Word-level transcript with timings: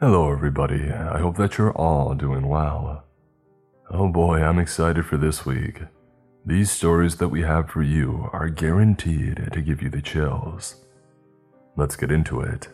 Hello, 0.00 0.32
everybody. 0.32 0.90
I 0.90 1.18
hope 1.18 1.36
that 1.36 1.58
you're 1.58 1.76
all 1.76 2.14
doing 2.14 2.48
well. 2.48 3.04
Oh 3.90 4.08
boy, 4.08 4.42
I'm 4.42 4.58
excited 4.58 5.04
for 5.04 5.18
this 5.18 5.44
week. 5.44 5.82
These 6.46 6.70
stories 6.70 7.16
that 7.16 7.28
we 7.28 7.42
have 7.42 7.68
for 7.68 7.82
you 7.82 8.30
are 8.32 8.48
guaranteed 8.48 9.50
to 9.52 9.60
give 9.60 9.82
you 9.82 9.90
the 9.90 10.00
chills. 10.00 10.86
Let's 11.76 11.96
get 11.96 12.10
into 12.10 12.40
it 12.40 12.68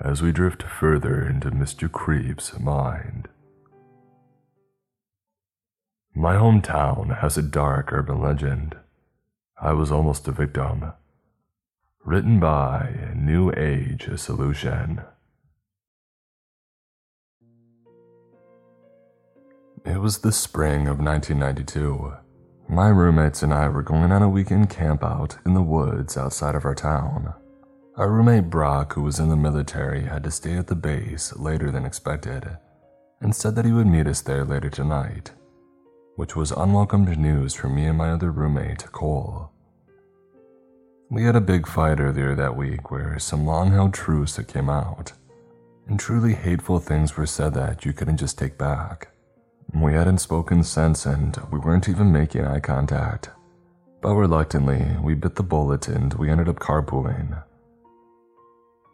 as 0.00 0.22
we 0.22 0.32
drift 0.32 0.64
further 0.64 1.24
into 1.24 1.52
Mr. 1.52 1.88
Creep's 1.88 2.58
mind. 2.58 3.28
My 6.16 6.34
hometown 6.34 7.20
has 7.20 7.38
a 7.38 7.42
dark 7.42 7.92
urban 7.92 8.20
legend. 8.20 8.76
I 9.62 9.72
was 9.72 9.92
almost 9.92 10.26
a 10.26 10.32
victim. 10.32 10.94
Written 12.04 12.40
by 12.40 13.12
New 13.14 13.52
Age 13.52 14.08
Solution. 14.16 15.02
It 19.86 20.00
was 20.00 20.18
the 20.18 20.32
spring 20.32 20.88
of 20.88 20.98
1992. 20.98 22.12
My 22.68 22.88
roommates 22.88 23.44
and 23.44 23.54
I 23.54 23.68
were 23.68 23.84
going 23.84 24.10
on 24.10 24.20
a 24.20 24.28
weekend 24.28 24.68
campout 24.68 25.38
in 25.46 25.54
the 25.54 25.62
woods 25.62 26.16
outside 26.16 26.56
of 26.56 26.64
our 26.64 26.74
town. 26.74 27.32
Our 27.94 28.10
roommate 28.10 28.50
Brock, 28.50 28.94
who 28.94 29.02
was 29.02 29.20
in 29.20 29.28
the 29.28 29.36
military, 29.36 30.02
had 30.02 30.24
to 30.24 30.32
stay 30.32 30.54
at 30.54 30.66
the 30.66 30.74
base 30.74 31.36
later 31.36 31.70
than 31.70 31.84
expected 31.84 32.58
and 33.20 33.32
said 33.32 33.54
that 33.54 33.64
he 33.64 33.70
would 33.70 33.86
meet 33.86 34.08
us 34.08 34.22
there 34.22 34.44
later 34.44 34.70
tonight, 34.70 35.30
which 36.16 36.34
was 36.34 36.50
unwelcomed 36.50 37.16
news 37.16 37.54
for 37.54 37.68
me 37.68 37.86
and 37.86 37.96
my 37.96 38.10
other 38.10 38.32
roommate, 38.32 38.90
Cole. 38.90 39.52
We 41.10 41.22
had 41.22 41.36
a 41.36 41.40
big 41.40 41.64
fight 41.64 42.00
earlier 42.00 42.34
that 42.34 42.56
week 42.56 42.90
where 42.90 43.20
some 43.20 43.46
long 43.46 43.70
held 43.70 43.94
truths 43.94 44.34
that 44.34 44.48
came 44.48 44.68
out, 44.68 45.12
and 45.86 46.00
truly 46.00 46.34
hateful 46.34 46.80
things 46.80 47.16
were 47.16 47.24
said 47.24 47.54
that 47.54 47.84
you 47.84 47.92
couldn't 47.92 48.16
just 48.16 48.36
take 48.36 48.58
back. 48.58 49.12
We 49.74 49.92
hadn't 49.92 50.18
spoken 50.18 50.62
since, 50.64 51.06
and 51.06 51.36
we 51.50 51.58
weren't 51.58 51.88
even 51.88 52.12
making 52.12 52.44
eye 52.44 52.60
contact. 52.60 53.30
But 54.00 54.14
reluctantly, 54.14 54.96
we 55.02 55.14
bit 55.14 55.34
the 55.34 55.42
bullet 55.42 55.88
and 55.88 56.14
we 56.14 56.30
ended 56.30 56.48
up 56.48 56.60
carpooling. 56.60 57.42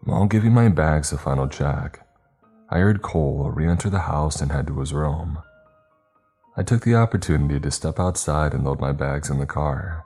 While 0.05 0.27
giving 0.27 0.53
my 0.53 0.69
bags 0.69 1.12
a 1.12 1.19
final 1.19 1.48
check, 1.48 2.06
I 2.70 2.79
heard 2.79 3.03
Cole 3.03 3.51
re 3.51 3.69
enter 3.69 3.91
the 3.91 4.01
house 4.01 4.41
and 4.41 4.51
head 4.51 4.67
to 4.69 4.81
his 4.81 4.95
room. 4.95 5.39
I 6.56 6.62
took 6.62 6.83
the 6.83 6.95
opportunity 6.95 7.61
to 7.61 7.70
step 7.70 8.01
outside 8.01 8.55
and 8.55 8.64
load 8.64 8.81
my 8.81 8.92
bags 8.92 9.31
in 9.31 9.39
the 9.39 9.47
car. 9.47 10.05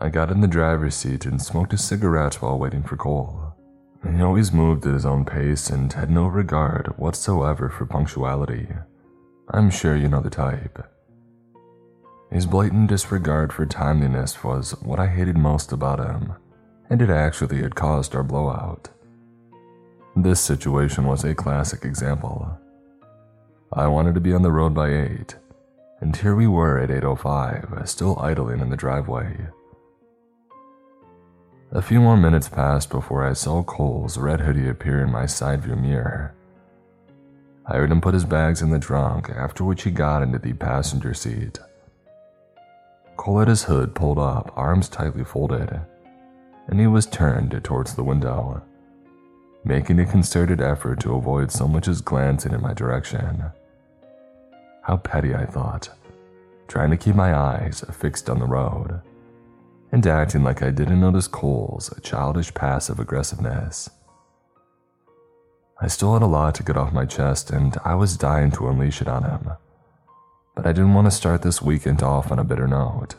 I 0.00 0.08
got 0.08 0.30
in 0.30 0.40
the 0.40 0.48
driver's 0.48 0.94
seat 0.94 1.24
and 1.26 1.40
smoked 1.40 1.72
a 1.72 1.78
cigarette 1.78 2.42
while 2.42 2.58
waiting 2.58 2.82
for 2.82 2.96
Cole. 2.96 3.54
He 4.10 4.22
always 4.22 4.52
moved 4.52 4.86
at 4.86 4.94
his 4.94 5.06
own 5.06 5.24
pace 5.24 5.70
and 5.70 5.92
had 5.92 6.10
no 6.10 6.26
regard 6.26 6.88
whatsoever 6.98 7.68
for 7.68 7.86
punctuality. 7.86 8.68
I'm 9.50 9.70
sure 9.70 9.96
you 9.96 10.08
know 10.08 10.20
the 10.20 10.30
type. 10.30 10.84
His 12.30 12.46
blatant 12.46 12.88
disregard 12.88 13.52
for 13.52 13.64
timeliness 13.64 14.42
was 14.42 14.72
what 14.82 14.98
I 14.98 15.06
hated 15.06 15.38
most 15.38 15.70
about 15.72 16.00
him, 16.00 16.34
and 16.90 17.00
it 17.00 17.10
actually 17.10 17.62
had 17.62 17.76
caused 17.76 18.14
our 18.14 18.24
blowout. 18.24 18.88
This 20.16 20.40
situation 20.40 21.06
was 21.06 21.24
a 21.24 21.34
classic 21.34 21.84
example. 21.84 22.58
I 23.72 23.86
wanted 23.86 24.14
to 24.14 24.20
be 24.20 24.32
on 24.32 24.42
the 24.42 24.52
road 24.52 24.74
by 24.74 24.90
8, 24.92 25.36
and 26.00 26.16
here 26.16 26.34
we 26.34 26.46
were 26.46 26.78
at 26.78 26.90
8.05, 26.90 27.86
still 27.86 28.18
idling 28.18 28.60
in 28.60 28.70
the 28.70 28.76
driveway. 28.76 29.48
A 31.72 31.82
few 31.82 32.00
more 32.00 32.16
minutes 32.16 32.48
passed 32.48 32.90
before 32.90 33.26
I 33.26 33.32
saw 33.32 33.62
Cole's 33.62 34.18
red 34.18 34.40
hoodie 34.40 34.68
appear 34.68 35.02
in 35.02 35.10
my 35.10 35.26
side 35.26 35.62
view 35.62 35.76
mirror. 35.76 36.35
I 37.68 37.76
heard 37.76 37.90
him 37.90 38.00
put 38.00 38.14
his 38.14 38.24
bags 38.24 38.62
in 38.62 38.70
the 38.70 38.78
trunk, 38.78 39.28
after 39.30 39.64
which 39.64 39.82
he 39.82 39.90
got 39.90 40.22
into 40.22 40.38
the 40.38 40.52
passenger 40.52 41.14
seat. 41.14 41.58
Cole 43.16 43.40
had 43.40 43.48
his 43.48 43.64
hood 43.64 43.94
pulled 43.94 44.18
up, 44.18 44.52
arms 44.54 44.88
tightly 44.88 45.24
folded, 45.24 45.80
and 46.68 46.78
he 46.78 46.86
was 46.86 47.06
turned 47.06 47.58
towards 47.64 47.94
the 47.94 48.04
window, 48.04 48.62
making 49.64 49.98
a 49.98 50.06
concerted 50.06 50.60
effort 50.60 51.00
to 51.00 51.14
avoid 51.14 51.50
so 51.50 51.66
much 51.66 51.88
as 51.88 52.00
glancing 52.00 52.52
in 52.52 52.60
my 52.60 52.72
direction. 52.72 53.44
How 54.82 54.98
petty, 54.98 55.34
I 55.34 55.46
thought, 55.46 55.88
trying 56.68 56.90
to 56.90 56.96
keep 56.96 57.16
my 57.16 57.34
eyes 57.34 57.84
fixed 57.92 58.30
on 58.30 58.38
the 58.38 58.46
road, 58.46 59.00
and 59.90 60.06
acting 60.06 60.44
like 60.44 60.62
I 60.62 60.70
didn't 60.70 61.00
notice 61.00 61.26
Cole's 61.26 61.92
childish 62.02 62.54
passive 62.54 63.00
aggressiveness. 63.00 63.90
I 65.80 65.88
still 65.88 66.14
had 66.14 66.22
a 66.22 66.26
lot 66.26 66.54
to 66.54 66.62
get 66.62 66.76
off 66.76 66.92
my 66.92 67.04
chest, 67.04 67.50
and 67.50 67.76
I 67.84 67.94
was 67.94 68.16
dying 68.16 68.50
to 68.52 68.68
unleash 68.68 69.02
it 69.02 69.08
on 69.08 69.24
him. 69.24 69.50
But 70.54 70.66
I 70.66 70.72
didn't 70.72 70.94
want 70.94 71.06
to 71.06 71.10
start 71.10 71.42
this 71.42 71.60
weekend 71.60 72.02
off 72.02 72.32
on 72.32 72.38
a 72.38 72.44
bitter 72.44 72.66
note. 72.66 73.16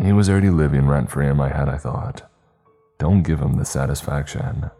He 0.00 0.12
was 0.12 0.30
already 0.30 0.50
living 0.50 0.86
rent 0.86 1.10
free 1.10 1.26
in 1.26 1.36
my 1.36 1.48
head, 1.48 1.68
I 1.68 1.76
thought. 1.76 2.30
Don't 2.98 3.22
give 3.22 3.40
him 3.40 3.54
the 3.56 3.64
satisfaction. 3.66 4.70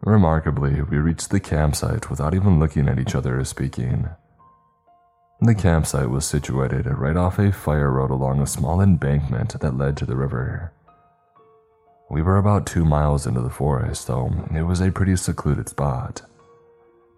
Remarkably, 0.00 0.80
we 0.82 0.96
reached 0.96 1.30
the 1.30 1.40
campsite 1.40 2.08
without 2.08 2.34
even 2.34 2.58
looking 2.58 2.88
at 2.88 2.98
each 2.98 3.14
other 3.14 3.40
or 3.40 3.44
speaking. 3.44 4.08
The 5.40 5.54
campsite 5.54 6.08
was 6.08 6.24
situated 6.24 6.86
right 6.86 7.16
off 7.16 7.38
a 7.38 7.52
fire 7.52 7.90
road 7.90 8.10
along 8.10 8.40
a 8.40 8.46
small 8.46 8.80
embankment 8.80 9.60
that 9.60 9.76
led 9.76 9.96
to 9.98 10.06
the 10.06 10.16
river. 10.16 10.72
We 12.10 12.22
were 12.22 12.38
about 12.38 12.66
two 12.66 12.84
miles 12.84 13.26
into 13.26 13.42
the 13.42 13.50
forest, 13.50 14.06
though 14.06 14.32
it 14.54 14.62
was 14.62 14.80
a 14.80 14.90
pretty 14.90 15.14
secluded 15.16 15.68
spot. 15.68 16.22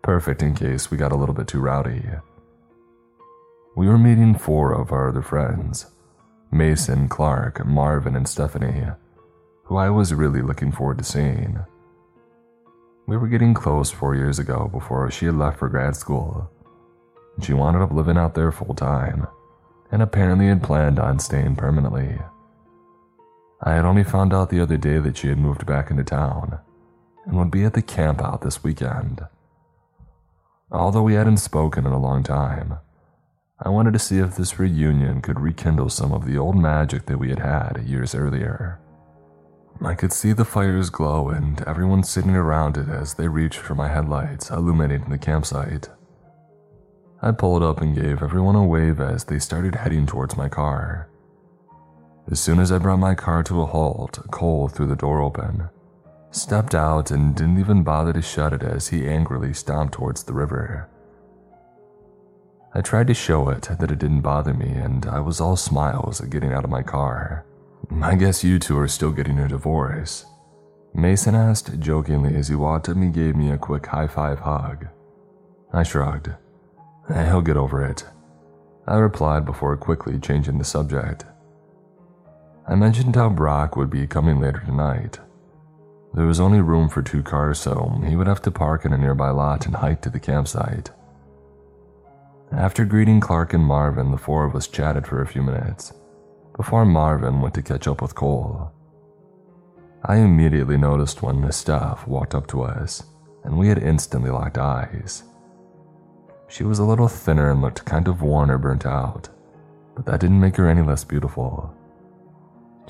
Perfect 0.03 0.43
in 0.43 0.55
case 0.55 0.91
we 0.91 0.97
got 0.97 1.13
a 1.13 1.17
little 1.17 1.35
bit 1.35 1.47
too 1.47 1.61
rowdy. 1.61 2.03
We 3.77 3.87
were 3.87 3.99
meeting 3.99 4.35
four 4.35 4.73
of 4.73 4.91
our 4.91 5.09
other 5.09 5.23
friends 5.23 5.87
Mason, 6.51 7.09
Clark, 7.09 7.65
Marvin, 7.65 8.17
and 8.17 8.27
Stephanie, 8.29 8.87
who 9.65 9.77
I 9.77 9.91
was 9.91 10.13
really 10.13 10.43
looking 10.43 10.73
forward 10.73 10.99
to 10.99 11.05
seeing. 11.05 11.61
We 13.07 13.17
were 13.17 13.29
getting 13.29 13.55
close 13.55 13.93
four 13.93 14.17
years 14.17 14.41
ago 14.41 14.69
before 14.73 15.09
she 15.11 15.27
had 15.27 15.37
left 15.37 15.59
for 15.61 15.69
grad 15.69 15.95
school. 15.95 16.51
She 17.41 17.53
wound 17.53 17.77
up 17.77 17.93
living 17.93 18.17
out 18.17 18.35
there 18.35 18.51
full 18.51 18.75
time, 18.75 19.29
and 19.93 20.03
apparently 20.03 20.49
had 20.49 20.63
planned 20.65 20.99
on 20.99 21.21
staying 21.21 21.55
permanently. 21.55 22.19
I 23.63 23.75
had 23.75 23.85
only 23.85 24.05
found 24.05 24.33
out 24.33 24.49
the 24.49 24.61
other 24.61 24.79
day 24.79 24.99
that 24.99 25.19
she 25.19 25.29
had 25.29 25.39
moved 25.39 25.67
back 25.67 25.91
into 25.91 26.05
town 26.05 26.59
and 27.27 27.37
would 27.37 27.51
be 27.51 27.65
at 27.65 27.75
the 27.75 27.83
camp 27.83 28.23
out 28.23 28.41
this 28.41 28.65
weekend. 28.65 29.21
Although 30.73 31.03
we 31.03 31.15
hadn't 31.15 31.39
spoken 31.39 31.85
in 31.85 31.93
a 31.93 31.99
long 31.99 32.23
time, 32.23 32.79
I 33.63 33.69
wanted 33.69 33.93
to 33.93 33.99
see 33.99 34.19
if 34.19 34.37
this 34.37 34.59
reunion 34.59 35.21
could 35.21 35.39
rekindle 35.39 35.91
some 35.91 36.13
of 36.13 36.25
the 36.25 36.39
old 36.39 36.57
magic 36.57 37.05
that 37.07 37.19
we 37.19 37.29
had 37.29 37.41
had 37.41 37.85
years 37.85 38.15
earlier. 38.15 38.81
I 39.83 39.95
could 39.95 40.13
see 40.13 40.33
the 40.33 40.47
fire's 40.47 40.89
glow 40.89 41.29
and 41.29 41.61
everyone 41.67 42.03
sitting 42.03 42.35
around 42.35 42.79
it 42.79 42.89
as 42.89 43.15
they 43.15 43.29
reached 43.29 43.59
for 43.59 43.75
my 43.75 43.89
headlights, 43.89 44.49
illuminating 44.49 45.11
the 45.11 45.19
campsite. 45.19 45.91
I 47.21 47.33
pulled 47.33 47.63
up 47.63 47.83
and 47.83 47.95
gave 47.95 48.23
everyone 48.23 48.57
a 48.57 48.65
wave 48.65 49.01
as 49.01 49.25
they 49.25 49.39
started 49.39 49.75
heading 49.75 50.07
towards 50.07 50.39
my 50.39 50.49
car. 50.49 51.10
As 52.31 52.39
soon 52.39 52.61
as 52.61 52.71
I 52.71 52.79
brought 52.79 53.01
my 53.01 53.15
car 53.17 53.43
to 53.45 53.61
a 53.61 53.67
halt, 53.67 54.21
Cole 54.31 54.69
threw 54.69 54.87
the 54.87 54.95
door 54.95 55.21
open, 55.21 55.69
stepped 56.31 56.77
out, 56.77 57.11
and 57.11 57.35
didn't 57.35 57.59
even 57.59 57.83
bother 57.83 58.13
to 58.13 58.23
shut 58.23 58.53
it 58.53 58.63
as 58.63 58.89
he 58.89 59.09
angrily 59.09 59.53
stomped 59.53 59.95
towards 59.95 60.23
the 60.23 60.33
river. 60.33 60.89
I 62.73 62.83
tried 62.83 63.09
to 63.09 63.15
show 63.15 63.49
it 63.49 63.63
that 63.63 63.91
it 63.91 63.99
didn't 63.99 64.21
bother 64.21 64.55
me, 64.55 64.69
and 64.69 65.07
I 65.07 65.19
was 65.19 65.41
all 65.41 65.57
smiles 65.57 66.21
at 66.21 66.31
getting 66.31 66.53
out 66.53 66.63
of 66.63 66.71
my 66.71 66.83
car. 66.83 67.45
I 68.01 68.15
guess 68.15 68.45
you 68.45 68.61
two 68.61 68.79
are 68.79 68.87
still 68.87 69.11
getting 69.11 69.41
a 69.41 69.49
divorce. 69.49 70.25
Mason 70.95 71.35
asked 71.35 71.81
jokingly 71.81 72.37
as 72.37 72.47
he 72.47 72.55
walked 72.55 72.89
up 72.89 72.97
and 72.97 73.13
gave 73.13 73.35
me 73.35 73.51
a 73.51 73.59
quick 73.59 73.87
high 73.87 74.07
five 74.07 74.39
hug. 74.39 74.87
I 75.73 75.83
shrugged. 75.83 76.31
He'll 77.09 77.43
get 77.43 77.57
over 77.57 77.85
it. 77.85 78.05
I 78.87 78.97
replied 78.97 79.45
before 79.45 79.77
quickly 79.77 80.21
changing 80.21 80.59
the 80.59 80.65
subject. 80.65 81.25
I 82.71 82.77
mentioned 82.77 83.17
how 83.17 83.29
Brock 83.31 83.75
would 83.75 83.91
be 83.91 84.07
coming 84.07 84.41
later 84.41 84.63
tonight. 84.65 85.19
There 86.15 86.27
was 86.27 86.39
only 86.39 86.61
room 86.61 86.89
for 86.89 87.03
two 87.03 87.21
cars, 87.21 87.59
so 87.59 88.01
he 88.07 88.15
would 88.15 88.29
have 88.29 88.43
to 88.43 88.53
park 88.53 88.85
in 88.85 88.93
a 88.93 88.97
nearby 88.97 89.31
lot 89.31 89.67
and 89.67 89.75
hike 89.75 90.01
to 90.03 90.11
the 90.11 90.21
campsite. 90.21 90.93
After 92.53 92.85
greeting 92.85 93.19
Clark 93.19 93.55
and 93.55 93.65
Marvin, 93.65 94.13
the 94.13 94.17
four 94.17 94.45
of 94.45 94.55
us 94.55 94.69
chatted 94.69 95.05
for 95.05 95.21
a 95.21 95.27
few 95.27 95.43
minutes 95.43 95.93
before 96.57 96.85
Marvin 96.85 97.41
went 97.41 97.55
to 97.55 97.63
catch 97.63 97.89
up 97.89 98.01
with 98.01 98.15
Cole. 98.15 98.71
I 100.05 100.19
immediately 100.19 100.77
noticed 100.77 101.23
when 101.23 101.51
Steph 101.51 102.07
walked 102.07 102.37
up 102.37 102.47
to 102.49 102.63
us, 102.63 103.03
and 103.43 103.59
we 103.59 103.67
had 103.67 103.83
instantly 103.83 104.31
locked 104.31 104.59
eyes. 104.59 105.25
She 106.47 106.63
was 106.63 106.79
a 106.79 106.85
little 106.85 107.09
thinner 107.09 107.51
and 107.51 107.63
looked 107.63 107.85
kind 107.85 108.07
of 108.07 108.23
worn 108.23 108.49
or 108.49 108.59
burnt 108.59 108.87
out, 108.87 109.29
but 109.97 110.07
that 110.07 110.21
didn't 110.21 110.41
make 110.41 110.55
her 110.55 110.69
any 110.69 110.83
less 110.83 111.03
beautiful. 111.03 111.75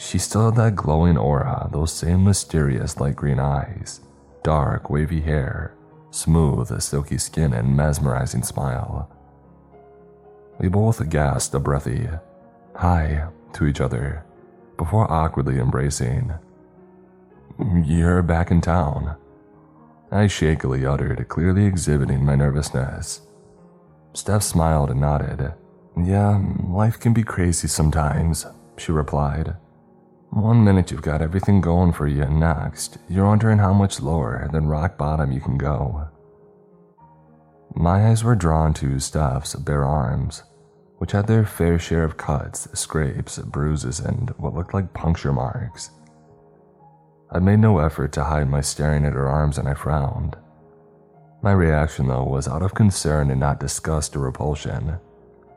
She 0.01 0.17
still 0.17 0.47
had 0.47 0.57
that 0.57 0.77
glowing 0.77 1.19
aura, 1.19 1.69
those 1.71 1.93
same 1.93 2.25
mysterious 2.25 2.99
light 2.99 3.15
green 3.15 3.39
eyes, 3.39 4.01
dark, 4.43 4.89
wavy 4.89 5.21
hair, 5.21 5.75
smooth, 6.11 6.81
silky 6.81 7.19
skin, 7.19 7.53
and 7.53 7.77
mesmerizing 7.77 8.43
smile. 8.43 9.11
We 10.59 10.69
both 10.69 11.07
gasped 11.11 11.55
a 11.55 11.61
breathy 11.61 12.09
hi 12.75 13.29
to 13.53 13.67
each 13.67 13.83
other 13.83 14.25
before 14.79 15.13
awkwardly 15.13 15.59
embracing. 15.59 16.33
You're 17.85 18.23
back 18.23 18.51
in 18.51 18.63
town. 18.63 19.17
I 20.11 20.29
shakily 20.29 20.87
uttered, 20.87 21.29
clearly 21.29 21.67
exhibiting 21.67 22.25
my 22.25 22.37
nervousness. 22.37 23.21
Steph 24.15 24.45
smiled 24.45 24.91
and 24.91 25.03
nodded. 25.03 25.53
Yeah, 25.95 26.43
life 26.67 26.99
can 26.99 27.13
be 27.13 27.23
crazy 27.23 27.69
sometimes, 27.69 28.47
she 28.79 28.93
replied. 28.93 29.57
One 30.31 30.63
minute 30.63 30.93
you've 30.93 31.03
got 31.03 31.23
everything 31.23 31.61
going 31.61 31.93
for 31.93 32.07
you, 32.07 32.23
and 32.23 32.39
next, 32.39 32.99
you're 33.09 33.27
wondering 33.27 33.59
how 33.59 33.73
much 33.73 34.01
lower 34.01 34.49
than 34.53 34.69
rock 34.69 34.97
bottom 34.97 35.33
you 35.33 35.41
can 35.41 35.59
go. 35.59 36.09
My 37.75 38.07
eyes 38.09 38.23
were 38.23 38.37
drawn 38.37 38.73
to 38.75 39.01
Steph's 39.01 39.57
bare 39.57 39.85
arms, 39.85 40.45
which 40.99 41.11
had 41.11 41.27
their 41.27 41.45
fair 41.45 41.81
share 41.81 42.05
of 42.05 42.17
cuts, 42.17 42.69
scrapes, 42.79 43.39
bruises, 43.39 43.99
and 43.99 44.31
what 44.39 44.55
looked 44.55 44.73
like 44.73 44.95
puncture 44.95 45.33
marks. 45.33 45.91
I 47.33 47.41
made 47.41 47.59
no 47.59 47.79
effort 47.79 48.13
to 48.13 48.25
hide 48.25 48.49
my 48.49 48.61
staring 48.61 49.05
at 49.05 49.15
her 49.15 49.29
arms 49.29 49.59
and 49.59 49.69
I 49.69 49.75
frowned. 49.75 50.37
My 51.43 51.53
reaction, 51.53 52.07
though, 52.07 52.23
was 52.23 52.47
out 52.47 52.63
of 52.63 52.75
concern 52.75 53.33
and 53.33 53.41
not 53.41 53.59
disgust 53.59 54.15
or 54.15 54.21
repulsion, 54.21 54.99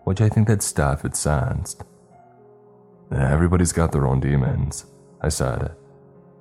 which 0.03 0.19
I 0.19 0.29
think 0.29 0.47
that 0.47 0.63
Steph 0.63 1.03
had 1.03 1.15
sensed. 1.15 1.83
Everybody's 3.13 3.71
got 3.71 3.91
their 3.91 4.07
own 4.07 4.19
demons, 4.19 4.85
I 5.21 5.29
said, 5.29 5.75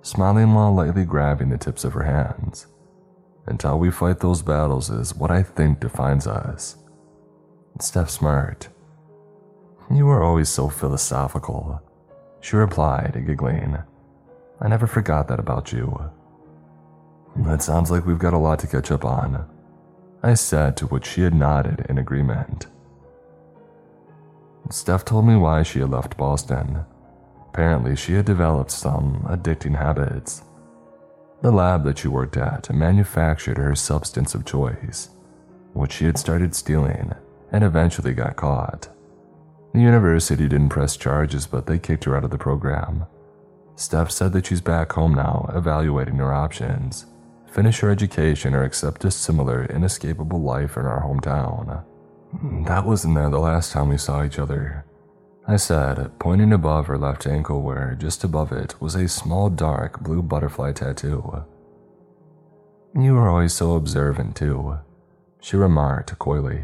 smiling 0.00 0.54
while 0.54 0.74
lightly 0.74 1.04
grabbing 1.04 1.50
the 1.50 1.58
tips 1.58 1.84
of 1.84 1.92
her 1.92 2.04
hands. 2.04 2.66
Until 3.46 3.78
we 3.78 3.90
fight 3.90 4.20
those 4.20 4.40
battles 4.42 4.88
is 4.88 5.14
what 5.14 5.30
I 5.30 5.42
think 5.42 5.80
defines 5.80 6.26
us. 6.26 6.76
Steph 7.80 8.10
smirked. 8.10 8.68
You 9.90 10.06
were 10.06 10.22
always 10.22 10.48
so 10.48 10.68
philosophical, 10.68 11.82
she 12.40 12.56
replied, 12.56 13.22
giggling. 13.26 13.78
I 14.60 14.68
never 14.68 14.86
forgot 14.86 15.28
that 15.28 15.40
about 15.40 15.72
you. 15.72 16.10
It 17.36 17.62
sounds 17.62 17.90
like 17.90 18.06
we've 18.06 18.18
got 18.18 18.34
a 18.34 18.38
lot 18.38 18.58
to 18.60 18.66
catch 18.66 18.90
up 18.90 19.04
on, 19.04 19.48
I 20.22 20.34
said 20.34 20.76
to 20.76 20.86
which 20.86 21.06
she 21.06 21.22
had 21.22 21.34
nodded 21.34 21.84
in 21.88 21.98
agreement. 21.98 22.66
Steph 24.72 25.04
told 25.04 25.26
me 25.26 25.36
why 25.36 25.62
she 25.62 25.80
had 25.80 25.90
left 25.90 26.16
Boston. 26.16 26.84
Apparently, 27.48 27.94
she 27.94 28.14
had 28.14 28.24
developed 28.24 28.70
some 28.70 29.24
addicting 29.28 29.76
habits. 29.76 30.42
The 31.42 31.50
lab 31.50 31.84
that 31.84 31.98
she 31.98 32.08
worked 32.08 32.36
at 32.36 32.72
manufactured 32.72 33.58
her 33.58 33.74
substance 33.74 34.34
of 34.34 34.46
choice, 34.46 35.10
which 35.74 35.92
she 35.92 36.06
had 36.06 36.18
started 36.18 36.54
stealing 36.54 37.12
and 37.50 37.64
eventually 37.64 38.14
got 38.14 38.36
caught. 38.36 38.88
The 39.74 39.80
university 39.80 40.48
didn't 40.48 40.70
press 40.70 40.96
charges, 40.96 41.46
but 41.46 41.66
they 41.66 41.78
kicked 41.78 42.04
her 42.04 42.16
out 42.16 42.24
of 42.24 42.30
the 42.30 42.38
program. 42.38 43.06
Steph 43.76 44.10
said 44.10 44.32
that 44.32 44.46
she's 44.46 44.60
back 44.60 44.92
home 44.92 45.14
now, 45.14 45.50
evaluating 45.54 46.16
her 46.16 46.32
options 46.32 47.06
finish 47.52 47.80
her 47.80 47.90
education 47.90 48.54
or 48.54 48.64
accept 48.64 49.04
a 49.04 49.10
similar, 49.10 49.66
inescapable 49.66 50.40
life 50.40 50.76
in 50.76 50.86
our 50.86 51.02
hometown. 51.02 51.84
Hmm, 52.38 52.64
that 52.64 52.84
wasn't 52.84 53.14
there 53.14 53.30
the 53.30 53.38
last 53.38 53.72
time 53.72 53.88
we 53.88 53.98
saw 53.98 54.24
each 54.24 54.38
other. 54.38 54.84
I 55.46 55.56
said, 55.56 56.12
pointing 56.18 56.52
above 56.52 56.86
her 56.86 56.98
left 56.98 57.26
ankle 57.26 57.62
where, 57.62 57.96
just 57.98 58.24
above 58.24 58.52
it, 58.52 58.80
was 58.80 58.94
a 58.94 59.08
small 59.08 59.50
dark 59.50 60.00
blue 60.00 60.22
butterfly 60.22 60.72
tattoo. 60.72 61.44
You 62.94 63.14
were 63.14 63.28
always 63.28 63.52
so 63.52 63.74
observant, 63.74 64.36
too, 64.36 64.78
she 65.40 65.56
remarked 65.56 66.18
coyly. 66.18 66.62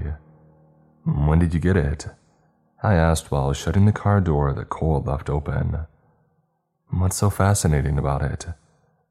Hmm, 1.04 1.26
when 1.26 1.38
did 1.38 1.54
you 1.54 1.60
get 1.60 1.76
it? 1.76 2.06
I 2.82 2.94
asked 2.94 3.32
while 3.32 3.52
shutting 3.52 3.86
the 3.86 3.92
car 3.92 4.20
door 4.20 4.52
that 4.52 4.68
Cole 4.68 5.02
left 5.04 5.28
open. 5.28 5.86
What's 6.90 7.16
so 7.16 7.28
fascinating 7.28 7.98
about 7.98 8.22
it? 8.22 8.46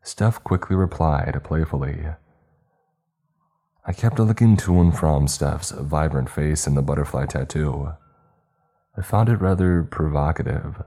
Steph 0.01 0.41
quickly 0.43 0.75
replied 0.75 1.39
playfully. 1.43 2.05
I 3.89 3.93
kept 3.93 4.19
looking 4.19 4.57
to 4.57 4.81
and 4.81 4.93
from 4.93 5.29
Steph's 5.29 5.71
vibrant 5.71 6.29
face 6.29 6.67
and 6.67 6.75
the 6.75 6.81
butterfly 6.81 7.25
tattoo. 7.25 7.93
I 8.97 9.01
found 9.01 9.29
it 9.29 9.39
rather 9.39 9.83
provocative, 9.83 10.83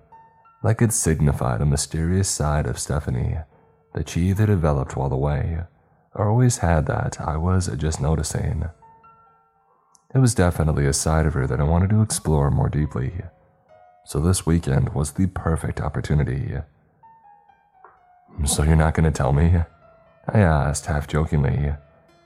like 0.63 0.83
it 0.83 0.93
signified 0.93 1.63
a 1.63 1.67
mysterious 1.67 2.29
side 2.29 2.67
of 2.67 2.79
Stephanie 2.79 3.39
that 3.95 4.11
she 4.11 4.29
either 4.29 4.45
developed 4.45 4.99
while 4.99 5.13
away 5.15 5.61
or 6.15 6.29
always 6.29 6.59
had 6.59 6.85
that 6.89 7.19
I 7.23 7.39
was 7.39 7.69
just 7.79 8.03
noticing. 8.03 8.65
It 10.15 10.19
was 10.19 10.35
definitely 10.35 10.85
a 10.85 10.93
side 10.93 11.25
of 11.25 11.33
her 11.33 11.47
that 11.47 11.61
I 11.61 11.65
wanted 11.65 11.89
to 11.91 12.03
explore 12.03 12.51
more 12.51 12.69
deeply, 12.69 13.15
so 14.05 14.21
this 14.21 14.45
weekend 14.45 14.91
was 14.91 15.13
the 15.13 15.29
perfect 15.29 15.81
opportunity. 15.81 16.59
So 18.45 18.63
you're 18.63 18.77
not 18.77 18.93
going 18.93 19.11
to 19.11 19.17
tell 19.17 19.33
me? 19.33 19.63
I 20.29 20.41
asked 20.41 20.85
half 20.85 21.07
jokingly 21.07 21.73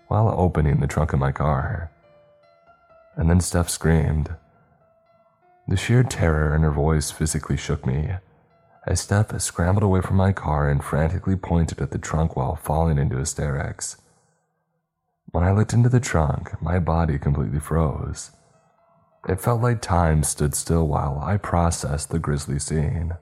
while 0.09 0.35
opening 0.37 0.81
the 0.81 0.87
trunk 0.87 1.13
of 1.13 1.19
my 1.19 1.33
car. 1.33 1.91
And 3.17 3.31
then 3.31 3.41
Steph 3.41 3.69
screamed. 3.69 4.35
The 5.67 5.77
sheer 5.77 6.03
terror 6.03 6.55
in 6.55 6.63
her 6.63 6.71
voice 6.71 7.11
physically 7.11 7.57
shook 7.57 7.87
me 7.87 8.15
as 8.87 9.01
Steph 9.01 9.41
scrambled 9.41 9.83
away 9.83 10.01
from 10.01 10.17
my 10.17 10.33
car 10.33 10.69
and 10.69 10.85
frantically 10.85 11.37
pointed 11.37 11.81
at 11.81 11.91
the 11.91 11.99
trunk 11.99 12.37
while 12.37 12.57
falling 12.57 12.99
into 12.99 13.17
hysterics. 13.17 13.97
When 15.31 15.43
I 15.43 15.53
looked 15.53 15.73
into 15.73 15.89
the 15.89 16.01
trunk, 16.01 16.61
my 16.63 16.79
body 16.79 17.19
completely 17.19 17.61
froze. 17.61 18.31
It 19.27 19.41
felt 19.41 19.63
like 19.63 19.81
time 19.81 20.23
stood 20.23 20.55
still 20.55 20.87
while 20.87 21.19
I 21.19 21.39
processed 21.39 22.11
the 22.11 22.19
grisly 22.19 22.59
scene. 22.59 23.15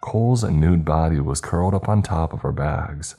Cole's 0.00 0.42
nude 0.42 0.84
body 0.84 1.20
was 1.20 1.40
curled 1.40 1.74
up 1.74 1.88
on 1.88 2.02
top 2.02 2.32
of 2.32 2.44
our 2.44 2.52
bags. 2.52 3.16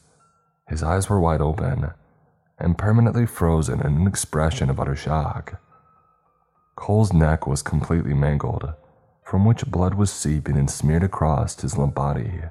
His 0.68 0.82
eyes 0.82 1.08
were 1.08 1.20
wide 1.20 1.42
open 1.42 1.92
and 2.60 2.78
permanently 2.78 3.26
frozen 3.26 3.82
in 3.82 3.98
an 3.98 4.08
expression 4.08 4.70
of 4.70 4.80
utter 4.80 4.96
shock. 4.96 5.62
Cole's 6.76 7.14
neck 7.14 7.48
was 7.48 7.62
completely 7.62 8.14
mangled, 8.14 8.74
from 9.24 9.46
which 9.46 9.66
blood 9.66 9.96
was 9.96 10.12
seeping 10.12 10.58
and 10.58 10.70
smeared 10.70 11.04
across 11.04 11.60
his 11.60 11.78
limp 11.78 11.96
body. 11.96 12.42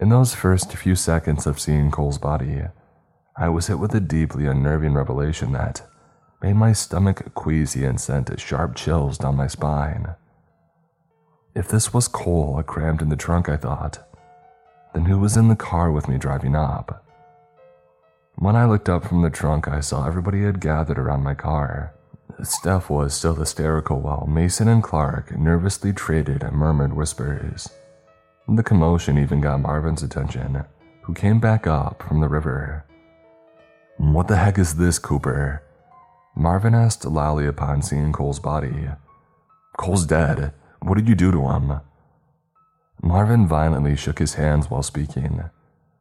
In 0.00 0.08
those 0.08 0.34
first 0.34 0.74
few 0.74 0.94
seconds 0.94 1.46
of 1.46 1.60
seeing 1.60 1.90
Cole's 1.90 2.18
body, 2.18 2.62
I 3.36 3.48
was 3.48 3.66
hit 3.66 3.78
with 3.78 3.94
a 3.94 4.00
deeply 4.00 4.46
unnerving 4.46 4.94
revelation 4.94 5.52
that 5.52 5.86
made 6.42 6.54
my 6.54 6.72
stomach 6.72 7.34
queasy 7.34 7.84
and 7.84 8.00
sent 8.00 8.38
sharp 8.40 8.74
chills 8.74 9.18
down 9.18 9.36
my 9.36 9.46
spine. 9.46 10.14
If 11.54 11.68
this 11.68 11.92
was 11.92 12.08
Cole 12.08 12.62
crammed 12.62 13.02
in 13.02 13.10
the 13.10 13.16
trunk, 13.16 13.48
I 13.48 13.56
thought, 13.56 13.98
then 14.94 15.04
who 15.04 15.18
was 15.18 15.36
in 15.36 15.48
the 15.48 15.56
car 15.56 15.90
with 15.90 16.08
me 16.08 16.16
driving 16.16 16.56
up? 16.56 17.04
When 18.40 18.56
I 18.56 18.64
looked 18.64 18.88
up 18.88 19.04
from 19.04 19.20
the 19.20 19.28
trunk, 19.28 19.68
I 19.68 19.80
saw 19.80 20.06
everybody 20.06 20.44
had 20.44 20.62
gathered 20.62 20.98
around 20.98 21.22
my 21.22 21.34
car. 21.34 21.92
Steph 22.42 22.88
was 22.88 23.12
still 23.12 23.34
hysterical 23.34 24.00
while 24.00 24.26
Mason 24.26 24.66
and 24.66 24.82
Clark 24.82 25.38
nervously 25.38 25.92
traded 25.92 26.42
and 26.42 26.56
murmured 26.56 26.94
whispers. 26.94 27.68
The 28.48 28.62
commotion 28.62 29.18
even 29.18 29.42
got 29.42 29.60
Marvin's 29.60 30.02
attention, 30.02 30.64
who 31.02 31.12
came 31.12 31.38
back 31.38 31.66
up 31.66 32.02
from 32.08 32.20
the 32.20 32.30
river. 32.30 32.86
What 33.98 34.26
the 34.26 34.38
heck 34.38 34.58
is 34.58 34.76
this, 34.76 34.98
Cooper? 34.98 35.62
Marvin 36.34 36.74
asked 36.74 37.04
loudly 37.04 37.46
upon 37.46 37.82
seeing 37.82 38.10
Cole's 38.10 38.40
body. 38.40 38.88
Cole's 39.76 40.06
dead. 40.06 40.54
What 40.80 40.94
did 40.96 41.10
you 41.10 41.14
do 41.14 41.30
to 41.30 41.46
him? 41.48 41.82
Marvin 43.02 43.46
violently 43.46 43.96
shook 43.96 44.18
his 44.18 44.34
hands 44.34 44.70
while 44.70 44.82
speaking, 44.82 45.42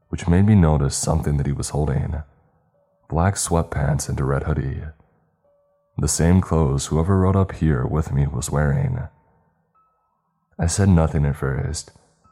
which 0.07 0.29
made 0.29 0.45
me 0.45 0.55
notice 0.55 0.95
something 0.95 1.35
that 1.35 1.45
he 1.45 1.51
was 1.51 1.71
holding 1.71 2.23
black 3.09 3.33
sweatpants 3.33 4.07
and 4.07 4.19
a 4.19 4.23
red 4.23 4.43
hoodie. 4.43 4.83
The 5.97 6.07
same 6.07 6.41
clothes 6.41 6.85
whoever 6.85 7.19
rode 7.19 7.35
up 7.35 7.53
here 7.53 7.83
with 7.83 8.13
me 8.13 8.27
was 8.27 8.51
wearing. 8.51 8.99
I 10.59 10.67
said 10.67 10.89
nothing 10.89 11.25
at 11.25 11.35
first, 11.35 11.91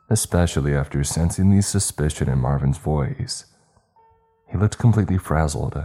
especially 0.10 0.76
after 0.76 1.04
sensing 1.04 1.50
the 1.50 1.64
suspicion 1.64 2.30
in 2.30 2.38
Marvin's 2.38 2.78
voice. 2.78 3.46
He 4.52 4.58
looked 4.58 4.78
completely 4.78 5.18
frazzled 5.18 5.84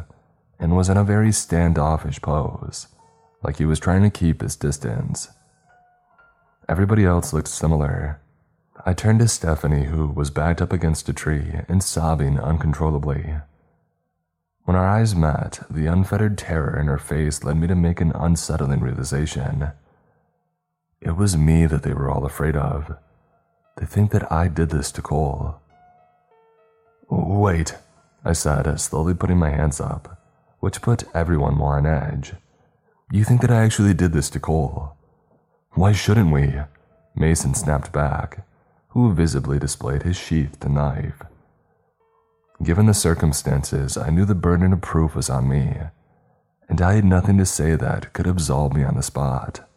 and 0.61 0.77
was 0.77 0.91
in 0.91 0.99
a 0.99 1.05
very 1.05 1.33
standoffish 1.33 2.21
pose, 2.21 2.89
like 3.43 3.57
he 3.57 3.65
was 3.65 3.81
trying 3.81 4.03
to 4.03 4.11
keep 4.11 4.43
his 4.43 4.57
distance. 4.57 5.29
Everybody 6.69 7.07
else 7.07 7.33
looked 7.33 7.49
similar. 7.49 8.21
I 8.85 8.93
turned 8.93 9.21
to 9.21 9.29
Stephanie, 9.29 9.85
who 9.85 10.09
was 10.09 10.31
backed 10.31 10.61
up 10.61 10.73
against 10.73 11.09
a 11.09 11.15
tree 11.15 11.61
and 11.67 11.83
sobbing 11.83 12.39
uncontrollably. 12.39 13.37
When 14.65 14.77
our 14.77 14.89
eyes 14.89 15.15
met, 15.15 15.61
the 15.69 15.87
unfettered 15.87 16.39
terror 16.39 16.79
in 16.79 16.87
her 16.87 16.99
face 16.99 17.43
led 17.43 17.57
me 17.57 17.67
to 17.67 17.75
make 17.75 18.01
an 18.01 18.13
unsettling 18.15 18.81
realization. 18.81 19.73
It 21.01 21.17
was 21.17 21.37
me 21.37 21.67
that 21.67 21.83
they 21.83 21.93
were 21.93 22.09
all 22.09 22.25
afraid 22.25 22.55
of. 22.55 22.97
They 23.77 23.87
think 23.87 24.13
that 24.13 24.31
I 24.31 24.47
did 24.47 24.71
this 24.71 24.93
to 24.93 25.03
Cole. 25.03 25.57
Wait, 27.11 27.77
I 28.25 28.35
said, 28.35 28.81
slowly 28.81 29.15
putting 29.15 29.39
my 29.39 29.51
hands 29.51 29.81
up, 29.81 30.21
which 30.61 30.81
put 30.81 31.05
everyone 31.13 31.57
more 31.57 31.77
on 31.77 31.87
edge. 31.87 32.35
You 33.11 33.25
think 33.25 33.41
that 33.41 33.51
I 33.51 33.65
actually 33.65 33.95
did 33.95 34.13
this 34.13 34.31
to 34.31 34.41
Cole? 34.41 34.97
Why 35.73 35.91
shouldn't 35.91 36.33
we? 36.33 36.55
Mason 37.17 37.55
snapped 37.55 37.93
back, 37.93 38.47
who 38.91 39.13
visibly 39.13 39.59
displayed 39.59 40.05
his 40.05 40.17
sheathed 40.17 40.69
knife. 40.69 41.23
Given 42.63 42.87
the 42.87 42.95
circumstances, 42.95 43.97
I 43.97 44.11
knew 44.11 44.25
the 44.25 44.37
burden 44.37 44.73
of 44.73 44.81
proof 44.81 45.17
was 45.17 45.29
on 45.29 45.49
me, 45.49 45.79
and 46.69 46.81
I 46.81 46.95
had 46.95 47.05
nothing 47.05 47.37
to 47.39 47.47
say 47.47 47.75
that 47.75 48.13
could 48.13 48.27
absolve 48.27 48.73
me 48.73 48.85
on 48.85 48.95
the 48.95 49.03
spot. 49.03 49.69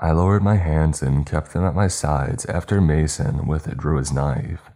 I 0.00 0.12
lowered 0.12 0.44
my 0.44 0.54
hands 0.54 1.02
and 1.02 1.26
kept 1.26 1.52
them 1.52 1.64
at 1.64 1.74
my 1.74 1.88
sides 1.88 2.46
after 2.46 2.80
Mason 2.80 3.48
withdrew 3.48 3.96
his 3.96 4.12
knife. 4.12 4.70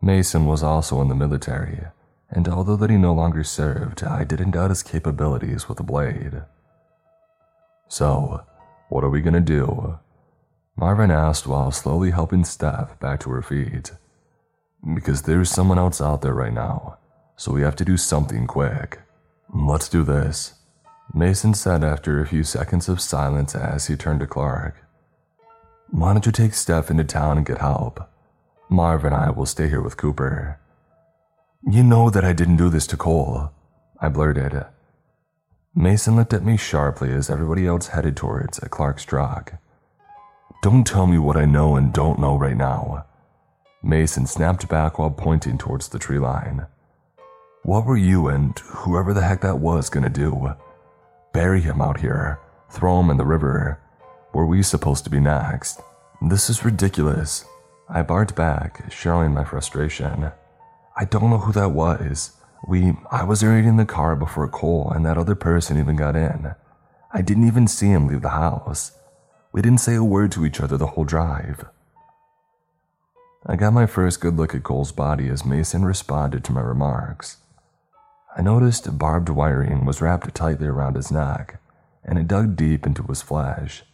Mason 0.00 0.46
was 0.46 0.62
also 0.62 1.02
in 1.02 1.08
the 1.08 1.14
military, 1.14 1.82
and 2.30 2.48
although 2.48 2.76
that 2.76 2.88
he 2.88 2.96
no 2.96 3.12
longer 3.12 3.44
served, 3.44 4.02
I 4.02 4.24
didn't 4.24 4.52
doubt 4.52 4.70
his 4.70 4.82
capabilities 4.82 5.68
with 5.68 5.80
a 5.80 5.82
blade. 5.82 6.42
So, 7.88 8.44
what 8.88 9.04
are 9.04 9.10
we 9.10 9.20
gonna 9.20 9.40
do? 9.40 9.98
Marvin 10.74 11.10
asked 11.10 11.46
while 11.46 11.70
slowly 11.70 12.12
helping 12.12 12.44
Steph 12.44 12.98
back 12.98 13.20
to 13.20 13.30
her 13.30 13.42
feet. 13.42 13.92
Because 14.94 15.22
there's 15.22 15.50
someone 15.50 15.78
else 15.78 16.00
out 16.00 16.22
there 16.22 16.34
right 16.34 16.52
now, 16.52 16.98
so 17.36 17.52
we 17.52 17.62
have 17.62 17.76
to 17.76 17.84
do 17.84 17.96
something 17.96 18.46
quick. 18.46 19.00
Let's 19.52 19.88
do 19.88 20.02
this, 20.04 20.54
Mason 21.14 21.54
said 21.54 21.82
after 21.82 22.20
a 22.20 22.26
few 22.26 22.44
seconds 22.44 22.88
of 22.88 23.00
silence 23.00 23.54
as 23.54 23.86
he 23.86 23.96
turned 23.96 24.20
to 24.20 24.26
Clark. 24.26 24.76
Why 25.90 26.12
don't 26.12 26.26
you 26.26 26.32
take 26.32 26.54
Steph 26.54 26.90
into 26.90 27.04
town 27.04 27.38
and 27.38 27.46
get 27.46 27.58
help? 27.58 28.08
Marv 28.68 29.04
and 29.04 29.14
I 29.14 29.30
will 29.30 29.46
stay 29.46 29.68
here 29.68 29.80
with 29.80 29.96
Cooper. 29.96 30.60
You 31.66 31.82
know 31.82 32.10
that 32.10 32.24
I 32.24 32.32
didn't 32.34 32.56
do 32.56 32.68
this 32.68 32.86
to 32.88 32.96
Cole, 32.96 33.50
I 34.00 34.08
blurted. 34.08 34.66
Mason 35.74 36.16
looked 36.16 36.32
at 36.32 36.44
me 36.44 36.56
sharply 36.56 37.12
as 37.12 37.30
everybody 37.30 37.66
else 37.66 37.88
headed 37.88 38.16
towards 38.16 38.58
Clark's 38.58 39.04
truck. 39.04 39.54
Don't 40.62 40.86
tell 40.86 41.06
me 41.06 41.18
what 41.18 41.36
I 41.36 41.46
know 41.46 41.76
and 41.76 41.92
don't 41.92 42.18
know 42.18 42.36
right 42.36 42.56
now. 42.56 43.06
Mason 43.82 44.26
snapped 44.26 44.68
back 44.68 44.98
while 44.98 45.10
pointing 45.10 45.56
towards 45.56 45.88
the 45.88 45.98
tree 45.98 46.18
line. 46.18 46.66
What 47.62 47.86
were 47.86 47.96
you 47.96 48.28
and 48.28 48.58
whoever 48.58 49.14
the 49.14 49.22
heck 49.22 49.40
that 49.42 49.60
was 49.60 49.88
gonna 49.88 50.08
do? 50.08 50.54
Bury 51.32 51.60
him 51.60 51.80
out 51.80 52.00
here, 52.00 52.40
throw 52.70 53.00
him 53.00 53.10
in 53.10 53.16
the 53.16 53.24
river. 53.24 53.80
Where 54.32 54.44
were 54.44 54.50
we 54.50 54.62
supposed 54.62 55.04
to 55.04 55.10
be 55.10 55.20
next? 55.20 55.80
This 56.20 56.50
is 56.50 56.64
ridiculous. 56.64 57.44
I 57.88 58.02
barked 58.02 58.34
back, 58.34 58.90
showing 58.90 59.32
my 59.32 59.44
frustration. 59.44 60.32
I 60.96 61.04
don't 61.04 61.30
know 61.30 61.38
who 61.38 61.52
that 61.52 61.70
was. 61.70 62.32
We, 62.66 62.94
I 63.10 63.24
was 63.24 63.44
already 63.44 63.68
in 63.68 63.76
the 63.76 63.86
car 63.86 64.16
before 64.16 64.48
Cole 64.48 64.90
and 64.94 65.06
that 65.06 65.16
other 65.16 65.36
person 65.36 65.78
even 65.78 65.96
got 65.96 66.16
in. 66.16 66.54
I 67.12 67.22
didn't 67.22 67.46
even 67.46 67.68
see 67.68 67.86
him 67.86 68.08
leave 68.08 68.22
the 68.22 68.30
house. 68.30 68.92
We 69.52 69.62
didn't 69.62 69.80
say 69.80 69.94
a 69.94 70.04
word 70.04 70.32
to 70.32 70.44
each 70.44 70.60
other 70.60 70.76
the 70.76 70.88
whole 70.88 71.04
drive. 71.04 71.64
I 73.46 73.56
got 73.56 73.72
my 73.72 73.86
first 73.86 74.20
good 74.20 74.36
look 74.36 74.54
at 74.54 74.64
Cole's 74.64 74.92
body 74.92 75.28
as 75.28 75.44
Mason 75.44 75.84
responded 75.84 76.44
to 76.44 76.52
my 76.52 76.60
remarks. 76.60 77.38
I 78.36 78.42
noticed 78.42 78.98
barbed 78.98 79.28
wiring 79.28 79.84
was 79.84 80.00
wrapped 80.00 80.34
tightly 80.34 80.66
around 80.66 80.96
his 80.96 81.10
neck, 81.10 81.60
and 82.04 82.18
it 82.18 82.28
dug 82.28 82.56
deep 82.56 82.86
into 82.86 83.02
his 83.04 83.22
flesh. 83.22 83.84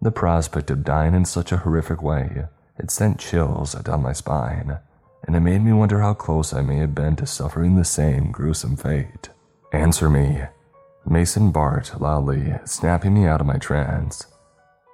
The 0.00 0.12
prospect 0.12 0.70
of 0.70 0.84
dying 0.84 1.14
in 1.14 1.24
such 1.24 1.52
a 1.52 1.58
horrific 1.58 2.02
way, 2.02 2.46
had 2.76 2.90
sent 2.90 3.18
chills 3.18 3.74
down 3.74 4.02
my 4.02 4.12
spine, 4.12 4.78
and 5.26 5.36
it 5.36 5.40
made 5.40 5.62
me 5.62 5.72
wonder 5.72 6.00
how 6.00 6.14
close 6.14 6.54
I 6.54 6.62
may 6.62 6.76
have 6.76 6.94
been 6.94 7.16
to 7.16 7.26
suffering 7.26 7.76
the 7.76 7.84
same 7.84 8.32
gruesome 8.32 8.76
fate. 8.76 9.28
Answer 9.72 10.08
me, 10.08 10.42
Mason 11.06 11.50
barked 11.50 12.00
loudly, 12.00 12.54
snapping 12.64 13.14
me 13.14 13.26
out 13.26 13.40
of 13.40 13.46
my 13.46 13.58
trance. 13.58 14.26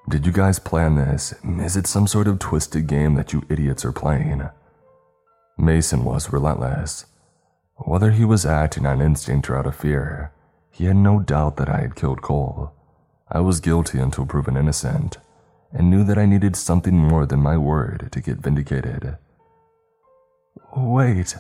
Did 0.09 0.25
you 0.25 0.31
guys 0.31 0.61
plan 0.61 0.95
this? 0.95 1.35
Is 1.43 1.77
it 1.77 1.89
some 1.89 2.07
sort 2.07 2.29
of 2.29 2.39
twisted 2.39 2.87
game 2.87 3.17
that 3.17 3.33
you 3.33 3.43
idiots 3.49 3.85
are 3.85 3.91
playing? 3.91 4.49
Mason 5.59 6.05
was 6.05 6.33
relentless. 6.33 7.07
Whether 7.75 8.13
he 8.13 8.25
was 8.25 8.47
acting 8.47 8.87
on 8.87 9.01
instinct 9.01 9.51
or 9.51 9.57
out 9.57 9.67
of 9.67 9.75
fear, 9.75 10.31
he 10.71 10.85
had 10.85 10.97
no 10.97 11.19
doubt 11.19 11.57
that 11.57 11.69
I 11.69 11.81
had 11.81 11.97
killed 11.97 12.23
Cole. 12.23 12.73
I 13.29 13.41
was 13.41 13.59
guilty 13.59 13.99
until 13.99 14.27
proven 14.27 14.57
innocent, 14.57 15.19
and 15.73 15.91
knew 15.91 16.05
that 16.05 16.19
I 16.19 16.25
needed 16.25 16.55
something 16.55 16.97
more 16.97 17.27
than 17.27 17.43
my 17.43 17.57
word 17.57 18.09
to 18.13 18.21
get 18.21 18.39
vindicated. 18.39 19.19
Wait, 20.77 21.37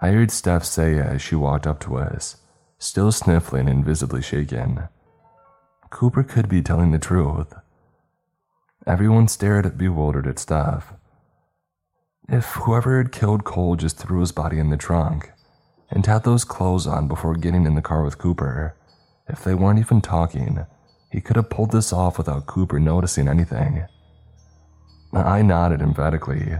I 0.00 0.08
heard 0.08 0.32
Steph 0.32 0.64
say 0.64 0.98
as 0.98 1.22
she 1.22 1.36
walked 1.36 1.68
up 1.68 1.78
to 1.80 1.98
us, 1.98 2.38
still 2.78 3.12
sniffling 3.12 3.68
and 3.68 3.84
visibly 3.84 4.22
shaken. 4.22 4.88
Cooper 5.90 6.24
could 6.24 6.48
be 6.48 6.62
telling 6.62 6.90
the 6.90 6.98
truth. 6.98 7.54
Everyone 8.86 9.26
stared 9.26 9.76
bewildered 9.76 10.28
at 10.28 10.38
Steph. 10.38 10.92
If 12.28 12.44
whoever 12.44 12.98
had 12.98 13.10
killed 13.10 13.42
Cole 13.42 13.74
just 13.74 13.98
threw 13.98 14.20
his 14.20 14.30
body 14.30 14.60
in 14.60 14.70
the 14.70 14.76
trunk 14.76 15.32
and 15.90 16.06
had 16.06 16.22
those 16.22 16.44
clothes 16.44 16.86
on 16.86 17.08
before 17.08 17.34
getting 17.34 17.66
in 17.66 17.74
the 17.74 17.82
car 17.82 18.04
with 18.04 18.18
Cooper, 18.18 18.76
if 19.28 19.42
they 19.42 19.54
weren't 19.54 19.80
even 19.80 20.00
talking, 20.00 20.66
he 21.10 21.20
could 21.20 21.34
have 21.34 21.50
pulled 21.50 21.72
this 21.72 21.92
off 21.92 22.16
without 22.16 22.46
Cooper 22.46 22.78
noticing 22.78 23.26
anything. 23.26 23.84
I 25.12 25.42
nodded 25.42 25.82
emphatically. 25.82 26.54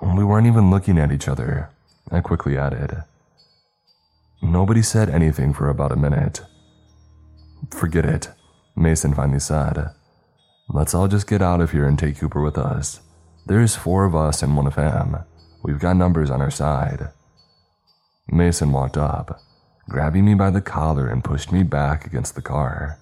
We 0.00 0.24
weren't 0.24 0.46
even 0.46 0.70
looking 0.70 0.98
at 0.98 1.12
each 1.12 1.28
other, 1.28 1.68
I 2.10 2.20
quickly 2.20 2.56
added. 2.56 3.04
Nobody 4.40 4.80
said 4.80 5.10
anything 5.10 5.52
for 5.52 5.68
about 5.68 5.92
a 5.92 5.96
minute. 5.96 6.40
Forget 7.70 8.06
it, 8.06 8.30
Mason 8.74 9.12
finally 9.12 9.40
said. 9.40 9.90
Let's 10.68 10.94
all 10.94 11.08
just 11.08 11.28
get 11.28 11.42
out 11.42 11.60
of 11.60 11.70
here 11.70 11.86
and 11.86 11.98
take 11.98 12.18
Cooper 12.18 12.42
with 12.42 12.58
us. 12.58 13.00
There's 13.46 13.76
four 13.76 14.04
of 14.04 14.16
us 14.16 14.42
and 14.42 14.56
one 14.56 14.66
of 14.66 14.74
him. 14.74 15.16
We've 15.62 15.78
got 15.78 15.96
numbers 15.96 16.30
on 16.30 16.40
our 16.40 16.50
side. 16.50 17.10
Mason 18.28 18.72
walked 18.72 18.96
up, 18.96 19.40
grabbing 19.88 20.24
me 20.24 20.34
by 20.34 20.50
the 20.50 20.60
collar 20.60 21.06
and 21.06 21.22
pushed 21.22 21.52
me 21.52 21.62
back 21.62 22.04
against 22.04 22.34
the 22.34 22.42
car. 22.42 22.98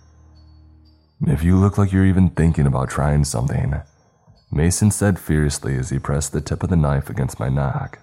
If 1.26 1.42
you 1.42 1.56
look 1.56 1.78
like 1.78 1.92
you're 1.92 2.04
even 2.04 2.30
thinking 2.30 2.66
about 2.66 2.90
trying 2.90 3.24
something, 3.24 3.80
Mason 4.52 4.90
said 4.90 5.18
fiercely 5.18 5.76
as 5.76 5.88
he 5.88 5.98
pressed 5.98 6.32
the 6.32 6.42
tip 6.42 6.62
of 6.62 6.68
the 6.68 6.76
knife 6.76 7.08
against 7.08 7.40
my 7.40 7.48
neck. 7.48 8.00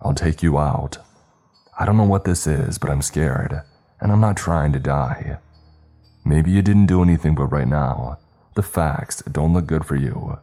I'll 0.00 0.14
take 0.14 0.42
you 0.42 0.58
out. 0.58 0.98
I 1.78 1.86
don't 1.86 1.96
know 1.96 2.02
what 2.04 2.24
this 2.24 2.46
is, 2.46 2.78
but 2.78 2.90
I'm 2.90 3.02
scared, 3.02 3.62
and 4.00 4.10
I'm 4.10 4.20
not 4.20 4.36
trying 4.36 4.72
to 4.72 4.80
die. 4.80 5.38
Maybe 6.24 6.50
you 6.50 6.62
didn't 6.62 6.86
do 6.86 7.02
anything, 7.02 7.36
but 7.36 7.46
right 7.46 7.68
now, 7.68 8.18
the 8.54 8.62
facts 8.62 9.22
don't 9.22 9.52
look 9.52 9.66
good 9.66 9.84
for 9.84 9.96
you. 9.96 10.38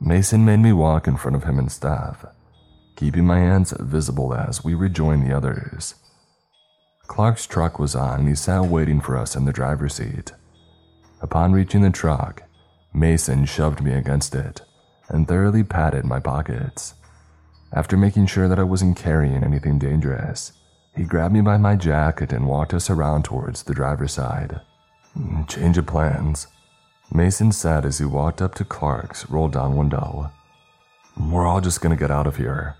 Mason 0.00 0.44
made 0.44 0.58
me 0.58 0.72
walk 0.72 1.06
in 1.06 1.16
front 1.16 1.36
of 1.36 1.44
him 1.44 1.58
and 1.58 1.70
Steph, 1.70 2.24
keeping 2.96 3.24
my 3.24 3.38
hands 3.38 3.72
visible 3.78 4.34
as 4.34 4.64
we 4.64 4.74
rejoined 4.74 5.24
the 5.24 5.36
others. 5.36 5.94
Clark's 7.06 7.46
truck 7.46 7.78
was 7.78 7.94
on 7.94 8.20
and 8.20 8.28
he 8.28 8.34
sat 8.34 8.64
waiting 8.64 9.00
for 9.00 9.16
us 9.16 9.36
in 9.36 9.44
the 9.44 9.52
driver's 9.52 9.94
seat. 9.94 10.32
Upon 11.20 11.52
reaching 11.52 11.82
the 11.82 11.90
truck, 11.90 12.42
Mason 12.92 13.44
shoved 13.44 13.82
me 13.82 13.92
against 13.92 14.34
it 14.34 14.62
and 15.08 15.28
thoroughly 15.28 15.62
patted 15.62 16.04
my 16.04 16.18
pockets. 16.18 16.94
After 17.72 17.96
making 17.96 18.26
sure 18.26 18.48
that 18.48 18.58
I 18.58 18.64
wasn't 18.64 18.96
carrying 18.96 19.44
anything 19.44 19.78
dangerous, 19.78 20.52
he 20.96 21.04
grabbed 21.04 21.32
me 21.32 21.40
by 21.40 21.56
my 21.56 21.76
jacket 21.76 22.32
and 22.32 22.46
walked 22.46 22.74
us 22.74 22.90
around 22.90 23.24
towards 23.24 23.62
the 23.62 23.74
driver's 23.74 24.12
side. 24.12 24.60
Change 25.46 25.76
of 25.76 25.86
plans, 25.86 26.46
Mason 27.12 27.52
said 27.52 27.84
as 27.84 27.98
he 27.98 28.04
walked 28.06 28.40
up 28.40 28.54
to 28.54 28.64
Clark's 28.64 29.28
roll 29.28 29.48
down 29.48 29.76
window. 29.76 30.30
We're 31.18 31.46
all 31.46 31.60
just 31.60 31.82
gonna 31.82 31.96
get 31.96 32.10
out 32.10 32.26
of 32.26 32.36
here. 32.36 32.76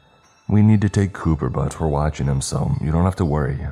We 0.49 0.63
need 0.63 0.81
to 0.81 0.89
take 0.89 1.13
Cooper, 1.13 1.51
but 1.51 1.79
we're 1.79 1.89
watching 1.89 2.27
him, 2.27 2.41
so 2.41 2.75
you 2.81 2.91
don't 2.91 3.05
have 3.05 3.17
to 3.17 3.25
worry. 3.27 3.67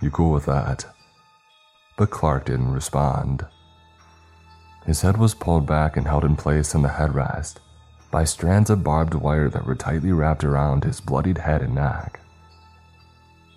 You 0.00 0.10
cool 0.10 0.32
with 0.32 0.46
that? 0.46 0.86
But 1.98 2.10
Clark 2.10 2.46
didn't 2.46 2.72
respond. 2.72 3.46
His 4.86 5.02
head 5.02 5.18
was 5.18 5.34
pulled 5.34 5.66
back 5.66 5.96
and 5.96 6.06
held 6.06 6.24
in 6.24 6.36
place 6.36 6.74
on 6.74 6.80
the 6.80 6.88
headrest 6.88 7.56
by 8.10 8.24
strands 8.24 8.70
of 8.70 8.82
barbed 8.82 9.12
wire 9.12 9.50
that 9.50 9.66
were 9.66 9.74
tightly 9.74 10.12
wrapped 10.12 10.44
around 10.44 10.84
his 10.84 11.00
bloodied 11.00 11.38
head 11.38 11.60
and 11.60 11.74
neck. 11.74 12.20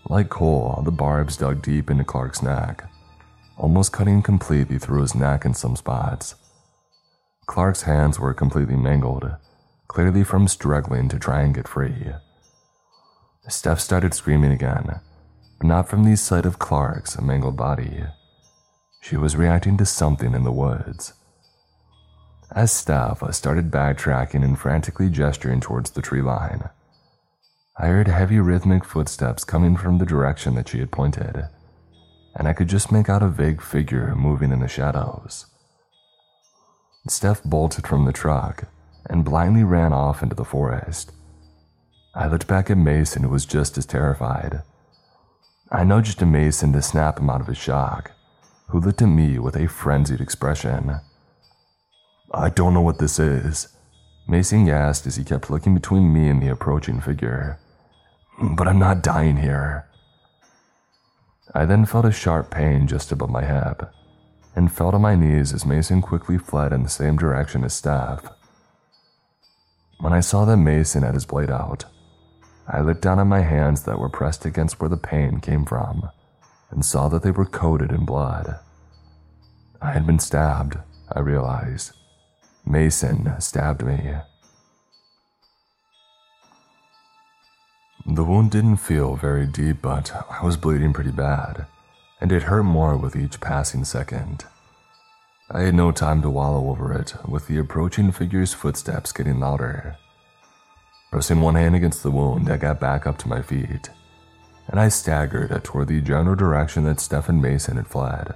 Like 0.09 0.27
Cole, 0.27 0.81
the 0.83 0.91
barbs 0.91 1.37
dug 1.37 1.61
deep 1.61 1.89
into 1.89 2.03
Clark's 2.03 2.41
neck, 2.41 2.90
almost 3.61 3.93
cutting 3.93 4.23
completely 4.23 4.79
through 4.79 5.01
his 5.01 5.13
neck 5.13 5.45
in 5.45 5.53
some 5.53 5.75
spots. 5.75 6.33
Clark's 7.45 7.83
hands 7.83 8.19
were 8.19 8.33
completely 8.33 8.75
mangled, 8.75 9.35
clearly 9.87 10.23
from 10.23 10.47
struggling 10.47 11.07
to 11.07 11.19
try 11.19 11.41
and 11.41 11.53
get 11.53 11.67
free. 11.67 12.07
Steph 13.47 13.79
started 13.79 14.15
screaming 14.15 14.51
again, 14.51 14.99
but 15.59 15.67
not 15.67 15.87
from 15.87 16.03
the 16.03 16.17
sight 16.17 16.45
of 16.47 16.57
Clark's 16.57 17.21
mangled 17.21 17.55
body. 17.55 18.05
She 18.99 19.15
was 19.15 19.35
reacting 19.35 19.77
to 19.77 19.85
something 19.85 20.33
in 20.33 20.43
the 20.43 20.51
woods. 20.51 21.13
As 22.55 22.71
Steph 22.71 23.21
started 23.31 23.69
backtracking 23.69 24.43
and 24.43 24.57
frantically 24.57 25.09
gesturing 25.09 25.59
towards 25.59 25.91
the 25.91 26.01
tree 26.01 26.23
line, 26.23 26.69
I 27.77 27.87
heard 27.87 28.07
heavy 28.07 28.39
rhythmic 28.39 28.85
footsteps 28.85 29.43
coming 29.43 29.77
from 29.77 29.99
the 29.99 30.05
direction 30.05 30.55
that 30.55 30.69
she 30.69 30.79
had 30.79 30.91
pointed, 30.91 31.47
and 32.35 32.47
I 32.47 32.53
could 32.53 32.67
just 32.67 32.91
make 32.91 33.09
out 33.09 33.23
a 33.23 33.27
vague 33.27 33.61
figure 33.61 34.15
moving 34.15 34.51
in 34.51 34.59
the 34.59 34.67
shadows. 34.67 35.45
Steph 37.07 37.43
bolted 37.43 37.87
from 37.87 38.05
the 38.05 38.13
truck 38.13 38.65
and 39.09 39.25
blindly 39.25 39.63
ran 39.63 39.91
off 39.91 40.21
into 40.21 40.35
the 40.35 40.45
forest. 40.45 41.11
I 42.13 42.27
looked 42.27 42.47
back 42.47 42.69
at 42.69 42.77
Mason, 42.77 43.23
who 43.23 43.29
was 43.29 43.45
just 43.45 43.77
as 43.77 43.85
terrified. 43.85 44.61
I 45.71 45.83
nudged 45.83 46.25
Mason 46.25 46.73
to 46.73 46.81
snap 46.81 47.19
him 47.19 47.29
out 47.29 47.41
of 47.41 47.47
his 47.47 47.57
shock, 47.57 48.11
who 48.67 48.79
looked 48.79 49.01
at 49.01 49.07
me 49.07 49.39
with 49.39 49.55
a 49.55 49.67
frenzied 49.67 50.21
expression. 50.21 50.99
I 52.33 52.49
don't 52.49 52.73
know 52.73 52.81
what 52.81 52.99
this 52.99 53.17
is, 53.17 53.69
Mason 54.27 54.65
gasped 54.65 55.07
as 55.07 55.15
he 55.15 55.23
kept 55.23 55.49
looking 55.49 55.73
between 55.73 56.13
me 56.13 56.29
and 56.29 56.41
the 56.41 56.49
approaching 56.49 57.01
figure. 57.01 57.59
But 58.41 58.67
I'm 58.67 58.79
not 58.79 59.03
dying 59.03 59.37
here. 59.37 59.87
I 61.53 61.65
then 61.65 61.85
felt 61.85 62.05
a 62.05 62.11
sharp 62.11 62.49
pain 62.49 62.87
just 62.87 63.11
above 63.11 63.29
my 63.29 63.43
hip 63.43 63.91
and 64.55 64.71
fell 64.71 64.91
to 64.91 64.99
my 64.99 65.15
knees 65.15 65.53
as 65.53 65.65
Mason 65.65 66.01
quickly 66.01 66.37
fled 66.37 66.73
in 66.73 66.83
the 66.83 66.89
same 66.89 67.17
direction 67.17 67.63
as 67.63 67.73
Steph. 67.73 68.27
When 69.99 70.13
I 70.13 70.19
saw 70.19 70.45
that 70.45 70.57
Mason 70.57 71.03
had 71.03 71.13
his 71.13 71.25
blade 71.25 71.51
out, 71.51 71.85
I 72.67 72.81
looked 72.81 73.01
down 73.01 73.19
at 73.19 73.25
my 73.25 73.41
hands 73.41 73.83
that 73.83 73.99
were 73.99 74.09
pressed 74.09 74.45
against 74.45 74.79
where 74.79 74.89
the 74.89 74.97
pain 74.97 75.39
came 75.39 75.65
from 75.65 76.09
and 76.69 76.85
saw 76.85 77.09
that 77.09 77.21
they 77.21 77.31
were 77.31 77.45
coated 77.45 77.91
in 77.91 78.05
blood. 78.05 78.59
I 79.81 79.91
had 79.91 80.07
been 80.07 80.19
stabbed, 80.19 80.77
I 81.11 81.19
realized. 81.19 81.91
Mason 82.65 83.33
stabbed 83.39 83.83
me. 83.83 84.15
The 88.05 88.23
wound 88.23 88.49
didn't 88.49 88.77
feel 88.77 89.15
very 89.15 89.45
deep, 89.45 89.83
but 89.83 90.11
I 90.29 90.43
was 90.43 90.57
bleeding 90.57 90.91
pretty 90.91 91.11
bad, 91.11 91.67
and 92.19 92.31
it 92.31 92.43
hurt 92.43 92.63
more 92.63 92.97
with 92.97 93.15
each 93.15 93.39
passing 93.39 93.85
second. 93.85 94.45
I 95.51 95.61
had 95.61 95.75
no 95.75 95.91
time 95.91 96.23
to 96.23 96.29
wallow 96.29 96.71
over 96.71 96.91
it, 96.93 97.13
with 97.27 97.47
the 97.47 97.59
approaching 97.59 98.11
figure's 98.11 98.53
footsteps 98.53 99.11
getting 99.11 99.39
louder. 99.39 99.97
Pressing 101.11 101.41
one 101.41 101.55
hand 101.55 101.75
against 101.75 102.01
the 102.01 102.09
wound, 102.09 102.49
I 102.49 102.57
got 102.57 102.79
back 102.79 103.05
up 103.05 103.19
to 103.19 103.27
my 103.27 103.43
feet, 103.43 103.91
and 104.67 104.79
I 104.79 104.89
staggered 104.89 105.63
toward 105.63 105.87
the 105.87 106.01
general 106.01 106.35
direction 106.35 106.85
that 106.85 106.99
Steph 106.99 107.29
and 107.29 107.39
Mason 107.39 107.77
had 107.77 107.87
fled. 107.87 108.33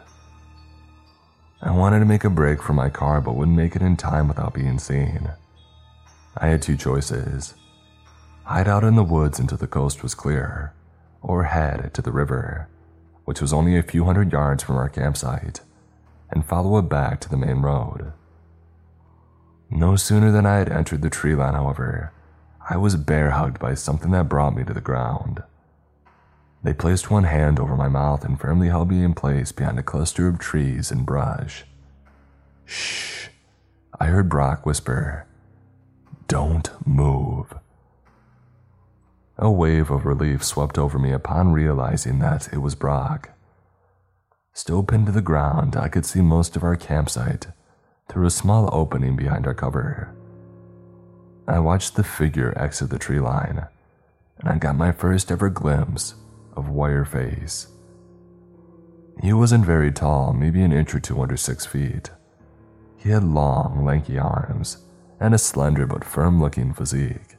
I 1.61 1.71
wanted 1.71 1.99
to 1.99 2.05
make 2.05 2.23
a 2.23 2.29
break 2.29 2.61
for 2.61 2.73
my 2.73 2.89
car, 2.89 3.19
but 3.19 3.35
wouldn't 3.35 3.57
make 3.57 3.75
it 3.75 3.81
in 3.81 3.97
time 3.97 4.27
without 4.27 4.53
being 4.53 4.77
seen. 4.77 5.31
I 6.37 6.47
had 6.47 6.61
two 6.61 6.77
choices 6.77 7.55
hide 8.45 8.67
out 8.67 8.83
in 8.83 8.95
the 8.95 9.03
woods 9.03 9.39
until 9.39 9.57
the 9.57 9.67
coast 9.67 10.03
was 10.03 10.13
clear, 10.13 10.73
or 11.21 11.45
head 11.45 11.91
to 11.93 12.01
the 12.01 12.11
river, 12.11 12.67
which 13.25 13.41
was 13.41 13.51
only 13.51 13.75
a 13.75 13.83
few 13.83 14.05
hundred 14.05 14.31
yards 14.31 14.61
from 14.63 14.75
our 14.75 14.87
campsite, 14.87 15.61
and 16.29 16.45
follow 16.45 16.77
it 16.77 16.83
back 16.83 17.19
to 17.19 17.29
the 17.29 17.37
main 17.37 17.61
road. 17.61 18.13
No 19.69 19.95
sooner 19.95 20.31
than 20.31 20.45
I 20.45 20.57
had 20.57 20.71
entered 20.71 21.01
the 21.01 21.09
tree 21.09 21.33
line, 21.33 21.55
however, 21.55 22.11
I 22.69 22.77
was 22.77 22.95
bear 22.95 23.31
hugged 23.31 23.59
by 23.59 23.73
something 23.73 24.11
that 24.11 24.29
brought 24.29 24.55
me 24.55 24.63
to 24.63 24.73
the 24.73 24.81
ground. 24.81 25.41
They 26.63 26.73
placed 26.73 27.11
one 27.11 27.25
hand 27.25 27.59
over 27.59 27.75
my 27.75 27.87
mouth 27.87 28.23
and 28.23 28.39
firmly 28.39 28.67
held 28.69 28.89
me 28.89 29.03
in 29.03 29.13
place 29.13 29.51
behind 29.51 29.79
a 29.79 29.83
cluster 29.83 30.27
of 30.27 30.39
trees 30.39 30.91
and 30.91 31.05
brush. 31.05 31.65
Shh, 32.65 33.27
I 33.99 34.05
heard 34.05 34.29
Brock 34.29 34.65
whisper, 34.65 35.25
Don't 36.27 36.69
move. 36.85 37.53
A 39.37 39.51
wave 39.51 39.91
of 39.91 40.05
relief 40.05 40.43
swept 40.43 40.77
over 40.77 40.97
me 40.97 41.11
upon 41.11 41.51
realizing 41.51 42.19
that 42.19 42.53
it 42.53 42.59
was 42.59 42.73
Brock. 42.73 43.31
Still 44.53 44.81
pinned 44.83 45.07
to 45.07 45.11
the 45.11 45.21
ground, 45.21 45.75
I 45.75 45.89
could 45.89 46.05
see 46.05 46.21
most 46.21 46.55
of 46.55 46.63
our 46.63 46.77
campsite 46.77 47.47
through 48.07 48.25
a 48.25 48.31
small 48.31 48.69
opening 48.71 49.17
behind 49.17 49.45
our 49.45 49.53
cover. 49.53 50.15
I 51.47 51.59
watched 51.59 51.95
the 51.95 52.03
figure 52.03 52.53
exit 52.57 52.89
the 52.89 52.97
tree 52.97 53.19
line, 53.19 53.67
and 54.39 54.49
I 54.49 54.57
got 54.57 54.77
my 54.77 54.93
first 54.93 55.29
ever 55.31 55.49
glimpse 55.49 56.15
of 56.55 56.69
Wireface. 56.69 57.67
He 59.21 59.33
wasn't 59.33 59.65
very 59.65 59.91
tall, 59.91 60.31
maybe 60.33 60.61
an 60.61 60.71
inch 60.71 60.95
or 60.95 60.99
two 60.99 61.21
under 61.21 61.37
six 61.37 61.65
feet. 61.65 62.09
He 62.95 63.09
had 63.09 63.23
long, 63.23 63.83
lanky 63.83 64.17
arms 64.17 64.77
and 65.19 65.33
a 65.33 65.37
slender 65.37 65.85
but 65.85 66.03
firm 66.03 66.41
looking 66.41 66.73
physique. 66.73 67.34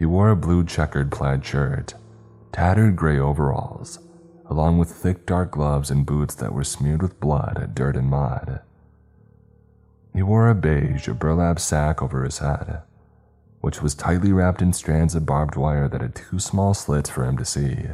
He 0.00 0.06
wore 0.06 0.30
a 0.30 0.34
blue 0.34 0.64
checkered 0.64 1.12
plaid 1.12 1.44
shirt, 1.44 1.92
tattered 2.52 2.96
gray 2.96 3.18
overalls, 3.18 3.98
along 4.46 4.78
with 4.78 4.88
thick 4.90 5.26
dark 5.26 5.50
gloves 5.50 5.90
and 5.90 6.06
boots 6.06 6.34
that 6.36 6.54
were 6.54 6.64
smeared 6.64 7.02
with 7.02 7.20
blood, 7.20 7.72
dirt, 7.74 7.96
and 7.96 8.08
mud. 8.08 8.62
He 10.14 10.22
wore 10.22 10.48
a 10.48 10.54
beige 10.54 11.06
burlap 11.08 11.58
sack 11.60 12.00
over 12.00 12.24
his 12.24 12.38
head, 12.38 12.80
which 13.60 13.82
was 13.82 13.94
tightly 13.94 14.32
wrapped 14.32 14.62
in 14.62 14.72
strands 14.72 15.14
of 15.14 15.26
barbed 15.26 15.54
wire 15.54 15.86
that 15.86 16.00
had 16.00 16.14
two 16.14 16.38
small 16.38 16.72
slits 16.72 17.10
for 17.10 17.26
him 17.26 17.36
to 17.36 17.44
see. 17.44 17.88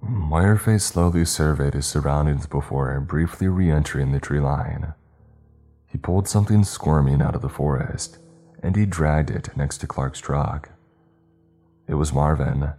Wireface 0.00 0.82
slowly 0.82 1.24
surveyed 1.24 1.74
his 1.74 1.86
surroundings 1.86 2.46
before 2.46 3.00
briefly 3.00 3.48
re 3.48 3.68
entering 3.68 4.12
the 4.12 4.20
tree 4.20 4.38
line. 4.38 4.94
He 5.88 5.98
pulled 5.98 6.28
something 6.28 6.62
squirming 6.62 7.20
out 7.20 7.34
of 7.34 7.42
the 7.42 7.48
forest, 7.48 8.18
and 8.62 8.76
he 8.76 8.86
dragged 8.86 9.28
it 9.28 9.56
next 9.56 9.78
to 9.78 9.88
Clark's 9.88 10.20
truck. 10.20 10.71
It 11.92 11.96
was 11.96 12.14
Marvin. 12.14 12.72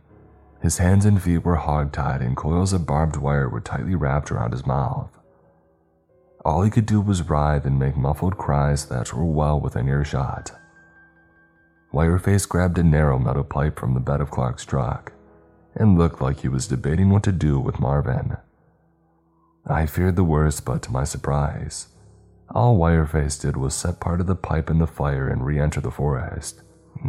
His 0.60 0.80
hands 0.80 1.06
and 1.06 1.22
feet 1.22 1.46
were 1.46 1.58
hogtied, 1.58 2.22
and 2.22 2.36
coils 2.36 2.74
of 2.74 2.88
barbed 2.88 3.16
wire 3.16 3.48
were 3.48 3.62
tightly 3.62 3.94
wrapped 3.94 4.32
around 4.32 4.54
his 4.54 4.66
mouth. 4.66 5.20
All 6.44 6.64
he 6.64 6.72
could 6.72 6.88
do 6.88 7.00
was 7.00 7.30
writhe 7.30 7.64
and 7.64 7.78
make 7.78 7.96
muffled 7.96 8.40
cries 8.40 8.88
that 8.88 9.14
were 9.14 9.24
well 9.24 9.60
within 9.60 9.88
earshot. 9.88 10.52
Wireface 11.94 12.50
grabbed 12.50 12.80
a 12.80 12.84
narrow 12.84 13.20
metal 13.20 13.44
pipe 13.44 13.80
from 13.80 13.94
the 13.94 14.00
bed 14.00 14.20
of 14.20 14.32
Clark's 14.32 14.66
truck 14.66 15.14
and 15.76 15.96
looked 15.96 16.20
like 16.20 16.40
he 16.40 16.48
was 16.48 16.66
debating 16.66 17.12
what 17.12 17.22
to 17.22 17.32
do 17.32 17.60
with 17.60 17.80
Marvin. 17.80 18.38
I 19.68 19.86
feared 19.86 20.16
the 20.16 20.24
worst, 20.24 20.66
but 20.66 20.82
to 20.82 20.92
my 20.92 21.04
surprise, 21.04 21.90
all 22.50 22.80
Wireface 22.80 23.40
did 23.40 23.58
was 23.58 23.76
set 23.76 24.00
part 24.00 24.22
of 24.22 24.26
the 24.26 24.36
pipe 24.36 24.72
in 24.72 24.80
the 24.80 24.88
fire 24.88 25.28
and 25.28 25.46
re 25.46 25.60
enter 25.60 25.82
the 25.82 25.92
forest. 25.92 26.63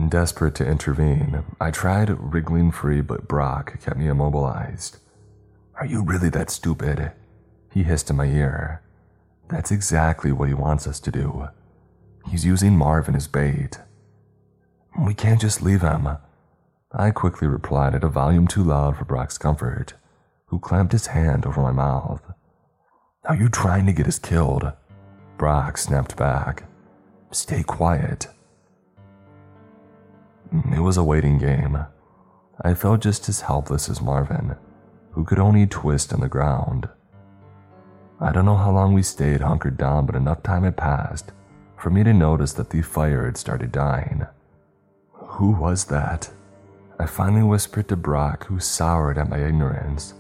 Desperate 0.09 0.55
to 0.57 0.67
intervene, 0.67 1.45
I 1.61 1.71
tried 1.71 2.11
wriggling 2.19 2.73
free, 2.73 3.01
but 3.01 3.29
Brock 3.29 3.81
kept 3.81 3.97
me 3.97 4.09
immobilized. 4.09 4.99
Are 5.77 5.87
you 5.87 6.03
really 6.03 6.31
that 6.31 6.51
stupid? 6.51 7.13
He 7.73 7.83
hissed 7.83 8.11
in 8.11 8.17
my 8.17 8.27
ear. 8.27 8.83
That's 9.49 9.71
exactly 9.71 10.33
what 10.33 10.49
he 10.49 10.55
wants 10.55 10.87
us 10.87 10.99
to 11.01 11.11
do. 11.11 11.49
He's 12.29 12.45
using 12.45 12.77
Marvin 12.77 13.15
as 13.15 13.29
bait. 13.29 13.79
We 14.99 15.15
can't 15.15 15.41
just 15.41 15.63
leave 15.63 15.83
him. 15.83 16.09
I 16.93 17.11
quickly 17.11 17.49
replied 17.49 17.95
at 17.95 18.05
a 18.05 18.09
volume 18.09 18.47
too 18.47 18.63
loud 18.63 18.97
for 18.97 19.05
Brock's 19.05 19.39
comfort, 19.39 19.95
who 20.47 20.59
clamped 20.59 20.93
his 20.93 21.09
hand 21.09 21.45
over 21.45 21.61
my 21.61 21.73
mouth. 21.73 22.23
Are 23.27 23.37
you 23.37 23.49
trying 23.49 23.87
to 23.87 23.93
get 23.93 24.07
us 24.07 24.19
killed? 24.19 24.73
Brock 25.37 25.79
snapped 25.79 26.17
back. 26.17 26.65
Stay 27.33 27.63
quiet. 27.63 28.29
It 30.73 30.81
was 30.81 30.97
a 30.97 31.05
waiting 31.05 31.39
game. 31.39 31.85
I 32.63 32.75
felt 32.75 33.01
just 33.01 33.29
as 33.29 33.41
helpless 33.41 33.89
as 33.89 34.01
Marvin, 34.01 34.55
who 35.11 35.25
could 35.25 35.41
only 35.41 35.67
twist 35.67 36.13
on 36.13 36.21
the 36.21 36.29
ground. 36.29 36.89
I 38.21 38.31
don't 38.31 38.45
know 38.45 38.57
how 38.57 38.71
long 38.71 38.95
we 38.95 39.03
stayed 39.03 39.41
hunkered 39.41 39.77
down, 39.77 40.07
but 40.07 40.15
enough 40.15 40.43
time 40.43 40.63
had 40.63 40.77
passed 40.77 41.33
for 41.77 41.91
me 41.91 42.05
to 42.05 42.15
notice 42.15 42.53
that 42.55 42.71
the 42.71 42.83
fire 42.83 43.27
had 43.27 43.37
started 43.37 43.73
dying. 43.73 44.27
Who 45.13 45.51
was 45.51 45.85
that? 45.87 46.31
I 46.99 47.07
finally 47.07 47.43
whispered 47.43 47.89
to 47.89 47.97
Brock, 47.97 48.47
who 48.47 48.61
soured 48.61 49.19
at 49.19 49.29
my 49.29 49.45
ignorance. 49.45 50.15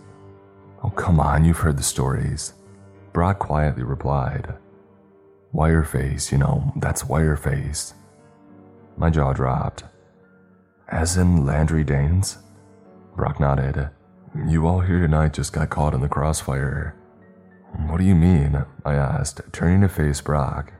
Oh, 0.82 0.90
come 0.90 1.20
on, 1.20 1.44
you've 1.44 1.58
heard 1.58 1.78
the 1.78 1.84
stories. 1.84 2.54
Brock 3.12 3.38
quietly 3.38 3.84
replied. 3.84 4.54
Wireface, 5.54 6.32
you 6.32 6.38
know, 6.38 6.72
that's 6.76 7.04
Wireface. 7.04 7.94
My 8.96 9.08
jaw 9.08 9.32
dropped. 9.32 9.84
As 10.88 11.16
in 11.16 11.46
Landry 11.46 11.82
Danes? 11.82 12.38
Brock 13.16 13.40
nodded. 13.40 13.88
You 14.46 14.66
all 14.66 14.80
here 14.80 15.00
tonight 15.00 15.32
just 15.32 15.52
got 15.52 15.70
caught 15.70 15.94
in 15.94 16.00
the 16.00 16.08
crossfire. 16.08 16.94
What 17.86 17.98
do 17.98 18.04
you 18.04 18.14
mean? 18.14 18.64
I 18.84 18.94
asked, 18.94 19.40
turning 19.52 19.80
to 19.80 19.88
face 19.88 20.20
Brock. 20.20 20.72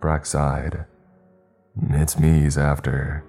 Brock 0.00 0.26
sighed. 0.26 0.84
It's 1.90 2.18
me 2.18 2.42
he's 2.42 2.56
after. 2.56 3.24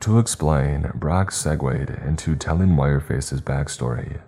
To 0.00 0.18
explain, 0.18 0.90
Brock 0.94 1.30
segued 1.30 1.90
into 1.90 2.34
telling 2.34 2.76
Wireface's 2.76 3.40
backstory. 3.40 4.20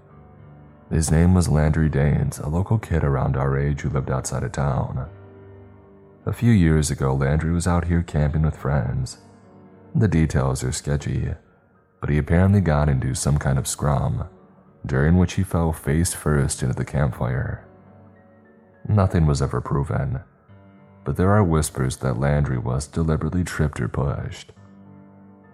His 0.90 1.10
name 1.10 1.34
was 1.34 1.48
Landry 1.48 1.88
Danes, 1.88 2.38
a 2.38 2.48
local 2.48 2.78
kid 2.78 3.02
around 3.02 3.36
our 3.36 3.58
age 3.58 3.80
who 3.80 3.90
lived 3.90 4.10
outside 4.10 4.44
of 4.44 4.52
town. 4.52 5.08
A 6.26 6.32
few 6.32 6.52
years 6.52 6.90
ago, 6.90 7.14
Landry 7.14 7.50
was 7.50 7.66
out 7.66 7.86
here 7.86 8.02
camping 8.02 8.42
with 8.42 8.56
friends. 8.56 9.18
The 9.96 10.08
details 10.08 10.64
are 10.64 10.72
sketchy, 10.72 11.34
but 12.00 12.10
he 12.10 12.18
apparently 12.18 12.60
got 12.60 12.88
into 12.88 13.14
some 13.14 13.38
kind 13.38 13.58
of 13.58 13.68
scrum, 13.68 14.28
during 14.84 15.16
which 15.18 15.34
he 15.34 15.44
fell 15.44 15.72
face 15.72 16.12
first 16.12 16.62
into 16.62 16.74
the 16.74 16.84
campfire. 16.84 17.64
Nothing 18.88 19.24
was 19.24 19.40
ever 19.40 19.60
proven, 19.60 20.20
but 21.04 21.16
there 21.16 21.30
are 21.30 21.44
whispers 21.44 21.98
that 21.98 22.18
Landry 22.18 22.58
was 22.58 22.88
deliberately 22.88 23.44
tripped 23.44 23.80
or 23.80 23.86
pushed. 23.86 24.50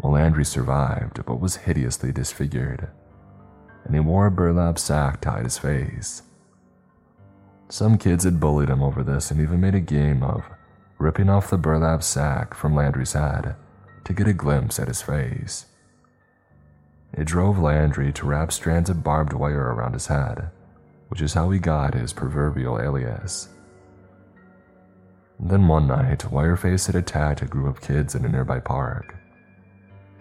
Well, 0.00 0.12
Landry 0.12 0.46
survived, 0.46 1.22
but 1.26 1.38
was 1.38 1.56
hideously 1.56 2.10
disfigured, 2.10 2.88
and 3.84 3.94
he 3.94 4.00
wore 4.00 4.26
a 4.26 4.30
burlap 4.30 4.78
sack 4.78 5.20
tied 5.20 5.44
his 5.44 5.58
face. 5.58 6.22
Some 7.68 7.98
kids 7.98 8.24
had 8.24 8.40
bullied 8.40 8.70
him 8.70 8.82
over 8.82 9.02
this 9.02 9.30
and 9.30 9.38
even 9.38 9.60
made 9.60 9.74
a 9.74 9.80
game 9.80 10.22
of 10.22 10.44
ripping 10.98 11.28
off 11.28 11.50
the 11.50 11.58
burlap 11.58 12.02
sack 12.02 12.54
from 12.54 12.74
Landry's 12.74 13.12
head 13.12 13.54
to 14.04 14.12
get 14.12 14.28
a 14.28 14.32
glimpse 14.32 14.78
at 14.78 14.88
his 14.88 15.02
face. 15.02 15.66
It 17.12 17.24
drove 17.24 17.58
Landry 17.58 18.12
to 18.12 18.26
wrap 18.26 18.52
strands 18.52 18.88
of 18.90 19.02
barbed 19.02 19.32
wire 19.32 19.74
around 19.74 19.94
his 19.94 20.06
head, 20.06 20.50
which 21.08 21.20
is 21.20 21.34
how 21.34 21.50
he 21.50 21.58
got 21.58 21.94
his 21.94 22.12
proverbial 22.12 22.80
alias. 22.80 23.48
Then 25.38 25.66
one 25.66 25.86
night, 25.86 26.20
Wireface 26.30 26.86
had 26.86 26.94
attacked 26.94 27.42
a 27.42 27.46
group 27.46 27.66
of 27.66 27.80
kids 27.80 28.14
in 28.14 28.24
a 28.24 28.28
nearby 28.28 28.60
park. 28.60 29.16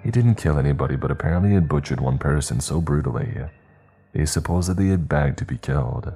He 0.02 0.12
didn't 0.12 0.36
kill 0.36 0.58
anybody, 0.58 0.96
but 0.96 1.12
apparently 1.12 1.54
had 1.54 1.68
butchered 1.68 2.00
one 2.00 2.18
person 2.18 2.62
so 2.62 2.80
brutally, 2.80 3.36
they 4.14 4.26
supposedly 4.26 4.90
had 4.90 5.10
begged 5.10 5.38
to 5.40 5.46
be 5.46 5.58
killed. 5.58 6.14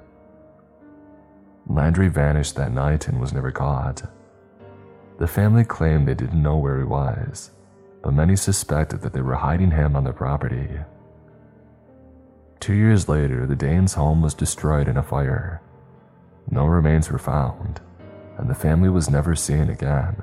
Landry 1.67 2.07
vanished 2.07 2.55
that 2.55 2.71
night 2.71 3.07
and 3.07 3.19
was 3.19 3.33
never 3.33 3.51
caught. 3.51 4.03
The 5.19 5.27
family 5.27 5.63
claimed 5.63 6.07
they 6.07 6.15
didn't 6.15 6.41
know 6.41 6.57
where 6.57 6.79
he 6.79 6.83
was, 6.83 7.51
but 8.01 8.13
many 8.13 8.35
suspected 8.35 9.01
that 9.01 9.13
they 9.13 9.21
were 9.21 9.35
hiding 9.35 9.71
him 9.71 9.95
on 9.95 10.03
their 10.03 10.13
property. 10.13 10.69
Two 12.59 12.73
years 12.73 13.07
later, 13.07 13.45
the 13.45 13.55
Danes' 13.55 13.93
home 13.93 14.21
was 14.21 14.33
destroyed 14.33 14.87
in 14.87 14.97
a 14.97 15.03
fire. 15.03 15.61
No 16.49 16.65
remains 16.65 17.11
were 17.11 17.19
found, 17.19 17.81
and 18.37 18.49
the 18.49 18.55
family 18.55 18.89
was 18.89 19.09
never 19.09 19.35
seen 19.35 19.69
again, 19.69 20.21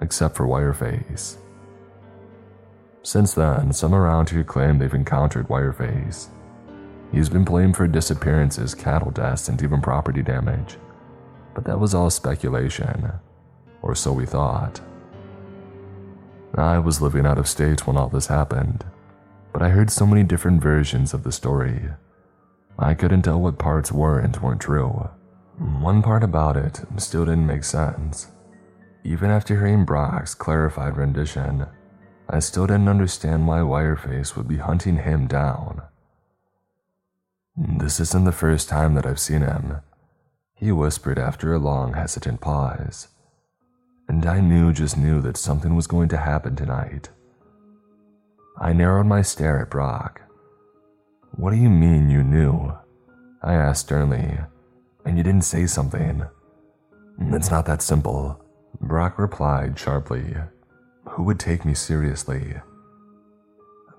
except 0.00 0.36
for 0.36 0.46
Wireface. 0.46 1.36
Since 3.02 3.34
then, 3.34 3.72
some 3.72 3.94
around 3.94 4.30
here 4.30 4.44
claim 4.44 4.78
they've 4.78 4.92
encountered 4.92 5.48
Wireface. 5.48 6.28
He's 7.12 7.28
been 7.28 7.44
blamed 7.44 7.76
for 7.76 7.86
disappearances, 7.86 8.74
cattle 8.74 9.10
deaths, 9.10 9.48
and 9.48 9.62
even 9.62 9.80
property 9.80 10.22
damage, 10.22 10.78
but 11.54 11.64
that 11.64 11.78
was 11.78 11.94
all 11.94 12.10
speculation, 12.10 13.12
or 13.82 13.94
so 13.94 14.12
we 14.12 14.24
thought. 14.24 14.80
I 16.54 16.78
was 16.78 17.02
living 17.02 17.26
out 17.26 17.38
of 17.38 17.48
state 17.48 17.86
when 17.86 17.96
all 17.96 18.08
this 18.08 18.26
happened, 18.26 18.84
but 19.52 19.62
I 19.62 19.70
heard 19.70 19.90
so 19.90 20.06
many 20.06 20.22
different 20.22 20.62
versions 20.62 21.12
of 21.12 21.24
the 21.24 21.32
story. 21.32 21.88
I 22.78 22.94
couldn't 22.94 23.22
tell 23.22 23.40
what 23.40 23.58
parts 23.58 23.90
were 23.90 24.18
and 24.18 24.36
weren't 24.36 24.60
true. 24.60 25.10
One 25.58 26.02
part 26.02 26.22
about 26.22 26.56
it 26.56 26.80
still 26.96 27.24
didn't 27.24 27.46
make 27.46 27.64
sense. 27.64 28.28
Even 29.04 29.30
after 29.30 29.56
hearing 29.56 29.84
Brock's 29.84 30.34
clarified 30.34 30.96
rendition, 30.96 31.66
I 32.28 32.38
still 32.38 32.66
didn't 32.66 32.88
understand 32.88 33.46
why 33.46 33.58
Wireface 33.58 34.36
would 34.36 34.48
be 34.48 34.58
hunting 34.58 34.98
him 34.98 35.26
down. 35.26 35.82
This 37.56 38.00
isn't 38.00 38.24
the 38.24 38.32
first 38.32 38.68
time 38.68 38.94
that 38.94 39.04
I've 39.04 39.20
seen 39.20 39.42
him, 39.42 39.80
he 40.54 40.70
whispered 40.70 41.18
after 41.18 41.52
a 41.52 41.58
long, 41.58 41.94
hesitant 41.94 42.40
pause 42.40 43.08
and 44.12 44.26
I 44.26 44.40
knew 44.40 44.74
just 44.74 44.98
knew 44.98 45.22
that 45.22 45.38
something 45.38 45.74
was 45.74 45.86
going 45.86 46.10
to 46.10 46.18
happen 46.18 46.54
tonight. 46.54 47.08
I 48.60 48.74
narrowed 48.74 49.06
my 49.06 49.22
stare 49.22 49.58
at 49.62 49.70
Brock. 49.70 50.20
What 51.30 51.52
do 51.52 51.56
you 51.56 51.70
mean 51.70 52.10
you 52.10 52.22
knew? 52.22 52.74
I 53.42 53.54
asked 53.54 53.86
sternly, 53.86 54.38
and 55.06 55.16
you 55.16 55.24
didn't 55.24 55.46
say 55.46 55.66
something. 55.66 56.24
It's 57.30 57.50
not 57.50 57.64
that 57.64 57.80
simple, 57.80 58.44
Brock 58.82 59.18
replied 59.18 59.78
sharply. 59.78 60.34
Who 61.08 61.22
would 61.22 61.40
take 61.40 61.64
me 61.64 61.72
seriously? 61.72 62.56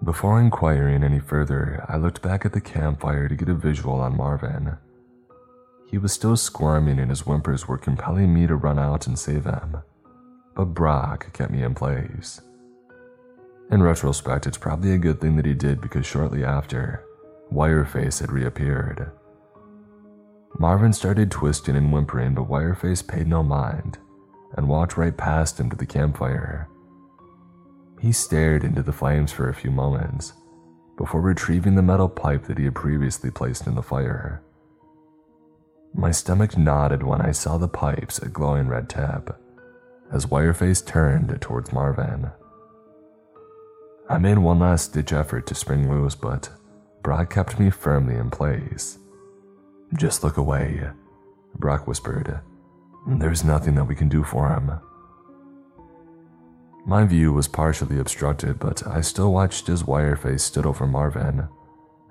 Before 0.03 0.39
inquiring 0.39 1.03
any 1.03 1.21
further, 1.21 1.87
I 1.89 1.97
looked 1.97 2.21
back 2.21 2.45
at 2.45 2.53
the 2.53 2.61
campfire 2.61 3.27
to 3.27 3.35
get 3.35 3.49
a 3.49 3.55
visual 3.55 3.95
on 3.95 4.15
Marvin. 4.15 4.77
He 5.89 5.97
was 5.97 6.13
still 6.13 6.37
squirming, 6.37 6.99
and 6.99 7.09
his 7.09 7.21
whimpers 7.21 7.67
were 7.67 7.79
compelling 7.79 8.31
me 8.31 8.45
to 8.45 8.55
run 8.55 8.77
out 8.77 9.07
and 9.07 9.17
save 9.17 9.45
him 9.45 9.77
but 10.55 10.65
Brock 10.65 11.31
kept 11.33 11.51
me 11.51 11.63
in 11.63 11.73
place. 11.73 12.41
In 13.71 13.81
retrospect, 13.81 14.45
it's 14.45 14.57
probably 14.57 14.93
a 14.93 14.97
good 14.97 15.19
thing 15.19 15.35
that 15.35 15.45
he 15.45 15.53
did 15.53 15.81
because 15.81 16.05
shortly 16.05 16.43
after, 16.43 17.03
Wireface 17.51 18.19
had 18.19 18.31
reappeared. 18.31 19.11
Marvin 20.59 20.93
started 20.93 21.31
twisting 21.31 21.75
and 21.75 21.91
whimpering, 21.91 22.35
but 22.35 22.47
Wireface 22.47 23.07
paid 23.07 23.27
no 23.27 23.41
mind 23.41 23.97
and 24.55 24.69
walked 24.69 24.97
right 24.97 25.15
past 25.17 25.59
him 25.59 25.69
to 25.69 25.75
the 25.75 25.85
campfire. 25.85 26.67
He 27.99 28.11
stared 28.11 28.63
into 28.63 28.83
the 28.83 28.91
flames 28.91 29.31
for 29.31 29.49
a 29.49 29.55
few 29.55 29.71
moments 29.71 30.33
before 30.97 31.21
retrieving 31.21 31.75
the 31.75 31.81
metal 31.81 32.09
pipe 32.09 32.43
that 32.43 32.59
he 32.59 32.65
had 32.65 32.75
previously 32.75 33.31
placed 33.31 33.65
in 33.65 33.73
the 33.73 33.81
fire. 33.81 34.43
My 35.95 36.11
stomach 36.11 36.57
nodded 36.57 37.01
when 37.01 37.21
I 37.21 37.31
saw 37.31 37.57
the 37.57 37.67
pipe's 37.67 38.19
glowing 38.19 38.67
red 38.67 38.89
tip 38.89 39.35
as 40.13 40.27
Wireface 40.27 40.85
turned 40.85 41.35
towards 41.41 41.73
Marvin. 41.73 42.31
I 44.09 44.17
made 44.19 44.37
one 44.37 44.59
last 44.59 44.93
ditch 44.93 45.11
effort 45.11 45.47
to 45.47 45.55
spring 45.55 45.89
loose, 45.89 46.13
but 46.15 46.49
Brock 47.01 47.33
kept 47.33 47.59
me 47.59 47.69
firmly 47.69 48.15
in 48.15 48.29
place. 48.29 48.99
Just 49.95 50.23
look 50.23 50.37
away, 50.37 50.89
Brock 51.55 51.87
whispered. 51.87 52.39
There's 53.07 53.43
nothing 53.43 53.75
that 53.75 53.85
we 53.85 53.95
can 53.95 54.09
do 54.09 54.23
for 54.23 54.49
him. 54.49 54.71
My 56.85 57.05
view 57.05 57.33
was 57.33 57.47
partially 57.47 57.99
obstructed, 57.99 58.59
but 58.59 58.85
I 58.85 59.01
still 59.01 59.31
watched 59.31 59.69
as 59.69 59.83
Wireface 59.83 60.41
stood 60.41 60.65
over 60.65 60.85
Marvin 60.85 61.47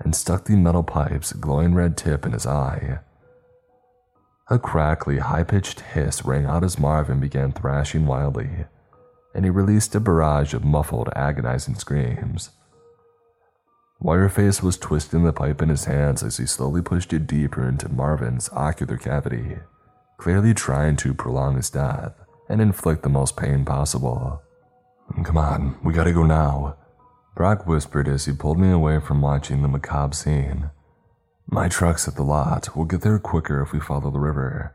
and 0.01 0.17
stuck 0.17 0.45
the 0.45 0.57
metal 0.57 0.83
pipe's 0.83 1.33
glowing 1.33 1.75
red 1.75 1.97
tip 1.97 2.27
in 2.27 2.33
his 2.33 2.47
eye. 2.47 3.01
A 4.53 4.59
crackly, 4.59 5.17
high 5.17 5.45
pitched 5.45 5.81
hiss 5.81 6.27
rang 6.27 6.45
out 6.45 6.63
as 6.63 6.79
Marvin 6.79 7.19
began 7.21 7.53
thrashing 7.53 8.05
wildly, 8.05 8.67
and 9.35 9.47
he 9.47 9.51
released 9.51 9.95
a 9.95 10.01
barrage 10.01 10.53
of 10.53 10.63
muffled, 10.63 11.09
agonizing 11.17 11.75
screams. 11.75 12.51
Wireface 14.03 14.63
was 14.63 14.77
twisting 14.77 15.25
the 15.25 15.33
pipe 15.33 15.63
in 15.63 15.71
his 15.71 15.87
hands 15.87 16.23
as 16.23 16.37
he 16.37 16.45
slowly 16.45 16.83
pushed 16.83 17.15
it 17.15 17.27
deeper 17.27 17.67
into 17.67 17.89
Marvin's 17.89 18.51
ocular 18.53 18.99
cavity, 18.99 19.57
clearly 20.19 20.53
trying 20.53 20.97
to 20.97 21.15
prolong 21.15 21.57
his 21.57 21.71
death 21.71 22.13
and 22.51 22.61
inflict 22.61 23.05
the 23.05 23.09
most 23.09 23.39
pain 23.39 23.65
possible. 23.65 24.43
Come 25.25 25.39
on, 25.39 25.79
we 25.83 25.95
gotta 25.95 26.13
go 26.13 26.25
now, 26.25 26.77
Brock 27.35 27.67
whispered 27.67 28.07
as 28.07 28.27
he 28.27 28.35
pulled 28.35 28.59
me 28.59 28.71
away 28.71 29.01
from 29.01 29.23
watching 29.23 29.63
the 29.63 29.69
macabre 29.69 30.15
scene. 30.15 30.69
My 31.47 31.69
truck's 31.69 32.09
at 32.09 32.17
the 32.17 32.23
lot. 32.23 32.75
We'll 32.75 32.87
get 32.87 33.03
there 33.03 33.19
quicker 33.19 33.61
if 33.63 33.73
we 33.73 33.81
follow 33.81 34.11
the 34.11 34.19
river. 34.19 34.75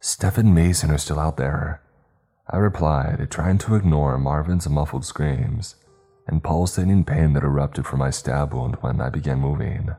Steph 0.00 0.38
and 0.38 0.54
Mason 0.54 0.90
are 0.90 0.98
still 0.98 1.18
out 1.18 1.36
there. 1.36 1.82
I 2.48 2.58
replied, 2.58 3.26
trying 3.30 3.58
to 3.58 3.74
ignore 3.74 4.18
Marvin's 4.18 4.68
muffled 4.68 5.04
screams 5.04 5.76
and 6.26 6.42
pulsating 6.42 7.04
pain 7.04 7.32
that 7.34 7.42
erupted 7.42 7.86
from 7.86 7.98
my 8.00 8.10
stab 8.10 8.52
wound 8.54 8.76
when 8.80 9.00
I 9.00 9.08
began 9.08 9.40
moving. 9.40 9.90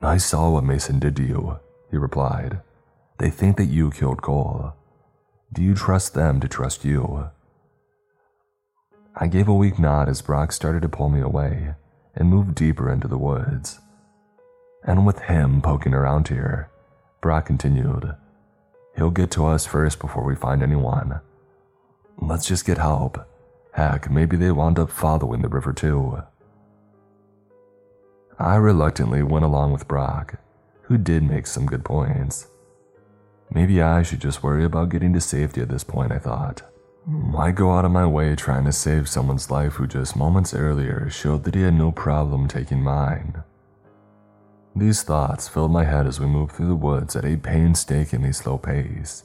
I 0.00 0.16
saw 0.16 0.50
what 0.50 0.64
Mason 0.64 0.98
did 0.98 1.16
to 1.16 1.22
you, 1.22 1.60
he 1.90 1.96
replied. 1.96 2.60
They 3.18 3.30
think 3.30 3.56
that 3.56 3.66
you 3.66 3.90
killed 3.90 4.22
Cole. 4.22 4.74
Do 5.52 5.62
you 5.62 5.74
trust 5.74 6.14
them 6.14 6.40
to 6.40 6.48
trust 6.48 6.84
you? 6.84 7.30
I 9.14 9.26
gave 9.26 9.48
a 9.48 9.54
weak 9.54 9.78
nod 9.78 10.08
as 10.08 10.22
Brock 10.22 10.52
started 10.52 10.82
to 10.82 10.88
pull 10.88 11.10
me 11.10 11.20
away 11.20 11.74
and 12.14 12.28
move 12.28 12.54
deeper 12.54 12.90
into 12.90 13.06
the 13.06 13.18
woods 13.18 13.80
and 14.84 15.06
with 15.06 15.20
him 15.20 15.62
poking 15.62 15.94
around 15.94 16.28
here, 16.28 16.70
Brock 17.20 17.46
continued. 17.46 18.14
He'll 18.96 19.10
get 19.10 19.30
to 19.32 19.46
us 19.46 19.64
first 19.64 20.00
before 20.00 20.24
we 20.24 20.34
find 20.34 20.62
anyone. 20.62 21.20
Let's 22.18 22.46
just 22.46 22.66
get 22.66 22.78
help. 22.78 23.26
Heck, 23.72 24.10
maybe 24.10 24.36
they 24.36 24.50
wound 24.50 24.78
up 24.78 24.90
following 24.90 25.42
the 25.42 25.48
river 25.48 25.72
too. 25.72 26.22
I 28.38 28.56
reluctantly 28.56 29.22
went 29.22 29.44
along 29.44 29.72
with 29.72 29.88
Brock, 29.88 30.34
who 30.82 30.98
did 30.98 31.22
make 31.22 31.46
some 31.46 31.66
good 31.66 31.84
points. 31.84 32.48
Maybe 33.54 33.80
I 33.80 34.02
should 34.02 34.20
just 34.20 34.42
worry 34.42 34.64
about 34.64 34.88
getting 34.88 35.12
to 35.12 35.20
safety 35.20 35.60
at 35.60 35.68
this 35.68 35.84
point, 35.84 36.12
I 36.12 36.18
thought. 36.18 36.62
Why 37.04 37.50
go 37.50 37.72
out 37.72 37.84
of 37.84 37.90
my 37.90 38.06
way 38.06 38.34
trying 38.34 38.64
to 38.64 38.72
save 38.72 39.08
someone's 39.08 39.50
life 39.50 39.74
who 39.74 39.86
just 39.86 40.16
moments 40.16 40.54
earlier 40.54 41.08
showed 41.10 41.44
that 41.44 41.54
he 41.54 41.62
had 41.62 41.74
no 41.74 41.92
problem 41.92 42.48
taking 42.48 42.82
mine? 42.82 43.42
These 44.74 45.02
thoughts 45.02 45.48
filled 45.48 45.70
my 45.70 45.84
head 45.84 46.06
as 46.06 46.18
we 46.18 46.26
moved 46.26 46.52
through 46.52 46.68
the 46.68 46.74
woods 46.74 47.14
at 47.14 47.26
a 47.26 47.36
painstakingly 47.36 48.32
slow 48.32 48.56
pace. 48.56 49.24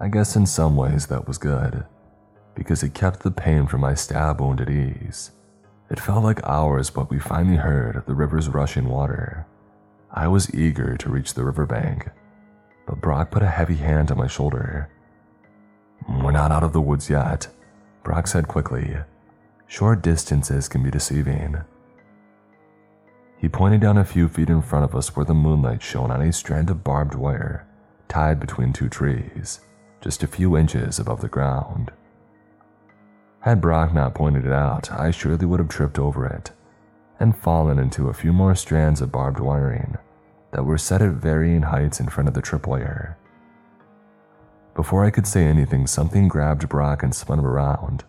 I 0.00 0.08
guess 0.08 0.34
in 0.34 0.46
some 0.46 0.76
ways 0.76 1.06
that 1.06 1.28
was 1.28 1.38
good, 1.38 1.84
because 2.54 2.82
it 2.82 2.94
kept 2.94 3.20
the 3.20 3.30
pain 3.30 3.66
from 3.66 3.82
my 3.82 3.94
stab 3.94 4.40
wound 4.40 4.60
at 4.60 4.68
ease. 4.68 5.30
It 5.88 6.00
felt 6.00 6.24
like 6.24 6.42
hours, 6.44 6.90
but 6.90 7.10
we 7.10 7.18
finally 7.20 7.56
heard 7.56 8.02
the 8.06 8.14
river's 8.14 8.48
rushing 8.48 8.88
water. 8.88 9.46
I 10.12 10.26
was 10.26 10.52
eager 10.54 10.96
to 10.96 11.10
reach 11.10 11.34
the 11.34 11.44
riverbank, 11.44 12.08
but 12.86 13.00
Brock 13.00 13.30
put 13.30 13.42
a 13.42 13.48
heavy 13.48 13.76
hand 13.76 14.10
on 14.10 14.18
my 14.18 14.26
shoulder. 14.26 14.90
We're 16.08 16.32
not 16.32 16.50
out 16.50 16.64
of 16.64 16.72
the 16.72 16.80
woods 16.80 17.08
yet, 17.08 17.46
Brock 18.02 18.26
said 18.26 18.48
quickly. 18.48 18.96
Short 19.68 20.02
distances 20.02 20.68
can 20.68 20.82
be 20.82 20.90
deceiving. 20.90 21.56
He 23.40 23.48
pointed 23.48 23.80
down 23.80 23.96
a 23.96 24.04
few 24.04 24.28
feet 24.28 24.50
in 24.50 24.60
front 24.60 24.84
of 24.84 24.94
us 24.94 25.16
where 25.16 25.24
the 25.24 25.32
moonlight 25.32 25.82
shone 25.82 26.10
on 26.10 26.20
a 26.20 26.32
strand 26.32 26.68
of 26.68 26.84
barbed 26.84 27.14
wire 27.14 27.66
tied 28.08 28.38
between 28.38 28.72
two 28.72 28.88
trees, 28.88 29.60
just 30.02 30.22
a 30.22 30.26
few 30.26 30.56
inches 30.56 30.98
above 30.98 31.22
the 31.22 31.28
ground. 31.28 31.90
Had 33.40 33.62
Brock 33.62 33.94
not 33.94 34.14
pointed 34.14 34.44
it 34.44 34.52
out, 34.52 34.92
I 34.92 35.10
surely 35.10 35.46
would 35.46 35.60
have 35.60 35.70
tripped 35.70 35.98
over 35.98 36.26
it 36.26 36.50
and 37.18 37.36
fallen 37.36 37.78
into 37.78 38.08
a 38.08 38.14
few 38.14 38.32
more 38.32 38.54
strands 38.54 39.00
of 39.00 39.12
barbed 39.12 39.40
wiring 39.40 39.96
that 40.52 40.66
were 40.66 40.76
set 40.76 41.00
at 41.00 41.12
varying 41.12 41.62
heights 41.62 42.00
in 42.00 42.08
front 42.08 42.28
of 42.28 42.34
the 42.34 42.42
tripwire. 42.42 43.14
Before 44.74 45.04
I 45.04 45.10
could 45.10 45.26
say 45.26 45.44
anything, 45.44 45.86
something 45.86 46.28
grabbed 46.28 46.68
Brock 46.68 47.02
and 47.02 47.14
spun 47.14 47.38
him 47.38 47.46
around, 47.46 48.04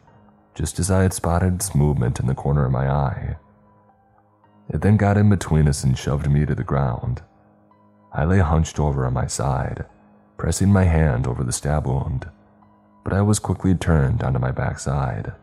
just 0.56 0.80
as 0.80 0.92
I 0.92 1.04
had 1.04 1.14
spotted 1.14 1.56
its 1.56 1.76
movement 1.76 2.20
in 2.20 2.28
the 2.28 2.36
corner 2.36 2.66
of 2.66 2.72
my 2.72 2.90
eye. 2.90 3.38
It 4.74 4.82
then 4.82 4.96
got 4.96 5.18
in 5.18 5.30
between 5.30 5.68
us 5.68 5.84
and 5.84 5.98
shoved 5.98 6.30
me 6.30 6.46
to 6.46 6.56
the 6.56 6.64
ground. 6.64 7.22
I 8.14 8.24
lay 8.24 8.40
hunched 8.40 8.80
over 8.80 9.06
on 9.06 9.14
my 9.14 9.28
side, 9.28 9.86
pressing 10.38 10.72
my 10.72 10.86
hand 10.86 11.28
over 11.28 11.44
the 11.44 11.52
stab 11.52 11.86
wound, 11.86 12.30
but 13.04 13.14
I 13.14 13.22
was 13.22 13.40
quickly 13.40 13.76
turned 13.76 14.24
onto 14.24 14.40
my 14.40 14.52
backside, 14.52 15.34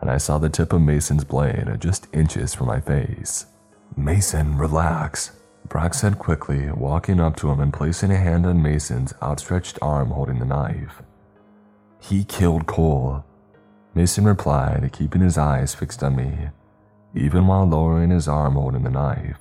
and 0.00 0.10
I 0.10 0.16
saw 0.16 0.38
the 0.38 0.48
tip 0.48 0.72
of 0.72 0.80
Mason's 0.80 1.24
blade 1.24 1.68
just 1.80 2.08
inches 2.14 2.54
from 2.54 2.66
my 2.66 2.80
face. 2.80 3.46
Mason, 3.94 4.56
relax, 4.56 5.32
Brock 5.68 5.92
said 5.92 6.18
quickly, 6.18 6.70
walking 6.70 7.20
up 7.20 7.36
to 7.36 7.50
him 7.50 7.60
and 7.60 7.72
placing 7.72 8.10
a 8.10 8.16
hand 8.16 8.46
on 8.46 8.62
Mason's 8.62 9.12
outstretched 9.22 9.78
arm 9.82 10.10
holding 10.10 10.38
the 10.38 10.46
knife. 10.46 11.02
He 12.00 12.24
killed 12.24 12.66
Cole. 12.66 13.24
Mason 13.94 14.24
replied, 14.24 14.90
keeping 14.92 15.20
his 15.20 15.36
eyes 15.36 15.74
fixed 15.74 16.02
on 16.02 16.16
me 16.16 16.48
even 17.14 17.46
while 17.46 17.66
lowering 17.66 18.10
his 18.10 18.28
arm 18.28 18.54
holding 18.54 18.82
the 18.82 18.90
knife. 18.90 19.38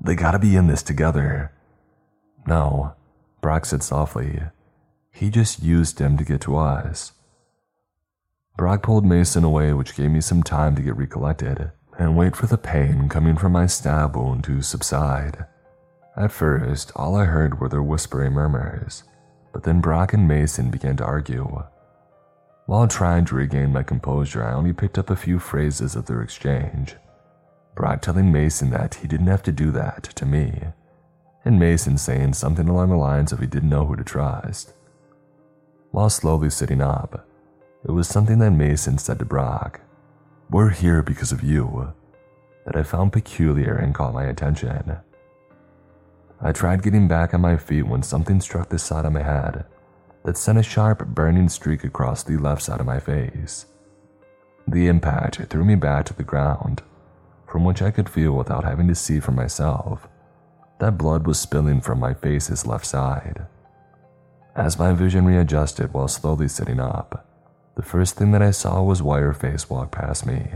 They 0.00 0.14
gotta 0.14 0.38
be 0.38 0.56
in 0.56 0.66
this 0.66 0.82
together. 0.82 1.52
No, 2.46 2.94
Brock 3.40 3.64
said 3.64 3.82
softly. 3.82 4.40
He 5.10 5.30
just 5.30 5.62
used 5.62 5.98
him 5.98 6.16
to 6.18 6.24
get 6.24 6.40
to 6.42 6.56
us. 6.56 7.12
Brock 8.56 8.82
pulled 8.82 9.04
Mason 9.04 9.44
away, 9.44 9.72
which 9.72 9.94
gave 9.94 10.10
me 10.10 10.20
some 10.20 10.42
time 10.42 10.76
to 10.76 10.82
get 10.82 10.96
recollected 10.96 11.72
and 11.98 12.16
wait 12.16 12.36
for 12.36 12.46
the 12.46 12.58
pain 12.58 13.08
coming 13.08 13.36
from 13.36 13.52
my 13.52 13.66
stab 13.66 14.16
wound 14.16 14.44
to 14.44 14.62
subside. 14.62 15.46
At 16.16 16.32
first, 16.32 16.92
all 16.96 17.14
I 17.16 17.24
heard 17.24 17.60
were 17.60 17.68
their 17.68 17.82
whispering 17.82 18.32
murmurs, 18.32 19.04
but 19.52 19.64
then 19.64 19.80
Brock 19.80 20.12
and 20.12 20.28
Mason 20.28 20.70
began 20.70 20.96
to 20.98 21.04
argue. 21.04 21.64
While 22.66 22.88
trying 22.88 23.24
to 23.26 23.36
regain 23.36 23.72
my 23.72 23.84
composure, 23.84 24.42
I 24.44 24.52
only 24.52 24.72
picked 24.72 24.98
up 24.98 25.08
a 25.08 25.14
few 25.14 25.38
phrases 25.38 25.94
of 25.94 26.06
their 26.06 26.20
exchange. 26.20 26.96
Brock 27.76 28.02
telling 28.02 28.32
Mason 28.32 28.70
that 28.70 28.96
he 28.96 29.06
didn't 29.06 29.28
have 29.28 29.44
to 29.44 29.52
do 29.52 29.70
that 29.70 30.02
to 30.16 30.26
me, 30.26 30.62
and 31.44 31.60
Mason 31.60 31.96
saying 31.96 32.32
something 32.32 32.68
along 32.68 32.88
the 32.88 32.96
lines 32.96 33.30
of 33.30 33.38
he 33.38 33.46
didn't 33.46 33.68
know 33.68 33.86
who 33.86 33.94
to 33.94 34.02
trust. 34.02 34.74
While 35.92 36.10
slowly 36.10 36.50
sitting 36.50 36.80
up, 36.80 37.28
it 37.84 37.92
was 37.92 38.08
something 38.08 38.40
that 38.40 38.50
Mason 38.50 38.98
said 38.98 39.20
to 39.20 39.24
Brock 39.24 39.80
We're 40.50 40.70
here 40.70 41.04
because 41.04 41.30
of 41.30 41.44
you, 41.44 41.94
that 42.64 42.74
I 42.74 42.82
found 42.82 43.12
peculiar 43.12 43.76
and 43.76 43.94
caught 43.94 44.12
my 44.12 44.24
attention. 44.24 44.96
I 46.40 46.50
tried 46.50 46.82
getting 46.82 47.06
back 47.06 47.32
on 47.32 47.42
my 47.42 47.58
feet 47.58 47.86
when 47.86 48.02
something 48.02 48.40
struck 48.40 48.70
the 48.70 48.78
side 48.80 49.04
of 49.04 49.12
my 49.12 49.22
head 49.22 49.66
that 50.26 50.36
sent 50.36 50.58
a 50.58 50.62
sharp, 50.62 51.06
burning 51.06 51.48
streak 51.48 51.84
across 51.84 52.24
the 52.24 52.36
left 52.36 52.60
side 52.60 52.80
of 52.80 52.86
my 52.86 52.98
face. 52.98 53.66
The 54.66 54.88
impact 54.88 55.36
threw 55.48 55.64
me 55.64 55.76
back 55.76 56.04
to 56.06 56.14
the 56.14 56.24
ground, 56.24 56.82
from 57.46 57.64
which 57.64 57.80
I 57.80 57.92
could 57.92 58.08
feel 58.08 58.32
without 58.32 58.64
having 58.64 58.88
to 58.88 58.94
see 58.96 59.20
for 59.20 59.30
myself 59.30 60.08
that 60.80 60.98
blood 60.98 61.28
was 61.28 61.38
spilling 61.38 61.80
from 61.80 62.00
my 62.00 62.12
face's 62.12 62.66
left 62.66 62.84
side. 62.84 63.46
As 64.56 64.78
my 64.78 64.92
vision 64.92 65.24
readjusted 65.24 65.94
while 65.94 66.08
slowly 66.08 66.48
sitting 66.48 66.80
up, 66.80 67.26
the 67.76 67.82
first 67.82 68.16
thing 68.16 68.32
that 68.32 68.42
I 68.42 68.50
saw 68.50 68.82
was 68.82 69.00
Wireface 69.00 69.70
walk 69.70 69.92
past 69.92 70.26
me 70.26 70.48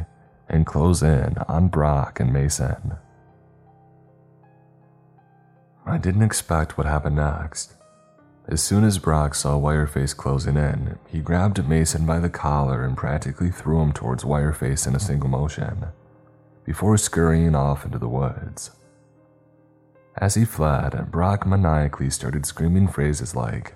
and 0.49 0.67
close 0.67 1.01
in 1.01 1.39
on 1.49 1.69
Brock 1.69 2.19
and 2.19 2.33
Mason. 2.33 2.97
I 5.87 5.97
didn't 5.97 6.23
expect 6.23 6.77
what 6.77 6.89
happened 6.89 7.17
next. 7.17 7.77
As 8.51 8.61
soon 8.61 8.83
as 8.83 8.99
Brock 8.99 9.37
saw 9.37 9.57
Wireface 9.57 10.17
closing 10.17 10.57
in, 10.57 10.99
he 11.07 11.21
grabbed 11.21 11.69
Mason 11.69 12.05
by 12.05 12.19
the 12.19 12.29
collar 12.29 12.85
and 12.85 12.97
practically 12.97 13.49
threw 13.49 13.81
him 13.81 13.93
towards 13.93 14.25
Wireface 14.25 14.89
in 14.89 14.97
a 14.97 15.01
single 15.01 15.29
motion, 15.29 15.87
before 16.65 16.97
scurrying 16.99 17.55
off 17.55 17.85
into 17.85 17.97
the 17.97 18.09
woods. 18.09 18.73
As 20.17 20.35
he 20.35 20.45
fled, 20.45 21.13
Brock 21.13 21.47
maniacally 21.47 22.11
started 22.11 22.45
screaming 22.45 22.89
phrases 22.89 23.37
like, 23.37 23.75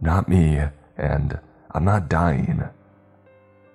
Not 0.00 0.26
me, 0.26 0.68
and 0.96 1.38
I'm 1.72 1.84
not 1.84 2.08
dying. 2.08 2.70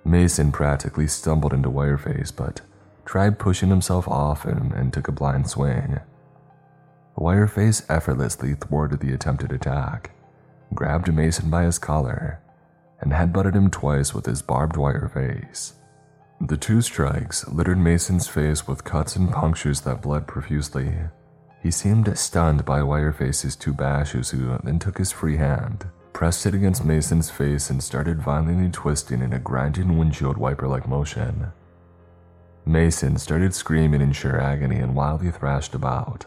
Mason 0.03 0.51
practically 0.51 1.05
stumbled 1.05 1.53
into 1.53 1.69
Wireface, 1.69 2.35
but 2.35 2.61
tried 3.05 3.37
pushing 3.37 3.69
himself 3.69 4.07
off 4.07 4.45
him 4.45 4.73
and 4.75 4.91
took 4.91 5.07
a 5.07 5.11
blind 5.11 5.47
swing. 5.47 5.99
Wireface 7.15 7.85
effortlessly 7.87 8.55
thwarted 8.55 8.99
the 8.99 9.13
attempted 9.13 9.51
attack 9.51 10.09
grabbed 10.73 11.13
Mason 11.13 11.49
by 11.49 11.63
his 11.63 11.79
collar, 11.79 12.39
and 13.01 13.11
headbutted 13.11 13.55
him 13.55 13.69
twice 13.69 14.13
with 14.13 14.25
his 14.25 14.41
barbed 14.41 14.77
wire 14.77 15.09
face. 15.13 15.73
The 16.41 16.57
two 16.57 16.81
strikes 16.81 17.47
littered 17.47 17.77
Mason's 17.77 18.27
face 18.27 18.67
with 18.67 18.83
cuts 18.83 19.15
and 19.15 19.31
punctures 19.31 19.81
that 19.81 20.01
bled 20.01 20.25
profusely. 20.27 20.93
He 21.61 21.71
seemed 21.71 22.17
stunned 22.17 22.63
by 22.63 22.79
Wireface's 22.79 23.55
two 23.55 23.73
bashes, 23.73 24.29
who 24.29 24.57
then 24.63 24.79
took 24.79 24.97
his 24.97 25.11
free 25.11 25.35
hand, 25.35 25.85
pressed 26.13 26.45
it 26.45 26.55
against 26.55 26.85
Mason's 26.85 27.29
face, 27.29 27.69
and 27.69 27.83
started 27.83 28.21
violently 28.21 28.69
twisting 28.69 29.21
in 29.21 29.33
a 29.33 29.39
grinding 29.39 29.97
windshield 29.97 30.37
wiper 30.37 30.67
like 30.67 30.87
motion. 30.87 31.51
Mason 32.65 33.17
started 33.17 33.53
screaming 33.53 33.99
in 33.99 34.13
sheer 34.13 34.39
agony 34.39 34.77
and 34.77 34.95
wildly 34.95 35.31
thrashed 35.31 35.75
about, 35.75 36.25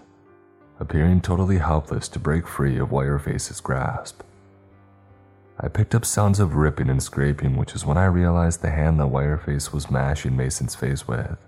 appearing 0.80 1.20
totally 1.20 1.58
helpless 1.58 2.08
to 2.08 2.18
break 2.18 2.46
free 2.46 2.78
of 2.78 2.90
Wireface's 2.90 3.60
grasp. 3.60 4.22
I 5.64 5.68
picked 5.68 5.94
up 5.94 6.04
sounds 6.04 6.40
of 6.40 6.56
ripping 6.56 6.90
and 6.90 7.00
scraping, 7.00 7.56
which 7.56 7.74
is 7.74 7.86
when 7.86 7.96
I 7.96 8.06
realized 8.06 8.62
the 8.62 8.70
hand 8.70 8.98
that 8.98 9.06
Wireface 9.06 9.72
was 9.72 9.90
mashing 9.90 10.36
Mason's 10.36 10.74
face 10.74 11.06
with 11.06 11.38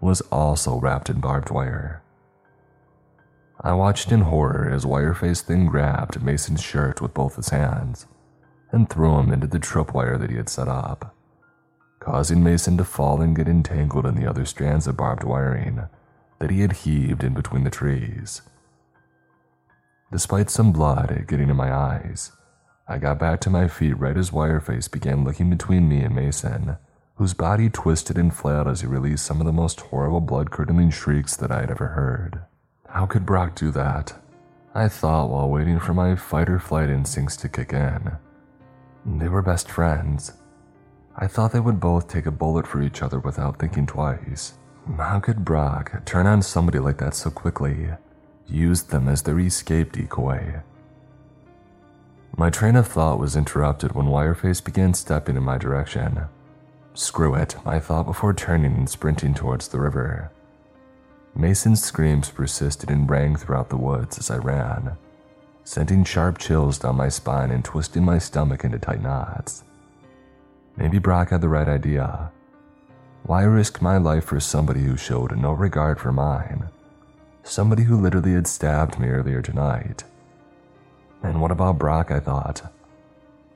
was 0.00 0.20
also 0.30 0.78
wrapped 0.78 1.10
in 1.10 1.20
barbed 1.20 1.50
wire. 1.50 2.02
I 3.60 3.72
watched 3.72 4.12
in 4.12 4.20
horror 4.20 4.70
as 4.70 4.84
Wireface 4.84 5.44
then 5.44 5.66
grabbed 5.66 6.22
Mason's 6.22 6.62
shirt 6.62 7.00
with 7.00 7.14
both 7.14 7.34
his 7.34 7.48
hands 7.48 8.06
and 8.70 8.88
threw 8.88 9.18
him 9.18 9.32
into 9.32 9.48
the 9.48 9.58
tripwire 9.58 10.20
that 10.20 10.30
he 10.30 10.36
had 10.36 10.48
set 10.48 10.68
up, 10.68 11.16
causing 11.98 12.44
Mason 12.44 12.76
to 12.76 12.84
fall 12.84 13.20
and 13.20 13.34
get 13.34 13.48
entangled 13.48 14.06
in 14.06 14.14
the 14.14 14.28
other 14.28 14.44
strands 14.44 14.86
of 14.86 14.96
barbed 14.96 15.24
wiring 15.24 15.88
that 16.38 16.50
he 16.50 16.60
had 16.60 16.72
heaved 16.72 17.24
in 17.24 17.34
between 17.34 17.64
the 17.64 17.70
trees. 17.70 18.42
Despite 20.12 20.48
some 20.48 20.72
blood 20.72 21.24
getting 21.26 21.50
in 21.50 21.56
my 21.56 21.72
eyes, 21.72 22.30
I 22.90 22.96
got 22.96 23.18
back 23.18 23.40
to 23.40 23.50
my 23.50 23.68
feet 23.68 23.98
right 23.98 24.16
as 24.16 24.30
Wireface 24.30 24.90
began 24.90 25.22
looking 25.22 25.50
between 25.50 25.88
me 25.88 26.00
and 26.00 26.14
Mason, 26.14 26.78
whose 27.16 27.34
body 27.34 27.68
twisted 27.68 28.16
and 28.16 28.34
flailed 28.34 28.66
as 28.66 28.80
he 28.80 28.86
released 28.86 29.26
some 29.26 29.40
of 29.40 29.46
the 29.46 29.52
most 29.52 29.80
horrible 29.80 30.22
blood 30.22 30.50
curdling 30.50 30.90
shrieks 30.90 31.36
that 31.36 31.50
I 31.50 31.60
had 31.60 31.70
ever 31.70 31.88
heard. 31.88 32.40
How 32.88 33.04
could 33.04 33.26
Brock 33.26 33.54
do 33.54 33.70
that? 33.72 34.14
I 34.74 34.88
thought 34.88 35.28
while 35.28 35.50
waiting 35.50 35.78
for 35.78 35.92
my 35.92 36.16
fight 36.16 36.48
or 36.48 36.58
flight 36.58 36.88
instincts 36.88 37.36
to 37.38 37.48
kick 37.50 37.74
in. 37.74 38.12
They 39.04 39.28
were 39.28 39.42
best 39.42 39.70
friends. 39.70 40.32
I 41.14 41.26
thought 41.26 41.52
they 41.52 41.60
would 41.60 41.80
both 41.80 42.08
take 42.08 42.24
a 42.24 42.30
bullet 42.30 42.66
for 42.66 42.80
each 42.80 43.02
other 43.02 43.18
without 43.18 43.58
thinking 43.58 43.86
twice. 43.86 44.54
How 44.96 45.20
could 45.20 45.44
Brock 45.44 46.06
turn 46.06 46.26
on 46.26 46.40
somebody 46.40 46.78
like 46.78 46.96
that 46.98 47.14
so 47.14 47.30
quickly? 47.30 47.88
Use 48.46 48.82
them 48.82 49.08
as 49.08 49.22
their 49.22 49.38
escape 49.40 49.92
decoy. 49.92 50.62
My 52.36 52.50
train 52.50 52.76
of 52.76 52.86
thought 52.86 53.18
was 53.18 53.36
interrupted 53.36 53.92
when 53.92 54.06
Wireface 54.06 54.64
began 54.64 54.94
stepping 54.94 55.36
in 55.36 55.42
my 55.42 55.58
direction. 55.58 56.26
Screw 56.94 57.34
it, 57.34 57.56
I 57.66 57.78
thought 57.78 58.06
before 58.06 58.34
turning 58.34 58.74
and 58.74 58.88
sprinting 58.88 59.34
towards 59.34 59.68
the 59.68 59.80
river. 59.80 60.30
Mason's 61.34 61.82
screams 61.82 62.30
persisted 62.30 62.90
and 62.90 63.08
rang 63.08 63.36
throughout 63.36 63.68
the 63.68 63.76
woods 63.76 64.18
as 64.18 64.30
I 64.30 64.38
ran, 64.38 64.96
sending 65.64 66.04
sharp 66.04 66.38
chills 66.38 66.78
down 66.78 66.96
my 66.96 67.08
spine 67.08 67.50
and 67.50 67.64
twisting 67.64 68.04
my 68.04 68.18
stomach 68.18 68.64
into 68.64 68.78
tight 68.78 69.02
knots. 69.02 69.64
Maybe 70.76 70.98
Brock 70.98 71.30
had 71.30 71.40
the 71.40 71.48
right 71.48 71.68
idea. 71.68 72.30
Why 73.24 73.42
risk 73.42 73.82
my 73.82 73.98
life 73.98 74.24
for 74.24 74.40
somebody 74.40 74.80
who 74.80 74.96
showed 74.96 75.36
no 75.36 75.52
regard 75.52 76.00
for 76.00 76.12
mine? 76.12 76.68
Somebody 77.42 77.84
who 77.84 78.00
literally 78.00 78.34
had 78.34 78.46
stabbed 78.46 78.98
me 78.98 79.08
earlier 79.08 79.42
tonight. 79.42 80.04
And 81.22 81.40
what 81.40 81.50
about 81.50 81.78
Brock, 81.78 82.10
I 82.10 82.20
thought? 82.20 82.72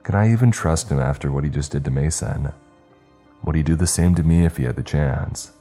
Could 0.02 0.14
I 0.14 0.30
even 0.32 0.50
trust 0.50 0.90
him 0.90 0.98
after 0.98 1.30
what 1.30 1.44
he 1.44 1.50
just 1.50 1.72
did 1.72 1.84
to 1.84 1.90
Mason? 1.90 2.52
Would 3.44 3.56
he 3.56 3.62
do 3.62 3.76
the 3.76 3.86
same 3.86 4.14
to 4.16 4.22
me 4.22 4.44
if 4.44 4.56
he 4.56 4.64
had 4.64 4.76
the 4.76 4.82
chance? 4.82 5.52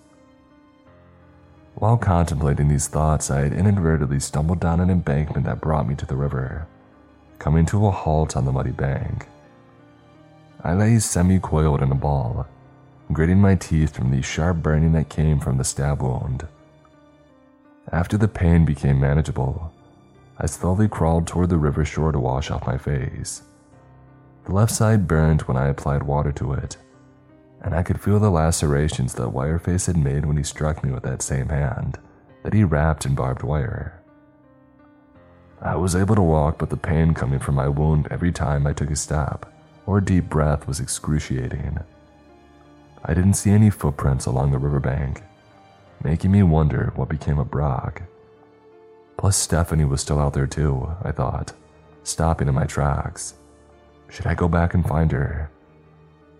While 1.76 1.98
contemplating 1.98 2.68
these 2.68 2.88
thoughts, 2.88 3.32
I 3.32 3.42
had 3.42 3.54
inadvertently 3.54 4.20
stumbled 4.20 4.60
down 4.60 4.80
an 4.80 4.90
embankment 4.90 5.46
that 5.46 5.62
brought 5.62 5.88
me 5.88 5.96
to 5.96 6.06
the 6.06 6.16
river, 6.16 6.68
coming 7.40 7.66
to 7.68 7.88
a 7.88 7.92
halt 7.92 8.36
on 8.36 8.46
the 8.46 8.52
muddy 8.52 8.72
bank. 8.72 9.28
I 10.64 10.74
lay 10.74 11.00
semi 11.00 11.40
coiled 11.40 11.82
in 11.82 11.92
a 11.92 11.96
ball, 11.96 12.46
gritting 13.12 13.40
my 13.40 13.56
teeth 13.56 13.96
from 13.96 14.12
the 14.12 14.22
sharp 14.22 14.58
burning 14.58 14.92
that 14.94 15.10
came 15.10 15.40
from 15.40 15.58
the 15.58 15.64
stab 15.64 16.02
wound. 16.02 16.48
After 17.92 18.18
the 18.18 18.28
pain 18.28 18.64
became 18.64 19.00
manageable, 19.00 19.74
I 20.44 20.48
slowly 20.48 20.88
crawled 20.88 21.28
toward 21.28 21.50
the 21.50 21.60
river 21.60 21.86
shore 21.86 22.12
to 22.12 22.20
wash 22.20 22.50
off 22.50 22.66
my 22.66 22.76
face. 22.76 23.44
The 24.46 24.54
left 24.54 24.72
side 24.72 25.08
burned 25.08 25.42
when 25.42 25.56
I 25.56 25.68
applied 25.68 26.02
water 26.02 26.32
to 26.32 26.54
it, 26.54 26.78
and 27.62 27.76
I 27.76 27.84
could 27.84 28.02
feel 28.02 28.20
the 28.20 28.32
lacerations 28.32 29.14
that 29.14 29.32
Wireface 29.32 29.86
had 29.86 29.98
made 29.98 30.26
when 30.26 30.38
he 30.38 30.44
struck 30.44 30.84
me 30.84 30.92
with 30.92 31.04
that 31.04 31.22
same 31.22 31.50
hand 31.50 32.00
that 32.42 32.54
he 32.54 32.64
wrapped 32.64 33.06
in 33.06 33.14
barbed 33.14 33.44
wire. 33.44 34.02
I 35.62 35.76
was 35.76 35.96
able 35.96 36.16
to 36.16 36.24
walk, 36.24 36.58
but 36.58 36.72
the 36.72 36.76
pain 36.78 37.14
coming 37.14 37.38
from 37.38 37.54
my 37.54 37.68
wound 37.68 38.08
every 38.10 38.32
time 38.32 38.66
I 38.66 38.74
took 38.74 38.90
a 38.90 38.96
step 38.96 39.46
or 39.86 40.00
a 40.00 40.04
deep 40.04 40.28
breath 40.28 40.68
was 40.68 40.80
excruciating. 40.80 41.78
I 43.06 43.14
didn't 43.14 43.36
see 43.36 43.52
any 43.52 43.70
footprints 43.70 44.26
along 44.26 44.54
the 44.54 44.58
riverbank, 44.58 45.22
making 46.04 46.32
me 46.32 46.42
wonder 46.42 46.94
what 46.96 47.10
became 47.10 47.38
of 47.38 47.52
Brock. 47.52 48.02
Plus, 49.22 49.38
Stephanie 49.38 49.86
was 49.86 50.02
still 50.02 50.18
out 50.18 50.34
there 50.34 50.48
too, 50.48 50.96
I 51.04 51.12
thought, 51.12 51.54
stopping 52.02 52.48
in 52.48 52.56
my 52.56 52.66
tracks. 52.66 53.36
Should 54.10 54.26
I 54.26 54.34
go 54.34 54.48
back 54.48 54.74
and 54.74 54.84
find 54.84 55.12
her? 55.12 55.52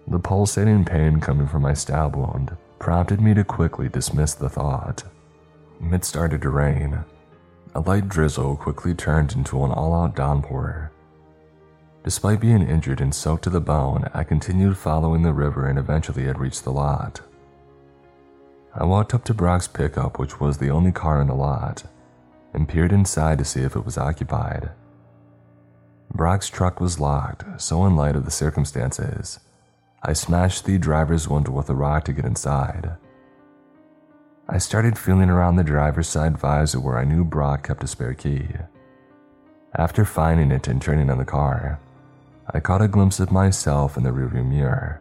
The 0.08 0.18
pulsating 0.18 0.84
pain 0.84 1.20
coming 1.20 1.48
from 1.48 1.62
my 1.62 1.76
stab 1.76 2.16
wound 2.16 2.58
prompted 2.80 3.22
me 3.22 3.36
to 3.36 3.44
quickly 3.44 3.88
dismiss 3.88 4.34
the 4.34 4.50
thought. 4.50 5.04
It 5.92 6.04
started 6.04 6.42
to 6.42 6.50
rain. 6.50 7.06
A 7.76 7.82
light 7.82 8.10
drizzle 8.10 8.56
quickly 8.56 8.96
turned 8.96 9.34
into 9.34 9.64
an 9.64 9.70
all 9.70 9.94
out 9.94 10.16
downpour. 10.16 10.92
Despite 12.04 12.40
being 12.40 12.68
injured 12.68 13.00
and 13.00 13.14
soaked 13.14 13.44
to 13.44 13.52
the 13.52 13.62
bone, 13.62 14.10
I 14.12 14.24
continued 14.24 14.76
following 14.76 15.22
the 15.22 15.34
river 15.34 15.68
and 15.68 15.78
eventually 15.78 16.24
had 16.24 16.40
reached 16.40 16.64
the 16.64 16.72
lot. 16.72 17.22
I 18.74 18.86
walked 18.86 19.14
up 19.14 19.24
to 19.26 19.36
Brock's 19.36 19.68
pickup, 19.68 20.18
which 20.18 20.40
was 20.40 20.58
the 20.58 20.72
only 20.72 20.92
car 20.92 21.22
in 21.22 21.28
the 21.28 21.36
lot, 21.36 21.84
and 22.54 22.68
peered 22.68 22.92
inside 22.92 23.38
to 23.38 23.46
see 23.46 23.62
if 23.62 23.76
it 23.76 23.86
was 23.86 23.98
occupied. 23.98 24.72
Brock's 26.14 26.50
truck 26.50 26.82
was 26.82 27.00
locked, 27.00 27.62
so 27.62 27.86
in 27.86 27.96
light 27.96 28.16
of 28.16 28.26
the 28.26 28.32
circumstances, 28.32 29.40
I 30.04 30.14
smashed 30.14 30.66
the 30.66 30.78
driver's 30.78 31.28
window 31.28 31.52
with 31.52 31.70
a 31.70 31.76
rock 31.76 32.06
to 32.06 32.14
get 32.14 32.26
inside. 32.26 32.98
I 34.50 34.58
started 34.58 34.98
feeling 34.98 35.30
around 35.30 35.56
the 35.56 35.64
driver's 35.64 36.10
side 36.10 36.38
visor 36.38 36.80
where 36.80 36.98
I 36.98 37.06
knew 37.06 37.24
Brock 37.24 37.68
kept 37.68 37.84
a 37.84 37.88
spare 37.88 38.14
key. 38.14 38.48
After 39.76 40.04
finding 40.04 40.52
it 40.52 40.68
and 40.68 40.82
turning 40.82 41.10
on 41.10 41.18
the 41.18 41.26
car, 41.26 41.80
I 42.54 42.60
caught 42.60 42.82
a 42.82 42.90
glimpse 42.90 43.22
of 43.22 43.32
myself 43.32 43.96
in 43.96 44.04
the 44.04 44.10
rearview 44.10 44.46
mirror. 44.46 45.00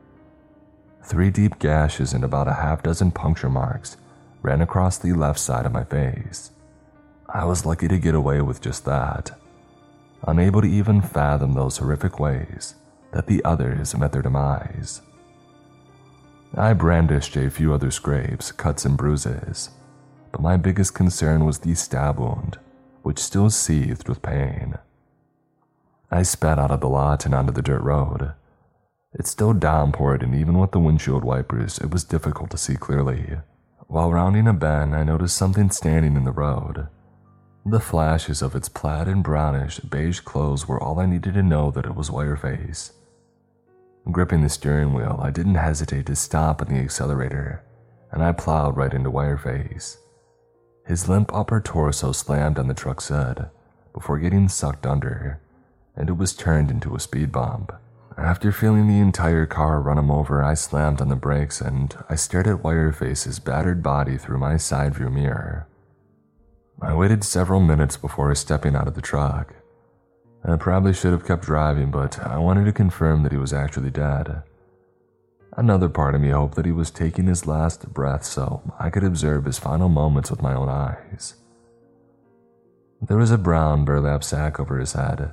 Three 1.03 1.31
deep 1.31 1.59
gashes 1.59 2.13
and 2.13 2.23
about 2.23 2.47
a 2.47 2.53
half 2.53 2.83
dozen 2.85 3.11
puncture 3.11 3.49
marks 3.49 3.97
ran 4.43 4.61
across 4.61 4.99
the 4.99 5.13
left 5.13 5.41
side 5.41 5.67
of 5.67 5.73
my 5.73 5.83
face. 5.83 6.53
I 7.33 7.45
was 7.45 7.65
lucky 7.65 7.87
to 7.87 7.99
get 7.99 8.17
away 8.17 8.41
with 8.41 8.61
just 8.61 8.85
that, 8.87 9.39
unable 10.27 10.63
to 10.63 10.69
even 10.69 11.01
fathom 11.01 11.53
those 11.53 11.77
horrific 11.77 12.19
ways 12.19 12.75
that 13.13 13.29
the 13.29 13.45
others 13.45 13.97
met 13.97 14.11
their 14.11 14.23
demise. 14.23 15.01
I 16.57 16.73
brandished 16.73 17.37
a 17.37 17.49
few 17.49 17.73
other 17.73 17.93
scrapes, 17.93 18.51
cuts, 18.51 18.85
and 18.85 18.97
bruises, 18.97 19.71
but 20.33 20.41
my 20.41 20.57
biggest 20.57 20.95
concern 20.95 21.45
was 21.45 21.61
the 21.61 21.75
stab 21.77 22.19
wound, 22.19 22.59
which 23.03 23.21
still 23.21 23.49
seethed 23.49 24.09
with 24.09 24.23
pain. 24.23 24.79
I 26.11 26.25
spat 26.25 26.59
out 26.59 26.73
of 26.73 26.81
the 26.81 26.89
lot 26.89 27.25
and 27.27 27.35
onto 27.35 27.53
the 27.53 27.63
dirt 27.63 27.83
road. 27.83 28.33
It 29.13 29.29
still 29.29 29.55
downpoured, 29.55 30.25
and 30.25 30.35
even 30.35 30.59
with 30.59 30.73
the 30.73 30.81
windshield 30.81 31.23
wipers, 31.23 31.79
it 31.79 31.93
was 31.93 32.03
difficult 32.03 32.51
to 32.51 32.59
see 32.59 32.75
clearly. 32.75 33.39
While 33.87 34.13
rounding 34.13 34.49
a 34.49 34.53
bend, 34.53 34.97
I 34.97 35.05
noticed 35.05 35.37
something 35.37 35.71
standing 35.71 36.17
in 36.17 36.25
the 36.25 36.33
road. 36.33 36.89
The 37.67 37.81
flashes 37.81 38.41
of 38.41 38.55
its 38.55 38.71
plaid 38.71 39.07
and 39.07 39.23
brownish 39.23 39.81
beige 39.81 40.21
clothes 40.21 40.67
were 40.67 40.83
all 40.83 40.99
I 40.99 41.05
needed 41.05 41.35
to 41.35 41.43
know 41.43 41.71
that 41.73 41.85
it 41.85 41.95
was 41.95 42.09
Wireface. 42.09 42.93
Gripping 44.11 44.41
the 44.41 44.49
steering 44.49 44.95
wheel, 44.95 45.21
I 45.23 45.31
didn't 45.31 45.57
hesitate 45.57 46.07
to 46.07 46.17
stop 46.17 46.63
on 46.63 46.69
the 46.69 46.81
accelerator, 46.81 47.63
and 48.11 48.23
I 48.25 48.33
plowed 48.33 48.79
right 48.79 48.95
into 48.95 49.11
Wireface. 49.11 49.99
His 50.87 51.07
limp 51.07 51.35
upper 51.35 51.61
torso 51.61 52.13
slammed 52.13 52.59
on 52.59 52.67
the 52.67 52.75
truck's 52.75 53.09
hood 53.09 53.51
before 53.93 54.19
getting 54.19 54.49
sucked 54.49 54.87
under, 54.87 55.39
and 55.95 56.09
it 56.09 56.17
was 56.17 56.33
turned 56.33 56.71
into 56.71 56.95
a 56.95 57.01
speed 57.01 57.31
bump. 57.31 57.73
After 58.17 58.53
feeling 58.53 58.89
the 58.89 59.01
entire 59.01 59.45
car 59.45 59.83
run 59.83 59.99
him 59.99 60.11
over, 60.11 60.43
I 60.43 60.55
slammed 60.55 61.03
on 61.03 61.09
the 61.09 61.17
brakes 61.17 61.61
and 61.61 61.95
I 62.09 62.17
stared 62.17 62.47
at 62.47 62.63
Wireface's 62.63 63.39
battered 63.39 63.83
body 63.83 64.17
through 64.17 64.39
my 64.39 64.57
side 64.57 64.95
view 64.95 65.11
mirror. 65.11 65.67
I 66.83 66.95
waited 66.95 67.25
several 67.25 67.61
minutes 67.61 67.97
before 67.97 68.35
stepping 68.35 68.75
out 68.75 68.89
of 68.89 68.95
the 68.95 69.03
truck. 69.03 69.55
I 70.45 70.57
probably 70.57 70.95
should 70.95 71.13
have 71.13 71.27
kept 71.27 71.45
driving, 71.45 71.91
but 71.91 72.19
I 72.21 72.39
wanted 72.39 72.65
to 72.65 72.73
confirm 72.73 73.23
that 73.23 73.33
he 73.33 73.39
was 73.39 73.53
actually 73.53 73.91
dead. 73.91 74.43
Another 75.57 75.91
part 75.91 76.15
of 76.15 76.23
me 76.23 76.31
hoped 76.31 76.55
that 76.55 76.65
he 76.65 76.73
was 76.73 76.91
taking 76.91 77.27
his 77.27 77.47
last 77.47 77.93
breath 77.93 78.25
so 78.25 78.63
I 78.79 78.89
could 78.89 79.05
observe 79.05 79.45
his 79.45 79.59
final 79.59 79.91
moments 79.91 80.31
with 80.31 80.41
my 80.41 80.55
own 80.55 80.69
eyes. 80.71 81.35
There 83.03 83.19
was 83.19 83.31
a 83.31 83.39
brown 83.39 83.85
burlap 83.85 84.25
sack 84.25 84.59
over 84.59 84.79
his 84.79 84.95
head. 84.95 85.33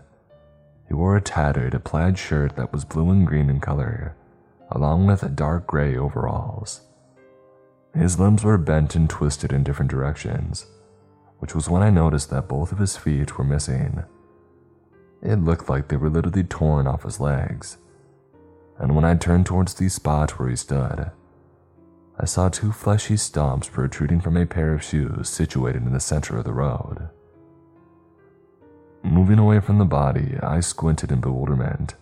He 0.88 0.94
wore 0.94 1.16
a 1.16 1.22
tattered 1.22 1.82
plaid 1.86 2.18
shirt 2.18 2.56
that 2.58 2.74
was 2.74 2.84
blue 2.84 3.10
and 3.10 3.26
green 3.26 3.50
in 3.50 3.62
color, 3.62 4.16
along 4.72 5.08
with 5.08 5.36
dark 5.36 5.68
gray 5.68 5.96
overalls. 5.96 6.82
His 7.94 8.20
limbs 8.20 8.44
were 8.44 8.58
bent 8.58 8.96
and 8.96 9.10
twisted 9.10 9.54
in 9.54 9.64
different 9.64 9.92
directions, 9.92 10.66
which 11.40 11.56
was 11.56 11.69
when 11.69 11.83
I 11.83 11.90
noticed 11.90 12.29
that 12.29 12.48
both 12.48 12.71
of 12.71 12.79
his 12.79 12.98
feet 12.98 13.38
were 13.38 13.44
missing. 13.44 14.04
It 15.21 15.38
looked 15.38 15.69
like 15.69 15.88
they 15.88 15.98
were 15.98 16.10
literally 16.10 16.44
torn 16.44 16.88
off 16.88 17.04
his 17.04 17.19
legs. 17.19 17.77
And 18.79 18.96
when 18.96 19.06
I 19.06 19.15
turned 19.15 19.46
towards 19.46 19.73
the 19.73 19.90
spot 19.90 20.38
where 20.38 20.50
he 20.50 20.56
stood, 20.56 21.12
I 22.19 22.25
saw 22.25 22.50
two 22.50 22.71
fleshy 22.71 23.17
stumps 23.17 23.69
protruding 23.69 24.21
from 24.21 24.38
a 24.38 24.46
pair 24.46 24.73
of 24.73 24.83
shoes 24.83 25.29
situated 25.29 25.83
in 25.83 25.94
the 25.94 26.00
center 26.00 26.38
of 26.38 26.46
the 26.46 26.54
road. 26.54 27.10
Moving 29.04 29.40
away 29.40 29.60
from 29.60 29.77
the 29.77 29.85
body, 29.85 30.38
I 30.42 30.60
squinted 30.60 31.12
in 31.12 31.21
bewilderment 31.21 31.96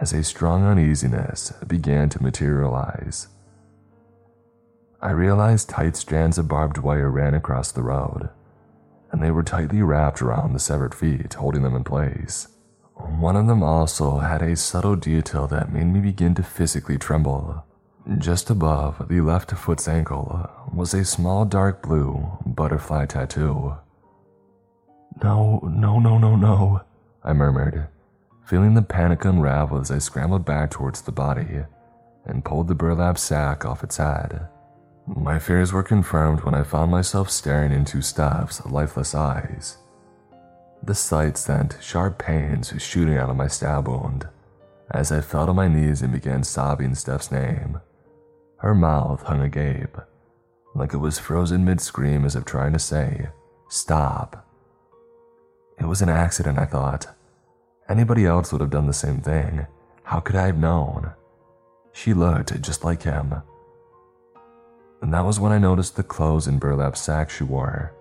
as 0.00 0.12
a 0.12 0.24
strong 0.24 0.64
uneasiness 0.64 1.52
began 1.66 2.08
to 2.08 2.22
materialize. 2.22 3.28
I 5.02 5.10
realized 5.10 5.68
tight 5.68 5.96
strands 5.96 6.38
of 6.38 6.48
barbed 6.48 6.78
wire 6.78 7.10
ran 7.10 7.34
across 7.34 7.70
the 7.70 7.82
road, 7.82 8.30
and 9.12 9.22
they 9.22 9.30
were 9.30 9.42
tightly 9.42 9.82
wrapped 9.82 10.22
around 10.22 10.52
the 10.52 10.58
severed 10.58 10.94
feet, 10.94 11.34
holding 11.34 11.62
them 11.62 11.74
in 11.74 11.84
place. 11.84 12.48
One 12.94 13.36
of 13.36 13.46
them 13.46 13.62
also 13.62 14.18
had 14.18 14.42
a 14.42 14.56
subtle 14.56 14.96
detail 14.96 15.46
that 15.48 15.72
made 15.72 15.86
me 15.86 16.00
begin 16.00 16.34
to 16.34 16.42
physically 16.42 16.98
tremble. 16.98 17.64
Just 18.18 18.50
above 18.50 19.08
the 19.08 19.20
left 19.20 19.50
foot's 19.52 19.88
ankle 19.88 20.48
was 20.72 20.94
a 20.94 21.04
small 21.04 21.44
dark 21.44 21.82
blue 21.82 22.38
butterfly 22.44 23.06
tattoo. 23.06 23.76
No, 25.22 25.60
no, 25.62 25.98
no, 25.98 26.18
no, 26.18 26.36
no, 26.36 26.82
I 27.24 27.32
murmured, 27.32 27.88
feeling 28.46 28.74
the 28.74 28.82
panic 28.82 29.24
unravel 29.24 29.80
as 29.80 29.90
I 29.90 29.98
scrambled 29.98 30.44
back 30.44 30.70
towards 30.70 31.02
the 31.02 31.12
body 31.12 31.64
and 32.24 32.44
pulled 32.44 32.68
the 32.68 32.74
burlap 32.74 33.18
sack 33.18 33.64
off 33.64 33.82
its 33.82 33.96
head. 33.96 34.48
My 35.06 35.38
fears 35.38 35.72
were 35.72 35.82
confirmed 35.82 36.40
when 36.40 36.54
I 36.54 36.62
found 36.62 36.90
myself 36.90 37.30
staring 37.30 37.72
into 37.72 38.02
Steph's 38.02 38.64
lifeless 38.66 39.14
eyes. 39.14 39.78
The 40.82 40.94
sight 40.94 41.36
sent 41.36 41.78
sharp 41.80 42.18
pains 42.18 42.72
shooting 42.78 43.16
out 43.16 43.30
of 43.30 43.36
my 43.36 43.48
stab 43.48 43.88
wound 43.88 44.28
as 44.90 45.12
I 45.12 45.20
fell 45.20 45.46
to 45.46 45.52
my 45.52 45.68
knees 45.68 46.02
and 46.02 46.12
began 46.12 46.42
sobbing 46.42 46.94
Steph's 46.94 47.30
name. 47.30 47.80
Her 48.58 48.74
mouth 48.74 49.22
hung 49.22 49.40
agape, 49.40 49.96
like 50.74 50.92
it 50.92 50.98
was 50.98 51.18
frozen 51.18 51.64
mid 51.64 51.80
scream 51.80 52.24
as 52.24 52.36
if 52.36 52.44
trying 52.44 52.72
to 52.72 52.78
say, 52.78 53.28
Stop. 53.68 54.46
It 55.78 55.84
was 55.84 56.02
an 56.02 56.08
accident, 56.08 56.58
I 56.58 56.66
thought. 56.66 57.06
Anybody 57.88 58.26
else 58.26 58.52
would 58.52 58.60
have 58.60 58.70
done 58.70 58.86
the 58.86 58.92
same 58.92 59.20
thing. 59.20 59.66
How 60.02 60.20
could 60.20 60.36
I 60.36 60.46
have 60.46 60.58
known? 60.58 61.12
She 61.92 62.12
looked 62.12 62.60
just 62.60 62.84
like 62.84 63.02
him. 63.02 63.42
And 65.02 65.12
that 65.14 65.24
was 65.24 65.40
when 65.40 65.52
I 65.52 65.58
noticed 65.58 65.96
the 65.96 66.02
clothes 66.02 66.46
and 66.46 66.60
burlap 66.60 66.96
sack 66.96 67.30
she 67.30 67.44
wore. 67.44 67.92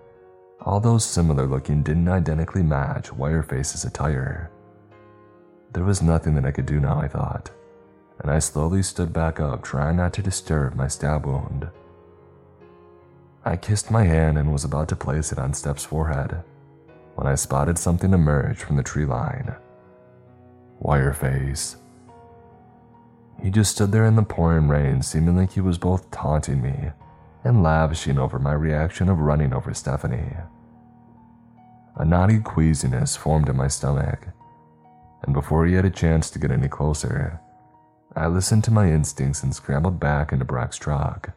All 0.62 0.80
those 0.80 1.06
similar 1.06 1.47
looking 1.47 1.82
didn't 1.84 2.10
identically 2.10 2.64
match 2.64 3.10
Wireface's 3.10 3.86
attire. 3.86 4.52
There 5.72 5.86
was 5.86 6.02
nothing 6.02 6.36
that 6.36 6.45
I 6.45 6.52
could 6.52 6.66
do 6.66 6.80
now, 6.80 7.00
I 7.00 7.08
thought, 7.08 7.52
and 8.20 8.30
I 8.30 8.39
slowly 8.39 8.84
stood 8.84 9.14
back 9.14 9.39
up, 9.39 9.64
trying 9.64 9.97
not 9.97 10.14
to 10.14 10.22
disturb 10.22 10.76
my 10.76 10.88
stab 10.88 11.26
wound. 11.26 11.70
I 13.45 13.56
kissed 13.56 13.89
my 13.89 14.04
hand 14.04 14.38
and 14.38 14.52
was 14.52 14.66
about 14.66 14.89
to 14.89 14.95
place 14.95 15.32
it 15.32 15.39
on 15.39 15.54
Steph's 15.54 15.86
forehead 15.86 16.43
when 17.16 17.28
I 17.28 17.36
spotted 17.36 17.78
something 17.78 18.14
emerge 18.14 18.58
from 18.58 18.78
the 18.78 18.84
tree 18.84 19.06
line. 19.06 19.56
Wireface. 20.82 21.76
He 23.42 23.50
just 23.50 23.72
stood 23.72 23.92
there 23.92 24.06
in 24.06 24.16
the 24.16 24.24
pouring 24.24 24.68
rain, 24.68 25.02
seeming 25.02 25.38
like 25.38 25.52
he 25.52 25.62
was 25.62 25.78
both 25.78 26.12
taunting 26.12 26.62
me 26.62 26.92
and 27.44 27.64
lavishing 27.64 28.18
over 28.18 28.38
my 28.38 28.54
reaction 28.54 29.08
of 29.08 29.20
running 29.20 29.54
over 29.54 29.74
Stephanie. 29.74 30.36
A 31.96 32.06
knotty 32.06 32.40
queasiness 32.40 33.16
formed 33.16 33.50
in 33.50 33.56
my 33.56 33.68
stomach, 33.68 34.28
and 35.24 35.34
before 35.34 35.66
he 35.66 35.74
had 35.74 35.86
a 35.86 35.90
chance 35.90 36.30
to 36.30 36.40
get 36.40 36.52
any 36.52 36.68
closer, 36.68 37.40
I 38.16 38.28
listened 38.28 38.64
to 38.66 38.72
my 38.72 38.92
instincts 38.92 39.44
and 39.44 39.56
scrambled 39.56 40.00
back 40.00 40.34
into 40.34 40.46
Brock's 40.46 40.78
truck. 40.78 41.32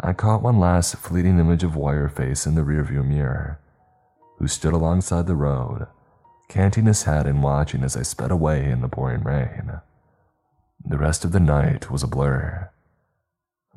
I 0.00 0.14
caught 0.14 0.42
one 0.42 0.58
last 0.58 0.96
fleeting 0.96 1.38
image 1.38 1.62
of 1.62 1.72
Wireface 1.72 2.46
in 2.46 2.54
the 2.54 2.62
rearview 2.62 3.04
mirror, 3.04 3.60
who 4.38 4.48
stood 4.48 4.72
alongside 4.72 5.26
the 5.26 5.36
road, 5.36 5.86
canting 6.48 6.86
his 6.86 7.02
head 7.02 7.26
and 7.26 7.42
watching 7.42 7.82
as 7.82 7.96
I 7.96 8.02
sped 8.02 8.30
away 8.30 8.70
in 8.70 8.80
the 8.80 8.88
pouring 8.88 9.22
rain. 9.22 9.80
The 10.84 10.98
rest 10.98 11.24
of 11.24 11.32
the 11.32 11.40
night 11.40 11.90
was 11.90 12.02
a 12.02 12.08
blur. 12.08 12.70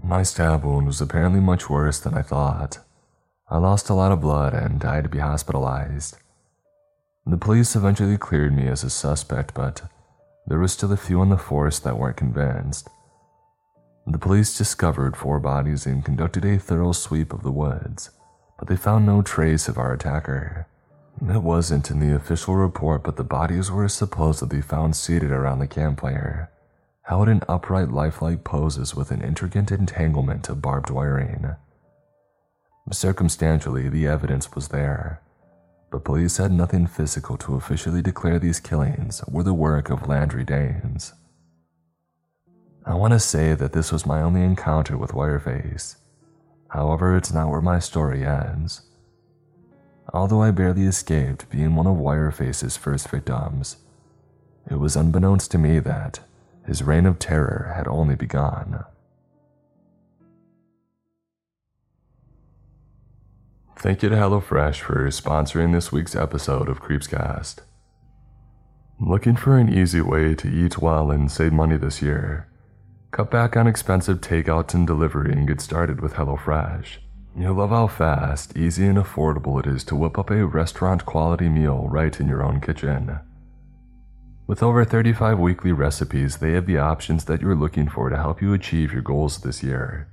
My 0.02 0.24
stab 0.24 0.64
wound 0.64 0.88
was 0.88 1.02
apparently 1.02 1.40
much 1.40 1.70
worse 1.70 2.00
than 2.00 2.14
I 2.14 2.22
thought. 2.22 2.80
I 3.50 3.58
lost 3.58 3.90
a 3.90 3.94
lot 3.94 4.12
of 4.12 4.22
blood 4.22 4.54
and 4.54 4.84
I 4.84 4.96
had 4.96 5.04
to 5.04 5.10
be 5.10 5.20
hospitalized. 5.20 6.18
The 7.26 7.38
police 7.38 7.76
eventually 7.76 8.18
cleared 8.18 8.56
me 8.56 8.68
as 8.68 8.84
a 8.84 8.90
suspect, 8.90 9.54
but 9.54 9.84
there 10.48 10.60
were 10.60 10.68
still 10.68 10.92
a 10.92 10.98
few 10.98 11.22
in 11.22 11.30
the 11.30 11.38
force 11.38 11.80
that 11.80 11.98
weren't 11.98 12.18
convinced. 12.18 12.90
The 14.06 14.18
police 14.18 14.58
discovered 14.58 15.16
four 15.16 15.40
bodies 15.40 15.86
and 15.86 16.04
conducted 16.04 16.44
a 16.44 16.58
thorough 16.58 16.92
sweep 16.92 17.32
of 17.32 17.44
the 17.44 17.52
woods, 17.52 18.10
but 18.60 18.68
they 18.68 18.76
found 18.76 19.06
no 19.06 19.22
trace 19.22 19.70
of 19.70 19.78
our 19.78 19.94
attacker. 19.94 20.68
It 21.22 21.44
wasn't 21.44 21.90
in 21.90 22.00
the 22.00 22.14
official 22.14 22.56
report, 22.56 23.04
but 23.04 23.16
the 23.16 23.24
bodies 23.24 23.72
were 23.72 23.88
supposedly 23.88 24.62
found 24.62 24.96
seated 24.96 25.32
around 25.32 25.60
the 25.60 25.68
campfire, 25.68 26.50
held 27.04 27.28
in 27.30 27.42
upright 27.48 27.92
lifelike 27.92 28.44
poses 28.44 28.96
with 28.96 29.12
an 29.12 29.22
intricate 29.22 29.72
entanglement 29.72 30.50
of 30.50 30.62
barbed 30.62 30.90
wiring. 30.90 31.56
Circumstantially, 32.92 33.90
the 33.90 34.08
evidence 34.08 34.54
was 34.54 34.70
there, 34.70 35.22
but 35.92 36.04
police 36.04 36.38
had 36.38 36.52
nothing 36.52 36.88
physical 36.88 37.38
to 37.38 37.56
officially 37.56 38.02
declare 38.02 38.40
these 38.40 38.60
killings 38.60 39.22
were 39.28 39.44
the 39.44 39.54
work 39.54 39.90
of 39.90 40.08
Landry 40.08 40.44
Danes. 40.44 41.14
I 42.86 42.96
want 42.96 43.14
to 43.14 43.20
say 43.20 43.54
that 43.54 43.72
this 43.72 43.92
was 43.92 44.06
my 44.06 44.22
only 44.22 44.42
encounter 44.42 44.98
with 44.98 45.12
Wireface. 45.12 45.96
However, 46.70 47.16
it's 47.16 47.32
not 47.32 47.50
where 47.50 47.62
my 47.62 47.80
story 47.80 48.26
ends. 48.26 48.82
Although 50.14 50.42
I 50.42 50.52
barely 50.52 50.84
escaped 50.84 51.50
being 51.50 51.76
one 51.76 51.88
of 51.88 51.96
Wireface's 51.96 52.76
first 52.76 53.10
victims, 53.10 53.78
it 54.70 54.76
was 54.80 54.96
unbeknownst 54.96 55.52
to 55.52 55.58
me 55.58 55.80
that 55.80 56.20
his 56.66 56.84
reign 56.84 57.06
of 57.06 57.20
terror 57.20 57.74
had 57.76 57.88
only 57.88 58.16
begun. 58.16 58.84
Thank 63.78 64.02
you 64.02 64.10
to 64.10 64.16
HelloFresh 64.16 64.80
for 64.80 65.08
sponsoring 65.08 65.74
this 65.74 65.92
week's 65.92 66.16
episode 66.16 66.70
of 66.70 66.82
Creepscast. 66.82 67.58
Looking 69.00 69.36
for 69.36 69.58
an 69.58 69.74
easy 69.74 70.00
way 70.00 70.36
to 70.36 70.48
eat 70.48 70.78
well 70.78 71.12
and 71.12 71.30
save 71.30 71.52
money 71.52 71.76
this 71.76 72.02
year? 72.02 72.48
Cut 73.12 73.30
back 73.30 73.58
on 73.58 73.68
expensive 73.68 74.22
takeouts 74.22 74.74
and 74.74 74.88
delivery 74.88 75.34
and 75.34 75.48
get 75.48 75.60
started 75.60 76.00
with 76.00 76.14
HelloFresh. 76.14 77.00
You'll 77.36 77.56
love 77.56 77.72
how 77.72 77.88
fast, 77.88 78.56
easy, 78.56 78.86
and 78.86 78.98
affordable 78.98 79.60
it 79.60 79.68
is 79.68 79.84
to 79.86 79.96
whip 79.96 80.18
up 80.18 80.30
a 80.30 80.46
restaurant 80.46 81.06
quality 81.06 81.50
meal 81.50 81.88
right 81.90 82.18
in 82.20 82.28
your 82.28 82.44
own 82.44 82.62
kitchen. 82.62 83.20
With 84.46 84.62
over 84.62 84.84
35 84.84 85.40
weekly 85.40 85.72
recipes, 85.72 86.38
they 86.38 86.52
have 86.52 86.66
the 86.66 86.78
options 86.78 87.26
that 87.26 87.42
you're 87.42 87.56
looking 87.56 87.88
for 87.88 88.10
to 88.10 88.18
help 88.18 88.42
you 88.42 88.54
achieve 88.54 88.92
your 88.92 89.02
goals 89.02 89.40
this 89.40 89.64
year. 89.64 90.10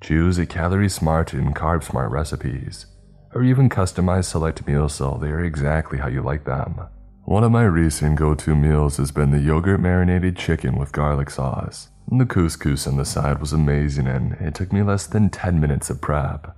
Choose 0.00 0.38
a 0.38 0.46
calorie 0.46 0.88
smart 0.88 1.34
and 1.34 1.54
carb 1.54 1.84
smart 1.84 2.10
recipes, 2.10 2.86
or 3.34 3.42
even 3.44 3.68
customize 3.68 4.24
select 4.24 4.66
meals 4.66 4.94
so 4.94 5.18
they 5.20 5.28
are 5.28 5.44
exactly 5.44 5.98
how 5.98 6.08
you 6.08 6.22
like 6.22 6.44
them. 6.44 6.80
One 7.24 7.44
of 7.44 7.52
my 7.52 7.64
recent 7.64 8.16
go 8.16 8.34
to 8.34 8.56
meals 8.56 8.96
has 8.96 9.12
been 9.12 9.30
the 9.30 9.38
yogurt 9.38 9.80
marinated 9.80 10.34
chicken 10.34 10.78
with 10.78 10.92
garlic 10.92 11.28
sauce. 11.28 11.88
The 12.10 12.24
couscous 12.24 12.86
on 12.86 12.96
the 12.96 13.04
side 13.04 13.38
was 13.38 13.52
amazing 13.52 14.06
and 14.06 14.32
it 14.40 14.54
took 14.54 14.72
me 14.72 14.82
less 14.82 15.06
than 15.06 15.28
10 15.28 15.60
minutes 15.60 15.90
of 15.90 16.00
prep. 16.00 16.56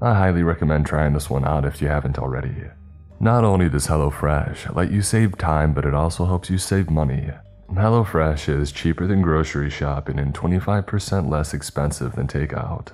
I 0.00 0.14
highly 0.14 0.42
recommend 0.42 0.86
trying 0.86 1.12
this 1.12 1.30
one 1.30 1.44
out 1.44 1.66
if 1.66 1.82
you 1.82 1.88
haven't 1.88 2.18
already. 2.18 2.54
Not 3.18 3.44
only 3.44 3.68
does 3.68 3.86
HelloFresh 3.86 4.74
let 4.74 4.90
you 4.90 5.02
save 5.02 5.38
time, 5.38 5.72
but 5.72 5.84
it 5.84 5.94
also 5.94 6.26
helps 6.26 6.50
you 6.50 6.58
save 6.58 6.90
money 6.90 7.30
HelloFresh 7.74 8.48
is 8.48 8.70
cheaper 8.70 9.06
than 9.06 9.22
grocery 9.22 9.70
shopping 9.70 10.18
and 10.18 10.32
25% 10.32 11.28
less 11.28 11.52
expensive 11.52 12.14
than 12.14 12.26
takeout. 12.26 12.88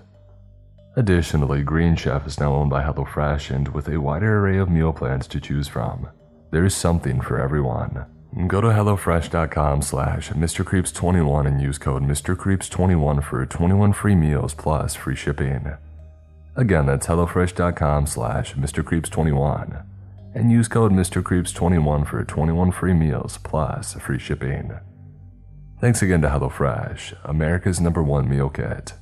Additionally, 0.97 1.62
Green 1.62 1.95
Chef 1.95 2.27
is 2.27 2.41
now 2.41 2.55
owned 2.55 2.70
by 2.70 2.83
HelloFresh 2.83 3.55
and 3.55 3.68
with 3.68 3.89
a 3.89 4.01
wider 4.01 4.39
array 4.39 4.59
of 4.59 4.70
meal 4.70 4.93
plans 4.93 5.27
to 5.29 5.41
choose 5.41 5.68
from, 5.68 6.09
there's 6.51 6.75
something 6.75 7.20
for 7.20 7.39
everyone. 7.39 8.07
Go 8.47 8.61
to 8.61 8.68
HelloFresh.com 8.68 9.83
slash 9.83 10.31
MrCreeps21 10.31 11.47
and 11.47 11.61
use 11.61 11.79
code 11.79 12.03
MrCreeps21 12.03 13.23
for 13.23 13.45
21 13.45 13.93
free 13.93 14.14
meals 14.14 14.55
plus 14.55 14.95
free 14.95 15.16
shipping. 15.16 15.73
Again, 16.57 16.87
that's 16.87 17.07
HelloFresh.com 17.07 18.07
slash 18.07 18.55
MrCreeps21 18.55 19.85
and 20.35 20.51
use 20.51 20.68
code 20.68 20.93
MrCreeps21 20.93 22.07
for 22.07 22.24
21 22.24 22.72
free 22.72 22.95
meals 22.95 23.39
plus 23.39 23.95
free 23.95 24.18
shipping. 24.18 24.72
Thanks 25.80 26.03
again 26.03 26.22
to 26.22 26.28
HelloFresh, 26.28 27.18
America's 27.24 27.80
number 27.80 28.03
one 28.03 28.28
meal 28.28 28.49
kit. 28.49 28.95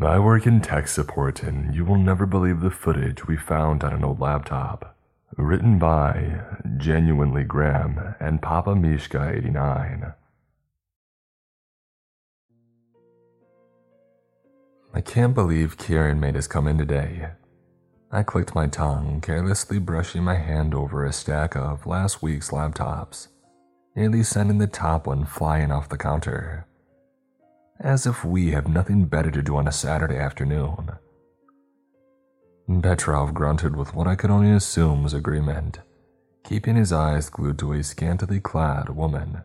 I 0.00 0.18
work 0.18 0.46
in 0.46 0.60
tech 0.60 0.88
support, 0.88 1.42
and 1.42 1.74
you 1.74 1.84
will 1.84 1.96
never 1.96 2.26
believe 2.26 2.60
the 2.60 2.70
footage 2.70 3.26
we 3.26 3.36
found 3.36 3.84
on 3.84 3.92
an 3.92 4.04
old 4.04 4.20
laptop. 4.20 4.96
Written 5.36 5.78
by 5.78 6.42
Genuinely 6.76 7.44
Graham 7.44 8.14
and 8.20 8.42
Papa 8.42 8.70
Mishka89. 8.70 10.14
I 14.94 15.00
can't 15.00 15.34
believe 15.34 15.78
Kieran 15.78 16.20
made 16.20 16.36
us 16.36 16.46
come 16.46 16.68
in 16.68 16.76
today. 16.76 17.30
I 18.10 18.22
clicked 18.22 18.54
my 18.54 18.66
tongue, 18.66 19.22
carelessly 19.22 19.78
brushing 19.78 20.22
my 20.22 20.34
hand 20.34 20.74
over 20.74 21.06
a 21.06 21.14
stack 21.14 21.56
of 21.56 21.86
last 21.86 22.22
week's 22.22 22.50
laptops, 22.50 23.28
nearly 23.96 24.22
sending 24.22 24.58
the 24.58 24.66
top 24.66 25.06
one 25.06 25.24
flying 25.24 25.72
off 25.72 25.88
the 25.88 25.96
counter. 25.96 26.66
As 27.80 28.06
if 28.06 28.22
we 28.22 28.50
have 28.50 28.68
nothing 28.68 29.06
better 29.06 29.30
to 29.30 29.40
do 29.40 29.56
on 29.56 29.66
a 29.66 29.72
Saturday 29.72 30.18
afternoon. 30.18 30.90
Petrov 32.82 33.32
grunted 33.32 33.74
with 33.74 33.94
what 33.94 34.06
I 34.06 34.14
could 34.14 34.30
only 34.30 34.52
assume 34.52 35.04
was 35.04 35.14
agreement, 35.14 35.80
keeping 36.44 36.76
his 36.76 36.92
eyes 36.92 37.30
glued 37.30 37.58
to 37.60 37.72
a 37.72 37.82
scantily 37.82 38.40
clad 38.40 38.90
woman, 38.90 39.42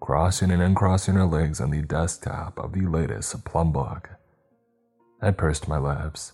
crossing 0.00 0.50
and 0.50 0.60
uncrossing 0.60 1.14
her 1.14 1.24
legs 1.24 1.60
on 1.60 1.70
the 1.70 1.82
desktop 1.82 2.58
of 2.58 2.72
the 2.72 2.86
latest 2.86 3.44
plum 3.44 3.70
book. 3.70 4.17
I 5.20 5.30
pursed 5.32 5.68
my 5.68 5.78
lips, 5.78 6.32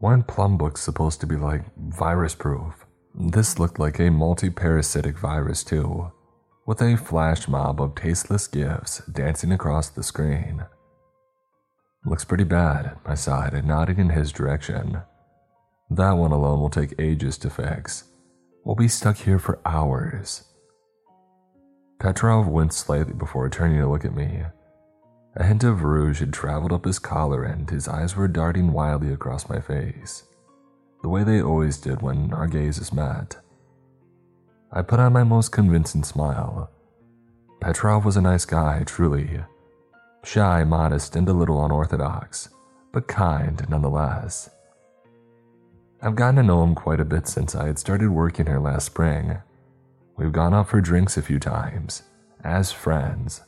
Weren't 0.00 0.26
plum 0.26 0.56
books 0.56 0.80
supposed 0.80 1.20
to 1.20 1.26
be 1.26 1.36
like 1.36 1.76
virus 1.76 2.34
proof? 2.34 2.86
This 3.14 3.58
looked 3.58 3.78
like 3.78 3.98
a 3.98 4.10
multi 4.10 4.48
parasitic 4.48 5.18
virus, 5.18 5.62
too, 5.62 6.10
with 6.66 6.80
a 6.80 6.96
flash 6.96 7.46
mob 7.46 7.82
of 7.82 7.94
tasteless 7.94 8.46
gifs 8.46 9.02
dancing 9.12 9.52
across 9.52 9.90
the 9.90 10.02
screen. 10.02 10.64
Looks 12.06 12.24
pretty 12.24 12.44
bad, 12.44 12.96
I 13.04 13.14
sighed, 13.14 13.62
nodding 13.62 13.98
in 13.98 14.08
his 14.08 14.32
direction. 14.32 15.02
That 15.90 16.12
one 16.12 16.32
alone 16.32 16.60
will 16.60 16.70
take 16.70 16.94
ages 16.98 17.36
to 17.38 17.50
fix. 17.50 18.04
We'll 18.64 18.76
be 18.76 18.88
stuck 18.88 19.18
here 19.18 19.38
for 19.38 19.60
hours. 19.66 20.44
Petrov 21.98 22.46
winced 22.46 22.78
slightly 22.78 23.12
before 23.12 23.50
turning 23.50 23.80
to 23.80 23.86
look 23.86 24.06
at 24.06 24.16
me. 24.16 24.44
A 25.36 25.44
hint 25.44 25.62
of 25.62 25.84
rouge 25.84 26.18
had 26.20 26.32
traveled 26.32 26.72
up 26.72 26.84
his 26.84 26.98
collar 26.98 27.44
and 27.44 27.70
his 27.70 27.86
eyes 27.86 28.16
were 28.16 28.26
darting 28.26 28.72
wildly 28.72 29.12
across 29.12 29.48
my 29.48 29.60
face, 29.60 30.24
the 31.02 31.08
way 31.08 31.22
they 31.22 31.40
always 31.40 31.78
did 31.78 32.02
when 32.02 32.32
our 32.32 32.48
gazes 32.48 32.92
met. 32.92 33.36
I 34.72 34.82
put 34.82 34.98
on 34.98 35.12
my 35.12 35.22
most 35.22 35.52
convincing 35.52 36.02
smile. 36.02 36.70
Petrov 37.60 38.04
was 38.04 38.16
a 38.16 38.20
nice 38.20 38.44
guy, 38.44 38.82
truly. 38.84 39.40
Shy, 40.24 40.64
modest, 40.64 41.14
and 41.14 41.28
a 41.28 41.32
little 41.32 41.64
unorthodox, 41.64 42.48
but 42.92 43.06
kind 43.06 43.64
nonetheless. 43.68 44.50
I've 46.02 46.16
gotten 46.16 46.36
to 46.36 46.42
know 46.42 46.62
him 46.62 46.74
quite 46.74 47.00
a 47.00 47.04
bit 47.04 47.28
since 47.28 47.54
I 47.54 47.66
had 47.66 47.78
started 47.78 48.10
working 48.10 48.46
here 48.46 48.58
last 48.58 48.86
spring. 48.86 49.38
We've 50.16 50.32
gone 50.32 50.54
out 50.54 50.68
for 50.68 50.80
drinks 50.80 51.16
a 51.16 51.22
few 51.22 51.38
times, 51.38 52.02
as 52.42 52.72
friends, 52.72 53.42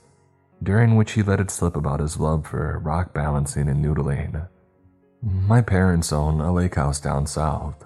during 0.63 0.97
which 0.97 1.13
he 1.13 1.23
let 1.23 1.41
it 1.41 1.51
slip 1.51 1.77
about 1.77 2.01
his 2.01 2.19
love 2.19 2.47
for 2.47 2.79
rock 2.79 3.13
balancing 3.13 3.69
and 3.69 3.85
noodling. 3.85 4.49
My 5.23 5.61
parents 5.61 6.13
own 6.13 6.41
a 6.41 6.53
lake 6.53 6.75
house 6.75 7.01
down 7.01 7.27
south. 7.27 7.85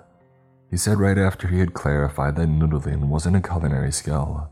He 0.71 0.77
said 0.77 0.99
right 0.99 1.19
after 1.19 1.49
he 1.49 1.59
had 1.59 1.75
clarified 1.75 2.37
that 2.37 2.49
noodling 2.49 3.09
wasn't 3.09 3.37
a 3.37 3.41
culinary 3.41 3.93
skill. 3.93 4.51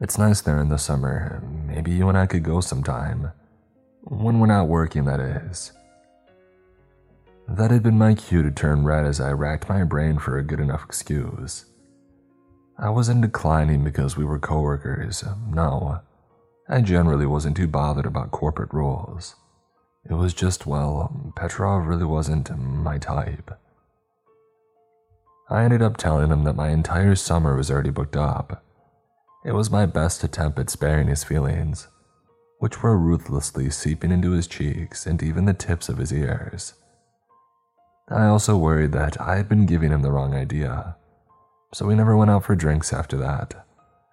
It's 0.00 0.18
nice 0.18 0.40
there 0.40 0.60
in 0.60 0.68
the 0.68 0.78
summer. 0.78 1.42
Maybe 1.66 1.90
you 1.90 2.08
and 2.08 2.18
I 2.18 2.26
could 2.26 2.42
go 2.42 2.60
sometime. 2.60 3.32
When 4.02 4.38
we're 4.38 4.46
not 4.46 4.68
working, 4.68 5.04
that 5.06 5.20
is. 5.20 5.72
That 7.48 7.70
had 7.70 7.82
been 7.82 7.98
my 7.98 8.14
cue 8.14 8.42
to 8.42 8.50
turn 8.50 8.84
red 8.84 9.04
as 9.04 9.20
I 9.20 9.32
racked 9.32 9.68
my 9.68 9.84
brain 9.84 10.18
for 10.18 10.38
a 10.38 10.44
good 10.44 10.60
enough 10.60 10.84
excuse. 10.84 11.66
I 12.78 12.90
wasn't 12.90 13.22
declining 13.22 13.84
because 13.84 14.16
we 14.16 14.24
were 14.24 14.38
coworkers. 14.38 15.24
No. 15.48 16.00
I 16.68 16.80
generally 16.80 17.26
wasn't 17.26 17.56
too 17.56 17.68
bothered 17.68 18.06
about 18.06 18.30
corporate 18.30 18.72
rules. 18.72 19.36
It 20.08 20.14
was 20.14 20.34
just, 20.34 20.66
well, 20.66 21.32
Petrov 21.36 21.86
really 21.86 22.04
wasn't 22.04 22.56
my 22.58 22.98
type. 22.98 23.58
I 25.48 25.62
ended 25.62 25.82
up 25.82 25.96
telling 25.96 26.30
him 26.30 26.44
that 26.44 26.56
my 26.56 26.70
entire 26.70 27.14
summer 27.14 27.56
was 27.56 27.70
already 27.70 27.90
booked 27.90 28.16
up. 28.16 28.64
It 29.44 29.52
was 29.52 29.70
my 29.70 29.86
best 29.86 30.24
attempt 30.24 30.58
at 30.58 30.70
sparing 30.70 31.06
his 31.06 31.22
feelings, 31.22 31.86
which 32.58 32.82
were 32.82 32.98
ruthlessly 32.98 33.70
seeping 33.70 34.10
into 34.10 34.32
his 34.32 34.48
cheeks 34.48 35.06
and 35.06 35.22
even 35.22 35.44
the 35.44 35.54
tips 35.54 35.88
of 35.88 35.98
his 35.98 36.12
ears. 36.12 36.74
I 38.08 38.26
also 38.26 38.56
worried 38.56 38.92
that 38.92 39.20
I 39.20 39.36
had 39.36 39.48
been 39.48 39.66
giving 39.66 39.92
him 39.92 40.02
the 40.02 40.12
wrong 40.12 40.34
idea 40.34 40.96
so 41.76 41.84
we 41.84 41.94
never 41.94 42.16
went 42.16 42.30
out 42.30 42.42
for 42.42 42.54
drinks 42.54 42.90
after 42.90 43.18
that, 43.18 43.66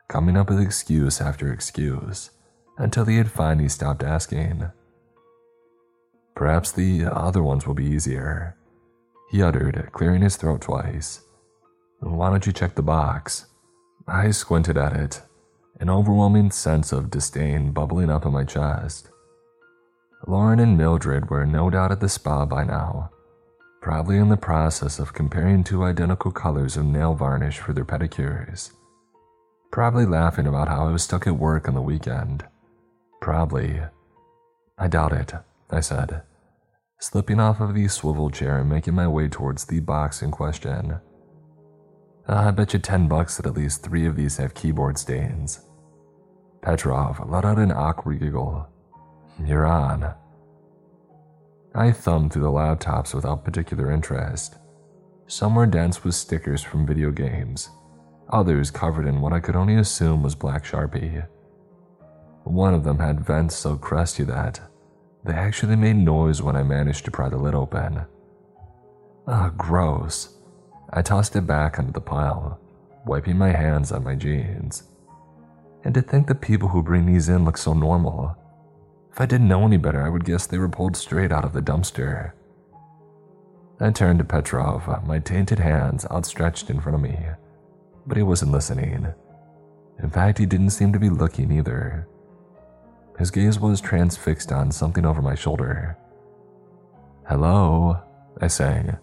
coming 0.09 0.35
up 0.35 0.49
with 0.49 0.59
excuse 0.59 1.21
after 1.21 1.49
excuse 1.51 2.29
until 2.77 3.05
he 3.05 3.17
had 3.17 3.31
finally 3.31 3.69
stopped 3.69 4.03
asking. 4.03 4.71
Perhaps 6.35 6.71
the 6.71 7.05
other 7.05 7.43
ones 7.43 7.67
will 7.67 7.75
be 7.75 7.85
easier, 7.85 8.57
he 9.29 9.41
uttered, 9.41 9.89
clearing 9.93 10.21
his 10.21 10.35
throat 10.35 10.61
twice. 10.61 11.21
Why 11.99 12.29
don't 12.29 12.45
you 12.45 12.53
check 12.53 12.75
the 12.75 12.81
box? 12.83 13.47
I 14.07 14.31
squinted 14.31 14.77
at 14.77 14.93
it, 14.93 15.21
an 15.79 15.89
overwhelming 15.89 16.51
sense 16.51 16.91
of 16.91 17.09
disdain 17.09 17.71
bubbling 17.71 18.11
up 18.11 18.25
in 18.25 18.33
my 18.33 18.43
chest. 18.43 19.09
Lauren 20.27 20.59
and 20.59 20.77
Mildred 20.77 21.29
were 21.29 21.45
no 21.45 21.69
doubt 21.69 21.91
at 21.91 21.99
the 21.99 22.09
spa 22.09 22.45
by 22.45 22.63
now, 22.63 23.09
probably 23.81 24.17
in 24.17 24.29
the 24.29 24.37
process 24.37 24.99
of 24.99 25.13
comparing 25.13 25.63
two 25.63 25.83
identical 25.83 26.31
colors 26.31 26.77
of 26.77 26.85
nail 26.85 27.13
varnish 27.13 27.59
for 27.59 27.73
their 27.73 27.85
pedicures. 27.85 28.71
Probably 29.71 30.05
laughing 30.05 30.47
about 30.47 30.67
how 30.67 30.87
I 30.87 30.91
was 30.91 31.03
stuck 31.03 31.25
at 31.25 31.37
work 31.37 31.67
on 31.67 31.73
the 31.73 31.81
weekend. 31.81 32.45
Probably. 33.23 33.79
I 34.77 34.89
doubt 34.89 35.13
it, 35.13 35.31
I 35.71 35.79
said, 35.79 36.23
slipping 36.99 37.39
off 37.39 37.61
of 37.61 37.73
the 37.73 37.87
swivel 37.87 38.29
chair 38.29 38.57
and 38.57 38.69
making 38.69 38.95
my 38.95 39.07
way 39.07 39.29
towards 39.29 39.63
the 39.63 39.79
box 39.79 40.21
in 40.21 40.29
question. 40.29 40.99
Uh, 42.27 42.35
I 42.35 42.51
bet 42.51 42.73
you 42.73 42.79
10 42.79 43.07
bucks 43.07 43.37
that 43.37 43.45
at 43.45 43.53
least 43.53 43.81
three 43.81 44.05
of 44.05 44.17
these 44.17 44.35
have 44.35 44.53
keyboard 44.53 44.97
stains. 44.97 45.61
Petrov 46.61 47.21
let 47.29 47.45
out 47.45 47.59
an 47.59 47.71
awkward 47.71 48.19
giggle. 48.19 48.67
You're 49.41 49.67
on. 49.67 50.13
I 51.73 51.93
thumbed 51.93 52.33
through 52.33 52.43
the 52.43 52.49
laptops 52.49 53.13
without 53.13 53.45
particular 53.45 53.89
interest. 53.89 54.57
Some 55.27 55.55
were 55.55 55.65
dense 55.65 56.03
with 56.03 56.15
stickers 56.15 56.61
from 56.61 56.85
video 56.85 57.09
games, 57.09 57.69
others 58.29 58.69
covered 58.69 59.07
in 59.07 59.21
what 59.21 59.31
I 59.31 59.39
could 59.39 59.55
only 59.55 59.75
assume 59.75 60.23
was 60.23 60.35
black 60.35 60.65
sharpie. 60.65 61.25
One 62.43 62.73
of 62.73 62.83
them 62.83 62.99
had 62.99 63.25
vents 63.25 63.55
so 63.55 63.75
crusty 63.77 64.23
that 64.25 64.59
they 65.23 65.33
actually 65.33 65.77
made 65.77 65.95
noise 65.95 66.41
when 66.41 66.55
I 66.55 66.63
managed 66.63 67.05
to 67.05 67.11
pry 67.11 67.29
the 67.29 67.37
lid 67.37 67.55
open. 67.55 68.01
Ah, 69.27 69.53
gross. 69.55 70.35
I 70.91 71.01
tossed 71.01 71.35
it 71.35 71.47
back 71.47 71.79
under 71.79 71.93
the 71.93 72.01
pile, 72.01 72.59
wiping 73.05 73.37
my 73.37 73.51
hands 73.51 73.91
on 73.91 74.03
my 74.03 74.15
jeans. 74.15 74.83
And 75.85 75.93
to 75.95 76.01
think 76.01 76.27
the 76.27 76.35
people 76.35 76.69
who 76.69 76.83
bring 76.83 77.05
these 77.05 77.29
in 77.29 77.45
look 77.45 77.57
so 77.57 77.73
normal. 77.73 78.35
If 79.11 79.21
I 79.21 79.25
didn't 79.25 79.47
know 79.47 79.65
any 79.65 79.77
better, 79.77 80.01
I 80.01 80.09
would 80.09 80.25
guess 80.25 80.45
they 80.45 80.57
were 80.57 80.69
pulled 80.69 80.97
straight 80.97 81.31
out 81.31 81.45
of 81.45 81.53
the 81.53 81.61
dumpster. 81.61 82.33
I 83.79 83.91
turned 83.91 84.19
to 84.19 84.25
Petrov, 84.25 85.05
my 85.05 85.19
tainted 85.19 85.59
hands 85.59 86.05
outstretched 86.11 86.69
in 86.69 86.79
front 86.79 86.95
of 86.95 87.01
me, 87.01 87.17
but 88.05 88.17
he 88.17 88.23
wasn't 88.23 88.51
listening. 88.51 89.07
In 90.01 90.09
fact, 90.09 90.37
he 90.37 90.45
didn't 90.45 90.71
seem 90.71 90.91
to 90.93 90.99
be 90.99 91.09
looking 91.09 91.51
either. 91.51 92.07
His 93.19 93.31
gaze 93.31 93.59
was 93.59 93.79
transfixed 93.79 94.51
on 94.51 94.71
something 94.71 95.05
over 95.05 95.21
my 95.21 95.35
shoulder. 95.35 95.97
Hello, 97.27 98.01
I 98.41 98.47
sang, 98.47 98.97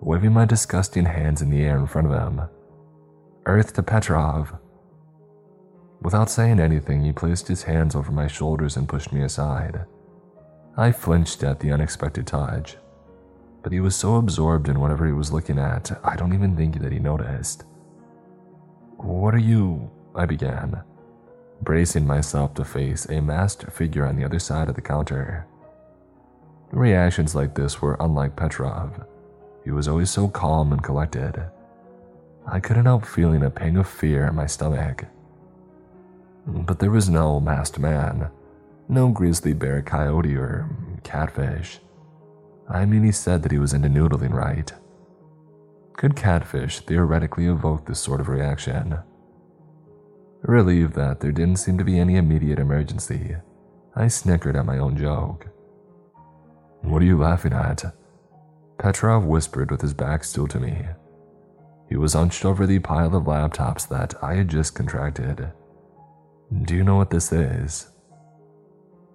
waving 0.00 0.32
my 0.32 0.44
disgusting 0.44 1.04
hands 1.04 1.42
in 1.42 1.50
the 1.50 1.62
air 1.62 1.76
in 1.76 1.86
front 1.86 2.10
of 2.10 2.12
him. 2.12 2.48
Earth 3.46 3.74
to 3.74 3.82
Petrov. 3.82 4.56
Without 6.00 6.30
saying 6.30 6.58
anything, 6.58 7.04
he 7.04 7.12
placed 7.12 7.46
his 7.48 7.62
hands 7.62 7.94
over 7.94 8.10
my 8.10 8.26
shoulders 8.26 8.76
and 8.76 8.88
pushed 8.88 9.12
me 9.12 9.22
aside. 9.22 9.84
I 10.76 10.90
flinched 10.90 11.42
at 11.44 11.60
the 11.60 11.70
unexpected 11.70 12.26
touch, 12.26 12.76
but 13.62 13.72
he 13.72 13.80
was 13.80 13.94
so 13.94 14.16
absorbed 14.16 14.68
in 14.68 14.80
whatever 14.80 15.06
he 15.06 15.12
was 15.12 15.32
looking 15.32 15.58
at, 15.58 15.98
I 16.02 16.16
don't 16.16 16.34
even 16.34 16.56
think 16.56 16.80
that 16.80 16.92
he 16.92 16.98
noticed. 16.98 17.64
What 18.96 19.34
are 19.34 19.38
you? 19.38 19.90
I 20.14 20.26
began, 20.26 20.82
bracing 21.64 22.06
myself 22.06 22.54
to 22.54 22.64
face 22.64 23.06
a 23.06 23.20
masked 23.20 23.70
figure 23.72 24.06
on 24.06 24.16
the 24.16 24.24
other 24.24 24.38
side 24.38 24.68
of 24.68 24.74
the 24.74 24.82
counter. 24.82 25.46
Reactions 26.70 27.34
like 27.34 27.54
this 27.54 27.80
were 27.80 27.96
unlike 28.00 28.36
Petrov. 28.36 29.04
He 29.64 29.70
was 29.70 29.88
always 29.88 30.10
so 30.10 30.28
calm 30.28 30.72
and 30.72 30.82
collected. 30.82 31.50
I 32.46 32.60
couldn't 32.60 32.84
help 32.84 33.06
feeling 33.06 33.42
a 33.42 33.50
pang 33.50 33.76
of 33.76 33.88
fear 33.88 34.26
in 34.26 34.34
my 34.34 34.46
stomach. 34.46 35.06
But 36.46 36.78
there 36.78 36.90
was 36.90 37.08
no 37.08 37.40
masked 37.40 37.78
man, 37.78 38.28
no 38.88 39.08
grizzly 39.08 39.54
bear, 39.54 39.80
coyote, 39.80 40.36
or 40.36 40.68
catfish. 41.02 41.80
I 42.68 42.84
mean, 42.84 43.02
he 43.04 43.12
said 43.12 43.42
that 43.42 43.52
he 43.52 43.58
was 43.58 43.72
into 43.72 43.88
noodling, 43.88 44.32
right? 44.32 44.70
Could 45.94 46.16
catfish 46.16 46.80
theoretically 46.80 47.46
evoke 47.46 47.86
this 47.86 48.00
sort 48.00 48.20
of 48.20 48.28
reaction? 48.28 48.98
Relieved 50.46 50.92
that 50.94 51.20
there 51.20 51.32
didn't 51.32 51.56
seem 51.56 51.78
to 51.78 51.84
be 51.84 51.98
any 51.98 52.16
immediate 52.16 52.58
emergency, 52.58 53.36
I 53.96 54.08
snickered 54.08 54.56
at 54.56 54.66
my 54.66 54.76
own 54.76 54.94
joke. 54.94 55.46
What 56.82 57.00
are 57.00 57.06
you 57.06 57.16
laughing 57.16 57.54
at? 57.54 57.82
Petrov 58.78 59.24
whispered 59.24 59.70
with 59.70 59.80
his 59.80 59.94
back 59.94 60.22
still 60.22 60.46
to 60.48 60.60
me. 60.60 60.86
He 61.88 61.96
was 61.96 62.12
hunched 62.12 62.44
over 62.44 62.66
the 62.66 62.78
pile 62.80 63.16
of 63.16 63.24
laptops 63.24 63.88
that 63.88 64.14
I 64.22 64.34
had 64.34 64.48
just 64.48 64.74
contracted. 64.74 65.50
Do 66.64 66.74
you 66.74 66.84
know 66.84 66.96
what 66.96 67.08
this 67.08 67.32
is? 67.32 67.88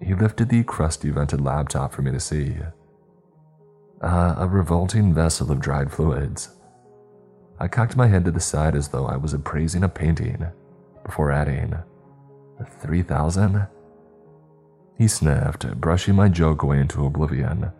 He 0.02 0.16
lifted 0.16 0.50
the 0.50 0.64
crusty 0.64 1.12
vented 1.12 1.42
laptop 1.42 1.94
for 1.94 2.02
me 2.02 2.12
to 2.12 2.20
see. 2.20 2.56
Uh, 4.02 4.36
a 4.38 4.48
revolting 4.48 5.14
vessel 5.14 5.52
of 5.52 5.60
dried 5.60 5.92
fluids. 5.92 6.50
I 7.60 7.68
cocked 7.68 7.98
my 7.98 8.08
head 8.08 8.26
to 8.26 8.32
the 8.32 8.40
side 8.40 8.76
as 8.76 8.88
though 8.88 9.06
I 9.06 9.18
was 9.18 9.34
appraising 9.34 9.84
a 9.84 9.90
painting, 9.90 10.48
before 11.10 11.32
adding, 11.32 11.74
3,000? 12.82 13.68
He 14.96 15.08
sniffed, 15.08 15.66
brushing 15.82 16.14
my 16.14 16.30
joke 16.30 16.62
away 16.62 16.80
into 16.80 17.04
oblivion, 17.04 17.72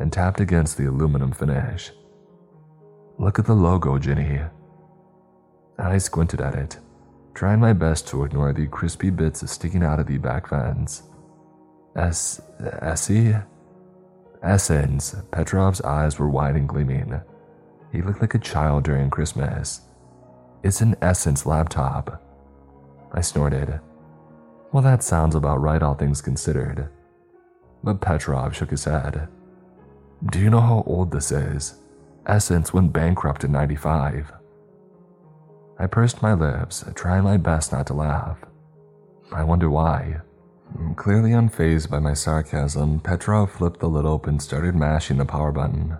and 0.00 0.12
tapped 0.12 0.40
against 0.40 0.76
the 0.76 0.86
aluminum 0.86 1.30
finish. 1.30 1.92
Look 3.18 3.38
at 3.38 3.46
the 3.46 3.54
logo, 3.54 3.98
Ginny. 3.98 4.40
I 5.78 5.98
squinted 5.98 6.40
at 6.40 6.56
it, 6.56 6.78
trying 7.34 7.60
my 7.60 7.72
best 7.72 8.08
to 8.08 8.24
ignore 8.24 8.52
the 8.52 8.66
crispy 8.66 9.10
bits 9.10 9.48
sticking 9.48 9.84
out 9.84 10.00
of 10.00 10.08
the 10.08 10.18
back 10.18 10.48
fence. 10.48 11.04
S. 11.94 12.40
Essie? 12.80 13.36
Essence. 14.42 15.14
Petrov's 15.30 15.82
eyes 15.82 16.18
were 16.18 16.28
wide 16.28 16.56
and 16.56 16.68
gleaming. 16.68 17.20
He 17.92 18.02
looked 18.02 18.20
like 18.20 18.34
a 18.34 18.40
child 18.40 18.82
during 18.82 19.08
Christmas. 19.08 19.82
It's 20.64 20.80
an 20.80 20.96
Essence 21.00 21.46
laptop. 21.46 22.20
I 23.12 23.20
snorted. 23.20 23.80
Well, 24.72 24.82
that 24.82 25.02
sounds 25.02 25.34
about 25.34 25.60
right, 25.60 25.82
all 25.82 25.94
things 25.94 26.22
considered. 26.22 26.88
But 27.84 28.00
Petrov 28.00 28.56
shook 28.56 28.70
his 28.70 28.84
head. 28.84 29.28
Do 30.30 30.38
you 30.38 30.50
know 30.50 30.60
how 30.60 30.82
old 30.86 31.10
this 31.10 31.30
is? 31.30 31.74
Essence 32.26 32.72
went 32.72 32.92
bankrupt 32.92 33.44
in 33.44 33.52
95. 33.52 34.32
I 35.78 35.86
pursed 35.86 36.22
my 36.22 36.32
lips, 36.32 36.84
trying 36.94 37.24
my 37.24 37.36
best 37.36 37.72
not 37.72 37.86
to 37.88 37.94
laugh. 37.94 38.38
I 39.32 39.42
wonder 39.42 39.68
why. 39.68 40.20
Clearly 40.96 41.30
unfazed 41.30 41.90
by 41.90 41.98
my 41.98 42.14
sarcasm, 42.14 43.00
Petrov 43.00 43.50
flipped 43.50 43.80
the 43.80 43.88
lid 43.88 44.06
open 44.06 44.34
and 44.34 44.42
started 44.42 44.74
mashing 44.74 45.18
the 45.18 45.24
power 45.24 45.52
button. 45.52 45.98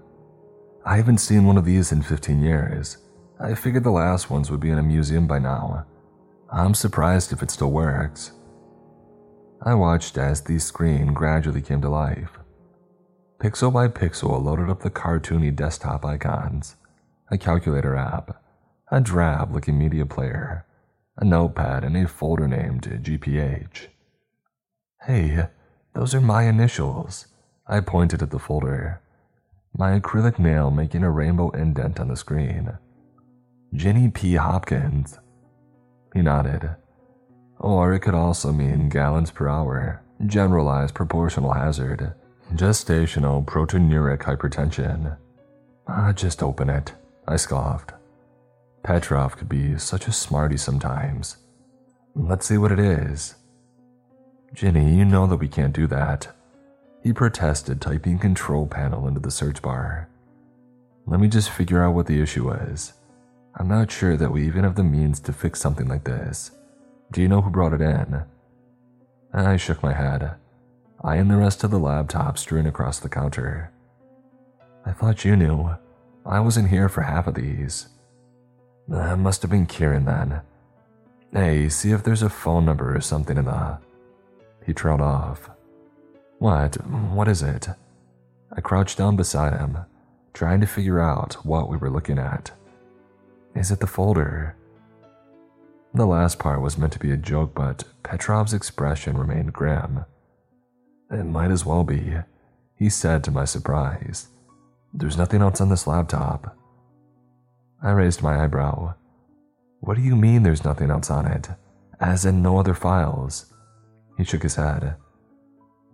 I 0.85 0.97
haven't 0.97 1.19
seen 1.19 1.45
one 1.45 1.59
of 1.59 1.65
these 1.65 1.93
in 1.93 2.03
15 2.03 2.43
years. 2.43 2.99
I 3.39 3.55
figured 3.55 3.85
the 3.85 3.91
last 3.91 4.31
ones 4.31 4.51
would 4.51 4.61
be 4.61 4.71
in 4.71 4.79
a 4.79 4.83
museum 4.83 5.27
by 5.27 5.39
now. 5.41 5.85
I'm 6.55 6.75
surprised 6.75 7.33
if 7.33 7.43
it 7.43 7.51
still 7.51 7.71
works. 7.71 8.33
I 9.63 9.75
watched 9.75 10.19
as 10.19 10.43
the 10.43 10.59
screen 10.59 11.15
gradually 11.15 11.63
came 11.63 11.81
to 11.81 11.89
life. 11.89 12.39
Pixel 13.39 13.73
by 13.73 13.89
pixel, 13.89 14.43
loaded 14.43 14.69
up 14.69 14.83
the 14.83 14.91
cartoony 14.91 15.55
desktop 15.55 16.05
icons, 16.05 16.77
a 17.31 17.39
calculator 17.39 17.97
app, 17.97 18.43
a 18.91 19.01
drab 19.01 19.55
looking 19.55 19.79
media 19.79 20.05
player, 20.05 20.67
a 21.17 21.25
notepad, 21.25 21.85
and 21.85 21.97
a 21.97 22.07
folder 22.07 22.47
named 22.47 22.83
GPH. 23.03 23.87
Hey, 25.07 25.47
those 25.95 26.15
are 26.15 26.21
my 26.21 26.43
initials. 26.45 27.29
I 27.67 27.81
pointed 27.81 28.21
at 28.23 28.31
the 28.31 28.39
folder, 28.39 29.01
my 29.75 29.99
acrylic 29.99 30.39
nail 30.39 30.71
making 30.71 31.03
a 31.03 31.11
rainbow 31.11 31.49
indent 31.51 31.99
on 31.99 32.09
the 32.09 32.17
screen. 32.17 32.77
Ginny 33.73 34.11
P. 34.11 34.35
Hopkins. 34.35 35.19
He 36.15 36.23
nodded. 36.23 36.77
Or 37.59 37.93
it 37.93 38.01
could 38.01 38.15
also 38.15 38.53
mean 38.53 38.89
gallons 38.89 39.31
per 39.31 39.49
hour, 39.49 40.03
generalized 40.27 40.95
proportional 40.95 41.53
hazard, 41.53 42.15
gestational 42.55 43.45
proteinuric 43.45 44.23
hypertension. 44.23 45.17
Ah, 45.87 46.13
just 46.13 46.43
open 46.43 46.69
it, 46.69 46.93
I 47.27 47.37
scoffed. 47.37 47.93
Petrov 48.83 49.37
could 49.37 49.49
be 49.49 49.79
such 49.79 50.09
a 50.09 50.13
smarty 50.13 50.57
sometimes. 50.57 51.37
Let's 52.15 52.47
see 52.47 52.59
what 52.59 52.73
it 52.73 52.81
is. 52.81 53.37
Ginny, 54.55 54.95
you 54.95 55.05
know 55.05 55.27
that 55.27 55.37
we 55.37 55.49
can't 55.49 55.73
do 55.73 55.87
that. 55.87 56.29
He 57.03 57.13
protested, 57.13 57.81
typing 57.81 58.19
control 58.19 58.67
panel 58.67 59.09
into 59.09 59.21
the 59.21 59.31
search 59.31 59.63
bar. 59.63 60.09
Let 61.07 61.21
me 61.21 61.29
just 61.29 61.51
figure 61.51 61.83
out 61.83 61.95
what 61.95 62.07
the 62.07 62.21
issue 62.21 62.51
is. 62.51 62.93
I'm 63.57 63.69
not 63.69 63.91
sure 63.91 64.17
that 64.17 64.33
we 64.33 64.47
even 64.47 64.65
have 64.65 64.77
the 64.77 64.85
means 64.85 65.21
to 65.21 65.33
fix 65.33 65.61
something 65.61 65.89
like 65.89 66.05
this. 66.05 66.53
Do 67.11 67.21
you 67.21 67.29
know 67.29 67.43
who 67.43 67.51
brought 67.51 67.75
it 67.75 67.81
in? 67.81 68.25
I 69.35 69.57
shook 69.57 69.83
my 69.83 69.93
head, 69.93 70.35
I 71.03 71.17
and 71.17 71.31
the 71.31 71.37
rest 71.37 71.65
of 71.65 71.71
the 71.71 71.79
laptop 71.79 72.39
strewn 72.39 72.67
across 72.67 73.01
the 73.01 73.09
counter. 73.09 73.73
I 74.87 74.93
thought 74.93 75.25
you 75.25 75.37
knew. 75.37 75.77
I 76.25 76.41
wasn't 76.41 76.69
here 76.69 76.89
for 76.89 77.03
half 77.03 77.27
of 77.27 77.35
these. 77.35 77.89
That 78.89 79.19
must 79.19 79.43
have 79.43 79.51
been 79.51 79.67
Kieran 79.67 80.05
then. 80.05 80.43
Hey, 81.33 81.69
see 81.69 81.93
if 81.93 82.03
there's 82.03 82.23
a 82.23 82.29
phone 82.29 82.65
number 82.65 82.95
or 82.95 83.01
something 83.01 83.37
in 83.37 83.47
the 83.47 83.79
he 84.65 84.73
trailed 84.73 85.01
off. 85.01 85.51
What? 86.39 86.77
What 86.87 87.29
is 87.29 87.43
it? 87.43 87.69
I 88.53 88.61
crouched 88.61 88.99
down 88.99 89.17
beside 89.17 89.59
him, 89.59 89.79
trying 90.35 90.61
to 90.61 90.67
figure 90.67 91.01
out 91.01 91.35
what 91.45 91.69
we 91.69 91.77
were 91.77 91.91
looking 91.91 92.19
at. 92.19 92.51
Is 93.55 93.71
it 93.71 93.81
the 93.81 93.87
folder? 93.87 94.57
The 95.95 96.07
last 96.07 96.39
part 96.39 96.63
was 96.63 96.79
meant 96.79 96.93
to 96.95 96.99
be 96.99 97.13
a 97.13 97.19
joke, 97.19 97.55
but 97.55 97.85
Petrov's 98.03 98.55
expression 98.55 99.19
remained 99.19 99.53
grim. 99.53 100.07
It 101.11 101.25
might 101.25 101.51
as 101.51 101.67
well 101.67 101.85
be, 101.85 102.15
he 102.75 102.89
said 102.89 103.23
to 103.25 103.31
my 103.31 103.45
surprise. 103.45 104.29
There's 104.95 105.19
nothing 105.19 105.43
else 105.43 105.61
on 105.61 105.69
this 105.69 105.87
laptop. 105.87 106.57
I 107.83 107.91
raised 107.91 108.23
my 108.23 108.43
eyebrow. 108.43 108.95
What 109.81 109.97
do 109.97 110.03
you 110.03 110.17
mean 110.17 110.43
there's 110.43 110.65
nothing 110.65 110.91
else 110.91 111.11
on 111.11 111.27
it? 111.27 111.49
As 112.01 112.25
in 112.25 112.43
no 112.43 112.59
other 112.59 112.75
files? 112.75 113.53
He 114.17 114.25
shook 114.25 114.43
his 114.43 114.57
head. 114.57 114.97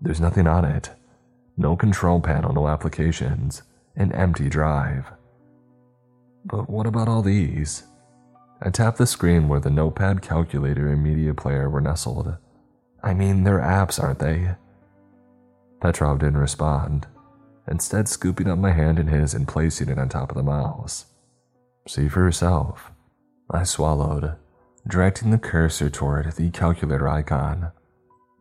There's 0.00 0.20
nothing 0.20 0.46
on 0.46 0.64
it. 0.64 0.90
No 1.56 1.74
control 1.74 2.20
panel, 2.20 2.52
no 2.52 2.68
applications. 2.68 3.62
An 3.96 4.12
empty 4.12 4.48
drive. 4.48 5.10
But 6.48 6.68
what 6.70 6.86
about 6.86 7.08
all 7.08 7.22
these? 7.22 7.84
I 8.62 8.70
tapped 8.70 8.98
the 8.98 9.06
screen 9.06 9.48
where 9.48 9.60
the 9.60 9.70
notepad, 9.70 10.22
calculator, 10.22 10.88
and 10.88 11.02
media 11.02 11.34
player 11.34 11.68
were 11.70 11.80
nestled. 11.80 12.36
I 13.02 13.14
mean, 13.14 13.44
they're 13.44 13.60
apps, 13.60 14.02
aren't 14.02 14.18
they? 14.18 14.56
Petrov 15.80 16.18
didn't 16.18 16.38
respond, 16.38 17.06
instead, 17.70 18.08
scooping 18.08 18.48
up 18.48 18.58
my 18.58 18.72
hand 18.72 18.98
in 18.98 19.06
his 19.06 19.34
and 19.34 19.46
placing 19.46 19.88
it 19.88 19.98
on 19.98 20.08
top 20.08 20.30
of 20.30 20.36
the 20.36 20.42
mouse. 20.42 21.06
See 21.86 22.08
for 22.08 22.20
yourself. 22.20 22.90
I 23.50 23.62
swallowed, 23.62 24.34
directing 24.88 25.30
the 25.30 25.38
cursor 25.38 25.88
toward 25.88 26.32
the 26.32 26.50
calculator 26.50 27.08
icon. 27.08 27.72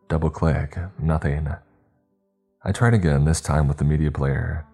Double 0.10 0.30
click, 0.30 0.78
nothing. 0.99 1.49
I 2.64 2.72
tried 2.72 2.93
again, 2.93 3.26
this 3.26 3.41
time 3.41 3.68
with 3.68 3.78
the 3.78 3.86
media 3.86 4.12
player, 4.12 4.66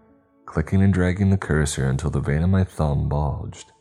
clicking 0.53 0.83
and 0.83 0.93
dragging 0.93 1.31
the 1.31 1.37
cursor 1.37 1.89
until 1.89 2.11
the 2.11 2.19
vein 2.19 2.43
in 2.43 2.51
my 2.51 2.63
thumb 2.63 3.09
bulged. 3.09 3.71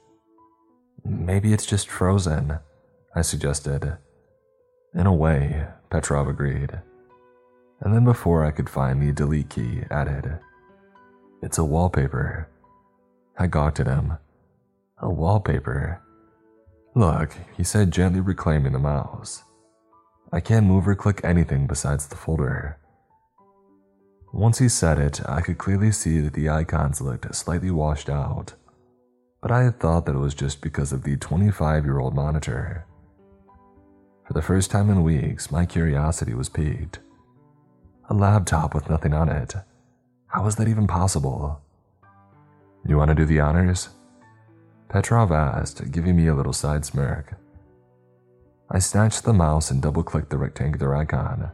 Maybe 1.04 1.52
it's 1.52 1.66
just 1.66 1.86
frozen, 1.86 2.60
I 3.14 3.20
suggested. 3.20 3.98
In 4.94 5.06
a 5.06 5.12
way, 5.12 5.66
Petrov 5.90 6.28
agreed. 6.28 6.80
And 7.82 7.94
then 7.94 8.06
before 8.06 8.46
I 8.46 8.52
could 8.52 8.70
find 8.70 9.02
the 9.02 9.12
delete 9.12 9.50
key, 9.50 9.82
added, 9.90 10.38
It's 11.42 11.58
a 11.58 11.64
wallpaper. 11.64 12.48
I 13.38 13.48
gawked 13.48 13.78
at 13.78 13.86
him. 13.86 14.14
A 14.96 15.10
wallpaper? 15.10 16.00
Look, 16.94 17.36
he 17.54 17.64
said, 17.64 17.90
gently 17.90 18.20
reclaiming 18.20 18.72
the 18.72 18.78
mouse. 18.78 19.42
I 20.32 20.40
can't 20.40 20.64
move 20.64 20.88
or 20.88 20.94
click 20.94 21.20
anything 21.22 21.66
besides 21.66 22.06
the 22.06 22.16
folder. 22.16 22.78
Once 24.32 24.58
he 24.58 24.68
said 24.68 24.98
it, 24.98 25.20
I 25.28 25.42
could 25.42 25.58
clearly 25.58 25.92
see 25.92 26.18
that 26.20 26.32
the 26.32 26.48
icons 26.48 27.02
looked 27.02 27.34
slightly 27.34 27.70
washed 27.70 28.08
out, 28.08 28.54
but 29.42 29.50
I 29.50 29.62
had 29.62 29.78
thought 29.78 30.06
that 30.06 30.14
it 30.14 30.18
was 30.18 30.34
just 30.34 30.62
because 30.62 30.90
of 30.90 31.02
the 31.02 31.16
25 31.16 31.84
year 31.84 31.98
old 31.98 32.14
monitor. 32.14 32.86
For 34.26 34.32
the 34.32 34.40
first 34.40 34.70
time 34.70 34.88
in 34.88 35.02
weeks, 35.02 35.50
my 35.50 35.66
curiosity 35.66 36.32
was 36.32 36.48
piqued. 36.48 37.00
A 38.08 38.14
laptop 38.14 38.74
with 38.74 38.88
nothing 38.88 39.12
on 39.12 39.28
it. 39.28 39.54
How 40.28 40.42
was 40.44 40.56
that 40.56 40.68
even 40.68 40.86
possible? 40.86 41.60
You 42.86 42.96
want 42.96 43.10
to 43.10 43.14
do 43.14 43.26
the 43.26 43.40
honors? 43.40 43.90
Petrov 44.88 45.30
asked, 45.30 45.92
giving 45.92 46.16
me 46.16 46.26
a 46.28 46.34
little 46.34 46.54
side 46.54 46.86
smirk. 46.86 47.34
I 48.70 48.78
snatched 48.78 49.24
the 49.24 49.34
mouse 49.34 49.70
and 49.70 49.82
double 49.82 50.02
clicked 50.02 50.30
the 50.30 50.38
rectangular 50.38 50.94
icon. 50.96 51.50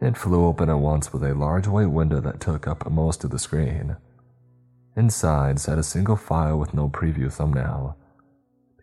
It 0.00 0.16
flew 0.16 0.46
open 0.46 0.70
at 0.70 0.78
once 0.78 1.12
with 1.12 1.24
a 1.24 1.34
large 1.34 1.66
white 1.66 1.90
window 1.90 2.20
that 2.20 2.40
took 2.40 2.68
up 2.68 2.88
most 2.90 3.24
of 3.24 3.30
the 3.30 3.38
screen. 3.38 3.96
Inside 4.96 5.58
sat 5.58 5.78
a 5.78 5.82
single 5.82 6.16
file 6.16 6.58
with 6.58 6.72
no 6.74 6.88
preview 6.88 7.32
thumbnail. 7.32 7.96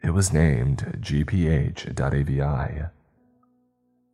It 0.04 0.12
was 0.12 0.34
named 0.34 1.00
gph.avi. 1.00 2.86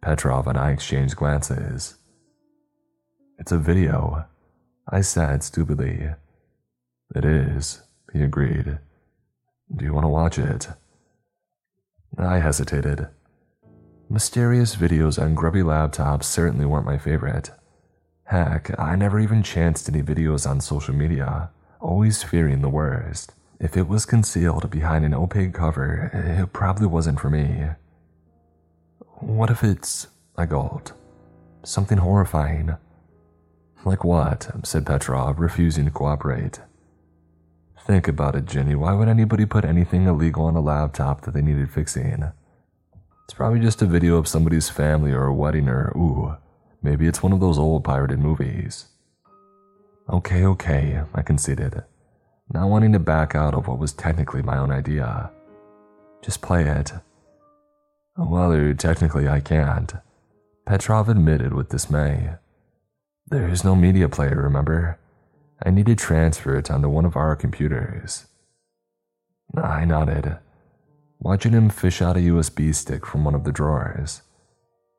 Petrov 0.01 0.47
and 0.47 0.57
I 0.57 0.71
exchanged 0.71 1.15
glances. 1.15 1.95
It's 3.37 3.51
a 3.51 3.57
video, 3.57 4.25
I 4.87 5.01
said 5.01 5.43
stupidly. 5.43 6.09
It 7.15 7.25
is, 7.25 7.81
he 8.13 8.21
agreed. 8.21 8.79
Do 9.75 9.85
you 9.85 9.93
want 9.93 10.05
to 10.05 10.09
watch 10.09 10.37
it? 10.37 10.69
I 12.17 12.39
hesitated. 12.39 13.07
Mysterious 14.11 14.75
videos 14.75 15.17
on 15.21 15.35
grubby 15.35 15.61
laptops 15.61 16.25
certainly 16.25 16.65
weren't 16.65 16.85
my 16.85 16.97
favorite. 16.97 17.49
Heck, 18.25 18.77
I 18.77 18.97
never 18.97 19.21
even 19.21 19.41
chanced 19.41 19.87
any 19.87 20.03
videos 20.03 20.45
on 20.45 20.59
social 20.59 20.93
media, 20.93 21.49
always 21.79 22.21
fearing 22.21 22.59
the 22.59 22.67
worst. 22.67 23.31
If 23.57 23.77
it 23.77 23.87
was 23.87 24.05
concealed 24.05 24.69
behind 24.69 25.05
an 25.05 25.13
opaque 25.13 25.53
cover, 25.53 26.11
it 26.13 26.51
probably 26.51 26.87
wasn't 26.87 27.21
for 27.21 27.29
me. 27.29 27.67
What 29.21 29.49
if 29.49 29.63
it's, 29.63 30.07
I 30.37 30.45
gulped, 30.45 30.91
something 31.63 31.99
horrifying? 31.99 32.75
Like 33.85 34.03
what? 34.03 34.51
said 34.65 34.85
Petrov, 34.85 35.39
refusing 35.39 35.85
to 35.85 35.91
cooperate. 35.91 36.59
Think 37.87 38.09
about 38.09 38.35
it, 38.35 38.43
Ginny. 38.43 38.75
Why 38.75 38.93
would 38.93 39.07
anybody 39.07 39.45
put 39.45 39.63
anything 39.63 40.05
illegal 40.05 40.47
on 40.47 40.57
a 40.57 40.61
laptop 40.61 41.21
that 41.21 41.33
they 41.33 41.41
needed 41.41 41.71
fixing? 41.71 42.33
It's 43.31 43.37
probably 43.37 43.61
just 43.61 43.81
a 43.81 43.85
video 43.85 44.17
of 44.17 44.27
somebody's 44.27 44.67
family 44.67 45.13
or 45.13 45.23
a 45.23 45.33
wedding 45.33 45.69
or, 45.69 45.93
ooh, 45.95 46.35
maybe 46.83 47.07
it's 47.07 47.23
one 47.23 47.31
of 47.31 47.39
those 47.39 47.57
old 47.57 47.81
pirated 47.81 48.19
movies. 48.19 48.87
Okay, 50.09 50.43
okay, 50.43 51.01
I 51.15 51.21
conceded, 51.21 51.81
not 52.53 52.67
wanting 52.67 52.91
to 52.91 52.99
back 52.99 53.33
out 53.33 53.53
of 53.53 53.69
what 53.69 53.79
was 53.79 53.93
technically 53.93 54.41
my 54.41 54.57
own 54.57 54.69
idea. 54.69 55.31
Just 56.21 56.41
play 56.41 56.65
it. 56.65 56.91
Well, 58.17 58.51
uh, 58.51 58.73
technically 58.73 59.29
I 59.29 59.39
can't, 59.39 59.93
Petrov 60.65 61.07
admitted 61.07 61.53
with 61.53 61.69
dismay. 61.69 62.31
There 63.27 63.47
is 63.47 63.63
no 63.63 63.75
media 63.75 64.09
player, 64.09 64.41
remember? 64.41 64.99
I 65.65 65.69
need 65.69 65.85
to 65.85 65.95
transfer 65.95 66.57
it 66.57 66.69
onto 66.69 66.89
one 66.89 67.05
of 67.05 67.15
our 67.15 67.37
computers. 67.37 68.25
I 69.55 69.85
nodded, 69.85 70.37
watching 71.21 71.53
him 71.53 71.69
fish 71.69 72.01
out 72.01 72.17
a 72.17 72.21
USB 72.21 72.73
stick 72.73 73.05
from 73.05 73.23
one 73.23 73.35
of 73.35 73.43
the 73.43 73.51
drawers. 73.51 74.23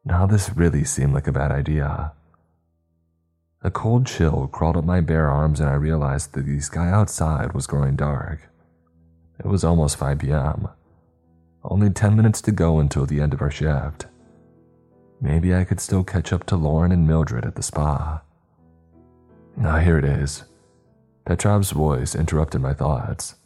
Now, 0.04 0.24
this 0.26 0.56
really 0.56 0.84
seemed 0.84 1.14
like 1.14 1.26
a 1.26 1.32
bad 1.32 1.50
idea. 1.50 2.12
A 3.62 3.70
cold 3.70 4.06
chill 4.06 4.48
crawled 4.48 4.76
up 4.76 4.84
my 4.84 5.00
bare 5.00 5.28
arms, 5.28 5.60
and 5.60 5.68
I 5.68 5.74
realized 5.74 6.32
that 6.32 6.46
the 6.46 6.60
sky 6.60 6.88
outside 6.88 7.52
was 7.52 7.66
growing 7.66 7.96
dark. 7.96 8.48
It 9.38 9.46
was 9.46 9.64
almost 9.64 9.96
5 9.96 10.20
p.m. 10.20 10.68
Only 11.64 11.90
10 11.90 12.16
minutes 12.16 12.40
to 12.42 12.52
go 12.52 12.78
until 12.78 13.04
the 13.04 13.20
end 13.20 13.34
of 13.34 13.42
our 13.42 13.50
shift. 13.50 14.06
Maybe 15.20 15.54
I 15.54 15.64
could 15.64 15.80
still 15.80 16.02
catch 16.02 16.32
up 16.32 16.46
to 16.46 16.56
Lauren 16.56 16.92
and 16.92 17.06
Mildred 17.06 17.44
at 17.44 17.56
the 17.56 17.62
spa. 17.62 18.22
Now, 19.56 19.78
here 19.78 19.98
it 19.98 20.04
is. 20.04 20.44
Petrov's 21.24 21.70
voice 21.70 22.14
interrupted 22.14 22.60
my 22.60 22.74
thoughts. 22.74 23.36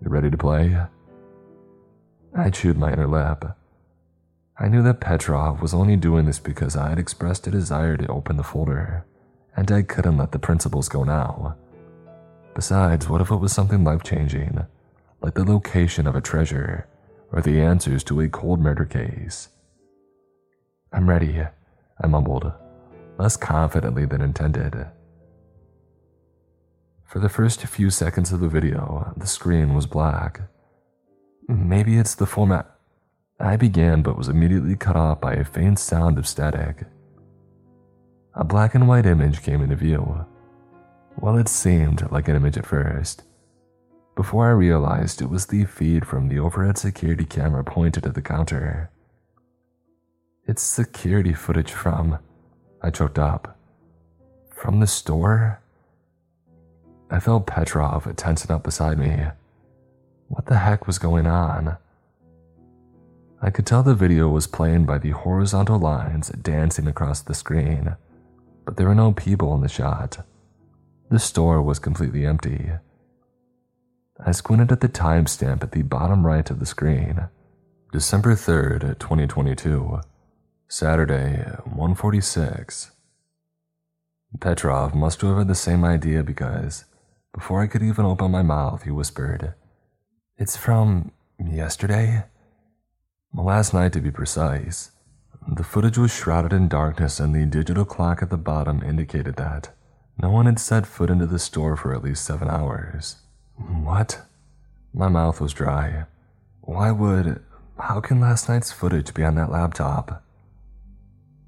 You 0.00 0.08
ready 0.08 0.30
to 0.30 0.36
play? 0.36 0.86
I 2.38 2.50
chewed 2.50 2.76
my 2.76 2.92
inner 2.92 3.06
lip. 3.06 3.46
I 4.58 4.68
knew 4.68 4.82
that 4.82 5.00
Petrov 5.00 5.62
was 5.62 5.72
only 5.72 5.96
doing 5.96 6.26
this 6.26 6.38
because 6.38 6.76
I 6.76 6.90
had 6.90 6.98
expressed 6.98 7.46
a 7.46 7.50
desire 7.50 7.96
to 7.96 8.06
open 8.08 8.36
the 8.36 8.42
folder, 8.42 9.06
and 9.56 9.72
I 9.72 9.80
couldn't 9.80 10.18
let 10.18 10.32
the 10.32 10.38
principles 10.38 10.90
go 10.90 11.02
now. 11.02 11.56
Besides, 12.54 13.08
what 13.08 13.22
if 13.22 13.30
it 13.30 13.36
was 13.36 13.52
something 13.52 13.84
life 13.84 14.02
changing, 14.02 14.66
like 15.22 15.32
the 15.32 15.44
location 15.44 16.06
of 16.06 16.14
a 16.14 16.20
treasure 16.20 16.86
or 17.32 17.40
the 17.40 17.58
answers 17.60 18.04
to 18.04 18.20
a 18.20 18.28
cold 18.28 18.60
murder 18.60 18.84
case? 18.84 19.48
I'm 20.92 21.08
ready, 21.08 21.42
I 22.02 22.06
mumbled, 22.06 22.52
less 23.18 23.38
confidently 23.38 24.04
than 24.04 24.20
intended. 24.20 24.86
For 27.04 27.18
the 27.18 27.30
first 27.30 27.62
few 27.62 27.88
seconds 27.88 28.30
of 28.30 28.40
the 28.40 28.48
video, 28.48 29.14
the 29.16 29.26
screen 29.26 29.74
was 29.74 29.86
black. 29.86 30.42
Maybe 31.48 31.96
it's 31.98 32.14
the 32.14 32.26
format. 32.26 32.70
I 33.38 33.56
began 33.56 34.02
but 34.02 34.16
was 34.16 34.28
immediately 34.28 34.76
cut 34.76 34.96
off 34.96 35.20
by 35.20 35.34
a 35.34 35.44
faint 35.44 35.78
sound 35.78 36.18
of 36.18 36.26
static. 36.26 36.84
A 38.34 38.44
black 38.44 38.74
and 38.74 38.88
white 38.88 39.06
image 39.06 39.42
came 39.42 39.62
into 39.62 39.76
view. 39.76 40.26
Well, 41.18 41.36
it 41.36 41.48
seemed 41.48 42.10
like 42.10 42.28
an 42.28 42.36
image 42.36 42.58
at 42.58 42.66
first, 42.66 43.22
before 44.16 44.48
I 44.48 44.52
realized 44.52 45.20
it 45.20 45.28
was 45.28 45.46
the 45.46 45.66
feed 45.66 46.06
from 46.06 46.28
the 46.28 46.38
overhead 46.38 46.78
security 46.78 47.26
camera 47.26 47.62
pointed 47.62 48.06
at 48.06 48.14
the 48.14 48.22
counter. 48.22 48.90
It's 50.46 50.62
security 50.62 51.34
footage 51.34 51.72
from. 51.72 52.18
I 52.82 52.90
choked 52.90 53.18
up. 53.18 53.58
From 54.54 54.80
the 54.80 54.86
store? 54.86 55.60
I 57.10 57.20
felt 57.20 57.46
Petrov 57.46 58.14
tensing 58.16 58.50
up 58.50 58.64
beside 58.64 58.98
me. 58.98 59.26
What 60.28 60.46
the 60.46 60.58
heck 60.58 60.86
was 60.86 60.98
going 60.98 61.26
on? 61.26 61.76
I 63.40 63.50
could 63.50 63.66
tell 63.66 63.82
the 63.82 63.94
video 63.94 64.28
was 64.28 64.46
playing 64.46 64.86
by 64.86 64.98
the 64.98 65.10
horizontal 65.10 65.78
lines 65.78 66.30
dancing 66.30 66.86
across 66.86 67.20
the 67.20 67.34
screen, 67.34 67.96
but 68.64 68.76
there 68.76 68.88
were 68.88 68.94
no 68.94 69.12
people 69.12 69.54
in 69.54 69.60
the 69.60 69.68
shot. 69.68 70.26
The 71.10 71.18
store 71.18 71.62
was 71.62 71.78
completely 71.78 72.26
empty. 72.26 72.70
I 74.24 74.32
squinted 74.32 74.72
at 74.72 74.80
the 74.80 74.88
timestamp 74.88 75.62
at 75.62 75.72
the 75.72 75.82
bottom 75.82 76.26
right 76.26 76.50
of 76.50 76.58
the 76.58 76.66
screen. 76.66 77.28
December 77.92 78.34
3rd, 78.34 78.98
2022. 78.98 80.00
Saturday, 80.68 81.44
146. 81.64 82.90
Petrov 84.40 84.94
must 84.94 85.20
have 85.20 85.36
had 85.38 85.48
the 85.48 85.54
same 85.54 85.84
idea 85.84 86.24
because, 86.24 86.84
before 87.32 87.62
I 87.62 87.68
could 87.68 87.82
even 87.82 88.04
open 88.04 88.30
my 88.30 88.42
mouth, 88.42 88.82
he 88.82 88.90
whispered, 88.90 89.54
It's 90.38 90.54
from 90.54 91.12
yesterday? 91.42 92.24
Last 93.32 93.72
night, 93.72 93.94
to 93.94 94.02
be 94.02 94.10
precise. 94.10 94.90
The 95.48 95.64
footage 95.64 95.96
was 95.96 96.12
shrouded 96.12 96.52
in 96.52 96.68
darkness, 96.68 97.18
and 97.18 97.34
the 97.34 97.46
digital 97.46 97.86
clock 97.86 98.20
at 98.20 98.28
the 98.28 98.36
bottom 98.36 98.82
indicated 98.82 99.36
that 99.36 99.70
no 100.20 100.30
one 100.30 100.44
had 100.44 100.58
set 100.58 100.86
foot 100.86 101.08
into 101.08 101.24
the 101.24 101.38
store 101.38 101.74
for 101.74 101.94
at 101.94 102.04
least 102.04 102.22
seven 102.22 102.50
hours. 102.50 103.16
What? 103.56 104.20
My 104.92 105.08
mouth 105.08 105.40
was 105.40 105.54
dry. 105.54 106.04
Why 106.60 106.90
would. 106.90 107.42
How 107.78 108.00
can 108.00 108.20
last 108.20 108.46
night's 108.46 108.72
footage 108.72 109.14
be 109.14 109.24
on 109.24 109.36
that 109.36 109.50
laptop? 109.50 110.22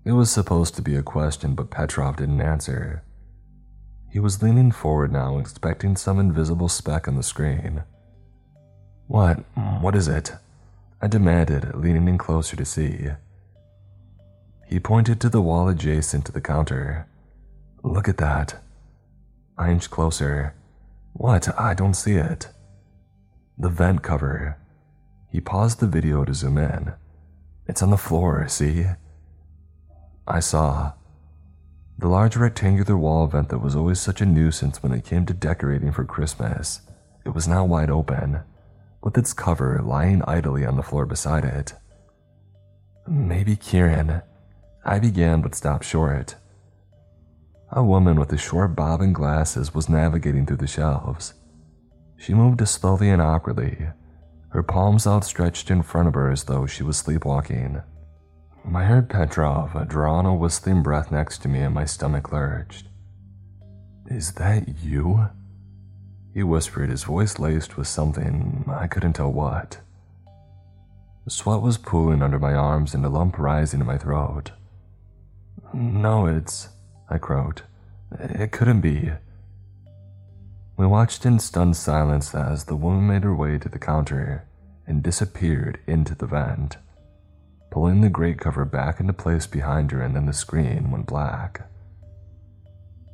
It 0.07 0.13
was 0.13 0.31
supposed 0.31 0.75
to 0.77 0.83
be 0.83 0.97
a 0.97 1.03
question, 1.03 1.55
but 1.55 1.71
Petrov 1.71 2.17
didn't 2.17 2.41
answer. 2.41 3.03
He 4.11 4.19
was 4.19 4.43
leaning 4.43 4.73
forward 4.73 5.13
now, 5.13 5.37
expecting 5.37 5.95
some 5.95 6.19
invisible 6.19 6.71
speck 6.71 7.07
on 7.07 7.17
the 7.17 7.23
screen. 7.23 7.83
What? 9.09 9.39
Hmm. 9.55 9.83
What 9.83 9.97
is 9.97 10.07
it? 10.07 10.33
I 11.01 11.09
demanded, 11.09 11.75
leaning 11.75 12.09
in 12.09 12.19
closer 12.19 12.57
to 12.57 12.65
see. 12.65 13.09
He 14.67 14.79
pointed 14.79 15.19
to 15.21 15.31
the 15.31 15.41
wall 15.41 15.69
adjacent 15.69 16.27
to 16.27 16.33
the 16.33 16.43
counter. 16.43 17.07
Look 17.83 18.07
at 18.07 18.19
that. 18.19 18.63
I 19.57 19.71
inched 19.71 19.91
closer. 19.91 20.55
What? 21.15 21.49
I 21.59 21.73
don't 21.73 21.95
see 21.95 22.15
it. 22.15 22.49
The 23.57 23.71
vent 23.71 24.03
cover. 24.03 24.59
He 25.33 25.41
paused 25.41 25.81
the 25.81 25.87
video 25.87 26.25
to 26.25 26.35
zoom 26.35 26.59
in. 26.59 26.93
It's 27.67 27.83
on 27.83 27.91
the 27.91 27.97
floor, 27.97 28.47
see? 28.49 28.87
I 30.27 30.41
saw. 30.41 30.93
The 31.99 32.09
large 32.09 32.37
rectangular 32.37 32.97
wall 32.97 33.27
vent 33.27 33.49
that 33.49 33.59
was 33.59 33.75
always 33.75 34.01
such 34.01 34.21
a 34.21 34.27
nuisance 34.27 34.83
when 34.83 34.93
it 34.93 35.05
came 35.05 35.25
to 35.27 35.35
decorating 35.35 35.93
for 35.93 36.05
Christmas. 36.05 36.83
It 37.25 37.31
was 37.31 37.49
now 37.49 37.65
wide 37.65 37.91
open, 37.91 38.41
with 39.03 39.19
its 39.19 39.33
cover 39.33 39.81
lying 39.85 40.23
idly 40.27 40.65
on 40.65 40.77
the 40.77 40.83
floor 40.83 41.07
beside 41.07 41.45
it. 41.45 41.75
Maybe 43.07 43.57
Kieran. 43.57 44.23
I 44.85 44.99
began 44.99 45.41
but 45.41 45.55
stopped 45.55 45.85
short. 45.85 46.37
A 47.71 47.83
woman 47.83 48.19
with 48.19 48.33
a 48.33 48.39
short 48.39 48.75
bob 48.75 49.01
and 49.01 49.15
glasses 49.15 49.75
was 49.75 49.89
navigating 49.89 50.47
through 50.47 50.57
the 50.57 50.67
shelves. 50.67 51.35
She 52.17 52.35
moved 52.35 52.67
slowly 52.67 53.11
and 53.11 53.23
awkwardly, 53.23 53.89
her 54.51 54.63
palms 54.63 55.07
outstretched 55.07 55.71
in 55.71 55.83
front 55.83 56.09
of 56.09 56.15
her 56.15 56.31
as 56.31 56.45
though 56.45 56.67
she 56.67 56.83
was 56.83 56.97
sleepwalking. 56.97 57.83
I 58.75 58.85
heard 58.85 59.09
Petrov 59.09 59.89
draw 59.89 60.17
on 60.17 60.27
a 60.27 60.35
whistling 60.35 60.83
breath 60.83 61.11
next 61.11 61.39
to 61.43 61.49
me 61.49 61.61
and 61.61 61.75
my 61.75 61.85
stomach 61.85 62.33
lurched. 62.33 62.89
Is 64.07 64.33
that 64.33 64.83
you? 64.83 65.29
He 66.39 66.45
whispered, 66.45 66.91
his 66.91 67.03
voice 67.03 67.41
laced 67.41 67.77
with 67.77 67.89
something 67.89 68.65
I 68.69 68.87
couldn't 68.87 69.15
tell 69.15 69.33
what. 69.33 69.79
Sweat 71.27 71.61
was 71.61 71.77
pooling 71.77 72.23
under 72.23 72.39
my 72.39 72.55
arms 72.55 72.95
and 72.95 73.05
a 73.05 73.09
lump 73.09 73.41
rising 73.41 73.81
in 73.81 73.87
my 73.87 73.99
throat. 73.99 74.53
No, 75.75 76.27
it's. 76.27 76.69
I 77.11 77.19
croaked. 77.19 77.65
It 78.21 78.53
couldn't 78.53 78.83
be. 78.83 79.11
We 80.77 80.87
watched 80.87 81.27
in 81.27 81.41
stunned 81.41 81.77
silence 81.77 82.33
as 82.33 82.67
the 82.67 82.77
woman 82.77 83.09
made 83.09 83.25
her 83.25 83.35
way 83.35 83.59
to 83.59 83.69
the 83.69 83.81
counter 83.81 84.47
and 84.87 85.03
disappeared 85.03 85.81
into 85.89 86.15
the 86.15 86.27
vent 86.27 86.77
pulling 87.73 88.01
the 88.01 88.09
grate 88.09 88.39
cover 88.39 88.65
back 88.65 89.01
into 89.01 89.13
place 89.13 89.47
behind 89.47 89.91
her, 89.91 90.01
and 90.01 90.17
then 90.17 90.27
the 90.27 90.33
screen 90.33 90.91
went 90.91 91.07
black. 91.07 91.69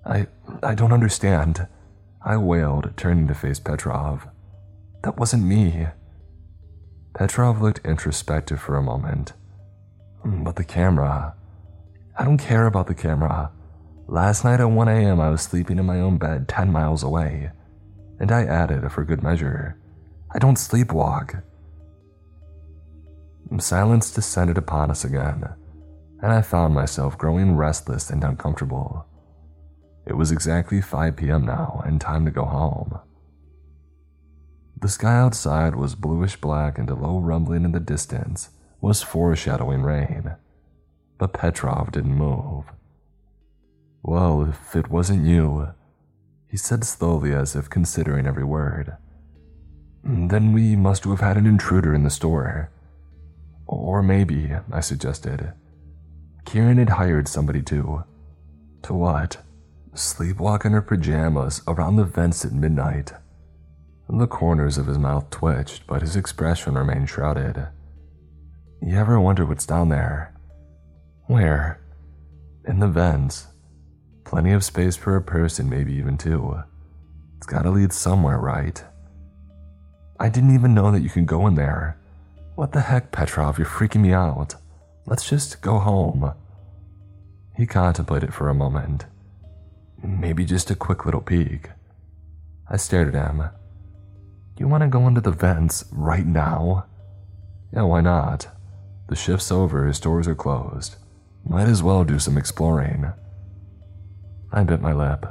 I. 0.05 0.27
I 0.63 0.75
don't 0.75 0.93
understand, 0.93 1.67
I 2.27 2.39
wailed, 2.39 2.95
turning 2.97 3.29
to 3.29 3.35
face 3.35 3.61
Petrov. 3.61 4.27
That 5.03 5.19
wasn't 5.19 5.45
me. 5.45 5.89
Petrov 7.15 7.61
looked 7.61 7.85
introspective 7.85 8.59
for 8.59 8.77
a 8.77 8.83
moment. 8.83 9.35
But 10.25 10.57
the 10.57 10.65
camera. 10.65 11.35
I 12.19 12.25
don't 12.25 12.39
care 12.39 12.67
about 12.67 12.87
the 12.87 12.95
camera. 12.95 13.51
Last 14.07 14.43
night 14.43 14.61
at 14.61 14.71
1 14.71 14.89
a.m., 14.89 15.21
I 15.21 15.29
was 15.29 15.43
sleeping 15.43 15.79
in 15.79 15.85
my 15.85 16.01
own 16.01 16.17
bed 16.17 16.49
10 16.49 16.73
miles 16.73 17.03
away. 17.03 17.51
And 18.19 18.33
I 18.33 18.45
added, 18.45 18.91
for 18.91 19.05
good 19.05 19.23
measure, 19.23 19.77
I 20.35 20.39
don't 20.39 20.57
sleepwalk. 20.57 21.43
Silence 23.59 24.11
descended 24.11 24.57
upon 24.57 24.91
us 24.91 25.05
again, 25.05 25.45
and 26.23 26.33
I 26.33 26.41
found 26.41 26.75
myself 26.75 27.19
growing 27.19 27.55
restless 27.55 28.09
and 28.09 28.25
uncomfortable. 28.25 29.07
It 30.07 30.17
was 30.17 30.31
exactly 30.31 30.81
5 30.81 31.17
p.m. 31.17 31.47
now 31.47 31.83
and 31.87 32.01
time 32.01 32.25
to 32.25 32.31
go 32.31 32.45
home. 32.45 32.99
The 34.81 34.89
sky 34.89 35.17
outside 35.17 35.77
was 35.77 35.95
bluish 35.95 36.37
black 36.37 36.79
and 36.79 36.91
a 36.91 36.95
low 36.95 37.19
rumbling 37.19 37.65
in 37.65 37.73
the 37.73 37.81
distance 37.81 38.51
was 38.81 39.03
foreshadowing 39.03 39.83
rain. 39.83 40.35
But 41.17 41.33
Petrov 41.33 41.93
didn't 41.93 42.15
move. 42.15 42.65
Well, 44.03 44.43
if 44.43 44.77
it 44.77 44.91
wasn't 44.91 45.25
you, 45.25 45.69
he 46.47 46.59
said 46.59 46.85
slowly 46.85 47.33
as 47.33 47.57
if 47.57 47.71
considering 47.71 48.27
every 48.27 48.45
word, 48.45 48.97
then 50.05 50.53
we 50.53 50.77
must 50.77 51.05
have 51.05 51.21
had 51.21 51.39
an 51.39 51.47
intruder 51.47 51.95
in 51.95 52.03
the 52.03 52.11
store. 52.11 52.71
Or 53.67 54.03
maybe, 54.03 54.53
I 54.71 54.81
suggested, 54.81 55.55
Kieran 56.45 56.77
had 56.77 56.91
hired 56.91 57.27
somebody 57.27 57.63
to. 57.63 58.05
To 58.83 58.93
what? 58.93 59.39
Sleepwalk 59.95 60.65
in 60.65 60.73
her 60.73 60.83
pajamas 60.83 61.63
around 61.69 61.97
the 61.97 62.05
vents 62.05 62.45
at 62.45 62.53
midnight. 62.53 63.13
The 64.09 64.27
corners 64.27 64.77
of 64.77 64.87
his 64.87 64.99
mouth 64.99 65.31
twitched, 65.31 65.87
but 65.87 66.03
his 66.03 66.17
expression 66.17 66.75
remained 66.75 67.09
shrouded. 67.09 67.69
You 68.83 68.99
ever 68.99 69.21
wonder 69.21 69.47
what's 69.47 69.67
down 69.67 69.91
there? 69.91 70.35
Where? 71.27 71.81
In 72.67 72.81
the 72.81 72.89
vents. 72.89 73.47
Plenty 74.25 74.53
of 74.53 74.65
space 74.65 74.97
for 74.97 75.15
a 75.15 75.23
person, 75.23 75.71
maybe 75.71 75.95
even 75.95 76.19
two. 76.19 76.59
It's 77.37 77.47
gotta 77.47 77.71
lead 77.71 77.93
somewhere, 77.93 78.39
right? 78.39 78.83
I 80.19 80.29
didn't 80.29 80.55
even 80.55 80.75
know 80.75 80.91
that 80.91 81.03
you 81.03 81.09
could 81.09 81.27
go 81.27 81.47
in 81.47 81.55
there. 81.55 81.99
What 82.57 82.73
the 82.73 82.81
heck, 82.81 83.13
Petrov, 83.13 83.59
you're 83.59 83.67
freaking 83.67 84.01
me 84.01 84.13
out. 84.13 84.57
Let's 85.07 85.29
just 85.29 85.61
go 85.61 85.79
home. 85.79 86.35
He 87.57 87.67
contemplated 87.67 88.35
for 88.35 88.49
a 88.49 88.55
moment. 88.55 89.07
Maybe 90.05 90.45
just 90.45 90.71
a 90.71 90.75
quick 90.75 91.07
little 91.07 91.23
peek. 91.23 91.71
I 92.69 92.77
stared 92.77 93.15
at 93.15 93.31
him. 93.31 93.49
You 94.59 94.69
want 94.69 94.83
to 94.83 94.89
go 94.89 95.09
into 95.09 95.23
the 95.23 95.31
vents 95.31 95.87
right 95.91 96.27
now? 96.27 96.85
Yeah, 97.73 97.83
why 97.83 98.03
not? 98.03 98.49
The 99.09 99.17
shift's 99.17 99.51
over, 99.51 99.91
doors 99.93 100.29
are 100.29 100.35
closed. 100.35 100.97
Might 101.49 101.69
as 101.69 101.83
well 101.83 102.05
do 102.05 102.19
some 102.19 102.37
exploring. 102.37 103.13
I 104.53 104.63
bit 104.65 104.83
my 104.83 104.93
lip. 104.93 105.25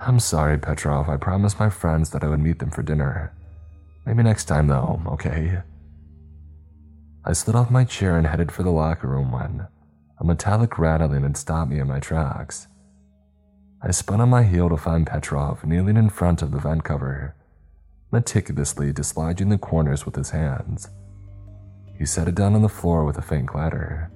I'm 0.00 0.20
sorry, 0.20 0.58
Petrov. 0.58 1.08
I 1.08 1.16
promised 1.16 1.58
my 1.58 1.68
friends 1.68 2.10
that 2.10 2.22
I 2.22 2.28
would 2.28 2.40
meet 2.40 2.60
them 2.60 2.70
for 2.70 2.84
dinner. 2.84 3.32
Maybe 4.06 4.22
next 4.22 4.44
time, 4.44 4.68
though, 4.68 5.02
okay? 5.06 5.62
I 7.24 7.32
slid 7.32 7.56
off 7.56 7.70
my 7.70 7.84
chair 7.84 8.16
and 8.16 8.28
headed 8.28 8.52
for 8.52 8.62
the 8.62 8.70
locker 8.70 9.08
room 9.08 9.32
when 9.32 9.66
a 10.18 10.24
metallic 10.24 10.78
rattling 10.78 11.24
had 11.24 11.36
stopped 11.36 11.70
me 11.70 11.80
in 11.80 11.88
my 11.88 11.98
tracks. 11.98 12.67
I 13.80 13.90
spun 13.92 14.20
on 14.20 14.30
my 14.30 14.42
heel 14.42 14.68
to 14.68 14.76
find 14.76 15.06
Petrov 15.06 15.64
kneeling 15.64 15.96
in 15.96 16.10
front 16.10 16.42
of 16.42 16.50
the 16.50 16.58
vent 16.58 16.84
cover 16.84 17.34
meticulously 18.10 18.92
dislodging 18.92 19.50
the 19.50 19.58
corners 19.58 20.06
with 20.06 20.16
his 20.16 20.30
hands. 20.30 20.88
He 21.96 22.06
set 22.06 22.28
it 22.28 22.34
down 22.34 22.54
on 22.54 22.62
the 22.62 22.68
floor 22.68 23.04
with 23.04 23.18
a 23.18 23.22
faint 23.22 23.48
clatter. 23.48 24.10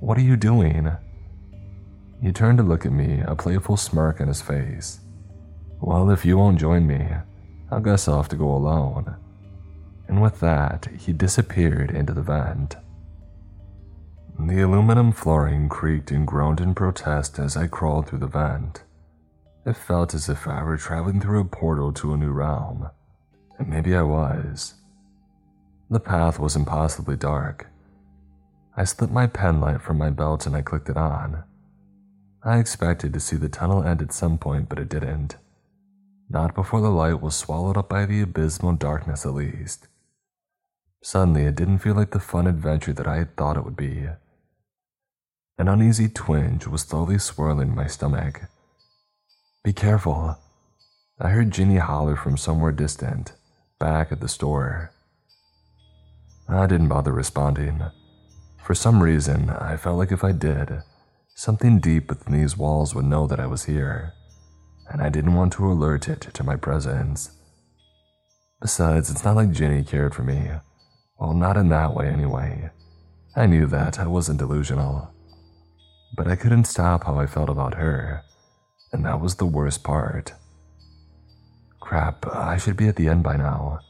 What 0.00 0.18
are 0.18 0.22
you 0.22 0.36
doing? 0.36 0.90
He 2.22 2.32
turned 2.32 2.58
to 2.58 2.64
look 2.64 2.84
at 2.84 2.92
me, 2.92 3.22
a 3.26 3.34
playful 3.34 3.76
smirk 3.76 4.20
on 4.20 4.28
his 4.28 4.42
face. 4.42 5.00
Well, 5.80 6.10
if 6.10 6.24
you 6.24 6.36
won't 6.36 6.58
join 6.58 6.86
me, 6.86 7.06
I 7.70 7.80
guess 7.80 8.08
I'll 8.08 8.16
have 8.16 8.28
to 8.30 8.36
go 8.36 8.50
alone. 8.50 9.16
And 10.08 10.20
with 10.20 10.40
that, 10.40 10.88
he 10.98 11.12
disappeared 11.12 11.90
into 11.90 12.12
the 12.12 12.22
vent. 12.22 12.76
The 14.46 14.62
aluminum 14.62 15.12
flooring 15.12 15.68
creaked 15.68 16.10
and 16.10 16.26
groaned 16.26 16.60
in 16.60 16.74
protest 16.74 17.38
as 17.38 17.56
I 17.56 17.66
crawled 17.66 18.08
through 18.08 18.20
the 18.20 18.26
vent. 18.26 18.82
It 19.64 19.76
felt 19.76 20.14
as 20.14 20.28
if 20.28 20.48
I 20.48 20.62
were 20.64 20.76
traveling 20.76 21.20
through 21.20 21.40
a 21.40 21.44
portal 21.44 21.92
to 21.92 22.14
a 22.14 22.16
new 22.16 22.32
realm. 22.32 22.88
And 23.58 23.68
maybe 23.68 23.94
I 23.94 24.02
was. 24.02 24.74
The 25.90 26.00
path 26.00 26.38
was 26.38 26.56
impossibly 26.56 27.16
dark. 27.16 27.68
I 28.76 28.84
slipped 28.84 29.12
my 29.12 29.26
penlight 29.26 29.82
from 29.82 29.98
my 29.98 30.10
belt 30.10 30.46
and 30.46 30.56
I 30.56 30.62
clicked 30.62 30.88
it 30.88 30.96
on. 30.96 31.44
I 32.42 32.58
expected 32.58 33.12
to 33.12 33.20
see 33.20 33.36
the 33.36 33.48
tunnel 33.48 33.84
end 33.84 34.00
at 34.00 34.12
some 34.12 34.38
point, 34.38 34.68
but 34.68 34.78
it 34.78 34.88
didn't. 34.88 35.36
Not 36.28 36.54
before 36.54 36.80
the 36.80 36.90
light 36.90 37.20
was 37.20 37.36
swallowed 37.36 37.76
up 37.76 37.88
by 37.90 38.06
the 38.06 38.22
abysmal 38.22 38.72
darkness, 38.72 39.26
at 39.26 39.34
least. 39.34 39.86
Suddenly, 41.02 41.44
it 41.44 41.56
didn't 41.56 41.78
feel 41.78 41.94
like 41.94 42.10
the 42.10 42.20
fun 42.20 42.46
adventure 42.46 42.94
that 42.94 43.06
I 43.06 43.18
had 43.18 43.36
thought 43.36 43.56
it 43.56 43.64
would 43.64 43.76
be. 43.76 44.08
An 45.60 45.68
uneasy 45.68 46.08
twinge 46.08 46.66
was 46.66 46.80
slowly 46.80 47.18
swirling 47.18 47.74
my 47.74 47.86
stomach. 47.86 48.44
Be 49.62 49.74
careful. 49.74 50.38
I 51.20 51.28
heard 51.28 51.50
Ginny 51.50 51.76
holler 51.76 52.16
from 52.16 52.38
somewhere 52.38 52.72
distant, 52.72 53.34
back 53.78 54.10
at 54.10 54.20
the 54.20 54.26
store. 54.26 54.90
I 56.48 56.66
didn't 56.66 56.88
bother 56.88 57.12
responding. 57.12 57.82
For 58.64 58.74
some 58.74 59.02
reason, 59.02 59.50
I 59.50 59.76
felt 59.76 59.98
like 59.98 60.12
if 60.12 60.24
I 60.24 60.32
did, 60.32 60.80
something 61.34 61.78
deep 61.78 62.08
within 62.08 62.32
these 62.32 62.56
walls 62.56 62.94
would 62.94 63.04
know 63.04 63.26
that 63.26 63.38
I 63.38 63.46
was 63.46 63.64
here, 63.64 64.14
and 64.88 65.02
I 65.02 65.10
didn't 65.10 65.34
want 65.34 65.52
to 65.52 65.70
alert 65.70 66.08
it 66.08 66.22
to 66.22 66.42
my 66.42 66.56
presence. 66.56 67.32
Besides, 68.62 69.10
it's 69.10 69.26
not 69.26 69.36
like 69.36 69.52
Ginny 69.52 69.84
cared 69.84 70.14
for 70.14 70.22
me. 70.22 70.52
Well, 71.18 71.34
not 71.34 71.58
in 71.58 71.68
that 71.68 71.94
way 71.94 72.08
anyway. 72.08 72.70
I 73.36 73.44
knew 73.44 73.66
that, 73.66 73.98
I 73.98 74.06
wasn't 74.06 74.38
delusional. 74.38 75.12
But 76.14 76.26
I 76.26 76.36
couldn't 76.36 76.64
stop 76.64 77.04
how 77.04 77.18
I 77.18 77.26
felt 77.26 77.48
about 77.48 77.74
her 77.74 78.24
and 78.92 79.04
that 79.04 79.20
was 79.20 79.36
the 79.36 79.46
worst 79.46 79.82
part. 79.82 80.34
Crap, 81.78 82.26
I 82.26 82.56
should 82.56 82.76
be 82.76 82.88
at 82.88 82.96
the 82.96 83.08
end 83.08 83.22
by 83.22 83.36
now. 83.36 83.80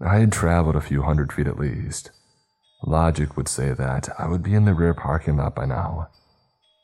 I 0.00 0.18
had 0.18 0.32
traveled 0.32 0.76
a 0.76 0.80
few 0.80 1.02
hundred 1.02 1.32
feet 1.32 1.46
at 1.46 1.58
least. 1.58 2.10
Logic 2.82 3.36
would 3.36 3.48
say 3.48 3.72
that 3.72 4.08
I 4.18 4.28
would 4.28 4.42
be 4.42 4.54
in 4.54 4.64
the 4.64 4.74
rear 4.74 4.94
parking 4.94 5.36
lot 5.36 5.54
by 5.54 5.66
now. 5.66 6.08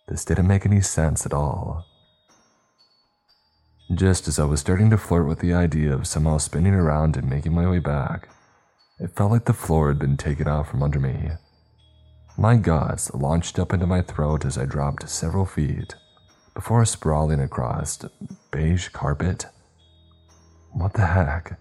This 0.09 0.25
didn't 0.25 0.47
make 0.47 0.65
any 0.67 0.81
sense 0.81 1.27
at 1.27 1.33
all. 1.33 1.87
Just 3.93 4.29
as 4.29 4.39
I 4.39 4.45
was 4.45 4.61
starting 4.61 4.91
to 4.91 4.99
flirt 4.99 5.27
with 5.27 5.41
the 5.41 5.53
idea 5.53 5.93
of 5.93 6.07
somehow 6.07 6.39
spinning 6.39 6.75
around 6.75 7.17
and 7.17 7.29
making 7.29 7.53
my 7.53 7.69
way 7.69 7.81
back, 7.81 8.29
it 8.99 9.17
felt 9.17 9.33
like 9.33 9.47
the 9.47 9.53
floor 9.53 9.89
had 9.89 9.99
been 9.99 10.17
taken 10.17 10.47
out 10.47 10.69
from 10.69 10.83
under 10.83 11.01
me. 11.01 11.31
My 12.41 12.57
guts 12.57 13.13
launched 13.13 13.59
up 13.59 13.75
into 13.75 13.87
my 13.87 14.01
throat 14.01 14.47
as 14.47 14.57
I 14.57 14.65
dropped 14.65 15.07
several 15.11 15.45
feet 15.45 15.95
before 16.55 16.87
sprawling 16.87 17.39
across 17.39 17.99
beige 18.51 18.89
carpet. 18.89 19.45
What 20.73 20.95
the 20.95 21.05
heck? 21.05 21.61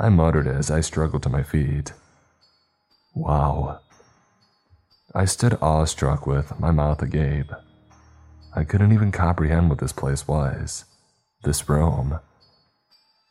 I 0.00 0.08
muttered 0.08 0.48
as 0.48 0.72
I 0.72 0.80
struggled 0.80 1.22
to 1.22 1.28
my 1.28 1.44
feet. 1.44 1.92
Wow. 3.14 3.78
I 5.14 5.24
stood 5.24 5.56
awestruck 5.62 6.26
with 6.26 6.58
my 6.58 6.72
mouth 6.72 7.00
agape. 7.00 7.52
I 8.56 8.64
couldn't 8.64 8.92
even 8.92 9.12
comprehend 9.12 9.70
what 9.70 9.78
this 9.78 9.92
place 9.92 10.26
was. 10.26 10.84
This 11.44 11.68
room. 11.68 12.18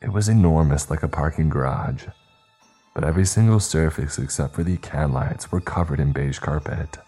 It 0.00 0.14
was 0.14 0.26
enormous 0.26 0.88
like 0.88 1.02
a 1.02 1.08
parking 1.08 1.50
garage, 1.50 2.06
but 2.94 3.04
every 3.04 3.24
single 3.24 3.60
surface 3.60 4.18
except 4.18 4.54
for 4.54 4.62
the 4.62 4.76
can 4.76 5.12
lights 5.12 5.50
were 5.50 5.60
covered 5.60 6.00
in 6.00 6.12
beige 6.12 6.38
carpet. 6.38 6.98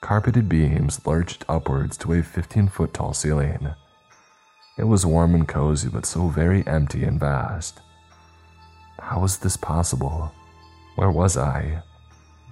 Carpeted 0.00 0.48
beams 0.48 1.04
lurched 1.06 1.44
upwards 1.48 1.96
to 1.98 2.12
a 2.12 2.22
15 2.22 2.68
foot 2.68 2.92
tall 2.92 3.12
ceiling. 3.12 3.74
It 4.76 4.84
was 4.84 5.06
warm 5.06 5.34
and 5.34 5.46
cozy, 5.46 5.88
but 5.88 6.06
so 6.06 6.28
very 6.28 6.66
empty 6.66 7.04
and 7.04 7.20
vast. 7.20 7.80
How 8.98 9.20
was 9.20 9.38
this 9.38 9.56
possible? 9.56 10.32
Where 10.96 11.10
was 11.10 11.36
I? 11.36 11.82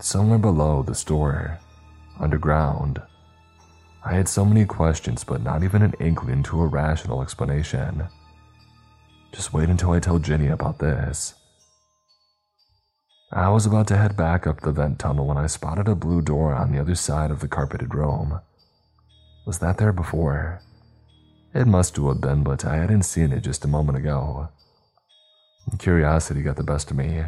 Somewhere 0.00 0.38
below 0.38 0.82
the 0.82 0.94
store, 0.94 1.58
underground. 2.18 3.02
I 4.04 4.14
had 4.14 4.28
so 4.28 4.44
many 4.44 4.64
questions, 4.64 5.24
but 5.24 5.42
not 5.42 5.62
even 5.62 5.82
an 5.82 5.94
inkling 6.00 6.42
to 6.44 6.62
a 6.62 6.66
rational 6.66 7.20
explanation. 7.20 8.04
Just 9.32 9.52
wait 9.52 9.68
until 9.68 9.92
I 9.92 10.00
tell 10.00 10.18
Ginny 10.18 10.48
about 10.48 10.78
this. 10.78 11.34
I 13.32 13.48
was 13.48 13.64
about 13.64 13.86
to 13.88 13.96
head 13.96 14.16
back 14.16 14.44
up 14.44 14.60
the 14.60 14.72
vent 14.72 14.98
tunnel 14.98 15.26
when 15.26 15.36
I 15.36 15.46
spotted 15.46 15.86
a 15.86 15.94
blue 15.94 16.20
door 16.20 16.52
on 16.52 16.72
the 16.72 16.80
other 16.80 16.96
side 16.96 17.30
of 17.30 17.38
the 17.38 17.46
carpeted 17.46 17.94
room. 17.94 18.40
Was 19.46 19.60
that 19.60 19.78
there 19.78 19.92
before? 19.92 20.62
It 21.54 21.68
must 21.68 21.94
have 21.96 22.20
been, 22.20 22.42
but 22.42 22.64
I 22.64 22.76
hadn't 22.76 23.04
seen 23.04 23.30
it 23.30 23.42
just 23.42 23.64
a 23.64 23.68
moment 23.68 23.98
ago. 23.98 24.48
Curiosity 25.78 26.42
got 26.42 26.56
the 26.56 26.64
best 26.64 26.90
of 26.90 26.96
me. 26.96 27.24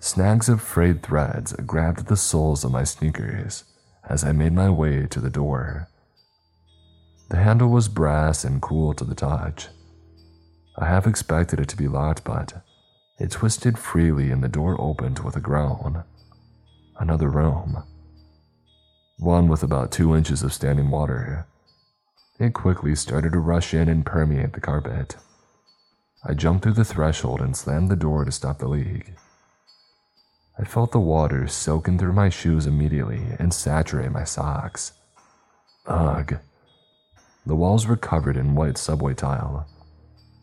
Snags 0.00 0.48
of 0.48 0.62
frayed 0.62 1.02
threads 1.02 1.52
grabbed 1.66 2.06
the 2.06 2.16
soles 2.16 2.64
of 2.64 2.72
my 2.72 2.84
sneakers 2.84 3.64
as 4.08 4.24
I 4.24 4.32
made 4.32 4.54
my 4.54 4.70
way 4.70 5.06
to 5.06 5.20
the 5.20 5.28
door. 5.28 5.88
The 7.28 7.36
handle 7.36 7.68
was 7.68 7.88
brass 7.88 8.42
and 8.42 8.62
cool 8.62 8.94
to 8.94 9.04
the 9.04 9.14
touch. 9.14 9.68
I 10.78 10.86
half 10.86 11.06
expected 11.06 11.60
it 11.60 11.68
to 11.68 11.76
be 11.76 11.88
locked, 11.88 12.24
but 12.24 12.62
it 13.18 13.30
twisted 13.32 13.78
freely 13.78 14.30
and 14.30 14.42
the 14.42 14.48
door 14.48 14.80
opened 14.80 15.18
with 15.20 15.36
a 15.36 15.40
groan. 15.40 16.04
Another 16.98 17.28
room. 17.28 17.82
One 19.18 19.48
with 19.48 19.62
about 19.62 19.90
two 19.90 20.14
inches 20.14 20.42
of 20.42 20.52
standing 20.52 20.90
water, 20.90 21.46
It 22.38 22.54
quickly 22.54 22.94
started 22.94 23.32
to 23.32 23.40
rush 23.40 23.74
in 23.74 23.88
and 23.88 24.06
permeate 24.06 24.52
the 24.52 24.60
carpet. 24.60 25.16
I 26.24 26.34
jumped 26.34 26.62
through 26.62 26.74
the 26.74 26.84
threshold 26.84 27.40
and 27.40 27.56
slammed 27.56 27.90
the 27.90 27.96
door 27.96 28.24
to 28.24 28.30
stop 28.30 28.58
the 28.58 28.68
leak. 28.68 29.12
I 30.56 30.64
felt 30.64 30.92
the 30.92 31.00
water 31.00 31.48
soaking 31.48 31.98
through 31.98 32.12
my 32.12 32.28
shoes 32.28 32.66
immediately 32.66 33.22
and 33.40 33.52
saturate 33.52 34.12
my 34.12 34.24
socks. 34.24 34.92
Ugh. 35.86 36.38
The 37.46 37.56
walls 37.56 37.86
were 37.86 37.96
covered 37.96 38.36
in 38.36 38.54
white 38.54 38.78
subway 38.78 39.14
tile. 39.14 39.66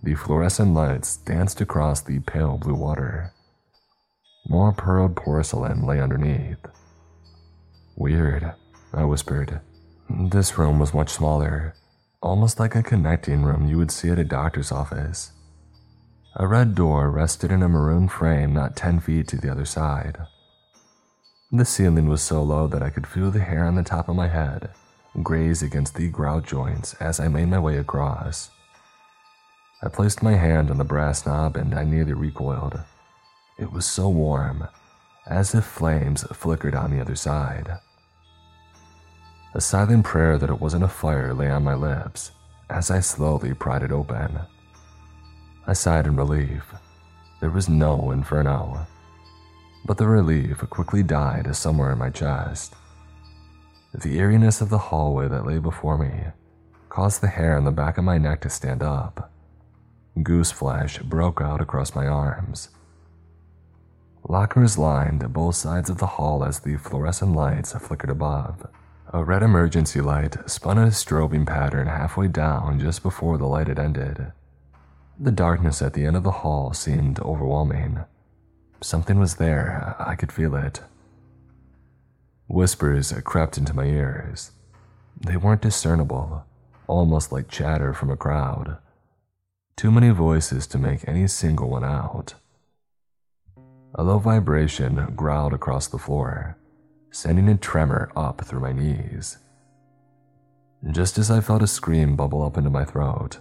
The 0.05 0.13
fluorescent 0.13 0.71
lights 0.75 1.17
danced 1.17 1.61
across 1.61 1.99
the 1.99 2.19
pale 2.19 2.59
blue 2.59 2.75
water. 2.75 3.33
More 4.47 4.71
pearled 4.71 5.15
porcelain 5.15 5.83
lay 5.83 5.99
underneath. 5.99 6.63
Weird, 7.95 8.53
I 8.93 9.03
whispered. 9.05 9.61
This 10.07 10.59
room 10.59 10.77
was 10.77 10.93
much 10.93 11.09
smaller, 11.09 11.73
almost 12.21 12.59
like 12.59 12.75
a 12.75 12.83
connecting 12.83 13.41
room 13.41 13.67
you 13.67 13.79
would 13.79 13.89
see 13.89 14.09
at 14.11 14.19
a 14.19 14.23
doctor's 14.23 14.71
office. 14.71 15.31
A 16.35 16.45
red 16.45 16.75
door 16.75 17.09
rested 17.09 17.51
in 17.51 17.63
a 17.63 17.67
maroon 17.67 18.07
frame 18.07 18.53
not 18.53 18.75
10 18.75 18.99
feet 18.99 19.27
to 19.29 19.37
the 19.37 19.49
other 19.49 19.65
side. 19.65 20.19
The 21.51 21.65
ceiling 21.65 22.09
was 22.09 22.21
so 22.21 22.43
low 22.43 22.67
that 22.67 22.83
I 22.83 22.91
could 22.91 23.07
feel 23.07 23.31
the 23.31 23.39
hair 23.39 23.65
on 23.65 23.73
the 23.73 23.81
top 23.81 24.07
of 24.07 24.15
my 24.15 24.27
head 24.27 24.69
graze 25.23 25.63
against 25.63 25.95
the 25.95 26.09
grout 26.09 26.45
joints 26.45 26.93
as 26.95 27.19
I 27.19 27.27
made 27.27 27.47
my 27.47 27.57
way 27.57 27.77
across. 27.77 28.51
I 29.85 29.89
placed 29.89 30.23
my 30.23 30.33
hand 30.33 30.71
on 30.71 30.79
the 30.79 30.83
brass 30.83 31.27
knob 31.27 31.55
and 31.55 31.75
I 31.75 31.83
nearly 31.83 32.13
recoiled. 32.13 32.79
It 33.59 33.71
was 33.71 33.85
so 33.85 34.09
warm, 34.09 34.67
as 35.27 35.53
if 35.53 35.63
flames 35.63 36.23
flickered 36.33 36.73
on 36.73 36.89
the 36.89 36.99
other 36.99 37.15
side. 37.15 37.77
A 39.53 39.61
silent 39.61 40.03
prayer 40.03 40.39
that 40.39 40.49
it 40.49 40.59
wasn't 40.59 40.85
a 40.85 40.87
fire 40.87 41.35
lay 41.35 41.51
on 41.51 41.63
my 41.63 41.75
lips 41.75 42.31
as 42.67 42.89
I 42.89 42.99
slowly 42.99 43.53
pried 43.53 43.83
it 43.83 43.91
open. 43.91 44.39
I 45.67 45.73
sighed 45.73 46.07
in 46.07 46.15
relief. 46.15 46.73
There 47.39 47.51
was 47.51 47.69
no 47.69 48.09
inferno. 48.09 48.87
But 49.85 49.99
the 49.99 50.07
relief 50.07 50.57
quickly 50.71 51.03
died 51.03 51.55
somewhere 51.55 51.91
in 51.91 51.99
my 51.99 52.09
chest. 52.09 52.73
The 53.93 54.17
eeriness 54.17 54.61
of 54.61 54.69
the 54.69 54.79
hallway 54.79 55.27
that 55.27 55.45
lay 55.45 55.59
before 55.59 55.99
me 55.99 56.31
caused 56.89 57.21
the 57.21 57.27
hair 57.27 57.55
on 57.55 57.65
the 57.65 57.71
back 57.71 57.99
of 57.99 58.03
my 58.03 58.17
neck 58.17 58.41
to 58.41 58.49
stand 58.49 58.81
up. 58.81 59.31
Goose 60.23 60.51
flesh 60.51 60.99
broke 60.99 61.41
out 61.41 61.61
across 61.61 61.93
my 61.93 62.07
arms. 62.07 62.69
Lockers 64.27 64.77
lined 64.77 65.33
both 65.33 65.55
sides 65.55 65.89
of 65.89 65.97
the 65.97 66.07
hall 66.07 66.43
as 66.43 66.59
the 66.59 66.77
fluorescent 66.77 67.33
lights 67.33 67.73
flickered 67.73 68.09
above. 68.09 68.67
A 69.13 69.23
red 69.23 69.43
emergency 69.43 70.01
light 70.01 70.49
spun 70.49 70.77
a 70.77 70.87
strobing 70.87 71.45
pattern 71.45 71.87
halfway 71.87 72.27
down 72.27 72.79
just 72.79 73.03
before 73.03 73.37
the 73.37 73.45
light 73.45 73.67
had 73.67 73.77
ended. 73.77 74.31
The 75.19 75.31
darkness 75.31 75.81
at 75.81 75.93
the 75.93 76.05
end 76.05 76.15
of 76.17 76.23
the 76.23 76.31
hall 76.31 76.73
seemed 76.73 77.19
overwhelming. 77.19 77.99
Something 78.81 79.19
was 79.19 79.35
there, 79.35 79.95
I 79.99 80.15
could 80.15 80.31
feel 80.31 80.55
it. 80.55 80.81
Whispers 82.47 83.13
crept 83.23 83.57
into 83.57 83.73
my 83.73 83.85
ears. 83.85 84.51
They 85.19 85.37
weren't 85.37 85.61
discernible, 85.61 86.45
almost 86.87 87.31
like 87.31 87.47
chatter 87.47 87.93
from 87.93 88.09
a 88.09 88.17
crowd. 88.17 88.77
Too 89.77 89.91
many 89.91 90.09
voices 90.09 90.67
to 90.67 90.77
make 90.77 91.05
any 91.05 91.27
single 91.27 91.69
one 91.69 91.83
out. 91.83 92.35
A 93.95 94.03
low 94.03 94.19
vibration 94.19 95.11
growled 95.17 95.53
across 95.53 95.87
the 95.87 95.97
floor, 95.97 96.57
sending 97.11 97.49
a 97.49 97.57
tremor 97.57 98.09
up 98.15 98.45
through 98.45 98.61
my 98.61 98.71
knees. 98.71 99.37
Just 100.91 101.17
as 101.17 101.29
I 101.29 101.41
felt 101.41 101.61
a 101.61 101.67
scream 101.67 102.15
bubble 102.15 102.41
up 102.41 102.57
into 102.57 102.69
my 102.69 102.85
throat, 102.85 103.39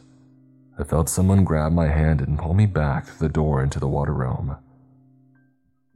I 0.76 0.82
felt 0.82 1.09
someone 1.09 1.45
grab 1.45 1.70
my 1.72 1.87
hand 1.87 2.20
and 2.20 2.37
pull 2.37 2.55
me 2.55 2.66
back 2.66 3.07
through 3.07 3.28
the 3.28 3.32
door 3.32 3.62
into 3.62 3.78
the 3.78 3.87
water 3.87 4.12
room. 4.12 4.57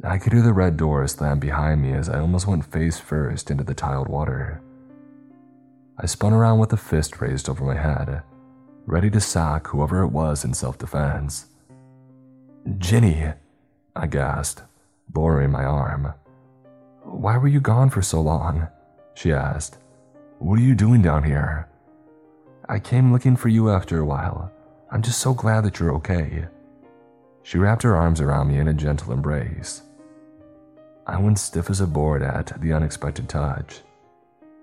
I 0.05 0.19
could 0.19 0.33
hear 0.33 0.43
the 0.43 0.53
red 0.53 0.77
door 0.77 1.05
slam 1.09 1.41
behind 1.41 1.83
me 1.83 1.93
as 1.93 2.09
I 2.09 2.21
almost 2.21 2.47
went 2.47 2.65
face 2.65 3.01
first 3.01 3.51
into 3.51 3.65
the 3.65 3.75
tiled 3.75 4.09
water. 4.09 4.63
I 5.99 6.07
spun 6.07 6.33
around 6.33 6.61
with 6.61 6.73
a 6.73 6.77
fist 6.77 7.21
raised 7.21 7.49
over 7.49 7.65
my 7.65 7.75
head, 7.75 8.23
ready 8.89 9.11
to 9.11 9.21
sock 9.21 9.69
whoever 9.69 10.03
it 10.03 10.09
was 10.09 10.45
in 10.45 10.55
self 10.55 10.79
defense. 10.79 11.47
Ginny, 12.79 13.33
I 13.95 14.07
gasped, 14.07 14.63
lowering 15.15 15.51
my 15.51 15.65
arm. 15.65 16.15
Why 17.03 17.37
were 17.37 17.49
you 17.49 17.61
gone 17.61 17.91
for 17.91 18.01
so 18.01 18.21
long? 18.23 18.69
She 19.15 19.31
asked. 19.31 19.77
What 20.39 20.59
are 20.59 20.63
you 20.63 20.75
doing 20.75 21.03
down 21.03 21.25
here? 21.25 21.69
I 22.67 22.79
came 22.79 23.13
looking 23.13 23.37
for 23.37 23.49
you 23.49 23.71
after 23.71 23.99
a 23.99 24.07
while. 24.07 24.51
I'm 24.91 25.03
just 25.03 25.21
so 25.21 25.35
glad 25.35 25.65
that 25.65 25.79
you're 25.79 25.95
okay. 25.97 26.47
She 27.43 27.59
wrapped 27.59 27.83
her 27.83 27.97
arms 27.97 28.23
around 28.23 28.49
me 28.49 28.59
in 28.59 28.69
a 28.69 28.75
gentle 28.75 29.13
embrace. 29.13 29.83
I 31.07 31.21
went 31.21 31.39
stiff 31.39 31.69
as 31.69 31.83
a 31.83 31.87
board 31.87 32.23
at 32.23 32.59
the 32.61 32.73
unexpected 32.73 33.29
touch. 33.29 33.81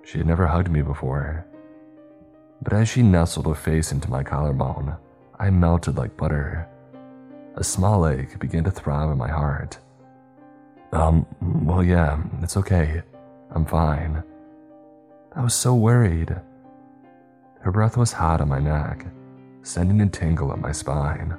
She 0.04 0.18
had 0.18 0.28
never 0.28 0.48
hugged 0.48 0.72
me 0.72 0.82
before. 0.82 1.46
But 2.62 2.74
as 2.74 2.90
she 2.90 3.04
nestled 3.04 3.48
her 3.48 3.56
face 3.56 3.92
into 3.92 4.10
my 4.10 4.24
collarbone, 4.24 4.98
I 5.40 5.50
melted 5.50 5.98
like 5.98 6.18
butter. 6.18 6.68
A 7.56 7.64
small 7.64 8.08
ache 8.08 8.40
began 8.40 8.64
to 8.66 8.72
throb 8.72 9.12
in 9.12 9.18
my 9.18 9.30
heart. 9.30 9.78
Um, 10.92 11.26
well, 11.66 11.84
yeah, 11.84 12.22
it's 12.42 12.58
okay. 12.58 13.04
I'm 13.52 13.66
fine. 13.66 14.24
I 15.36 15.44
was 15.44 15.54
so 15.54 15.76
worried. 15.76 16.36
Her 17.62 17.72
breath 17.72 17.98
was 17.98 18.14
hot 18.14 18.42
on 18.42 18.50
my 18.50 18.60
neck, 18.60 19.06
sending 19.64 20.02
a 20.02 20.08
tingle 20.08 20.52
up 20.52 20.60
my 20.60 20.72
spine. 20.72 21.38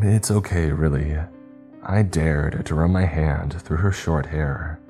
It's 0.00 0.30
okay, 0.30 0.70
really. 0.70 1.16
I 1.82 2.02
dared 2.02 2.66
to 2.66 2.74
run 2.74 2.92
my 2.92 3.04
hand 3.04 3.60
through 3.62 3.78
her 3.78 3.92
short 3.92 4.26
hair. 4.26 4.80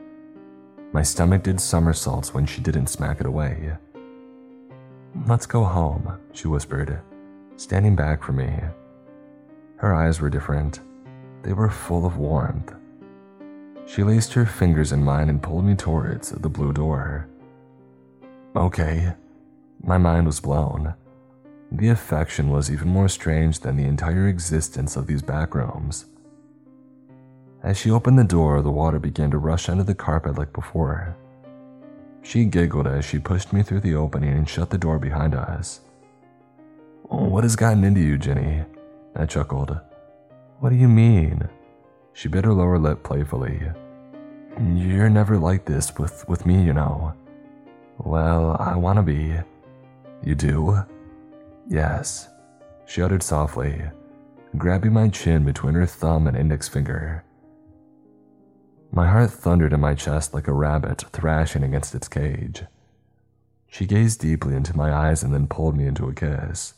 My 0.93 1.03
stomach 1.03 1.43
did 1.43 1.61
somersaults 1.61 2.33
when 2.33 2.47
she 2.47 2.62
didn't 2.62 2.87
smack 2.87 3.21
it 3.21 3.27
away. 3.27 3.77
Let's 5.27 5.47
go 5.47 5.65
home, 5.65 6.19
she 6.33 6.49
whispered, 6.49 7.01
standing 7.57 7.97
back 7.97 8.23
from 8.23 8.37
me. 8.37 8.53
Her 9.77 9.95
eyes 9.95 10.21
were 10.21 10.31
different. 10.31 10.81
They 11.43 11.53
were 11.53 11.71
full 11.71 12.05
of 12.05 12.17
warmth. 12.17 12.75
She 13.87 14.03
laced 14.03 14.35
her 14.35 14.45
fingers 14.45 14.93
in 14.93 15.03
mine 15.03 15.29
and 15.29 15.43
pulled 15.43 15.65
me 15.65 15.75
towards 15.75 16.31
the 16.31 16.49
blue 16.49 16.73
door. 16.73 17.29
Okay. 18.55 19.15
My 19.83 19.97
mind 19.97 20.27
was 20.27 20.41
blown. 20.41 20.95
The 21.71 21.89
affection 21.89 22.51
was 22.51 22.71
even 22.71 22.89
more 22.89 23.09
strange 23.09 23.61
than 23.61 23.77
the 23.77 23.85
entire 23.85 24.27
existence 24.29 24.97
of 24.97 25.07
these 25.07 25.23
back 25.23 25.55
rooms. 25.55 26.07
As 27.63 27.79
she 27.79 27.91
opened 27.91 28.19
the 28.19 28.25
door, 28.25 28.63
the 28.63 28.71
water 28.71 28.99
began 28.99 29.31
to 29.31 29.39
rush 29.39 29.69
under 29.69 29.85
the 29.85 29.95
carpet 29.95 30.37
like 30.37 30.53
before. 30.53 31.17
She 32.23 32.45
giggled 32.45 32.87
as 32.87 33.05
she 33.05 33.19
pushed 33.19 33.53
me 33.53 33.62
through 33.62 33.81
the 33.81 33.95
opening 33.95 34.35
and 34.35 34.49
shut 34.49 34.71
the 34.71 34.79
door 34.79 34.99
behind 34.99 35.35
us. 35.35 35.81
Oh, 37.11 37.25
what 37.25 37.45
has 37.45 37.57
gotten 37.57 37.85
into 37.85 38.01
you, 38.01 38.19
Ginny? 38.19 38.64
I 39.16 39.27
chuckled. 39.27 39.79
What 40.61 40.71
do 40.71 40.77
you 40.77 40.89
mean? 40.89 41.49
She 42.12 42.29
bit 42.29 42.45
her 42.45 42.53
lower 42.53 42.79
lip 42.79 43.03
playfully. 43.03 43.61
You're 44.75 45.09
never 45.09 45.39
like 45.39 45.64
this 45.64 45.97
with, 45.97 46.29
with 46.29 46.45
me, 46.45 46.62
you 46.62 46.73
know. 46.75 47.14
Well, 47.99 48.57
I 48.59 48.77
wanna 48.77 49.03
be. 49.03 49.35
You 50.23 50.35
do? 50.35 50.83
Yes, 51.69 52.29
she 52.87 53.03
uttered 53.03 53.23
softly, 53.23 53.83
grabbing 54.57 54.93
my 54.93 55.09
chin 55.09 55.45
between 55.45 55.75
her 55.75 55.87
thumb 55.87 56.27
and 56.27 56.37
index 56.37 56.69
finger. 56.69 57.25
My 58.91 59.09
heart 59.09 59.30
thundered 59.30 59.72
in 59.72 59.80
my 59.80 59.95
chest 59.95 60.32
like 60.32 60.49
a 60.49 60.53
rabbit 60.53 61.05
thrashing 61.12 61.62
against 61.62 61.95
its 61.95 62.09
cage. 62.09 62.64
She 63.66 63.86
gazed 63.86 64.20
deeply 64.20 64.57
into 64.57 64.76
my 64.76 64.93
eyes 64.93 65.22
and 65.22 65.32
then 65.34 65.47
pulled 65.47 65.76
me 65.76 65.86
into 65.86 66.09
a 66.09 66.14
kiss. 66.14 66.74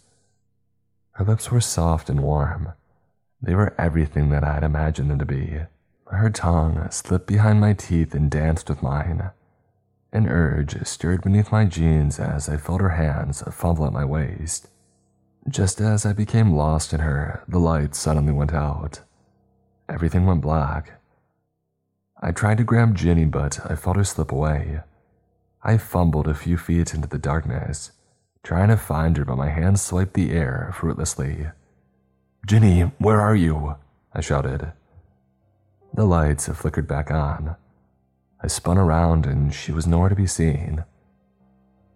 Her 1.13 1.25
lips 1.25 1.51
were 1.51 1.61
soft 1.61 2.11
and 2.11 2.21
warm. 2.21 2.73
They 3.41 3.55
were 3.55 3.75
everything 3.79 4.31
that 4.31 4.45
I 4.45 4.55
had 4.55 4.65
imagined 4.65 5.11
them 5.11 5.19
to 5.21 5.25
be. 5.25 5.61
Her 6.07 6.31
tongue 6.31 6.91
slipped 6.91 7.29
behind 7.29 7.61
my 7.61 7.73
teeth 7.73 8.15
and 8.15 8.31
danced 8.31 8.69
with 8.69 8.83
mine. 8.83 9.31
An 10.13 10.29
urge 10.29 10.85
stirred 10.87 11.23
beneath 11.23 11.53
my 11.53 11.65
jeans 11.65 12.19
as 12.19 12.49
I 12.49 12.57
felt 12.57 12.81
her 12.81 12.91
hands 12.91 13.43
fumble 13.53 13.87
at 13.87 13.93
my 13.93 14.05
waist. 14.05 14.69
Just 15.49 15.81
as 15.81 16.05
I 16.05 16.13
became 16.13 16.53
lost 16.53 16.93
in 16.93 17.01
her, 17.01 17.45
the 17.47 17.61
light 17.61 17.95
suddenly 17.95 18.33
went 18.33 18.53
out. 18.53 19.01
Everything 19.89 20.27
went 20.27 20.43
black. 20.43 21.00
I 22.23 22.33
tried 22.33 22.59
to 22.59 22.65
grab 22.65 22.95
Ginny, 22.95 23.25
but 23.25 23.61
I 23.65 23.75
felt 23.75 23.97
her 23.97 24.05
slip 24.05 24.31
away. 24.31 24.81
I 25.63 25.79
fumbled 25.79 26.29
a 26.29 26.35
few 26.35 26.59
feet 26.59 26.93
into 26.93 27.09
the 27.09 27.19
darkness, 27.19 27.93
trying 28.43 28.69
to 28.69 28.77
find 28.77 29.17
her, 29.17 29.25
but 29.25 29.39
my 29.39 29.49
hands 29.49 29.81
swiped 29.81 30.13
the 30.13 30.33
air 30.33 30.71
fruitlessly. 30.75 31.47
Ginny, 32.47 32.83
where 32.99 33.21
are 33.21 33.35
you? 33.35 33.77
I 34.13 34.21
shouted. 34.21 34.73
The 35.95 36.05
lights 36.05 36.47
flickered 36.49 36.87
back 36.87 37.11
on. 37.11 37.57
I 38.43 38.49
spun 38.49 38.77
around 38.77 39.27
and 39.27 39.53
she 39.53 39.73
was 39.73 39.87
nowhere 39.87 40.09
to 40.11 40.15
be 40.15 40.27
seen. 40.27 40.85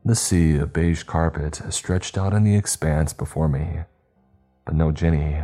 The 0.06 0.14
sea 0.14 0.56
of 0.56 0.72
beige 0.72 1.02
carpet 1.02 1.62
stretched 1.70 2.16
out 2.18 2.32
in 2.32 2.44
the 2.44 2.56
expanse 2.56 3.12
before 3.12 3.48
me, 3.48 3.80
but 4.64 4.74
no 4.74 4.90
Ginny. 4.90 5.42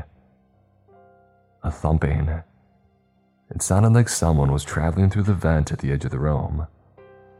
A 1.62 1.70
thumping. 1.70 2.42
It 3.50 3.62
sounded 3.62 3.92
like 3.92 4.08
someone 4.08 4.52
was 4.52 4.64
traveling 4.64 5.10
through 5.10 5.24
the 5.24 5.34
vent 5.34 5.72
at 5.72 5.80
the 5.80 5.90
edge 5.92 6.04
of 6.04 6.12
the 6.12 6.18
room, 6.18 6.68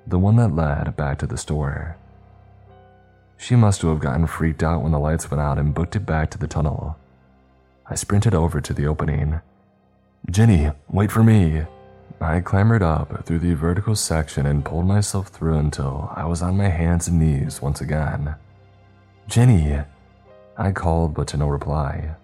the 0.07 0.19
one 0.19 0.37
that 0.37 0.55
led 0.55 0.97
back 0.97 1.19
to 1.19 1.27
the 1.27 1.39
store. 1.39 1.97
She 3.37 3.57
must 3.57 3.83
have 3.83 4.01
gotten 4.01 4.27
freaked 4.27 4.63
out 4.63 4.83
when 4.83 4.93
the 4.93 4.99
lights 4.99 5.31
went 5.31 5.41
out 5.41 5.59
and 5.59 5.73
booked 5.73 5.97
it 5.97 6.05
back 6.05 6.31
to 6.31 6.39
the 6.39 6.49
tunnel. 6.49 6.97
I 7.87 7.95
sprinted 7.95 8.35
over 8.35 8.61
to 8.61 8.75
the 8.75 8.87
opening. 8.87 9.41
Ginny, 10.31 10.71
wait 10.89 11.11
for 11.11 11.23
me. 11.23 11.63
I 12.21 12.41
clambered 12.41 12.83
up 12.83 13.25
through 13.25 13.39
the 13.39 13.55
vertical 13.55 13.97
section 13.97 14.45
and 14.45 14.65
pulled 14.65 14.87
myself 14.87 15.29
through 15.29 15.57
until 15.57 16.13
I 16.15 16.27
was 16.27 16.43
on 16.43 16.57
my 16.57 16.69
hands 16.69 17.09
and 17.09 17.19
knees 17.19 17.63
once 17.63 17.81
again. 17.81 18.35
Ginny! 19.27 19.81
I 20.59 20.73
called, 20.73 21.15
but 21.15 21.29
to 21.29 21.39
no 21.39 21.49
reply. 21.49 22.17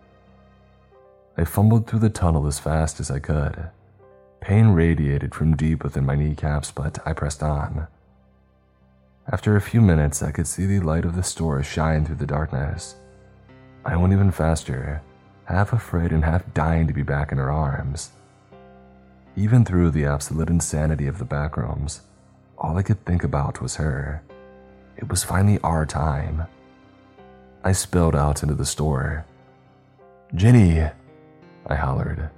I 1.39 1.45
fumbled 1.45 1.87
through 1.87 1.99
the 1.99 2.11
tunnel 2.11 2.47
as 2.47 2.59
fast 2.59 2.99
as 2.99 3.11
I 3.11 3.19
could. 3.19 3.69
Pain 4.41 4.69
radiated 4.69 5.35
from 5.35 5.57
deep 5.57 5.85
within 5.85 6.07
my 6.07 6.15
kneecaps, 6.15 6.71
but 6.71 6.99
I 7.07 7.13
pressed 7.13 7.43
on. 7.43 7.89
After 9.31 9.57
a 9.57 9.61
few 9.61 9.81
minutes, 9.81 10.23
I 10.23 10.31
could 10.31 10.47
see 10.47 10.67
the 10.67 10.81
light 10.81 11.05
of 11.05 11.17
the 11.17 11.23
store 11.23 11.63
shine 11.63 12.05
through 12.05 12.17
the 12.17 12.27
darkness. 12.27 12.95
I 13.85 13.97
went 13.97 14.13
even 14.13 14.31
faster, 14.31 15.03
half 15.45 15.73
afraid 15.73 16.13
and 16.13 16.25
half 16.25 16.55
dying 16.55 16.87
to 16.87 16.95
be 16.95 17.03
back 17.03 17.33
in 17.33 17.39
her 17.39 17.51
arms. 17.51 18.11
Even 19.37 19.65
through 19.65 19.91
the 19.91 20.07
absolute 20.07 20.49
insanity 20.49 21.07
of 21.07 21.19
the 21.19 21.25
backrooms, 21.25 22.01
all 22.57 22.79
I 22.79 22.83
could 22.83 23.05
think 23.05 23.25
about 23.25 23.61
was 23.61 23.77
her. 23.77 24.23
It 24.97 25.11
was 25.11 25.25
finally 25.25 25.59
our 25.63 25.85
time. 25.85 26.47
I 27.63 27.73
spilled 27.73 28.17
out 28.17 28.43
into 28.43 28.55
the 28.55 28.65
store. 28.65 29.27
Ginny, 30.35 30.89
I 31.67 31.75
hollered. 31.75 32.31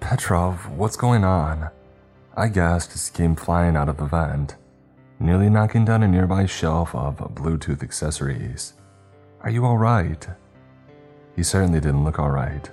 Petrov, 0.00 0.68
what's 0.70 0.96
going 0.96 1.24
on? 1.24 1.70
I 2.36 2.48
gasped 2.48 2.94
as 2.94 3.08
he 3.08 3.14
came 3.14 3.36
flying 3.36 3.76
out 3.76 3.88
of 3.88 3.96
the 3.96 4.06
vent 4.06 4.56
nearly 5.18 5.48
knocking 5.48 5.84
down 5.84 6.02
a 6.02 6.08
nearby 6.08 6.46
shelf 6.46 6.94
of 6.94 7.16
Bluetooth 7.34 7.82
accessories. 7.82 8.74
Are 9.40 9.50
you 9.50 9.64
alright? 9.64 10.26
He 11.34 11.42
certainly 11.42 11.80
didn't 11.80 12.04
look 12.04 12.18
alright. 12.18 12.70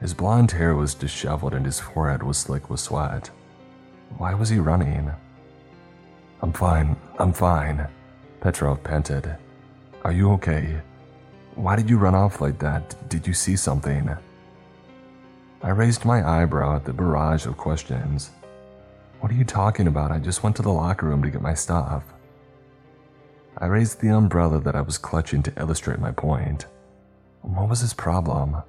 His 0.00 0.14
blonde 0.14 0.52
hair 0.52 0.74
was 0.74 0.94
disheveled 0.94 1.54
and 1.54 1.66
his 1.66 1.80
forehead 1.80 2.22
was 2.22 2.38
slick 2.38 2.70
with 2.70 2.80
sweat. 2.80 3.30
Why 4.16 4.34
was 4.34 4.48
he 4.48 4.58
running? 4.58 5.10
I'm 6.40 6.52
fine, 6.52 6.96
I'm 7.18 7.32
fine, 7.32 7.86
Petrov 8.40 8.82
panted. 8.82 9.36
Are 10.04 10.12
you 10.12 10.30
okay? 10.32 10.80
Why 11.58 11.74
did 11.74 11.90
you 11.90 11.98
run 11.98 12.14
off 12.14 12.40
like 12.40 12.60
that? 12.60 12.94
Did 13.08 13.26
you 13.26 13.34
see 13.34 13.56
something? 13.56 14.08
I 15.60 15.70
raised 15.70 16.04
my 16.04 16.24
eyebrow 16.24 16.76
at 16.76 16.84
the 16.84 16.92
barrage 16.92 17.46
of 17.46 17.56
questions. 17.56 18.30
What 19.18 19.32
are 19.32 19.34
you 19.34 19.44
talking 19.44 19.88
about? 19.88 20.12
I 20.12 20.20
just 20.20 20.44
went 20.44 20.54
to 20.56 20.62
the 20.62 20.72
locker 20.72 21.06
room 21.06 21.20
to 21.24 21.30
get 21.30 21.42
my 21.42 21.54
stuff. 21.54 22.04
I 23.56 23.66
raised 23.66 24.00
the 24.00 24.10
umbrella 24.10 24.60
that 24.60 24.76
I 24.76 24.82
was 24.82 24.98
clutching 24.98 25.42
to 25.42 25.60
illustrate 25.60 25.98
my 25.98 26.12
point. 26.12 26.66
What 27.42 27.68
was 27.68 27.80
his 27.80 27.92
problem? 27.92 28.62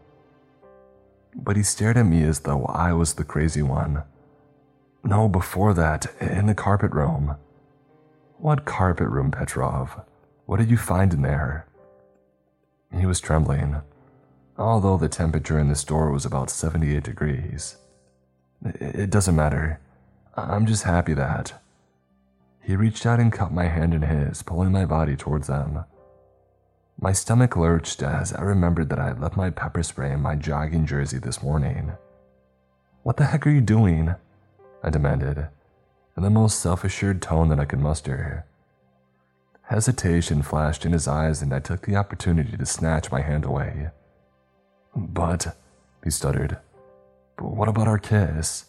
But 1.36 1.58
he 1.58 1.62
stared 1.62 1.96
at 1.96 2.08
me 2.08 2.24
as 2.24 2.40
though 2.40 2.66
I 2.66 2.94
was 2.94 3.14
the 3.14 3.24
crazy 3.24 3.62
one. 3.62 4.02
No, 5.04 5.30
before 5.30 5.76
that, 5.76 6.08
in 6.20 6.48
the 6.48 6.56
carpet 6.56 6.92
room. 6.94 7.36
What 8.40 8.66
carpet 8.66 9.10
room, 9.10 9.30
Petrov? 9.30 10.02
What 10.48 10.58
did 10.58 10.72
you 10.72 10.78
find 10.78 11.14
in 11.14 11.22
there? 11.22 11.68
He 12.98 13.06
was 13.06 13.20
trembling, 13.20 13.82
although 14.58 14.98
the 14.98 15.10
temperature 15.10 15.60
in 15.60 15.70
the 15.70 15.76
store 15.76 16.12
was 16.12 16.26
about 16.26 16.50
78 16.50 17.04
degrees. 17.04 17.78
It 18.64 19.10
doesn't 19.10 19.36
matter. 19.36 19.80
I'm 20.36 20.66
just 20.66 20.84
happy 20.84 21.14
that. 21.14 21.62
He 22.62 22.76
reached 22.76 23.06
out 23.06 23.20
and 23.20 23.32
caught 23.32 23.54
my 23.54 23.66
hand 23.66 23.94
in 23.94 24.02
his, 24.02 24.44
pulling 24.44 24.72
my 24.72 24.86
body 24.86 25.16
towards 25.16 25.48
them. 25.48 25.86
My 27.00 27.14
stomach 27.14 27.56
lurched 27.56 28.04
as 28.04 28.34
I 28.34 28.42
remembered 28.42 28.90
that 28.90 29.00
I 29.00 29.08
had 29.08 29.22
left 29.22 29.38
my 29.38 29.50
pepper 29.50 29.84
spray 29.84 30.12
in 30.12 30.22
my 30.22 30.36
jogging 30.36 30.86
jersey 30.86 31.18
this 31.18 31.42
morning. 31.42 31.94
What 33.04 33.18
the 33.18 33.26
heck 33.26 33.48
are 33.48 33.52
you 33.52 33.62
doing? 33.62 34.16
I 34.84 34.90
demanded, 34.90 35.48
in 36.18 36.24
the 36.24 36.30
most 36.30 36.60
self 36.60 36.84
assured 36.84 37.22
tone 37.22 37.48
that 37.50 37.60
I 37.60 37.66
could 37.66 37.80
muster. 37.80 38.46
Hesitation 39.70 40.42
flashed 40.42 40.84
in 40.84 40.94
his 40.94 41.08
eyes, 41.08 41.44
and 41.44 41.54
I 41.54 41.60
took 41.60 41.86
the 41.86 41.96
opportunity 41.96 42.58
to 42.58 42.66
snatch 42.66 43.12
my 43.12 43.22
hand 43.22 43.46
away. 43.46 43.90
But, 44.96 45.56
he 46.04 46.10
stuttered, 46.10 46.58
but 47.38 47.52
what 47.52 47.70
about 47.70 47.88
our 47.88 48.00
kiss? 48.00 48.66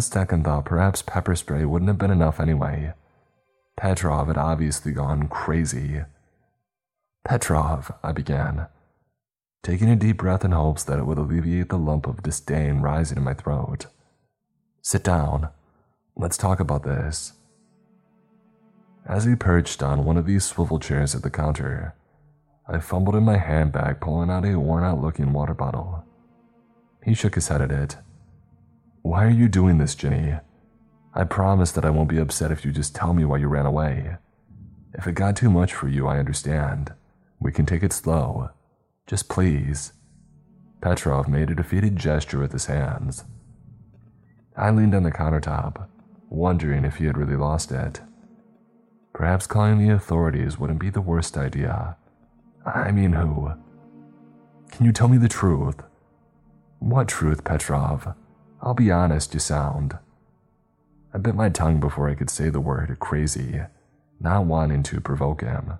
Second 0.00 0.44
thought, 0.44 0.64
perhaps 0.64 1.00
pepper 1.00 1.36
spray 1.36 1.64
wouldn't 1.64 1.88
have 1.88 1.98
been 1.98 2.10
enough 2.10 2.40
anyway. 2.40 2.92
Petrov 3.76 4.26
had 4.26 4.36
obviously 4.36 4.90
gone 4.90 5.28
crazy. 5.28 6.00
Petrov, 7.24 7.92
I 8.02 8.10
began, 8.10 8.66
taking 9.62 9.88
a 9.88 9.94
deep 9.94 10.16
breath 10.16 10.44
in 10.44 10.50
hopes 10.50 10.82
that 10.84 10.98
it 10.98 11.06
would 11.06 11.18
alleviate 11.18 11.68
the 11.68 11.78
lump 11.78 12.08
of 12.08 12.24
disdain 12.24 12.80
rising 12.80 13.18
in 13.18 13.22
my 13.22 13.34
throat. 13.34 13.86
Sit 14.82 15.04
down. 15.04 15.50
Let's 16.16 16.36
talk 16.36 16.58
about 16.58 16.82
this. 16.82 17.34
As 19.08 19.24
he 19.24 19.36
perched 19.36 19.82
on 19.82 20.04
one 20.04 20.16
of 20.16 20.26
these 20.26 20.44
swivel 20.44 20.78
chairs 20.78 21.14
at 21.14 21.22
the 21.22 21.30
counter, 21.30 21.94
I 22.68 22.78
fumbled 22.80 23.14
in 23.14 23.22
my 23.22 23.38
handbag, 23.38 24.00
pulling 24.00 24.30
out 24.30 24.44
a 24.44 24.58
worn 24.58 24.84
out 24.84 25.00
looking 25.00 25.32
water 25.32 25.54
bottle. 25.54 26.04
He 27.04 27.14
shook 27.14 27.36
his 27.36 27.48
head 27.48 27.62
at 27.62 27.70
it 27.70 27.96
why 29.06 29.24
are 29.24 29.30
you 29.30 29.48
doing 29.48 29.78
this, 29.78 29.94
Ginny? 29.94 30.34
I 31.14 31.22
promise 31.22 31.70
that 31.70 31.84
I 31.84 31.90
won't 31.90 32.08
be 32.08 32.18
upset 32.18 32.50
if 32.50 32.64
you 32.64 32.72
just 32.72 32.92
tell 32.92 33.14
me 33.14 33.24
why 33.24 33.38
you 33.38 33.46
ran 33.46 33.64
away. 33.64 34.16
If 34.94 35.06
it 35.06 35.14
got 35.14 35.36
too 35.36 35.48
much 35.48 35.72
for 35.72 35.86
you, 35.86 36.08
I 36.08 36.18
understand. 36.18 36.92
We 37.38 37.52
can 37.52 37.66
take 37.66 37.84
it 37.84 37.92
slow. 37.92 38.50
Just 39.06 39.28
please. 39.28 39.92
Petrov 40.80 41.28
made 41.28 41.50
a 41.50 41.54
defeated 41.54 41.94
gesture 41.94 42.40
with 42.40 42.50
his 42.50 42.66
hands. 42.66 43.22
I 44.56 44.70
leaned 44.70 44.96
on 44.96 45.04
the 45.04 45.12
countertop, 45.12 45.86
wondering 46.28 46.84
if 46.84 46.96
he 46.96 47.04
had 47.04 47.16
really 47.16 47.36
lost 47.36 47.70
it. 47.70 48.00
Perhaps 49.16 49.46
calling 49.46 49.78
the 49.78 49.94
authorities 49.94 50.58
wouldn't 50.58 50.78
be 50.78 50.90
the 50.90 51.00
worst 51.00 51.38
idea. 51.38 51.96
I 52.66 52.92
mean, 52.92 53.14
who? 53.14 53.50
Can 54.70 54.84
you 54.84 54.92
tell 54.92 55.08
me 55.08 55.16
the 55.16 55.26
truth? 55.26 55.76
What 56.80 57.08
truth, 57.08 57.42
Petrov? 57.42 58.14
I'll 58.60 58.74
be 58.74 58.90
honest, 58.90 59.32
you 59.32 59.40
sound. 59.40 59.96
I 61.14 61.18
bit 61.18 61.34
my 61.34 61.48
tongue 61.48 61.80
before 61.80 62.10
I 62.10 62.14
could 62.14 62.28
say 62.28 62.50
the 62.50 62.60
word 62.60 62.94
crazy, 63.00 63.62
not 64.20 64.44
wanting 64.44 64.82
to 64.82 65.00
provoke 65.00 65.40
him. 65.40 65.78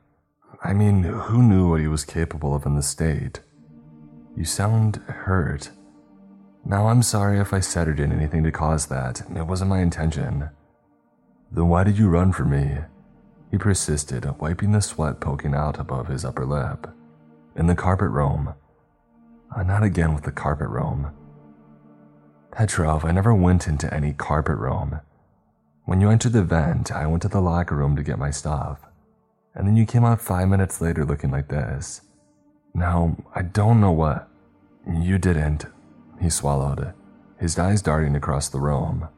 I 0.65 0.73
mean, 0.73 1.03
who 1.03 1.43
knew 1.43 1.69
what 1.69 1.81
he 1.81 1.89
was 1.89 2.07
capable 2.07 2.55
of 2.55 2.65
in 2.65 2.75
the 2.75 2.83
state? 2.83 3.41
You 4.35 4.47
sound 4.47 4.97
hurt. 5.09 5.69
Now, 6.65 6.89
I'm 6.89 7.03
sorry 7.03 7.39
if 7.39 7.53
I 7.53 7.61
said 7.61 7.87
or 7.87 7.93
did 7.93 8.13
anything 8.13 8.45
to 8.45 8.51
cause 8.51 8.87
that. 8.87 9.21
It 9.37 9.47
wasn't 9.47 9.69
my 9.69 9.81
intention. 9.81 10.49
Then 11.53 11.69
why 11.69 11.85
did 11.85 11.99
you 11.99 12.09
run 12.09 12.33
from 12.33 12.49
me? 12.49 12.79
He 13.51 13.59
persisted, 13.59 14.27
wiping 14.41 14.73
the 14.73 14.83
sweat 14.83 15.21
poking 15.21 15.55
out 15.55 15.79
above 15.79 16.09
his 16.09 16.25
upper 16.25 16.45
lip. 16.45 16.89
In 17.55 17.67
the 17.67 17.75
carpet 17.75 18.11
room. 18.11 18.55
Uh, 19.55 19.63
not 19.63 19.83
again 19.83 20.15
with 20.15 20.25
the 20.25 20.33
carpet 20.33 20.69
room. 20.69 21.13
Petrov, 22.51 23.05
I 23.05 23.13
never 23.13 23.35
went 23.35 23.69
into 23.69 23.93
any 23.93 24.13
carpet 24.13 24.57
room. 24.59 25.01
When 25.85 26.01
you 26.01 26.11
entered 26.11 26.33
the 26.33 26.43
vent, 26.43 26.91
I 26.91 27.07
went 27.07 27.23
to 27.23 27.29
the 27.29 27.41
locker 27.41 27.77
room 27.77 27.97
to 27.97 28.03
get 28.03 28.19
my 28.19 28.31
stuff. 28.31 28.81
And 29.55 29.67
then 29.67 29.77
you 29.77 29.87
came 29.87 30.05
out 30.05 30.21
five 30.21 30.49
minutes 30.49 30.81
later 30.81 31.05
looking 31.05 31.31
like 31.31 31.49
this. 31.49 32.03
Now, 32.75 33.17
I 33.35 33.43
don't 33.43 33.81
know 33.81 33.93
what. 33.93 34.29
You 34.87 35.19
didn't. 35.19 35.65
He 36.21 36.29
swallowed, 36.29 36.93
his 37.39 37.59
eyes 37.59 37.83
darting 37.83 38.17
across 38.17 38.49
the 38.49 38.61
room. 38.61 39.09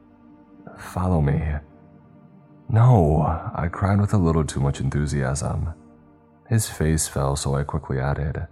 Follow 0.77 1.21
me. 1.21 1.55
No, 2.71 3.21
I 3.55 3.67
cried 3.67 3.99
with 3.99 4.13
a 4.13 4.17
little 4.17 4.45
too 4.45 4.59
much 4.59 4.79
enthusiasm. 4.79 5.73
His 6.47 6.69
face 6.69 7.07
fell, 7.07 7.35
so 7.35 7.55
I 7.55 7.63
quickly 7.63 7.99
added, 7.99 8.47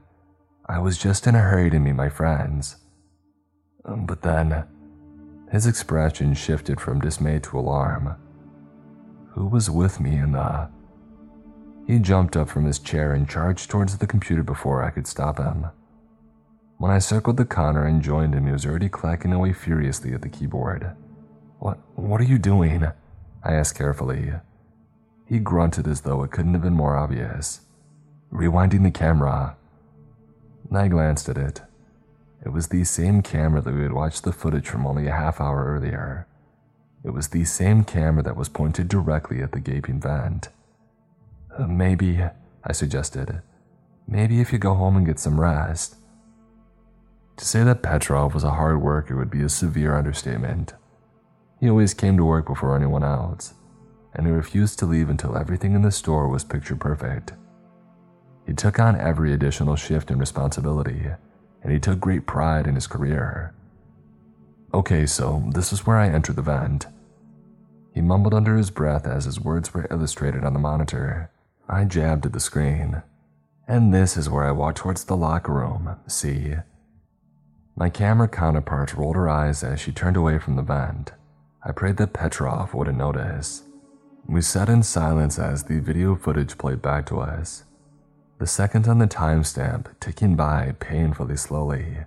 I 0.65 0.79
was 0.79 0.97
just 0.97 1.27
in 1.27 1.35
a 1.35 1.39
hurry 1.39 1.69
to 1.69 1.79
meet 1.79 1.93
my 1.93 2.09
friends. 2.09 2.77
Um, 3.85 4.05
but 4.07 4.23
then, 4.23 4.65
his 5.51 5.67
expression 5.67 6.33
shifted 6.33 6.81
from 6.81 6.99
dismay 6.99 7.39
to 7.39 7.59
alarm. 7.59 8.15
Who 9.33 9.45
was 9.45 9.69
with 9.69 9.99
me 9.99 10.15
in 10.15 10.31
the. 10.31 10.69
He 11.85 11.99
jumped 11.99 12.35
up 12.35 12.49
from 12.49 12.65
his 12.65 12.79
chair 12.79 13.13
and 13.13 13.29
charged 13.29 13.69
towards 13.69 13.97
the 13.97 14.07
computer 14.07 14.43
before 14.43 14.83
I 14.83 14.89
could 14.89 15.07
stop 15.07 15.37
him. 15.37 15.67
When 16.79 16.91
I 16.91 16.99
circled 16.99 17.37
the 17.37 17.45
counter 17.45 17.85
and 17.85 18.01
joined 18.01 18.33
him, 18.33 18.47
he 18.47 18.51
was 18.51 18.65
already 18.65 18.89
clacking 18.89 19.31
away 19.31 19.53
furiously 19.53 20.13
at 20.13 20.21
the 20.21 20.29
keyboard. 20.29 20.95
What, 21.59 21.77
what 21.95 22.19
are 22.19 22.25
you 22.25 22.39
doing? 22.39 22.87
I 23.47 23.53
asked 23.53 23.77
carefully, 23.77 24.33
He 25.25 25.39
grunted 25.39 25.87
as 25.87 26.01
though 26.01 26.21
it 26.21 26.31
couldn't 26.31 26.51
have 26.51 26.63
been 26.63 26.73
more 26.73 26.97
obvious. 26.97 27.61
Rewinding 28.29 28.83
the 28.83 28.91
camera. 28.91 29.55
I 30.69 30.89
glanced 30.89 31.29
at 31.29 31.37
it. 31.37 31.61
It 32.45 32.49
was 32.49 32.67
the 32.67 32.83
same 32.83 33.21
camera 33.21 33.61
that 33.61 33.73
we 33.73 33.83
had 33.83 33.93
watched 33.93 34.25
the 34.25 34.33
footage 34.33 34.67
from 34.67 34.85
only 34.85 35.07
a 35.07 35.13
half 35.13 35.39
hour 35.39 35.63
earlier. 35.65 36.27
It 37.05 37.11
was 37.11 37.29
the 37.29 37.45
same 37.45 37.85
camera 37.85 38.21
that 38.23 38.35
was 38.35 38.49
pointed 38.49 38.89
directly 38.89 39.41
at 39.41 39.53
the 39.53 39.61
gaping 39.61 40.01
vent. 40.01 40.49
Uh, 41.57 41.67
maybe, 41.67 42.21
I 42.65 42.73
suggested, 42.73 43.41
maybe 44.05 44.41
if 44.41 44.51
you 44.51 44.59
go 44.59 44.73
home 44.73 44.97
and 44.97 45.05
get 45.05 45.19
some 45.19 45.39
rest. 45.39 45.95
To 47.37 47.45
say 47.45 47.63
that 47.63 47.81
Petrov 47.81 48.33
was 48.33 48.43
a 48.43 48.51
hard 48.51 48.81
worker 48.81 49.15
would 49.15 49.31
be 49.31 49.41
a 49.41 49.47
severe 49.47 49.95
understatement. 49.95 50.73
He 51.59 51.69
always 51.69 51.93
came 51.93 52.17
to 52.17 52.25
work 52.25 52.45
before 52.45 52.75
anyone 52.75 53.03
else, 53.03 53.53
and 54.13 54.27
he 54.27 54.31
refused 54.31 54.79
to 54.79 54.85
leave 54.85 55.09
until 55.09 55.37
everything 55.37 55.73
in 55.73 55.81
the 55.81 55.91
store 55.91 56.27
was 56.27 56.43
picture 56.43 56.75
perfect. 56.75 57.33
He 58.45 58.53
took 58.53 58.79
on 58.79 58.99
every 58.99 59.33
additional 59.33 59.75
shift 59.75 60.11
and 60.11 60.19
responsibility, 60.19 61.07
and 61.63 61.71
he 61.71 61.79
took 61.79 61.99
great 61.99 62.25
pride 62.25 62.67
in 62.67 62.75
his 62.75 62.87
career. 62.87 63.53
Okay, 64.73 65.05
so 65.05 65.43
this 65.53 65.73
is 65.73 65.85
where 65.85 65.97
I 65.97 66.07
enter 66.07 66.33
the 66.33 66.41
vent. 66.41 66.87
He 67.93 68.01
mumbled 68.01 68.33
under 68.33 68.55
his 68.55 68.69
breath 68.69 69.07
as 69.07 69.25
his 69.25 69.39
words 69.39 69.73
were 69.73 69.87
illustrated 69.89 70.43
on 70.43 70.53
the 70.53 70.59
monitor. 70.59 71.31
I 71.67 71.83
jabbed 71.85 72.25
at 72.25 72.33
the 72.33 72.39
screen. 72.39 73.01
And 73.67 73.93
this 73.93 74.15
is 74.15 74.29
where 74.29 74.45
I 74.45 74.51
walked 74.51 74.77
towards 74.77 75.03
the 75.03 75.17
locker 75.17 75.53
room, 75.53 75.97
see? 76.07 76.53
My 77.75 77.89
camera 77.89 78.27
counterpart 78.27 78.93
rolled 78.93 79.15
her 79.15 79.27
eyes 79.27 79.63
as 79.63 79.81
she 79.81 79.91
turned 79.91 80.15
away 80.15 80.37
from 80.39 80.55
the 80.55 80.61
vent. 80.61 81.11
I 81.67 81.73
prayed 81.73 81.97
that 81.97 82.13
Petrov 82.13 82.73
wouldn't 82.73 82.97
notice. 82.97 83.63
We 84.25 84.41
sat 84.41 84.69
in 84.69 84.83
silence 84.83 85.37
as 85.37 85.65
the 85.65 85.81
video 85.81 86.15
footage 86.15 86.57
played 86.57 86.81
back 86.81 87.05
to 87.07 87.19
us. 87.19 87.65
The 88.39 88.47
second 88.47 88.87
on 88.87 88.99
the 88.99 89.07
timestamp 89.07 89.87
ticking 89.99 90.37
by 90.37 90.75
painfully 90.79 91.35
slowly. 91.35 92.05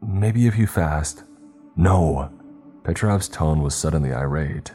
Maybe 0.00 0.46
if 0.46 0.56
you 0.56 0.66
fast. 0.66 1.24
No. 1.76 2.30
Petrov's 2.82 3.28
tone 3.28 3.60
was 3.60 3.74
suddenly 3.74 4.14
irate. 4.14 4.72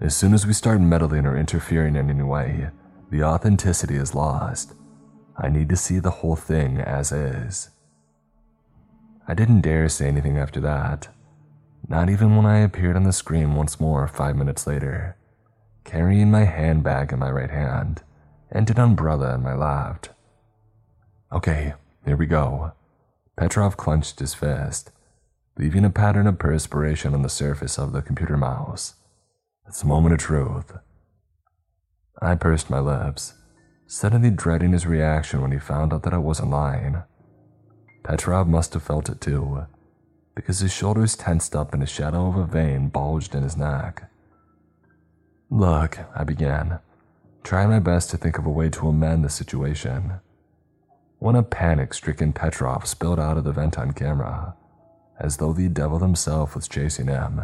As 0.00 0.14
soon 0.16 0.32
as 0.32 0.46
we 0.46 0.52
start 0.52 0.80
meddling 0.80 1.26
or 1.26 1.36
interfering 1.36 1.96
in 1.96 2.08
any 2.08 2.22
way, 2.22 2.68
the 3.10 3.24
authenticity 3.24 3.96
is 3.96 4.14
lost. 4.14 4.74
I 5.36 5.48
need 5.48 5.68
to 5.70 5.76
see 5.76 5.98
the 5.98 6.10
whole 6.10 6.36
thing 6.36 6.78
as 6.78 7.10
is. 7.10 7.70
I 9.26 9.34
didn't 9.34 9.62
dare 9.62 9.88
say 9.88 10.06
anything 10.06 10.38
after 10.38 10.60
that, 10.60 11.08
not 11.88 12.08
even 12.08 12.36
when 12.36 12.46
I 12.46 12.58
appeared 12.58 12.96
on 12.96 13.04
the 13.04 13.12
screen 13.12 13.54
once 13.54 13.80
more 13.80 14.06
five 14.08 14.36
minutes 14.36 14.66
later, 14.66 15.16
carrying 15.84 16.30
my 16.30 16.44
handbag 16.44 17.12
in 17.12 17.18
my 17.18 17.30
right 17.30 17.50
hand 17.50 18.02
and 18.50 18.68
an 18.70 18.78
umbrella 18.78 19.34
in 19.34 19.42
my 19.42 19.54
left. 19.54 20.10
Okay, 21.32 21.74
here 22.04 22.16
we 22.16 22.26
go. 22.26 22.72
Petrov 23.36 23.76
clenched 23.76 24.20
his 24.20 24.34
fist, 24.34 24.90
leaving 25.58 25.84
a 25.84 25.90
pattern 25.90 26.26
of 26.26 26.38
perspiration 26.38 27.14
on 27.14 27.22
the 27.22 27.28
surface 27.28 27.78
of 27.78 27.92
the 27.92 28.02
computer 28.02 28.36
mouse. 28.36 28.94
It's 29.66 29.82
a 29.82 29.86
moment 29.86 30.12
of 30.12 30.20
truth. 30.20 30.76
I 32.20 32.34
pursed 32.34 32.68
my 32.68 32.78
lips, 32.78 33.34
suddenly 33.86 34.30
dreading 34.30 34.72
his 34.72 34.86
reaction 34.86 35.40
when 35.40 35.52
he 35.52 35.58
found 35.58 35.92
out 35.92 36.02
that 36.02 36.14
I 36.14 36.18
wasn't 36.18 36.50
lying. 36.50 37.02
Petrov 38.04 38.46
must 38.46 38.74
have 38.74 38.82
felt 38.82 39.08
it 39.08 39.20
too, 39.20 39.66
because 40.34 40.60
his 40.60 40.72
shoulders 40.72 41.16
tensed 41.16 41.54
up 41.54 41.74
and 41.74 41.82
a 41.82 41.86
shadow 41.86 42.26
of 42.28 42.36
a 42.36 42.46
vein 42.46 42.88
bulged 42.88 43.34
in 43.34 43.42
his 43.42 43.56
neck. 43.56 44.10
Look, 45.50 45.98
I 46.14 46.24
began, 46.24 46.78
trying 47.42 47.68
my 47.68 47.78
best 47.78 48.10
to 48.10 48.16
think 48.16 48.38
of 48.38 48.46
a 48.46 48.50
way 48.50 48.70
to 48.70 48.88
amend 48.88 49.24
the 49.24 49.28
situation. 49.28 50.14
When 51.18 51.36
a 51.36 51.42
panic 51.42 51.94
stricken 51.94 52.32
Petrov 52.32 52.86
spilled 52.86 53.20
out 53.20 53.36
of 53.36 53.44
the 53.44 53.52
vent 53.52 53.78
on 53.78 53.92
camera, 53.92 54.54
as 55.20 55.36
though 55.36 55.52
the 55.52 55.68
devil 55.68 56.00
himself 56.00 56.54
was 56.54 56.66
chasing 56.66 57.06
him. 57.06 57.42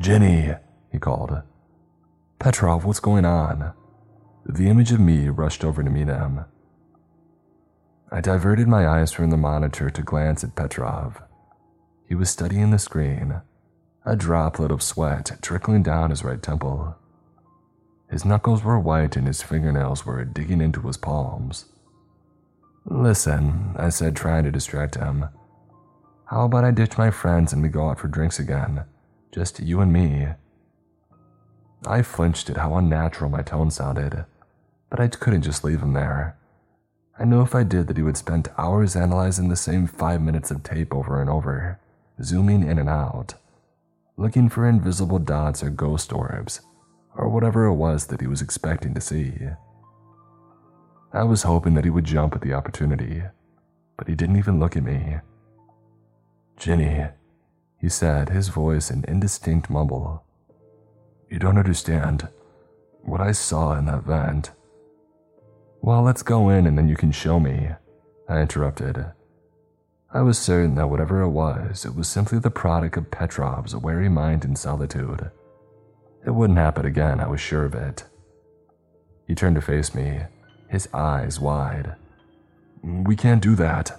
Ginny, 0.00 0.54
he 0.90 0.98
called. 0.98 1.42
Petrov, 2.38 2.84
what's 2.84 3.00
going 3.00 3.24
on? 3.24 3.72
The 4.46 4.68
image 4.68 4.92
of 4.92 5.00
me 5.00 5.28
rushed 5.28 5.64
over 5.64 5.82
to 5.82 5.90
meet 5.90 6.08
him. 6.08 6.44
I 8.10 8.20
diverted 8.20 8.68
my 8.68 8.86
eyes 8.86 9.12
from 9.12 9.30
the 9.30 9.36
monitor 9.36 9.88
to 9.90 10.02
glance 10.02 10.44
at 10.44 10.54
Petrov. 10.54 11.22
He 12.12 12.16
was 12.16 12.28
studying 12.28 12.70
the 12.72 12.78
screen, 12.78 13.40
a 14.04 14.16
droplet 14.16 14.70
of 14.70 14.82
sweat 14.82 15.38
trickling 15.40 15.82
down 15.82 16.10
his 16.10 16.22
right 16.22 16.42
temple. 16.42 16.94
His 18.10 18.22
knuckles 18.22 18.62
were 18.62 18.78
white 18.78 19.16
and 19.16 19.26
his 19.26 19.40
fingernails 19.40 20.04
were 20.04 20.22
digging 20.22 20.60
into 20.60 20.82
his 20.82 20.98
palms. 20.98 21.72
Listen, 22.84 23.74
I 23.78 23.88
said, 23.88 24.14
trying 24.14 24.44
to 24.44 24.50
distract 24.50 24.96
him. 24.96 25.30
How 26.26 26.44
about 26.44 26.64
I 26.64 26.70
ditch 26.70 26.98
my 26.98 27.10
friends 27.10 27.50
and 27.54 27.62
we 27.62 27.70
go 27.70 27.88
out 27.88 27.98
for 27.98 28.08
drinks 28.08 28.38
again? 28.38 28.84
Just 29.32 29.60
you 29.60 29.80
and 29.80 29.90
me. 29.90 30.28
I 31.86 32.02
flinched 32.02 32.50
at 32.50 32.58
how 32.58 32.76
unnatural 32.76 33.30
my 33.30 33.40
tone 33.40 33.70
sounded, 33.70 34.26
but 34.90 35.00
I 35.00 35.08
couldn't 35.08 35.40
just 35.40 35.64
leave 35.64 35.80
him 35.80 35.94
there. 35.94 36.36
I 37.18 37.24
knew 37.24 37.40
if 37.40 37.54
I 37.54 37.62
did 37.62 37.86
that 37.86 37.96
he 37.96 38.02
would 38.02 38.18
spend 38.18 38.50
hours 38.58 38.96
analyzing 38.96 39.48
the 39.48 39.56
same 39.56 39.86
five 39.86 40.20
minutes 40.20 40.50
of 40.50 40.62
tape 40.62 40.92
over 40.92 41.18
and 41.18 41.30
over, 41.30 41.78
zooming 42.22 42.62
in 42.68 42.78
and 42.78 42.88
out, 42.88 43.34
looking 44.16 44.48
for 44.48 44.68
invisible 44.68 45.18
dots 45.18 45.62
or 45.62 45.70
ghost 45.70 46.12
orbs, 46.12 46.60
or 47.16 47.28
whatever 47.28 47.66
it 47.66 47.74
was 47.74 48.06
that 48.06 48.20
he 48.20 48.26
was 48.26 48.42
expecting 48.42 48.94
to 48.94 49.00
see. 49.00 49.32
I 51.12 51.24
was 51.24 51.42
hoping 51.42 51.74
that 51.74 51.84
he 51.84 51.90
would 51.90 52.04
jump 52.04 52.34
at 52.34 52.40
the 52.40 52.54
opportunity, 52.54 53.22
but 53.96 54.08
he 54.08 54.14
didn't 54.14 54.36
even 54.36 54.58
look 54.58 54.76
at 54.76 54.84
me. 54.84 55.18
Ginny, 56.56 57.06
he 57.78 57.88
said, 57.88 58.28
his 58.28 58.48
voice 58.48 58.90
an 58.90 59.04
indistinct 59.08 59.68
mumble. 59.68 60.24
You 61.28 61.38
don't 61.38 61.58
understand 61.58 62.28
what 63.02 63.20
I 63.20 63.32
saw 63.32 63.76
in 63.76 63.86
that 63.86 64.04
vent. 64.04 64.52
Well, 65.80 66.02
let's 66.02 66.22
go 66.22 66.48
in 66.48 66.66
and 66.66 66.78
then 66.78 66.88
you 66.88 66.96
can 66.96 67.10
show 67.10 67.40
me, 67.40 67.70
I 68.28 68.40
interrupted. 68.40 69.06
I 70.14 70.20
was 70.20 70.38
certain 70.38 70.74
that 70.74 70.90
whatever 70.90 71.22
it 71.22 71.30
was, 71.30 71.86
it 71.86 71.94
was 71.94 72.06
simply 72.06 72.38
the 72.38 72.50
product 72.50 72.98
of 72.98 73.10
Petrov's 73.10 73.74
wary 73.74 74.10
mind 74.10 74.44
in 74.44 74.56
solitude. 74.56 75.30
It 76.26 76.30
wouldn't 76.30 76.58
happen 76.58 76.84
again, 76.84 77.18
I 77.18 77.28
was 77.28 77.40
sure 77.40 77.64
of 77.64 77.74
it. 77.74 78.04
He 79.26 79.34
turned 79.34 79.56
to 79.56 79.62
face 79.62 79.94
me, 79.94 80.20
his 80.68 80.86
eyes 80.92 81.40
wide. 81.40 81.94
We 82.82 83.16
can't 83.16 83.42
do 83.42 83.54
that. 83.54 83.98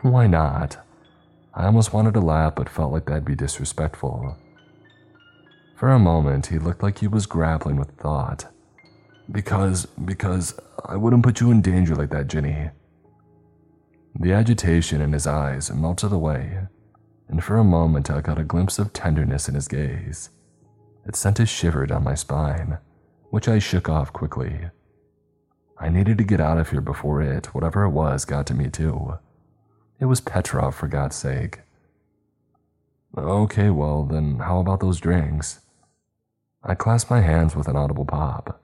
Why 0.00 0.26
not? 0.26 0.78
I 1.52 1.66
almost 1.66 1.92
wanted 1.92 2.14
to 2.14 2.20
laugh, 2.20 2.54
but 2.54 2.70
felt 2.70 2.92
like 2.92 3.04
that'd 3.04 3.24
be 3.26 3.34
disrespectful. 3.34 4.38
For 5.76 5.90
a 5.90 5.98
moment, 5.98 6.46
he 6.46 6.58
looked 6.58 6.82
like 6.82 6.98
he 6.98 7.08
was 7.08 7.26
grappling 7.26 7.76
with 7.76 7.90
thought. 7.98 8.46
Because, 9.30 9.84
because 10.04 10.58
I 10.86 10.96
wouldn't 10.96 11.22
put 11.24 11.40
you 11.40 11.50
in 11.50 11.60
danger 11.60 11.94
like 11.94 12.10
that, 12.10 12.28
Ginny. 12.28 12.70
The 14.18 14.32
agitation 14.32 15.00
in 15.00 15.12
his 15.12 15.26
eyes 15.26 15.72
melted 15.72 16.12
away, 16.12 16.66
and 17.28 17.42
for 17.42 17.56
a 17.56 17.64
moment 17.64 18.10
I 18.10 18.22
caught 18.22 18.38
a 18.38 18.44
glimpse 18.44 18.78
of 18.78 18.92
tenderness 18.92 19.48
in 19.48 19.54
his 19.54 19.68
gaze. 19.68 20.30
It 21.06 21.16
sent 21.16 21.40
a 21.40 21.46
shiver 21.46 21.86
down 21.86 22.04
my 22.04 22.14
spine, 22.14 22.78
which 23.30 23.48
I 23.48 23.58
shook 23.58 23.88
off 23.88 24.12
quickly. 24.12 24.70
I 25.78 25.90
needed 25.90 26.18
to 26.18 26.24
get 26.24 26.40
out 26.40 26.58
of 26.58 26.70
here 26.70 26.80
before 26.80 27.20
it, 27.20 27.54
whatever 27.54 27.84
it 27.84 27.90
was, 27.90 28.24
got 28.24 28.46
to 28.46 28.54
me 28.54 28.70
too. 28.70 29.18
It 30.00 30.06
was 30.06 30.20
Petrov, 30.20 30.74
for 30.74 30.88
God's 30.88 31.16
sake. 31.16 31.60
Okay, 33.16 33.70
well, 33.70 34.04
then 34.04 34.38
how 34.38 34.60
about 34.60 34.80
those 34.80 35.00
drinks? 35.00 35.60
I 36.62 36.74
clasped 36.74 37.10
my 37.10 37.20
hands 37.20 37.54
with 37.54 37.68
an 37.68 37.76
audible 37.76 38.04
pop 38.04 38.62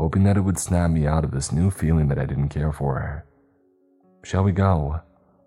hoping 0.00 0.24
that 0.24 0.38
it 0.38 0.40
would 0.40 0.58
snap 0.58 0.90
me 0.90 1.06
out 1.06 1.24
of 1.24 1.30
this 1.30 1.52
new 1.52 1.70
feeling 1.70 2.08
that 2.08 2.18
I 2.18 2.24
didn't 2.24 2.48
care 2.48 2.72
for. 2.72 3.24
Shall 4.22 4.44
we 4.44 4.52
go? 4.52 5.00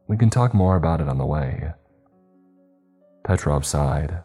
We 0.07 0.17
can 0.17 0.29
talk 0.29 0.53
more 0.53 0.75
about 0.75 1.01
it 1.01 1.07
on 1.07 1.17
the 1.17 1.25
way. 1.25 1.71
Petrov 3.23 3.65
sighed. 3.65 4.23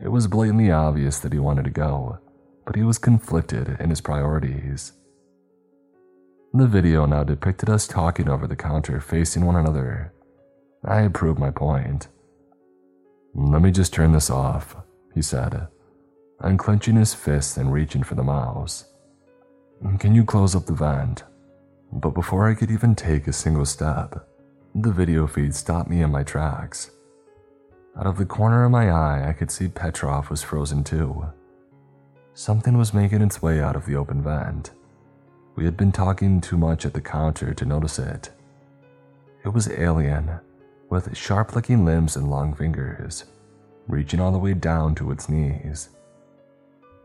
It 0.00 0.08
was 0.08 0.26
blatantly 0.26 0.70
obvious 0.70 1.18
that 1.20 1.32
he 1.32 1.38
wanted 1.38 1.64
to 1.64 1.70
go, 1.70 2.18
but 2.64 2.76
he 2.76 2.82
was 2.82 2.98
conflicted 2.98 3.76
in 3.80 3.90
his 3.90 4.00
priorities. 4.00 4.92
The 6.54 6.66
video 6.66 7.06
now 7.06 7.24
depicted 7.24 7.68
us 7.68 7.86
talking 7.86 8.28
over 8.28 8.46
the 8.46 8.56
counter 8.56 9.00
facing 9.00 9.44
one 9.44 9.56
another. 9.56 10.12
I 10.84 11.00
had 11.00 11.14
proved 11.14 11.38
my 11.38 11.50
point. 11.50 12.08
Let 13.34 13.60
me 13.60 13.70
just 13.70 13.92
turn 13.92 14.12
this 14.12 14.30
off, 14.30 14.76
he 15.14 15.20
said, 15.20 15.66
unclenching 16.40 16.96
his 16.96 17.12
fists 17.12 17.56
and 17.56 17.72
reaching 17.72 18.02
for 18.02 18.14
the 18.14 18.22
mouse. 18.22 18.86
Can 19.98 20.14
you 20.14 20.24
close 20.24 20.54
up 20.54 20.64
the 20.64 20.72
vent? 20.72 21.24
But 21.92 22.10
before 22.10 22.48
I 22.48 22.54
could 22.54 22.70
even 22.70 22.94
take 22.94 23.26
a 23.26 23.32
single 23.32 23.66
step, 23.66 24.28
the 24.74 24.92
video 24.92 25.26
feed 25.26 25.54
stopped 25.54 25.88
me 25.88 26.02
in 26.02 26.10
my 26.10 26.22
tracks. 26.22 26.90
Out 27.96 28.06
of 28.06 28.18
the 28.18 28.26
corner 28.26 28.64
of 28.64 28.70
my 28.70 28.90
eye, 28.90 29.28
I 29.28 29.32
could 29.32 29.50
see 29.50 29.68
Petrov 29.68 30.28
was 30.28 30.42
frozen 30.42 30.84
too. 30.84 31.26
Something 32.34 32.76
was 32.76 32.92
making 32.92 33.22
its 33.22 33.40
way 33.40 33.60
out 33.60 33.76
of 33.76 33.86
the 33.86 33.96
open 33.96 34.22
vent. 34.22 34.72
We 35.54 35.64
had 35.64 35.78
been 35.78 35.92
talking 35.92 36.42
too 36.42 36.58
much 36.58 36.84
at 36.84 36.92
the 36.92 37.00
counter 37.00 37.54
to 37.54 37.64
notice 37.64 37.98
it. 37.98 38.28
It 39.42 39.48
was 39.48 39.70
alien, 39.70 40.40
with 40.90 41.16
sharp 41.16 41.56
looking 41.56 41.86
limbs 41.86 42.16
and 42.16 42.30
long 42.30 42.52
fingers, 42.52 43.24
reaching 43.88 44.20
all 44.20 44.32
the 44.32 44.38
way 44.38 44.52
down 44.52 44.94
to 44.96 45.10
its 45.10 45.30
knees. 45.30 45.88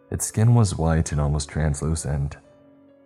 Its 0.09 0.25
skin 0.25 0.53
was 0.53 0.77
white 0.77 1.13
and 1.13 1.21
almost 1.21 1.47
translucent, 1.47 2.35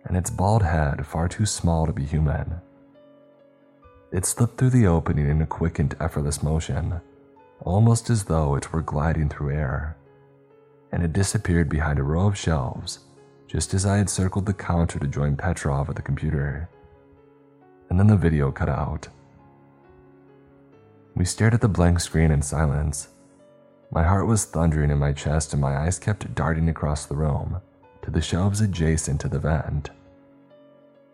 and 0.06 0.16
its 0.16 0.30
bald 0.30 0.62
head 0.62 1.06
far 1.06 1.28
too 1.28 1.46
small 1.46 1.86
to 1.86 1.92
be 1.92 2.04
human. 2.04 2.60
It 4.12 4.24
slipped 4.24 4.58
through 4.58 4.70
the 4.70 4.86
opening 4.86 5.28
in 5.28 5.42
a 5.42 5.46
quick 5.46 5.78
and 5.78 5.94
effortless 6.00 6.42
motion, 6.42 7.00
almost 7.60 8.08
as 8.08 8.24
though 8.24 8.54
it 8.54 8.72
were 8.72 8.82
gliding 8.82 9.28
through 9.28 9.54
air, 9.54 9.96
and 10.92 11.02
it 11.02 11.12
disappeared 11.12 11.68
behind 11.68 11.98
a 11.98 12.04
row 12.04 12.26
of 12.26 12.38
shelves 12.38 13.00
just 13.46 13.74
as 13.74 13.86
I 13.86 13.96
had 13.96 14.10
circled 14.10 14.46
the 14.46 14.54
counter 14.54 14.98
to 14.98 15.06
join 15.06 15.36
Petrov 15.36 15.88
at 15.88 15.96
the 15.96 16.02
computer. 16.02 16.68
And 17.88 17.98
then 17.98 18.08
the 18.08 18.16
video 18.16 18.50
cut 18.50 18.68
out. 18.68 19.08
We 21.14 21.24
stared 21.24 21.54
at 21.54 21.60
the 21.60 21.68
blank 21.68 22.00
screen 22.00 22.30
in 22.30 22.42
silence. 22.42 23.08
My 23.90 24.02
heart 24.02 24.26
was 24.26 24.44
thundering 24.44 24.90
in 24.90 24.98
my 24.98 25.12
chest, 25.12 25.52
and 25.52 25.62
my 25.62 25.76
eyes 25.78 25.98
kept 25.98 26.34
darting 26.34 26.68
across 26.68 27.06
the 27.06 27.16
room 27.16 27.60
to 28.02 28.10
the 28.10 28.20
shelves 28.20 28.60
adjacent 28.60 29.20
to 29.20 29.28
the 29.28 29.38
vent. 29.38 29.90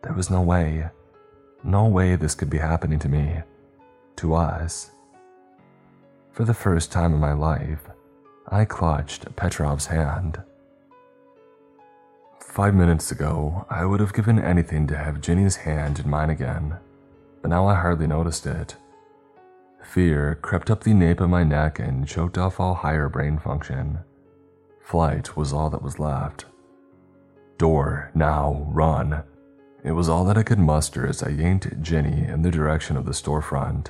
There 0.03 0.13
was 0.13 0.31
no 0.31 0.41
way, 0.41 0.91
no 1.63 1.87
way 1.87 2.17
this 2.17 2.35
could 2.35 2.51
be 2.51 2.59
happening 2.59 2.99
to 3.01 3.09
me, 3.09 3.43
to 4.17 4.35
us. 4.35 4.91
For 6.33 6.45
the 6.45 6.55
first 6.55 6.91
time 6.91 7.15
in 7.15 7.21
my 7.21 7.33
life, 7.33 7.89
I 8.49 8.65
clutched 8.65 9.37
Petrov's 9.37 9.87
hand. 9.87 10.43
Five 12.41 12.75
minutes 12.75 13.13
ago, 13.13 13.65
I 13.71 13.85
would 13.85 14.01
have 14.01 14.13
given 14.13 14.39
anything 14.39 14.87
to 14.89 14.97
have 14.97 15.21
Ginny's 15.21 15.57
hand 15.57 16.01
in 16.01 16.11
mine 16.11 16.31
again, 16.31 16.77
but 17.41 17.49
now 17.49 17.67
I 17.67 17.75
hardly 17.75 18.07
noticed 18.07 18.45
it. 18.45 18.77
Fear 19.85 20.39
crept 20.43 20.71
up 20.71 20.83
the 20.83 20.95
nape 20.95 21.21
of 21.21 21.31
my 21.31 21.45
neck 21.45 21.79
and 21.79 22.07
choked 22.07 22.39
off 22.39 22.59
all 22.59 22.75
higher 22.75 23.09
brain 23.09 23.39
function. 23.39 24.01
Flight 24.81 25.37
was 25.37 25.53
all 25.53 25.71
that 25.71 25.83
was 25.83 25.99
left. 25.99 26.47
Door, 27.57 28.11
now, 28.15 28.67
run. 28.69 29.23
It 29.85 29.93
was 29.93 30.09
all 30.09 30.25
that 30.27 30.39
I 30.39 30.45
could 30.45 30.61
muster 30.61 31.07
as 31.07 31.23
I 31.23 31.31
yanked 31.31 31.83
Ginny 31.83 32.25
in 32.25 32.43
the 32.43 32.51
direction 32.51 32.97
of 32.97 33.05
the 33.05 33.13
storefront. 33.13 33.89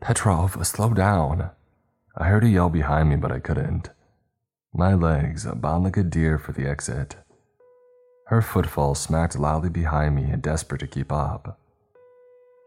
Petrov, 0.00 0.66
slow 0.66 0.92
down. 0.92 1.50
I 2.16 2.28
heard 2.28 2.44
a 2.44 2.48
yell 2.48 2.70
behind 2.70 3.08
me, 3.08 3.16
but 3.16 3.30
I 3.30 3.38
couldn't. 3.38 3.90
My 4.74 4.94
legs 4.94 5.46
bound 5.46 5.84
like 5.84 5.96
a 5.96 6.02
deer 6.02 6.38
for 6.38 6.52
the 6.52 6.66
exit. 6.68 7.16
Her 8.26 8.42
footfall 8.42 8.96
smacked 8.96 9.38
loudly 9.38 9.70
behind 9.70 10.16
me, 10.16 10.34
desperate 10.40 10.80
to 10.80 10.86
keep 10.88 11.12
up. 11.12 11.60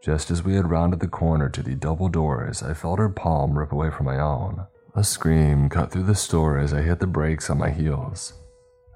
Just 0.02 0.30
as 0.30 0.42
we 0.42 0.54
had 0.54 0.70
rounded 0.70 1.00
the 1.00 1.08
corner 1.08 1.50
to 1.50 1.62
the 1.62 1.74
double 1.74 2.08
doors, 2.08 2.62
I 2.62 2.72
felt 2.72 2.98
her 2.98 3.10
palm 3.10 3.58
rip 3.58 3.70
away 3.70 3.90
from 3.90 4.06
my 4.06 4.18
own. 4.18 4.66
A 4.94 5.04
scream 5.04 5.68
cut 5.68 5.92
through 5.92 6.04
the 6.04 6.14
store 6.14 6.56
as 6.56 6.72
I 6.72 6.80
hit 6.80 7.00
the 7.00 7.06
brakes 7.06 7.50
on 7.50 7.58
my 7.58 7.70
heels. 7.70 8.32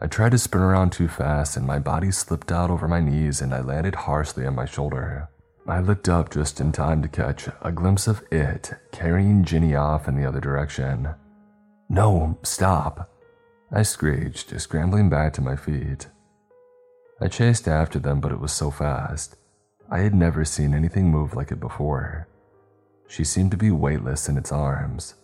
I 0.05 0.06
tried 0.06 0.32
to 0.32 0.39
spin 0.39 0.60
around 0.60 0.93
too 0.93 1.09
fast, 1.09 1.56
and 1.56 1.66
my 1.66 1.78
body 1.78 2.10
slipped 2.10 2.52
out 2.52 2.68
over 2.68 2.86
my 2.86 3.01
knees 3.01 3.40
and 3.40 3.55
I 3.55 3.62
landed 3.62 3.94
harshly 3.94 4.44
on 4.44 4.55
my 4.55 4.66
shoulder. 4.66 5.31
I 5.66 5.81
looked 5.81 6.10
up 6.10 6.31
just 6.31 6.60
in 6.60 6.72
time 6.72 7.01
to 7.01 7.09
catch 7.09 7.48
a 7.62 7.72
glimpse 7.72 8.06
of 8.06 8.22
it 8.31 8.70
carrying 8.93 9.44
Ginny 9.44 9.74
off 9.74 10.06
in 10.06 10.14
the 10.14 10.26
other 10.26 10.40
direction. 10.40 11.09
No, 11.89 12.39
stop! 12.43 13.10
I 13.72 13.82
screeched, 13.82 14.60
scrambling 14.60 15.09
back 15.09 15.32
to 15.32 15.40
my 15.40 15.56
feet. 15.56 16.09
I 17.18 17.28
chased 17.28 17.66
after 17.66 17.98
them, 17.98 18.20
but 18.20 18.31
it 18.31 18.40
was 18.40 18.52
so 18.52 18.70
fast. 18.70 19.36
I 19.90 20.01
had 20.01 20.14
never 20.14 20.44
seen 20.44 20.74
anything 20.74 21.10
move 21.10 21.35
like 21.35 21.51
it 21.51 21.60
before. 21.60 22.28
She 23.09 23.24
seemed 23.24 23.52
to 23.52 23.56
be 23.56 23.70
weightless 23.70 24.28
in 24.28 24.36
its 24.36 24.52
arms. 24.52 25.14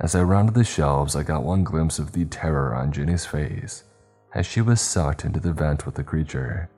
As 0.00 0.14
I 0.14 0.22
rounded 0.22 0.54
the 0.54 0.64
shelves, 0.64 1.16
I 1.16 1.22
got 1.22 1.42
one 1.42 1.64
glimpse 1.64 1.98
of 1.98 2.12
the 2.12 2.24
terror 2.24 2.74
on 2.74 2.92
Ginny's 2.92 3.26
face 3.26 3.84
as 4.34 4.46
she 4.46 4.60
was 4.60 4.80
sucked 4.80 5.24
into 5.24 5.40
the 5.40 5.52
vent 5.52 5.86
with 5.86 5.94
the 5.94 6.04
creature. 6.04 6.68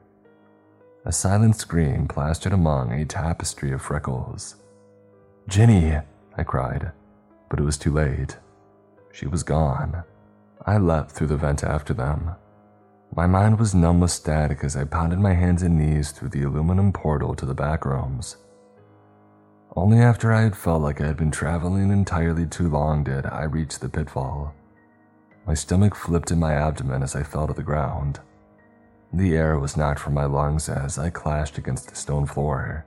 A 1.04 1.12
silent 1.12 1.56
scream 1.56 2.06
plastered 2.06 2.52
among 2.52 2.92
a 2.92 3.04
tapestry 3.04 3.72
of 3.72 3.82
freckles. 3.82 4.56
Ginny! 5.48 5.98
I 6.36 6.42
cried, 6.44 6.92
but 7.48 7.58
it 7.58 7.64
was 7.64 7.76
too 7.76 7.92
late. 7.92 8.38
She 9.12 9.26
was 9.26 9.42
gone. 9.42 10.04
I 10.64 10.78
leapt 10.78 11.10
through 11.10 11.26
the 11.26 11.36
vent 11.36 11.64
after 11.64 11.92
them, 11.92 12.36
my 13.16 13.26
mind 13.26 13.58
was 13.58 13.74
numb 13.74 13.98
with 13.98 14.12
static 14.12 14.62
as 14.62 14.76
I 14.76 14.84
pounded 14.84 15.18
my 15.18 15.34
hands 15.34 15.64
and 15.64 15.76
knees 15.76 16.12
through 16.12 16.28
the 16.28 16.44
aluminum 16.44 16.92
portal 16.92 17.34
to 17.34 17.44
the 17.44 17.54
back 17.54 17.84
rooms. 17.84 18.36
Only 19.76 19.98
after 19.98 20.32
I 20.32 20.42
had 20.42 20.56
felt 20.56 20.82
like 20.82 21.00
I 21.00 21.06
had 21.06 21.16
been 21.16 21.30
traveling 21.30 21.90
entirely 21.90 22.44
too 22.44 22.68
long 22.68 23.04
did 23.04 23.24
I 23.26 23.44
reach 23.44 23.78
the 23.78 23.88
pitfall. 23.88 24.52
My 25.46 25.54
stomach 25.54 25.94
flipped 25.94 26.32
in 26.32 26.40
my 26.40 26.54
abdomen 26.54 27.02
as 27.04 27.14
I 27.14 27.22
fell 27.22 27.46
to 27.46 27.52
the 27.52 27.62
ground. 27.62 28.18
The 29.12 29.36
air 29.36 29.58
was 29.58 29.76
knocked 29.76 30.00
from 30.00 30.14
my 30.14 30.24
lungs 30.24 30.68
as 30.68 30.98
I 30.98 31.10
clashed 31.10 31.56
against 31.56 31.88
the 31.88 31.94
stone 31.94 32.26
floor. 32.26 32.84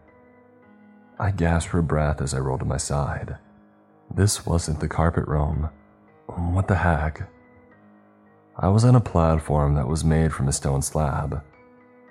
I 1.18 1.31
gasped 1.31 1.72
for 1.72 1.81
breath 1.81 2.22
as 2.22 2.34
I 2.34 2.39
rolled 2.39 2.60
to 2.60 2.65
my 2.65 2.77
side. 2.77 3.38
This 4.14 4.45
wasn't 4.45 4.81
the 4.81 4.89
carpet 4.89 5.27
room. 5.27 5.69
What 6.27 6.68
the 6.68 6.76
heck? 6.76 7.30
I 8.57 8.68
was 8.68 8.84
on 8.84 8.95
a 8.95 9.01
platform 9.01 9.76
that 9.76 9.88
was 9.88 10.03
made 10.03 10.34
from 10.34 10.49
a 10.49 10.53
stone 10.53 10.81
slab. 10.81 11.43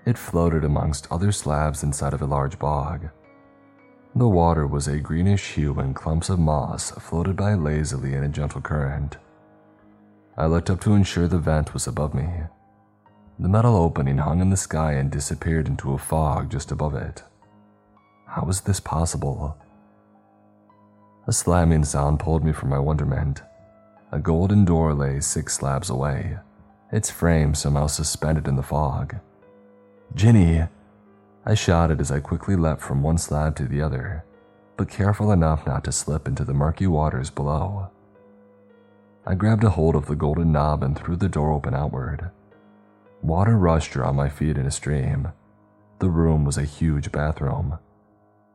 It 0.07 0.19
floated 0.19 0.65
amongst 0.65 1.11
other 1.11 1.31
slabs 1.31 1.83
inside 1.83 2.15
of 2.15 2.23
a 2.23 2.27
large 2.27 2.59
bog. 2.59 3.11
The 4.15 4.29
water 4.29 4.67
was 4.67 4.89
a 4.89 4.99
greenish 4.99 5.55
hue 5.55 5.79
and 5.81 5.97
clumps 5.97 6.29
of 6.29 6.39
moss 6.39 6.91
floated 6.91 7.35
by 7.35 7.55
lazily 7.55 8.13
in 8.13 8.23
a 8.23 8.29
gentle 8.29 8.61
current. 8.61 9.17
I 10.37 10.47
looked 10.47 10.69
up 10.69 10.81
to 10.83 10.93
ensure 10.93 11.27
the 11.27 11.39
vent 11.39 11.73
was 11.73 11.87
above 11.87 12.13
me. 12.13 12.29
The 13.39 13.49
metal 13.49 13.75
opening 13.75 14.19
hung 14.19 14.41
in 14.41 14.51
the 14.51 14.57
sky 14.59 14.93
and 14.93 15.11
disappeared 15.11 15.67
into 15.67 15.95
a 15.95 15.99
fog 15.99 16.51
just 16.51 16.71
above 16.71 16.95
it. 16.95 17.23
How 18.27 18.45
was 18.45 18.61
this 18.61 18.81
possible? 18.81 19.57
A 21.27 21.33
slamming 21.33 21.85
sound 21.85 22.21
pulled 22.21 22.45
me 22.45 22.53
from 22.53 22.69
my 22.69 22.79
wonderment. 22.79 23.43
A 24.11 24.19
golden 24.19 24.67
door 24.67 24.93
lay 24.93 25.21
six 25.21 25.55
slabs 25.55 25.89
away, 25.89 26.37
its 26.91 27.11
frame 27.11 27.55
somehow 27.55 27.87
suspended 27.87 28.47
in 28.47 28.57
the 28.57 28.63
fog. 28.63 29.17
Ginny! 30.15 30.67
I 31.45 31.55
shouted 31.55 32.01
as 32.01 32.13
I 32.13 32.21
quickly 32.21 32.55
leapt 32.55 32.81
from 32.83 33.03
one 33.03 33.19
slab 33.19 33.57
to 33.57 33.67
the 33.67 33.83
other, 33.83 34.25
but 34.77 34.89
careful 34.89 35.33
enough 35.33 35.67
not 35.67 35.83
to 35.85 35.93
slip 35.93 36.29
into 36.29 36.45
the 36.45 36.55
murky 36.55 36.87
waters 36.87 37.31
below. 37.31 37.91
I 39.27 39.35
grabbed 39.35 39.65
a 39.65 39.71
hold 39.71 39.97
of 39.97 40.07
the 40.07 40.17
golden 40.17 40.53
knob 40.53 40.83
and 40.83 40.97
threw 40.97 41.17
the 41.17 41.29
door 41.29 41.53
open 41.53 41.75
outward. 41.75 42.31
Water 43.23 43.57
rushed 43.57 43.97
around 43.97 44.17
my 44.17 44.29
feet 44.29 44.57
in 44.57 44.67
a 44.67 44.71
stream. 44.71 45.33
The 45.99 46.11
room 46.11 46.45
was 46.45 46.59
a 46.59 46.65
huge 46.65 47.13
bathroom, 47.13 47.79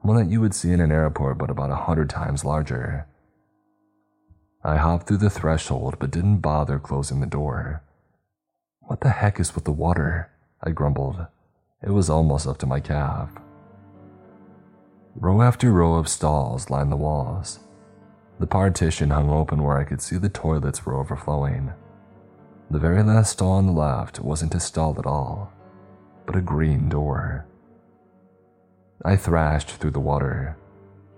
one 0.01 0.17
that 0.17 0.31
you 0.31 0.41
would 0.41 0.53
see 0.53 0.71
in 0.71 0.81
an 0.81 0.91
airport 0.91 1.37
but 1.37 1.49
about 1.49 1.71
a 1.71 1.75
hundred 1.75 2.09
times 2.09 2.45
larger. 2.45 3.07
I 4.63 4.77
hopped 4.77 5.07
through 5.07 5.17
the 5.17 5.29
threshold 5.29 5.97
but 5.99 6.11
didn't 6.11 6.39
bother 6.39 6.79
closing 6.79 7.19
the 7.19 7.25
door. 7.25 7.83
What 8.81 9.01
the 9.01 9.09
heck 9.09 9.39
is 9.39 9.55
with 9.55 9.65
the 9.65 9.71
water? 9.71 10.31
I 10.61 10.71
grumbled. 10.71 11.27
It 11.83 11.91
was 11.91 12.09
almost 12.09 12.47
up 12.47 12.57
to 12.59 12.65
my 12.65 12.79
calf. 12.79 13.29
Row 15.15 15.43
after 15.43 15.71
row 15.71 15.93
of 15.93 16.07
stalls 16.07 16.71
lined 16.71 16.91
the 16.91 16.95
walls. 16.95 17.59
The 18.39 18.47
partition 18.47 19.11
hung 19.11 19.29
open 19.29 19.61
where 19.61 19.77
I 19.77 19.83
could 19.83 20.01
see 20.01 20.17
the 20.17 20.29
toilets 20.29 20.85
were 20.85 20.95
overflowing. 20.95 21.71
The 22.71 22.79
very 22.79 23.03
last 23.03 23.33
stall 23.33 23.51
on 23.53 23.67
the 23.67 23.73
left 23.73 24.19
wasn't 24.19 24.55
a 24.55 24.59
stall 24.59 24.95
at 24.97 25.05
all, 25.05 25.53
but 26.25 26.35
a 26.35 26.41
green 26.41 26.89
door. 26.89 27.45
I 29.05 29.15
thrashed 29.15 29.69
through 29.69 29.91
the 29.91 29.99
water. 29.99 30.57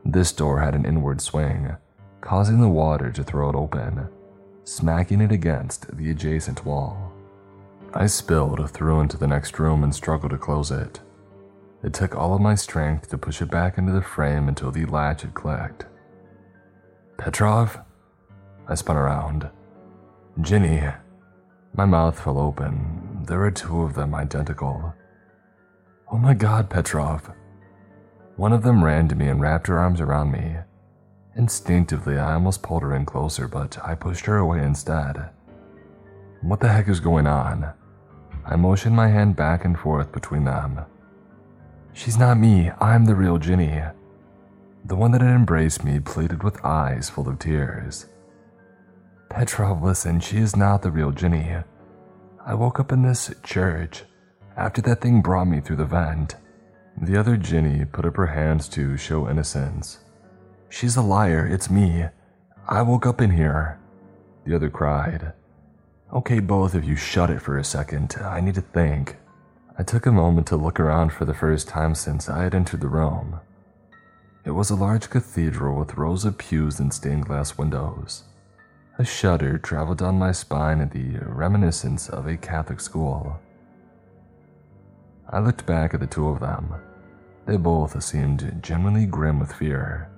This 0.04 0.34
door 0.34 0.60
had 0.60 0.76
an 0.76 0.86
inward 0.86 1.22
swing, 1.22 1.76
causing 2.20 2.60
the 2.60 2.68
water 2.68 3.12
to 3.14 3.24
throw 3.24 3.50
it 3.50 3.56
open, 3.56 4.10
smacking 4.66 5.22
it 5.22 5.32
against 5.32 5.96
the 5.96 6.12
adjacent 6.12 6.66
wall. 6.66 7.09
I 7.94 8.06
spilled 8.06 8.70
through 8.70 9.00
into 9.02 9.18
the 9.18 9.28
next 9.28 9.58
room 9.58 9.84
and 9.84 9.94
struggled 9.94 10.32
to 10.32 10.38
close 10.38 10.70
it. 10.70 11.00
It 11.84 11.94
took 11.94 12.16
all 12.16 12.36
of 12.36 12.42
my 12.42 12.56
strength 12.56 13.10
to 13.10 13.18
push 13.18 13.42
it 13.42 13.50
back 13.50 13.78
into 13.78 13.92
the 13.92 14.02
frame 14.02 14.48
until 14.48 14.72
the 14.72 14.86
latch 14.86 15.24
had 15.24 15.34
clicked. 15.34 15.86
Petrov? 17.18 17.80
I 18.68 18.76
spun 18.76 18.96
around. 18.96 19.50
Ginny. 20.42 20.84
My 21.74 21.86
mouth 21.86 22.20
fell 22.20 22.38
open. 22.38 23.24
There 23.28 23.40
were 23.40 23.52
two 23.52 23.82
of 23.82 23.96
them 23.96 24.14
identical. 24.14 24.94
Oh 26.12 26.18
my 26.18 26.34
god, 26.34 26.70
Petrov. 26.70 27.32
One 28.36 28.54
of 28.54 28.64
them 28.64 28.84
ran 28.84 29.08
to 29.08 29.16
me 29.16 29.28
and 29.28 29.42
wrapped 29.42 29.68
her 29.68 29.80
arms 29.80 30.00
around 30.00 30.32
me. 30.32 30.58
Instinctively, 31.36 32.18
I 32.18 32.34
almost 32.34 32.62
pulled 32.62 32.84
her 32.84 32.96
in 32.96 33.06
closer, 33.06 33.48
but 33.48 33.78
I 33.84 33.96
pushed 33.96 34.26
her 34.26 34.38
away 34.38 34.64
instead. 34.64 35.30
What 36.42 36.60
the 36.60 36.70
heck 36.70 36.88
is 36.88 37.00
going 37.00 37.28
on? 37.28 37.74
I 38.46 38.56
motioned 38.56 38.96
my 38.96 39.08
hand 39.08 39.36
back 39.36 39.66
and 39.66 39.78
forth 39.78 40.12
between 40.12 40.46
them. 40.46 40.82
She's 41.94 42.18
not 42.18 42.38
me, 42.38 42.72
I'm 42.80 43.06
the 43.06 43.16
real 43.16 43.38
Ginny. 43.38 43.82
The 44.86 44.96
one 44.96 45.12
that 45.12 45.22
had 45.22 45.36
embraced 45.36 45.84
me 45.84 46.00
pleaded 46.00 46.44
with 46.44 46.64
eyes 46.64 47.10
full 47.10 47.28
of 47.28 47.40
tears. 47.40 48.08
Petrov, 49.30 49.84
listen, 49.84 50.20
she 50.20 50.38
is 50.38 50.56
not 50.56 50.82
the 50.82 50.92
real 50.92 51.12
Ginny. 51.12 51.58
I 52.46 52.54
woke 52.56 52.80
up 52.80 52.92
in 52.92 53.04
this 53.04 53.32
church 53.44 54.04
after 54.58 54.82
that 54.82 55.02
thing 55.02 55.22
brought 55.22 55.48
me 55.48 55.62
through 55.62 55.78
the 55.78 55.86
vent. 55.86 56.36
The 57.02 57.18
other 57.18 57.38
Ginny 57.38 57.86
put 57.86 58.06
up 58.06 58.18
her 58.18 58.28
hands 58.28 58.68
to 58.70 58.98
show 58.98 59.30
innocence. 59.30 60.00
She's 60.70 60.98
a 60.98 61.02
liar, 61.02 61.48
it's 61.48 61.70
me. 61.70 62.06
I 62.68 62.82
woke 62.82 63.06
up 63.06 63.22
in 63.22 63.32
here. 63.32 63.80
The 64.46 64.56
other 64.56 64.70
cried. 64.70 65.34
Okay, 66.12 66.40
both 66.40 66.74
of 66.74 66.84
you 66.84 66.96
shut 66.96 67.30
it 67.30 67.40
for 67.40 67.60
a 67.60 67.64
second. 67.64 68.16
I 68.20 68.42
need 68.42 68.56
to 68.56 68.62
think. 68.62 69.18
I 69.78 69.84
took 69.84 70.08
a 70.08 70.12
moment 70.12 70.48
to 70.48 70.56
look 70.56 70.80
around 70.80 71.14
for 71.14 71.26
the 71.26 71.36
first 71.36 71.68
time 71.68 71.94
since 71.94 72.28
I 72.28 72.44
had 72.44 72.56
entered 72.56 72.82
the 72.82 72.88
room. 72.88 73.40
It 74.44 74.52
was 74.52 74.72
a 74.72 74.76
large 74.76 75.12
cathedral 75.12 75.78
with 75.78 75.98
rows 75.98 76.26
of 76.26 76.40
pews 76.40 76.80
and 76.80 76.92
stained 76.92 77.28
glass 77.28 77.60
windows. 77.60 78.24
A 78.98 79.06
shudder 79.06 79.60
traveled 79.60 80.00
down 80.00 80.18
my 80.18 80.32
spine 80.32 80.82
at 80.82 80.92
the 80.92 81.20
reminiscence 81.22 82.10
of 82.10 82.26
a 82.26 82.38
Catholic 82.38 82.80
school. 82.80 83.40
I 85.30 85.40
looked 85.40 85.68
back 85.68 85.94
at 85.94 86.00
the 86.00 86.08
two 86.08 86.28
of 86.28 86.40
them. 86.40 86.74
They 87.46 87.58
both 87.58 88.02
seemed 88.04 88.60
genuinely 88.64 89.06
grim 89.06 89.40
with 89.40 89.54
fear. 89.54 90.10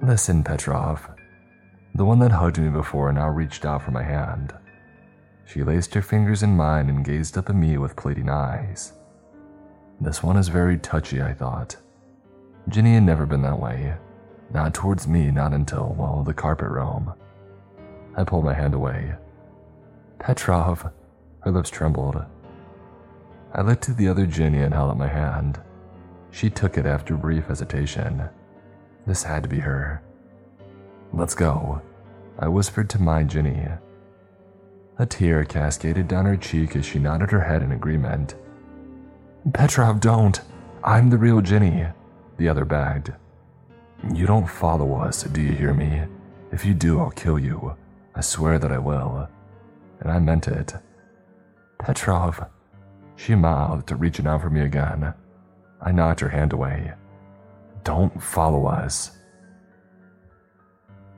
Listen, 0.00 0.44
Petrov. 0.44 1.10
The 1.96 2.04
one 2.04 2.20
that 2.20 2.30
hugged 2.30 2.58
me 2.58 2.68
before 2.68 3.12
now 3.12 3.28
reached 3.28 3.64
out 3.64 3.82
for 3.82 3.90
my 3.90 4.04
hand. 4.04 4.54
She 5.50 5.64
laced 5.64 5.94
her 5.94 6.02
fingers 6.02 6.44
in 6.44 6.56
mine 6.56 6.88
and 6.88 7.04
gazed 7.04 7.36
up 7.36 7.50
at 7.50 7.56
me 7.56 7.76
with 7.76 7.96
pleading 7.96 8.28
eyes. 8.28 8.92
This 10.00 10.22
one 10.22 10.36
is 10.36 10.46
very 10.46 10.78
touchy, 10.78 11.20
I 11.20 11.34
thought. 11.34 11.76
Ginny 12.68 12.94
had 12.94 13.02
never 13.02 13.26
been 13.26 13.42
that 13.42 13.58
way. 13.58 13.94
Not 14.54 14.74
towards 14.74 15.08
me, 15.08 15.32
not 15.32 15.52
until, 15.52 15.96
well, 15.98 16.22
the 16.22 16.32
carpet 16.32 16.68
roam. 16.68 17.14
I 18.16 18.22
pulled 18.22 18.44
my 18.44 18.54
hand 18.54 18.74
away. 18.74 19.14
Petrov, 20.20 20.88
her 21.40 21.50
lips 21.50 21.70
trembled. 21.70 22.24
I 23.52 23.62
looked 23.62 23.82
to 23.84 23.92
the 23.92 24.06
other 24.06 24.26
Ginny 24.26 24.62
and 24.62 24.72
held 24.72 24.92
out 24.92 24.98
my 24.98 25.08
hand. 25.08 25.60
She 26.30 26.48
took 26.48 26.78
it 26.78 26.86
after 26.86 27.16
brief 27.16 27.46
hesitation. 27.46 28.28
This 29.04 29.24
had 29.24 29.42
to 29.42 29.48
be 29.48 29.58
her. 29.58 30.00
Let's 31.12 31.34
go, 31.34 31.82
I 32.38 32.46
whispered 32.46 32.88
to 32.90 33.02
my 33.02 33.24
Ginny. 33.24 33.66
A 35.00 35.06
tear 35.06 35.46
cascaded 35.46 36.08
down 36.08 36.26
her 36.26 36.36
cheek 36.36 36.76
as 36.76 36.84
she 36.84 36.98
nodded 36.98 37.30
her 37.30 37.40
head 37.40 37.62
in 37.62 37.72
agreement. 37.72 38.34
Petrov, 39.54 39.98
don't! 39.98 40.38
I'm 40.84 41.08
the 41.08 41.16
real 41.16 41.40
Ginny, 41.40 41.86
the 42.36 42.50
other 42.50 42.66
begged. 42.66 43.14
You 44.12 44.26
don't 44.26 44.46
follow 44.46 45.00
us, 45.00 45.22
do 45.22 45.40
you 45.40 45.52
hear 45.52 45.72
me? 45.72 46.02
If 46.52 46.66
you 46.66 46.74
do, 46.74 47.00
I'll 47.00 47.12
kill 47.12 47.38
you. 47.38 47.74
I 48.14 48.20
swear 48.20 48.58
that 48.58 48.72
I 48.72 48.78
will. 48.78 49.26
And 50.00 50.12
I 50.12 50.18
meant 50.18 50.48
it. 50.48 50.74
Petrov, 51.78 52.44
she 53.16 53.34
mouthed, 53.34 53.90
reaching 53.92 54.26
out 54.26 54.42
for 54.42 54.50
me 54.50 54.60
again. 54.60 55.14
I 55.80 55.92
knocked 55.92 56.20
her 56.20 56.28
hand 56.28 56.52
away. 56.52 56.92
Don't 57.84 58.22
follow 58.22 58.66
us. 58.66 59.12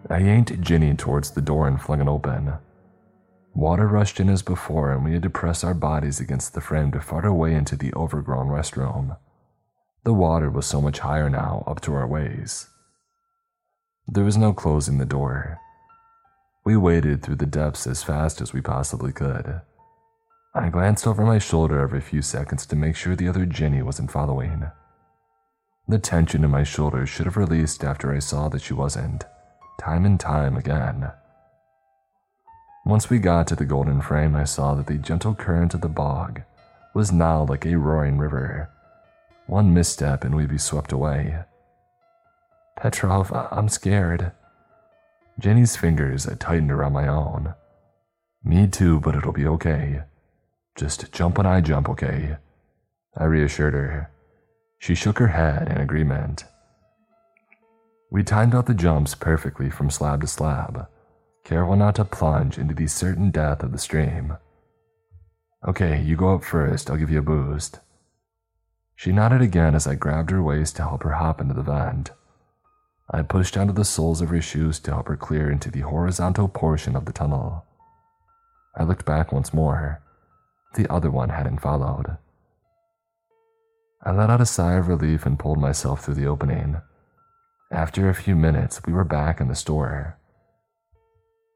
I 0.09 0.19
yanked 0.19 0.61
Ginny 0.61 0.95
towards 0.95 1.33
the 1.33 1.41
door 1.41 1.67
and 1.67 1.83
flung 1.83 2.01
it 2.01 2.07
open. 2.07 2.53
Water 3.55 3.87
rushed 3.87 4.19
in 4.19 4.31
as 4.31 4.43
before, 4.43 4.93
and 4.93 5.05
we 5.05 5.13
had 5.13 5.23
to 5.23 5.31
press 5.31 5.63
our 5.63 5.75
bodies 5.75 6.21
against 6.21 6.55
the 6.55 6.61
frame 6.61 6.91
to 6.93 7.01
fart 7.01 7.25
our 7.25 7.35
way 7.35 7.55
into 7.55 7.77
the 7.77 7.93
overgrown 7.95 8.49
restroom. 8.49 9.19
The 10.05 10.15
water 10.15 10.51
was 10.51 10.67
so 10.67 10.81
much 10.81 11.01
higher 11.01 11.29
now, 11.29 11.63
up 11.67 11.81
to 11.83 11.95
our 11.95 12.07
waists. 12.07 12.69
There 14.09 14.25
was 14.25 14.37
no 14.37 14.53
closing 14.53 14.99
the 14.99 15.05
door. 15.05 15.59
We 16.65 16.77
waded 16.77 17.23
through 17.23 17.37
the 17.37 17.47
depths 17.47 17.87
as 17.87 18.03
fast 18.03 18.41
as 18.41 18.53
we 18.53 18.61
possibly 18.61 19.13
could. 19.13 19.61
I 20.55 20.69
glanced 20.69 21.07
over 21.07 21.25
my 21.25 21.39
shoulder 21.39 21.81
every 21.81 22.01
few 22.01 22.23
seconds 22.23 22.67
to 22.67 22.77
make 22.77 22.97
sure 22.97 23.15
the 23.15 23.29
other 23.29 23.47
Ginny 23.47 23.83
wasn't 23.83 24.11
following. 24.11 24.71
The 25.89 25.99
tension 25.99 26.45
in 26.45 26.51
my 26.51 26.63
shoulders 26.63 27.09
should 27.09 27.27
have 27.27 27.37
released 27.37 27.85
after 27.85 28.15
I 28.15 28.19
saw 28.19 28.49
that 28.49 28.63
she 28.63 28.75
wasn't, 28.75 29.25
time 29.79 30.05
and 30.05 30.19
time 30.19 30.57
again. 30.57 31.13
Once 32.85 33.09
we 33.09 33.19
got 33.19 33.47
to 33.47 33.57
the 33.57 33.65
golden 33.65 34.01
frame, 34.01 34.35
I 34.35 34.45
saw 34.45 34.75
that 34.75 34.87
the 34.87 34.99
gentle 34.99 35.35
current 35.35 35.75
of 35.75 35.81
the 35.81 35.89
bog 35.89 36.43
was 36.95 37.13
now 37.13 37.45
like 37.45 37.65
a 37.65 37.77
roaring 37.77 38.19
river. 38.19 38.69
One 39.47 39.73
misstep 39.73 40.25
and 40.25 40.35
we'd 40.35 40.49
be 40.49 40.59
swept 40.59 40.93
away. 40.93 41.45
Petrov, 42.77 43.33
I'm 43.33 43.69
scared, 43.69 44.33
Ginny's 45.39 45.77
fingers 45.77 46.29
tightened 46.39 46.71
around 46.71 46.93
my 46.93 47.09
own. 47.09 47.55
Me 48.45 48.67
too, 48.67 49.01
but 49.01 49.15
it'll 49.17 49.33
be 49.33 49.47
okay. 49.47 50.03
Just 50.77 51.13
jump 51.13 51.39
when 51.39 51.47
I 51.47 51.61
jump, 51.61 51.89
okay? 51.89 52.37
I 53.17 53.25
reassured 53.25 53.75
her. 53.75 54.11
She 54.79 54.95
shook 54.95 55.19
her 55.19 55.29
head 55.29 55.69
in 55.69 55.79
agreement. 55.79 56.45
We 58.11 58.23
timed 58.23 58.55
out 58.55 58.67
the 58.67 58.75
jumps 58.75 59.15
perfectly 59.15 59.71
from 59.71 59.91
slab 59.91 60.21
to 60.21 60.27
slab, 60.27 60.87
careful 61.45 61.77
not 61.77 61.97
to 61.97 62.05
plunge 62.05 62.59
into 62.59 62.75
the 62.75 62.87
certain 62.87 63.31
death 63.31 63.63
of 63.63 63.73
the 63.73 63.79
stream. 63.79 64.37
Okay, 65.67 66.01
you 66.03 66.17
go 66.17 66.35
up 66.35 66.45
first, 66.45 66.91
I'll 66.91 66.97
give 66.97 67.11
you 67.11 67.21
a 67.21 67.23
boost. 67.23 67.81
She 68.95 69.13
nodded 69.13 69.43
again 69.43 69.75
as 69.75 69.87
I 69.87 69.95
grabbed 69.95 70.31
her 70.31 70.43
waist 70.43 70.77
to 70.77 70.83
help 70.83 71.03
her 71.03 71.13
hop 71.13 71.41
into 71.41 71.55
the 71.55 71.63
vent. 71.63 72.11
I 73.11 73.23
pushed 73.23 73.57
onto 73.57 73.73
the 73.73 73.85
soles 73.85 74.21
of 74.21 74.31
her 74.31 74.41
shoes 74.41 74.79
to 74.81 74.93
help 74.93 75.09
her 75.09 75.17
clear 75.17 75.51
into 75.51 75.71
the 75.71 75.81
horizontal 75.81 76.49
portion 76.49 76.97
of 76.97 77.05
the 77.05 77.13
tunnel. 77.13 77.65
I 78.77 78.85
looked 78.85 79.05
back 79.05 79.33
once 79.33 79.53
more. 79.53 80.01
The 80.75 80.91
other 80.91 81.11
one 81.11 81.29
hadn't 81.29 81.61
followed. 81.61 82.17
I 84.05 84.13
let 84.13 84.31
out 84.31 84.41
a 84.41 84.47
sigh 84.47 84.75
of 84.75 84.89
relief 84.89 85.27
and 85.27 85.39
pulled 85.39 85.59
myself 85.59 86.05
through 86.05 86.15
the 86.15 86.27
opening. 86.27 86.81
After 87.71 88.09
a 88.09 88.15
few 88.15 88.35
minutes, 88.35 88.81
we 88.87 88.93
were 88.93 89.05
back 89.05 89.41
in 89.41 89.49
the 89.49 89.55
store. 89.55 90.19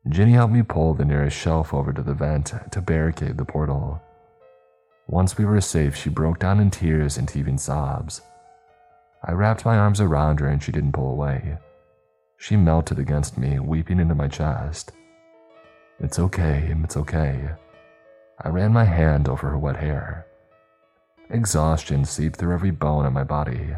Ginny 0.09 0.33
helped 0.33 0.53
me 0.53 0.63
pull 0.63 0.95
the 0.95 1.05
nearest 1.05 1.37
shelf 1.37 1.75
over 1.75 1.93
to 1.93 2.03
the 2.03 2.15
vent 2.15 2.53
to 2.71 2.81
barricade 2.81 3.37
the 3.37 3.45
portal. 3.45 4.01
Once 5.09 5.37
we 5.37 5.45
were 5.45 5.61
safe, 5.61 5.97
she 5.97 6.09
broke 6.09 6.39
down 6.39 6.61
in 6.61 6.71
tears 6.71 7.17
and 7.17 7.29
heaving 7.29 7.59
sobs. 7.59 8.23
I 9.25 9.33
wrapped 9.33 9.65
my 9.65 9.77
arms 9.77 10.01
around 10.01 10.39
her 10.41 10.47
and 10.47 10.63
she 10.63 10.71
didn't 10.71 10.93
pull 10.93 11.11
away. 11.11 11.59
She 12.39 12.57
melted 12.57 12.99
against 12.99 13.39
me, 13.39 13.59
weeping 13.59 13.99
into 13.99 14.15
my 14.15 14.29
chest. 14.29 14.93
It's 15.99 16.19
okay, 16.19 16.73
it's 16.85 16.97
okay. 16.97 17.51
I 18.41 18.49
ran 18.49 18.73
my 18.73 18.85
hand 18.85 19.29
over 19.29 19.49
her 19.49 19.59
wet 19.59 19.77
hair. 19.77 20.27
Exhaustion 21.31 22.05
seeped 22.05 22.37
through 22.37 22.55
every 22.55 22.71
bone 22.71 23.07
in 23.07 23.13
my 23.13 23.25
body. 23.25 23.75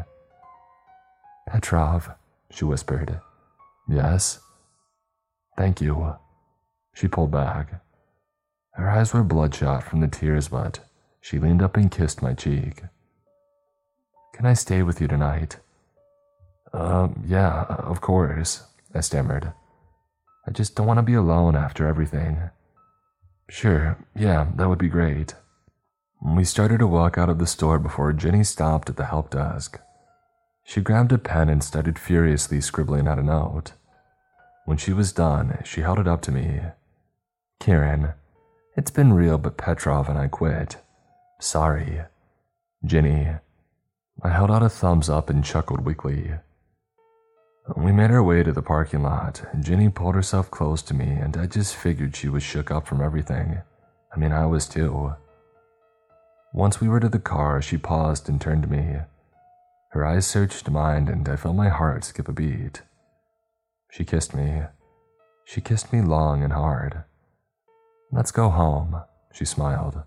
Petrov, 1.47 2.11
she 2.51 2.65
whispered. 2.65 3.19
Yes? 3.87 4.39
Thank 5.59 5.81
you. 5.81 6.15
She 6.93 7.09
pulled 7.09 7.31
back. 7.31 7.81
Her 8.75 8.89
eyes 8.89 9.13
were 9.13 9.23
bloodshot 9.23 9.83
from 9.83 9.99
the 9.99 10.07
tears, 10.07 10.47
but 10.47 10.79
she 11.19 11.37
leaned 11.37 11.61
up 11.61 11.75
and 11.75 11.91
kissed 11.91 12.21
my 12.21 12.33
cheek. 12.33 12.83
Can 14.33 14.45
I 14.45 14.53
stay 14.53 14.83
with 14.83 15.01
you 15.01 15.09
tonight? 15.09 15.57
Um, 16.71 17.25
yeah, 17.27 17.65
of 17.67 17.99
course, 17.99 18.63
I 18.95 19.01
stammered. 19.01 19.51
I 20.47 20.51
just 20.51 20.77
don't 20.77 20.87
want 20.87 20.99
to 20.99 21.03
be 21.03 21.15
alone 21.15 21.57
after 21.57 21.85
everything. 21.85 22.51
Sure, 23.49 23.97
yeah, 24.15 24.47
that 24.55 24.69
would 24.69 24.79
be 24.79 24.87
great. 24.87 25.35
We 26.23 26.45
started 26.45 26.79
to 26.79 26.87
walk 26.87 27.17
out 27.17 27.29
of 27.29 27.37
the 27.37 27.45
store 27.45 27.79
before 27.79 28.13
Ginny 28.13 28.45
stopped 28.45 28.89
at 28.89 28.95
the 28.95 29.07
help 29.07 29.31
desk. 29.31 29.77
She 30.63 30.79
grabbed 30.79 31.11
a 31.11 31.17
pen 31.17 31.49
and 31.49 31.61
started 31.61 31.99
furiously 31.99 32.61
scribbling 32.61 33.09
out 33.09 33.19
a 33.19 33.23
note. 33.23 33.73
When 34.69 34.77
she 34.77 34.93
was 34.93 35.11
done, 35.11 35.63
she 35.65 35.81
held 35.81 35.97
it 35.97 36.07
up 36.07 36.21
to 36.21 36.31
me. 36.31 36.61
Kieran, 37.59 38.13
it's 38.77 38.91
been 38.91 39.13
real, 39.13 39.39
but 39.39 39.57
Petrov 39.57 40.07
and 40.07 40.15
I 40.19 40.27
quit. 40.27 40.77
Sorry. 41.39 42.01
Ginny, 42.85 43.29
I 44.21 44.29
held 44.29 44.51
out 44.51 44.61
a 44.61 44.69
thumbs 44.69 45.09
up 45.09 45.27
and 45.27 45.43
chuckled 45.43 45.83
weakly. 45.83 46.33
We 47.75 47.91
made 47.91 48.11
our 48.11 48.21
way 48.21 48.43
to 48.43 48.51
the 48.51 48.61
parking 48.61 49.01
lot. 49.01 49.41
Ginny 49.59 49.89
pulled 49.89 50.13
herself 50.13 50.51
close 50.51 50.83
to 50.83 50.93
me, 50.93 51.07
and 51.07 51.35
I 51.35 51.47
just 51.47 51.75
figured 51.75 52.15
she 52.15 52.29
was 52.29 52.43
shook 52.43 52.69
up 52.69 52.85
from 52.85 53.01
everything. 53.01 53.63
I 54.13 54.19
mean, 54.19 54.31
I 54.31 54.45
was 54.45 54.67
too. 54.67 55.15
Once 56.53 56.79
we 56.79 56.87
were 56.87 56.99
to 56.99 57.09
the 57.09 57.17
car, 57.17 57.59
she 57.59 57.79
paused 57.79 58.29
and 58.29 58.39
turned 58.39 58.61
to 58.61 58.69
me. 58.69 58.97
Her 59.93 60.05
eyes 60.05 60.27
searched 60.27 60.69
mine, 60.69 61.07
and 61.07 61.27
I 61.27 61.37
felt 61.37 61.55
my 61.55 61.69
heart 61.69 62.03
skip 62.03 62.29
a 62.29 62.33
beat. 62.33 62.83
She 63.91 64.05
kissed 64.05 64.35
me. 64.35 64.63
She 65.45 65.61
kissed 65.61 65.91
me 65.91 66.01
long 66.01 66.43
and 66.43 66.53
hard. 66.53 67.03
Let's 68.11 68.31
go 68.31 68.49
home, 68.49 69.01
she 69.33 69.45
smiled. 69.45 70.03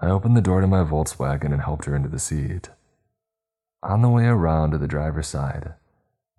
I 0.00 0.08
opened 0.08 0.36
the 0.36 0.40
door 0.40 0.60
to 0.60 0.66
my 0.66 0.82
Volkswagen 0.82 1.52
and 1.52 1.62
helped 1.62 1.84
her 1.84 1.94
into 1.94 2.08
the 2.08 2.18
seat. 2.18 2.70
On 3.82 4.02
the 4.02 4.08
way 4.08 4.26
around 4.26 4.70
to 4.70 4.78
the 4.78 4.86
driver's 4.86 5.26
side, 5.26 5.74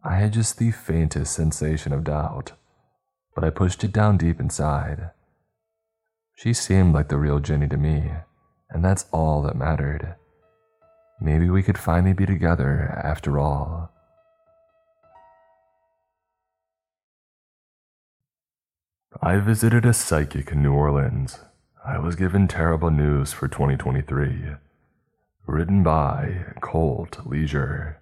I 0.03 0.15
had 0.15 0.33
just 0.33 0.57
the 0.57 0.71
faintest 0.71 1.33
sensation 1.33 1.93
of 1.93 2.03
doubt, 2.03 2.53
but 3.35 3.43
I 3.43 3.51
pushed 3.51 3.83
it 3.83 3.91
down 3.91 4.17
deep 4.17 4.39
inside. 4.39 5.11
She 6.35 6.53
seemed 6.53 6.93
like 6.93 7.09
the 7.09 7.17
real 7.17 7.39
Ginny 7.39 7.67
to 7.67 7.77
me, 7.77 8.11
and 8.71 8.83
that's 8.83 9.05
all 9.11 9.43
that 9.43 9.55
mattered. 9.55 10.15
Maybe 11.19 11.49
we 11.51 11.61
could 11.61 11.77
finally 11.77 12.13
be 12.13 12.25
together 12.25 12.99
after 13.03 13.37
all. 13.37 13.91
I 19.19 19.39
visited 19.39 19.85
a 19.85 19.93
psychic 19.93 20.53
in 20.53 20.63
New 20.63 20.71
Orleans. 20.71 21.39
I 21.85 21.99
was 21.99 22.15
given 22.15 22.47
terrible 22.47 22.89
news 22.89 23.33
for 23.33 23.49
2023. 23.49 24.55
Written 25.45 25.83
by 25.83 26.45
Colt 26.61 27.19
Leisure. 27.25 28.01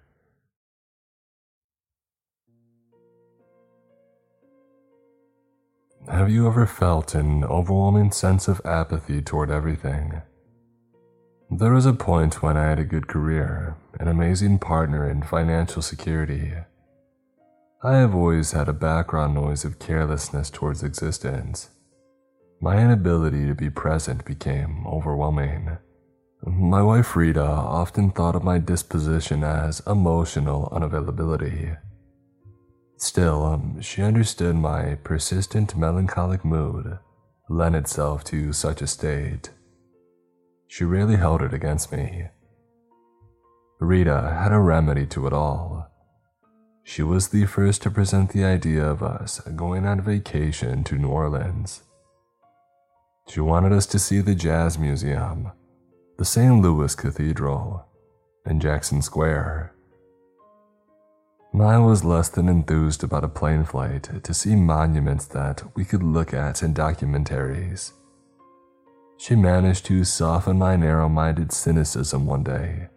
Have 6.08 6.30
you 6.30 6.46
ever 6.46 6.64
felt 6.64 7.16
an 7.16 7.42
overwhelming 7.42 8.12
sense 8.12 8.46
of 8.46 8.60
apathy 8.64 9.20
toward 9.20 9.50
everything? 9.50 10.22
There 11.50 11.72
was 11.72 11.86
a 11.86 11.92
point 11.92 12.40
when 12.40 12.56
I 12.56 12.68
had 12.68 12.78
a 12.78 12.84
good 12.84 13.08
career, 13.08 13.76
an 13.98 14.06
amazing 14.06 14.60
partner, 14.60 15.04
and 15.06 15.26
financial 15.26 15.82
security. 15.82 16.52
I 17.82 17.96
have 17.96 18.14
always 18.14 18.52
had 18.52 18.68
a 18.68 18.74
background 18.74 19.34
noise 19.34 19.64
of 19.64 19.78
carelessness 19.78 20.50
towards 20.50 20.82
existence. 20.82 21.70
My 22.60 22.76
inability 22.76 23.46
to 23.46 23.54
be 23.54 23.70
present 23.70 24.26
became 24.26 24.86
overwhelming. 24.86 25.78
My 26.44 26.82
wife 26.82 27.16
Rita 27.16 27.42
often 27.42 28.10
thought 28.10 28.36
of 28.36 28.44
my 28.44 28.58
disposition 28.58 29.42
as 29.42 29.80
emotional 29.86 30.68
unavailability. 30.70 31.78
Still, 32.98 33.46
um, 33.46 33.80
she 33.80 34.02
understood 34.02 34.56
my 34.56 34.96
persistent 34.96 35.74
melancholic 35.74 36.44
mood 36.44 36.98
lent 37.48 37.76
itself 37.76 38.24
to 38.24 38.52
such 38.52 38.82
a 38.82 38.86
state. 38.86 39.48
She 40.68 40.84
rarely 40.84 41.16
held 41.16 41.40
it 41.40 41.54
against 41.54 41.92
me. 41.92 42.26
Rita 43.80 44.36
had 44.38 44.52
a 44.52 44.58
remedy 44.58 45.06
to 45.06 45.26
it 45.26 45.32
all. 45.32 45.90
She 46.90 47.04
was 47.04 47.28
the 47.28 47.46
first 47.46 47.82
to 47.82 47.90
present 47.92 48.30
the 48.30 48.44
idea 48.44 48.84
of 48.84 49.00
us 49.00 49.38
going 49.54 49.86
on 49.86 50.00
vacation 50.00 50.82
to 50.82 50.96
New 50.96 51.06
Orleans. 51.06 51.82
She 53.28 53.38
wanted 53.38 53.70
us 53.70 53.86
to 53.86 53.98
see 54.00 54.20
the 54.20 54.34
Jazz 54.34 54.76
Museum, 54.76 55.52
the 56.18 56.24
St. 56.24 56.60
Louis 56.60 56.92
Cathedral, 56.96 57.86
and 58.44 58.60
Jackson 58.60 59.02
Square. 59.02 59.72
I 61.54 61.78
was 61.78 62.02
less 62.02 62.28
than 62.28 62.48
enthused 62.48 63.04
about 63.04 63.22
a 63.22 63.28
plane 63.28 63.62
flight 63.62 64.24
to 64.24 64.34
see 64.34 64.56
monuments 64.56 65.26
that 65.26 65.62
we 65.76 65.84
could 65.84 66.02
look 66.02 66.34
at 66.34 66.60
in 66.60 66.74
documentaries. 66.74 67.92
She 69.16 69.36
managed 69.36 69.86
to 69.86 70.02
soften 70.02 70.58
my 70.58 70.74
narrow 70.74 71.08
minded 71.08 71.52
cynicism 71.52 72.26
one 72.26 72.42
day. 72.42 72.88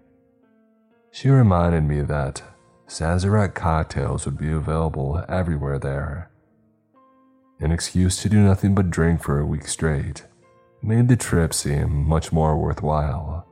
She 1.11 1.30
reminded 1.30 1.84
me 1.84 2.02
that 2.02 2.41
Sazerac 2.88 3.53
cocktails 3.53 4.26
would 4.26 4.38
be 4.38 4.51
available 4.51 5.23
everywhere 5.27 5.80
there. 5.80 6.30
An 7.60 7.72
excuse 7.72 8.22
to 8.22 8.30
do 8.30 8.39
nothing 8.39 8.76
but 8.76 8.89
drink 8.89 9.23
for 9.23 9.39
a 9.39 9.45
week 9.45 9.68
straight 9.68 10.26
made 10.81 11.07
the 11.07 11.15
trip 11.15 11.53
seem 11.53 12.05
much 12.07 12.31
more 12.31 12.57
worthwhile. 12.57 13.47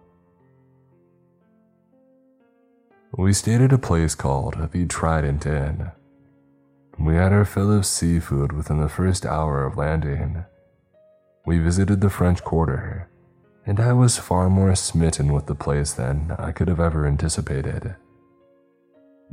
We 3.17 3.33
stayed 3.33 3.61
at 3.61 3.73
a 3.73 3.77
place 3.77 4.15
called 4.15 4.71
the 4.71 4.85
Trident 4.85 5.45
Inn. 5.45 5.91
We 6.99 7.15
had 7.15 7.33
our 7.33 7.45
fill 7.45 7.71
of 7.71 7.85
seafood 7.85 8.51
within 8.51 8.79
the 8.79 8.89
first 8.89 9.25
hour 9.25 9.65
of 9.65 9.77
landing. 9.77 10.45
We 11.45 11.59
visited 11.59 12.01
the 12.01 12.09
French 12.09 12.43
Quarter, 12.43 13.09
and 13.65 13.79
I 13.79 13.93
was 13.93 14.17
far 14.17 14.49
more 14.49 14.75
smitten 14.75 15.33
with 15.33 15.47
the 15.47 15.55
place 15.55 15.93
than 15.93 16.35
I 16.37 16.51
could 16.51 16.67
have 16.67 16.79
ever 16.79 17.07
anticipated. 17.07 17.95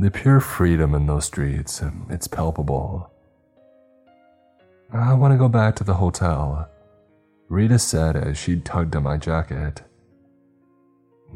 The 0.00 0.12
pure 0.12 0.38
freedom 0.38 0.94
in 0.94 1.06
those 1.06 1.24
streets, 1.24 1.82
it's 2.08 2.28
palpable. 2.28 3.10
I 4.92 5.12
want 5.14 5.32
to 5.32 5.38
go 5.38 5.48
back 5.48 5.74
to 5.76 5.84
the 5.84 5.94
hotel, 5.94 6.68
Rita 7.48 7.80
said 7.80 8.14
as 8.14 8.38
she 8.38 8.60
tugged 8.60 8.94
at 8.94 9.02
my 9.02 9.16
jacket. 9.16 9.82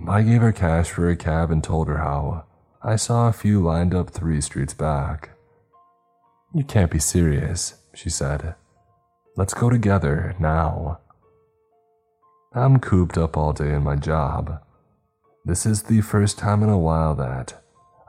I 0.06 0.22
gave 0.22 0.42
her 0.42 0.52
cash 0.52 0.90
for 0.90 1.10
a 1.10 1.16
cab 1.16 1.50
and 1.50 1.62
told 1.62 1.88
her 1.88 1.98
how 1.98 2.44
I 2.82 2.94
saw 2.94 3.28
a 3.28 3.32
few 3.32 3.60
lined 3.60 3.94
up 3.94 4.10
three 4.10 4.40
streets 4.40 4.74
back. 4.74 5.30
You 6.54 6.62
can't 6.62 6.90
be 6.90 7.00
serious, 7.00 7.74
she 7.94 8.10
said. 8.10 8.54
Let's 9.36 9.54
go 9.54 9.70
together 9.70 10.36
now. 10.38 11.00
I'm 12.54 12.78
cooped 12.78 13.18
up 13.18 13.36
all 13.36 13.52
day 13.52 13.74
in 13.74 13.82
my 13.82 13.96
job. 13.96 14.62
This 15.44 15.66
is 15.66 15.82
the 15.82 16.00
first 16.00 16.38
time 16.38 16.62
in 16.62 16.68
a 16.68 16.78
while 16.78 17.16
that 17.16 17.61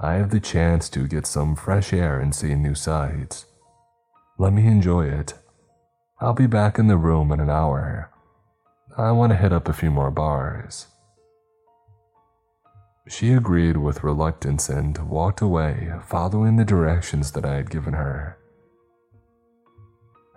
I 0.04 0.16
have 0.16 0.32
the 0.32 0.42
chance 0.42 0.90
to 0.90 1.08
get 1.08 1.26
some 1.26 1.56
fresh 1.56 1.94
air 1.94 2.20
and 2.20 2.36
see 2.36 2.56
new 2.56 2.76
sights. 2.76 3.46
Let 4.38 4.52
me 4.52 4.68
enjoy 4.68 5.06
it. 5.06 5.34
I'll 6.20 6.34
be 6.34 6.46
back 6.46 6.78
in 6.78 6.88
the 6.88 6.98
room 6.98 7.32
in 7.32 7.40
an 7.40 7.50
hour. 7.50 8.12
I 8.98 9.12
want 9.12 9.32
to 9.32 9.38
hit 9.38 9.54
up 9.54 9.70
a 9.70 9.74
few 9.74 9.90
more 9.90 10.12
bars. 10.12 10.88
She 13.08 13.32
agreed 13.32 13.78
with 13.78 14.04
reluctance 14.04 14.68
and 14.68 14.98
walked 15.08 15.40
away, 15.40 15.94
following 16.06 16.58
the 16.58 16.66
directions 16.66 17.32
that 17.32 17.46
I 17.46 17.56
had 17.56 17.70
given 17.70 17.94
her. 17.94 18.38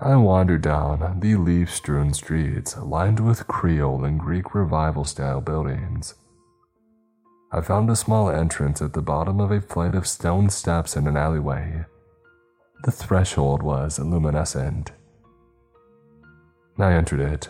I 0.01 0.14
wandered 0.14 0.62
down 0.62 1.18
the 1.18 1.34
leaf 1.34 1.74
strewn 1.74 2.14
streets 2.14 2.76
lined 2.76 3.18
with 3.18 3.48
Creole 3.48 4.05
and 4.05 4.20
Greek 4.20 4.55
revival 4.55 5.05
style 5.05 5.40
buildings. 5.40 6.14
I 7.52 7.60
found 7.60 7.90
a 7.90 7.97
small 7.97 8.31
entrance 8.31 8.82
at 8.82 8.93
the 8.93 9.02
bottom 9.02 9.40
of 9.40 9.51
a 9.51 9.60
flight 9.60 9.94
of 9.94 10.06
stone 10.06 10.51
steps 10.51 10.97
in 10.97 11.06
an 11.06 11.16
alleyway. 11.16 11.85
The 12.85 12.90
threshold 12.90 13.62
was 13.62 13.98
luminescent. 13.98 14.93
I 16.78 16.93
entered 16.93 17.20
it 17.20 17.48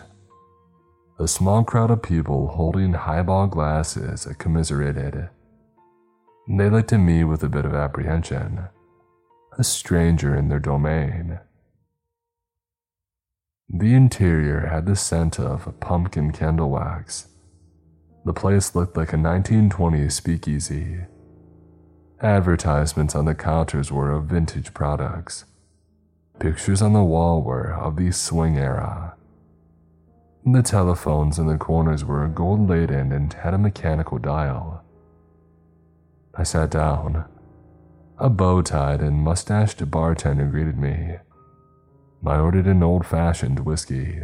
a 1.19 1.27
small 1.27 1.63
crowd 1.63 1.89
of 1.89 2.03
people 2.03 2.47
holding 2.47 2.93
highball 2.93 3.47
glasses 3.47 4.27
commiserated. 4.37 5.29
They 6.47 6.69
looked 6.69 6.93
at 6.93 6.99
me 6.99 7.23
with 7.23 7.43
a 7.43 7.49
bit 7.49 7.65
of 7.65 7.73
apprehension, 7.73 8.67
a 9.57 9.63
stranger 9.63 10.35
in 10.35 10.49
their 10.49 10.59
domain. 10.59 11.39
The 13.67 13.95
interior 13.95 14.67
had 14.67 14.85
the 14.85 14.95
scent 14.95 15.39
of 15.39 15.79
pumpkin 15.79 16.31
candle 16.31 16.69
wax. 16.69 17.27
The 18.27 18.33
place 18.33 18.75
looked 18.75 18.97
like 18.97 19.13
a 19.13 19.15
1920s 19.15 20.11
speakeasy. 20.11 20.97
Advertisements 22.19 23.15
on 23.15 23.23
the 23.23 23.33
counters 23.33 23.89
were 23.89 24.11
of 24.11 24.25
vintage 24.25 24.73
products. 24.73 25.45
Pictures 26.37 26.81
on 26.81 26.91
the 26.91 27.05
wall 27.05 27.41
were 27.41 27.73
of 27.73 27.95
the 27.95 28.11
swing 28.11 28.57
era. 28.57 29.15
The 30.45 30.61
telephones 30.61 31.39
in 31.39 31.47
the 31.47 31.57
corners 31.57 32.03
were 32.03 32.27
gold 32.27 32.67
laden 32.67 33.13
and 33.13 33.31
had 33.31 33.53
a 33.53 33.57
mechanical 33.57 34.17
dial. 34.17 34.83
I 36.35 36.43
sat 36.43 36.69
down. 36.69 37.23
A 38.17 38.29
bow 38.29 38.61
tied 38.61 38.99
and 38.99 39.23
mustached 39.23 39.89
bartender 39.89 40.47
greeted 40.47 40.77
me. 40.77 41.15
I 42.25 42.39
ordered 42.39 42.67
an 42.67 42.83
old 42.83 43.05
fashioned 43.05 43.61
whiskey. 43.61 44.23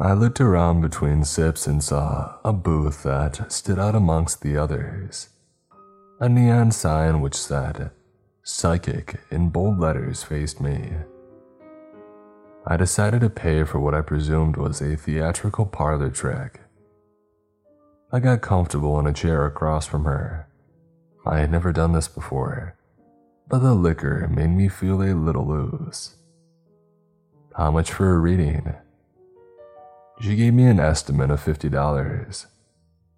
I 0.00 0.14
looked 0.14 0.40
around 0.40 0.80
between 0.80 1.22
sips 1.22 1.66
and 1.66 1.82
saw 1.82 2.36
a 2.44 2.52
booth 2.52 3.02
that 3.02 3.52
stood 3.52 3.78
out 3.78 3.94
amongst 3.94 4.40
the 4.40 4.56
others. 4.56 5.28
A 6.18 6.28
neon 6.28 6.70
sign 6.70 7.20
which 7.20 7.34
said, 7.34 7.90
Psychic 8.42 9.20
in 9.30 9.50
bold 9.50 9.78
letters 9.78 10.22
faced 10.22 10.60
me. 10.60 10.92
I 12.66 12.76
decided 12.76 13.20
to 13.20 13.30
pay 13.30 13.64
for 13.64 13.80
what 13.80 13.94
I 13.94 14.00
presumed 14.00 14.56
was 14.56 14.80
a 14.80 14.96
theatrical 14.96 15.66
parlor 15.66 16.10
trick. 16.10 16.60
I 18.10 18.18
got 18.20 18.40
comfortable 18.40 18.98
in 18.98 19.06
a 19.06 19.12
chair 19.12 19.44
across 19.46 19.86
from 19.86 20.04
her. 20.04 20.48
I 21.26 21.38
had 21.40 21.50
never 21.50 21.72
done 21.72 21.92
this 21.92 22.08
before, 22.08 22.76
but 23.48 23.58
the 23.58 23.74
liquor 23.74 24.26
made 24.28 24.50
me 24.50 24.68
feel 24.68 25.02
a 25.02 25.12
little 25.14 25.46
loose. 25.46 26.16
How 27.56 27.70
much 27.70 27.92
for 27.92 28.14
a 28.14 28.18
reading? 28.18 28.74
She 30.20 30.36
gave 30.36 30.54
me 30.54 30.66
an 30.66 30.78
estimate 30.78 31.30
of 31.30 31.44
$50. 31.44 32.46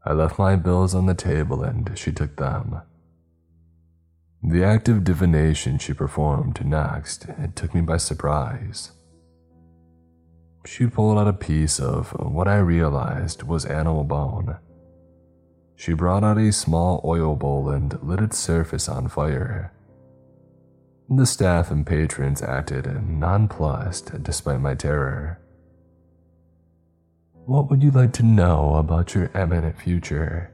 I 0.05 0.13
left 0.13 0.39
my 0.39 0.57
bills 0.57 0.95
on 0.95 1.07
the 1.07 1.15
table 1.15 1.63
and 1.63 1.99
she 1.99 2.13
took 2.13 2.37
them. 2.37 2.81
The 4.43 4.63
act 4.63 4.89
of 4.89 5.05
divination 5.05 5.79
she 5.79 5.95
performed 5.95 6.65
next 6.65 7.27
it 7.39 7.57
took 7.57 7.75
me 7.75 7.81
by 7.81 7.97
surprise. 7.97 8.93
She 10.67 10.87
pulled 10.87 11.19
out 11.19 11.29
a 11.29 11.33
piece 11.33 11.81
of 11.81 12.11
what 12.19 12.49
I 12.49 12.59
realized 12.59 13.43
was 13.43 13.65
animal 13.65 14.05
bone. 14.05 14.57
She 15.77 15.93
brought 15.93 16.25
out 16.25 16.39
a 16.39 16.53
small 16.53 17.01
oil 17.05 17.37
bowl 17.37 17.69
and 17.69 18.01
lit 18.03 18.21
its 18.21 18.39
surface 18.39 18.89
on 18.89 19.09
fire. 19.09 19.73
The 21.09 21.27
staff 21.27 21.71
and 21.71 21.87
patrons 21.87 22.41
acted 22.41 22.87
nonplussed 23.09 24.23
despite 24.23 24.61
my 24.61 24.75
terror. 24.75 25.41
What 27.47 27.69
would 27.69 27.83
you 27.83 27.91
like 27.91 28.15
to 28.15 28.23
know 28.23 28.77
about 28.77 29.15
your 29.15 29.31
eminent 29.35 29.79
future? 29.79 30.51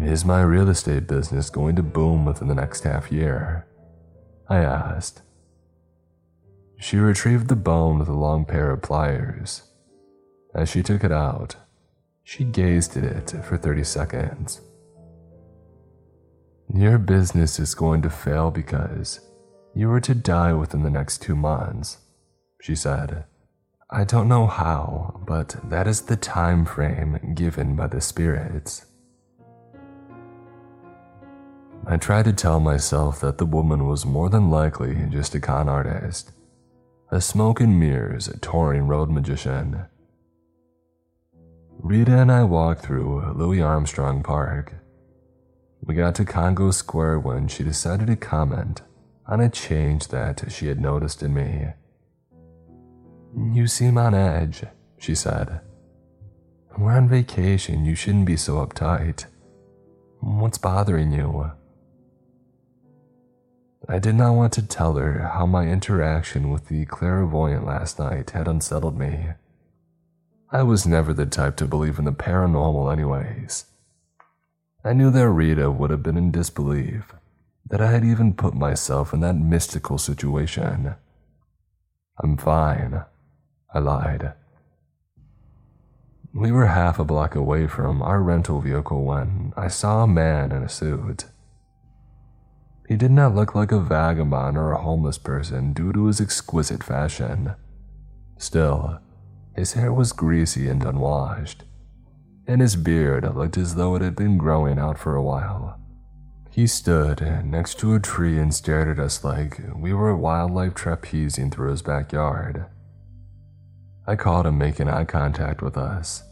Is 0.00 0.24
my 0.24 0.40
real 0.40 0.70
estate 0.70 1.06
business 1.06 1.50
going 1.50 1.76
to 1.76 1.82
boom 1.82 2.24
within 2.24 2.48
the 2.48 2.54
next 2.54 2.84
half 2.84 3.12
year? 3.12 3.66
I 4.48 4.58
asked. 4.58 5.20
She 6.78 6.96
retrieved 6.96 7.48
the 7.48 7.56
bone 7.56 7.98
with 7.98 8.08
a 8.08 8.14
long 8.14 8.46
pair 8.46 8.70
of 8.70 8.80
pliers. 8.80 9.64
As 10.54 10.70
she 10.70 10.82
took 10.82 11.04
it 11.04 11.12
out, 11.12 11.56
she 12.24 12.44
gazed 12.44 12.96
at 12.96 13.04
it 13.04 13.44
for 13.44 13.58
30 13.58 13.84
seconds. 13.84 14.62
Your 16.74 16.96
business 16.96 17.58
is 17.58 17.74
going 17.74 18.00
to 18.00 18.10
fail 18.10 18.50
because 18.50 19.20
you 19.74 19.90
are 19.92 20.00
to 20.00 20.14
die 20.14 20.54
within 20.54 20.82
the 20.82 20.90
next 20.90 21.20
two 21.20 21.36
months, 21.36 21.98
she 22.62 22.74
said. 22.74 23.26
I 23.94 24.04
don't 24.04 24.26
know 24.26 24.46
how, 24.46 25.20
but 25.26 25.54
that 25.68 25.86
is 25.86 26.00
the 26.00 26.16
time 26.16 26.64
frame 26.64 27.34
given 27.34 27.76
by 27.76 27.88
the 27.88 28.00
spirits. 28.00 28.86
I 31.86 31.98
tried 31.98 32.24
to 32.24 32.32
tell 32.32 32.58
myself 32.58 33.20
that 33.20 33.36
the 33.36 33.44
woman 33.44 33.86
was 33.86 34.06
more 34.06 34.30
than 34.30 34.48
likely 34.48 34.94
just 35.10 35.34
a 35.34 35.40
con 35.40 35.68
artist, 35.68 36.32
a 37.10 37.20
smoke 37.20 37.60
and 37.60 37.78
mirrors 37.78 38.30
touring 38.40 38.86
road 38.86 39.10
magician. 39.10 39.84
Rita 41.78 42.16
and 42.16 42.32
I 42.32 42.44
walked 42.44 42.80
through 42.86 43.34
Louis 43.34 43.60
Armstrong 43.60 44.22
Park. 44.22 44.72
We 45.82 45.94
got 45.94 46.14
to 46.14 46.24
Congo 46.24 46.70
Square 46.70 47.20
when 47.20 47.46
she 47.46 47.62
decided 47.62 48.06
to 48.06 48.16
comment 48.16 48.80
on 49.26 49.42
a 49.42 49.50
change 49.50 50.08
that 50.08 50.50
she 50.50 50.68
had 50.68 50.80
noticed 50.80 51.22
in 51.22 51.34
me. 51.34 51.74
You 53.34 53.66
seem 53.66 53.96
on 53.96 54.14
edge, 54.14 54.64
she 54.98 55.14
said. 55.14 55.60
We're 56.76 56.92
on 56.92 57.08
vacation, 57.08 57.84
you 57.84 57.94
shouldn't 57.94 58.26
be 58.26 58.36
so 58.36 58.64
uptight. 58.64 59.26
What's 60.20 60.58
bothering 60.58 61.12
you? 61.12 61.52
I 63.88 63.98
did 63.98 64.14
not 64.14 64.34
want 64.34 64.52
to 64.54 64.66
tell 64.66 64.94
her 64.94 65.30
how 65.34 65.46
my 65.46 65.66
interaction 65.66 66.50
with 66.50 66.68
the 66.68 66.84
clairvoyant 66.84 67.66
last 67.66 67.98
night 67.98 68.30
had 68.30 68.46
unsettled 68.46 68.98
me. 68.98 69.28
I 70.50 70.62
was 70.62 70.86
never 70.86 71.12
the 71.12 71.26
type 71.26 71.56
to 71.56 71.66
believe 71.66 71.98
in 71.98 72.04
the 72.04 72.12
paranormal, 72.12 72.92
anyways. 72.92 73.64
I 74.84 74.92
knew 74.92 75.10
that 75.10 75.28
Rita 75.28 75.70
would 75.70 75.90
have 75.90 76.02
been 76.02 76.16
in 76.16 76.30
disbelief 76.30 77.12
that 77.68 77.80
I 77.80 77.90
had 77.90 78.04
even 78.04 78.34
put 78.34 78.54
myself 78.54 79.14
in 79.14 79.20
that 79.20 79.36
mystical 79.36 79.96
situation. 79.96 80.94
I'm 82.22 82.36
fine, 82.36 83.04
I 83.74 83.78
lied. 83.78 84.32
We 86.34 86.50
were 86.50 86.66
half 86.66 86.98
a 86.98 87.04
block 87.04 87.34
away 87.34 87.66
from 87.66 88.00
our 88.00 88.22
rental 88.22 88.60
vehicle 88.60 89.04
when 89.04 89.52
I 89.56 89.68
saw 89.68 90.02
a 90.02 90.06
man 90.06 90.50
in 90.50 90.62
a 90.62 90.68
suit. 90.68 91.26
He 92.88 92.96
did 92.96 93.10
not 93.10 93.34
look 93.34 93.54
like 93.54 93.72
a 93.72 93.80
vagabond 93.80 94.56
or 94.56 94.72
a 94.72 94.82
homeless 94.82 95.18
person 95.18 95.72
due 95.72 95.92
to 95.92 96.06
his 96.06 96.20
exquisite 96.20 96.82
fashion. 96.82 97.54
Still, 98.38 98.98
his 99.54 99.74
hair 99.74 99.92
was 99.92 100.12
greasy 100.12 100.68
and 100.68 100.82
unwashed, 100.84 101.64
and 102.46 102.60
his 102.60 102.76
beard 102.76 103.24
looked 103.36 103.58
as 103.58 103.74
though 103.74 103.94
it 103.94 104.02
had 104.02 104.16
been 104.16 104.38
growing 104.38 104.78
out 104.78 104.98
for 104.98 105.14
a 105.14 105.22
while. 105.22 105.78
He 106.50 106.66
stood 106.66 107.20
next 107.44 107.78
to 107.78 107.94
a 107.94 108.00
tree 108.00 108.38
and 108.38 108.52
stared 108.52 108.88
at 108.88 109.02
us 109.02 109.24
like 109.24 109.60
we 109.74 109.92
were 109.94 110.14
wildlife 110.16 110.74
trapezing 110.74 111.50
through 111.50 111.70
his 111.70 111.82
backyard. 111.82 112.66
I 114.06 114.16
caught 114.16 114.46
him 114.46 114.58
making 114.58 114.88
eye 114.88 115.04
contact 115.04 115.62
with 115.62 115.76
us. 115.76 116.22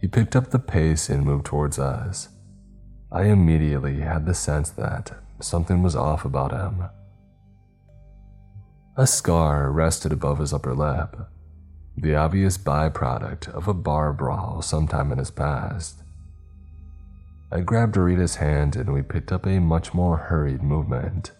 He 0.00 0.08
picked 0.08 0.34
up 0.34 0.50
the 0.50 0.58
pace 0.58 1.08
and 1.08 1.24
moved 1.24 1.44
towards 1.44 1.78
us. 1.78 2.28
I 3.10 3.24
immediately 3.24 4.00
had 4.00 4.24
the 4.24 4.34
sense 4.34 4.70
that 4.70 5.12
something 5.40 5.82
was 5.82 5.94
off 5.94 6.24
about 6.24 6.50
him. 6.52 6.84
A 8.96 9.06
scar 9.06 9.70
rested 9.70 10.12
above 10.12 10.38
his 10.38 10.52
upper 10.52 10.74
lip, 10.74 11.16
the 11.96 12.14
obvious 12.14 12.56
byproduct 12.56 13.48
of 13.48 13.68
a 13.68 13.74
bar 13.74 14.12
brawl 14.12 14.62
sometime 14.62 15.12
in 15.12 15.18
his 15.18 15.30
past. 15.30 16.02
I 17.50 17.60
grabbed 17.60 17.98
Rita's 17.98 18.36
hand 18.36 18.76
and 18.76 18.94
we 18.94 19.02
picked 19.02 19.30
up 19.30 19.46
a 19.46 19.60
much 19.60 19.92
more 19.92 20.16
hurried 20.16 20.62
movement. 20.62 21.32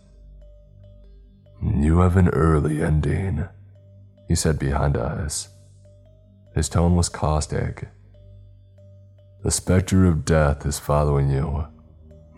You 1.62 2.00
have 2.00 2.18
an 2.18 2.28
early 2.28 2.82
ending, 2.82 3.48
he 4.32 4.36
said 4.36 4.58
behind 4.58 4.96
us. 4.96 5.50
His 6.54 6.70
tone 6.70 6.96
was 6.96 7.10
caustic. 7.10 7.86
The 9.42 9.50
specter 9.50 10.06
of 10.06 10.24
death 10.24 10.64
is 10.64 10.78
following 10.78 11.28
you. 11.30 11.66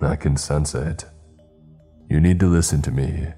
I 0.03 0.17
can 0.17 0.37
sense 0.37 0.75
it. 0.75 1.05
You 2.11 2.19
need 2.19 2.41
to 2.41 2.49
listen 2.49 2.83
to 2.83 2.91
me. 2.91 3.29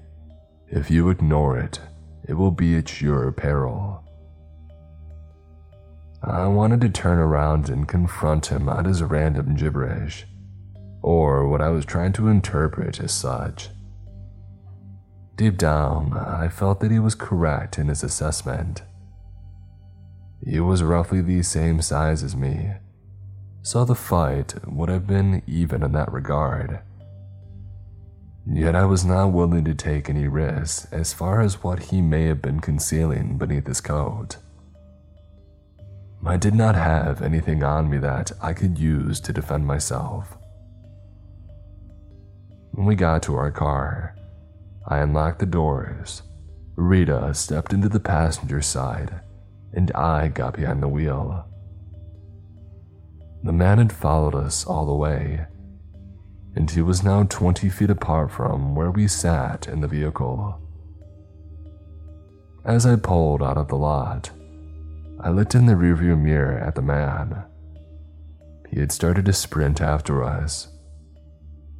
If 0.69 0.89
you 0.89 1.11
ignore 1.11 1.59
it, 1.59 1.79
it 2.27 2.33
will 2.33 2.49
be 2.49 2.75
at 2.75 2.99
your 2.99 3.31
peril. 3.31 4.03
I 6.23 6.47
wanted 6.47 6.81
to 6.81 6.89
turn 6.89 7.19
around 7.19 7.69
and 7.69 7.87
confront 7.87 8.47
him 8.47 8.67
on 8.67 8.85
his 8.85 9.03
random 9.03 9.55
gibberish, 9.55 10.25
or 11.03 11.47
what 11.47 11.61
I 11.61 11.69
was 11.69 11.85
trying 11.85 12.13
to 12.13 12.27
interpret 12.27 12.99
as 12.99 13.11
such. 13.11 13.69
Deep 15.37 15.55
down, 15.55 16.13
I 16.17 16.49
felt 16.49 16.79
that 16.79 16.89
he 16.89 16.97
was 16.97 17.13
correct 17.13 17.77
in 17.77 17.89
his 17.89 18.03
assessment. 18.03 18.81
He 20.43 20.59
was 20.59 20.81
roughly 20.81 21.21
the 21.21 21.43
same 21.43 21.79
size 21.79 22.23
as 22.23 22.35
me, 22.35 22.71
so 23.61 23.85
the 23.85 23.93
fight 23.93 24.55
would 24.67 24.89
have 24.89 25.05
been 25.05 25.43
even 25.45 25.83
in 25.83 25.91
that 25.91 26.11
regard. 26.11 26.79
Yet 28.47 28.75
I 28.75 28.85
was 28.85 29.05
not 29.05 29.27
willing 29.27 29.63
to 29.65 29.75
take 29.75 30.09
any 30.09 30.27
risks 30.27 30.87
as 30.91 31.13
far 31.13 31.41
as 31.41 31.61
what 31.61 31.83
he 31.83 32.01
may 32.01 32.23
have 32.25 32.41
been 32.41 32.59
concealing 32.59 33.37
beneath 33.37 33.67
his 33.67 33.79
coat. 33.79 34.37
I 36.25 36.37
did 36.37 36.55
not 36.55 36.73
have 36.73 37.21
anything 37.21 37.61
on 37.61 37.91
me 37.91 37.99
that 37.99 38.31
I 38.41 38.53
could 38.53 38.79
use 38.79 39.19
to 39.19 39.33
defend 39.33 39.67
myself. 39.67 40.35
When 42.71 42.87
we 42.87 42.95
got 42.95 43.21
to 43.23 43.35
our 43.35 43.51
car, 43.51 44.15
I 44.87 44.99
unlocked 44.99 45.39
the 45.39 45.45
doors. 45.45 46.21
Rita 46.75 47.33
stepped 47.33 47.73
into 47.73 47.89
the 47.89 47.99
passenger 47.99 48.61
side, 48.61 49.19
and 49.73 49.91
I 49.91 50.29
got 50.29 50.55
behind 50.55 50.81
the 50.81 50.87
wheel. 50.87 51.45
The 53.43 53.51
man 53.51 53.79
had 53.79 53.91
followed 53.91 54.35
us 54.35 54.65
all 54.65 54.85
the 54.85 54.95
way, 54.95 55.45
and 56.55 56.71
he 56.71 56.81
was 56.81 57.03
now 57.03 57.23
20 57.23 57.69
feet 57.69 57.89
apart 57.89 58.31
from 58.31 58.75
where 58.75 58.91
we 58.91 59.07
sat 59.07 59.67
in 59.67 59.81
the 59.81 59.87
vehicle. 59.87 60.61
As 62.63 62.85
I 62.85 62.95
pulled 62.95 63.43
out 63.43 63.57
of 63.57 63.67
the 63.67 63.75
lot, 63.75 64.29
I 65.19 65.29
looked 65.29 65.55
in 65.55 65.65
the 65.65 65.73
rearview 65.73 66.19
mirror 66.19 66.57
at 66.57 66.75
the 66.75 66.81
man. 66.81 67.43
He 68.69 68.79
had 68.79 68.91
started 68.91 69.25
to 69.25 69.33
sprint 69.33 69.81
after 69.81 70.23
us. 70.23 70.69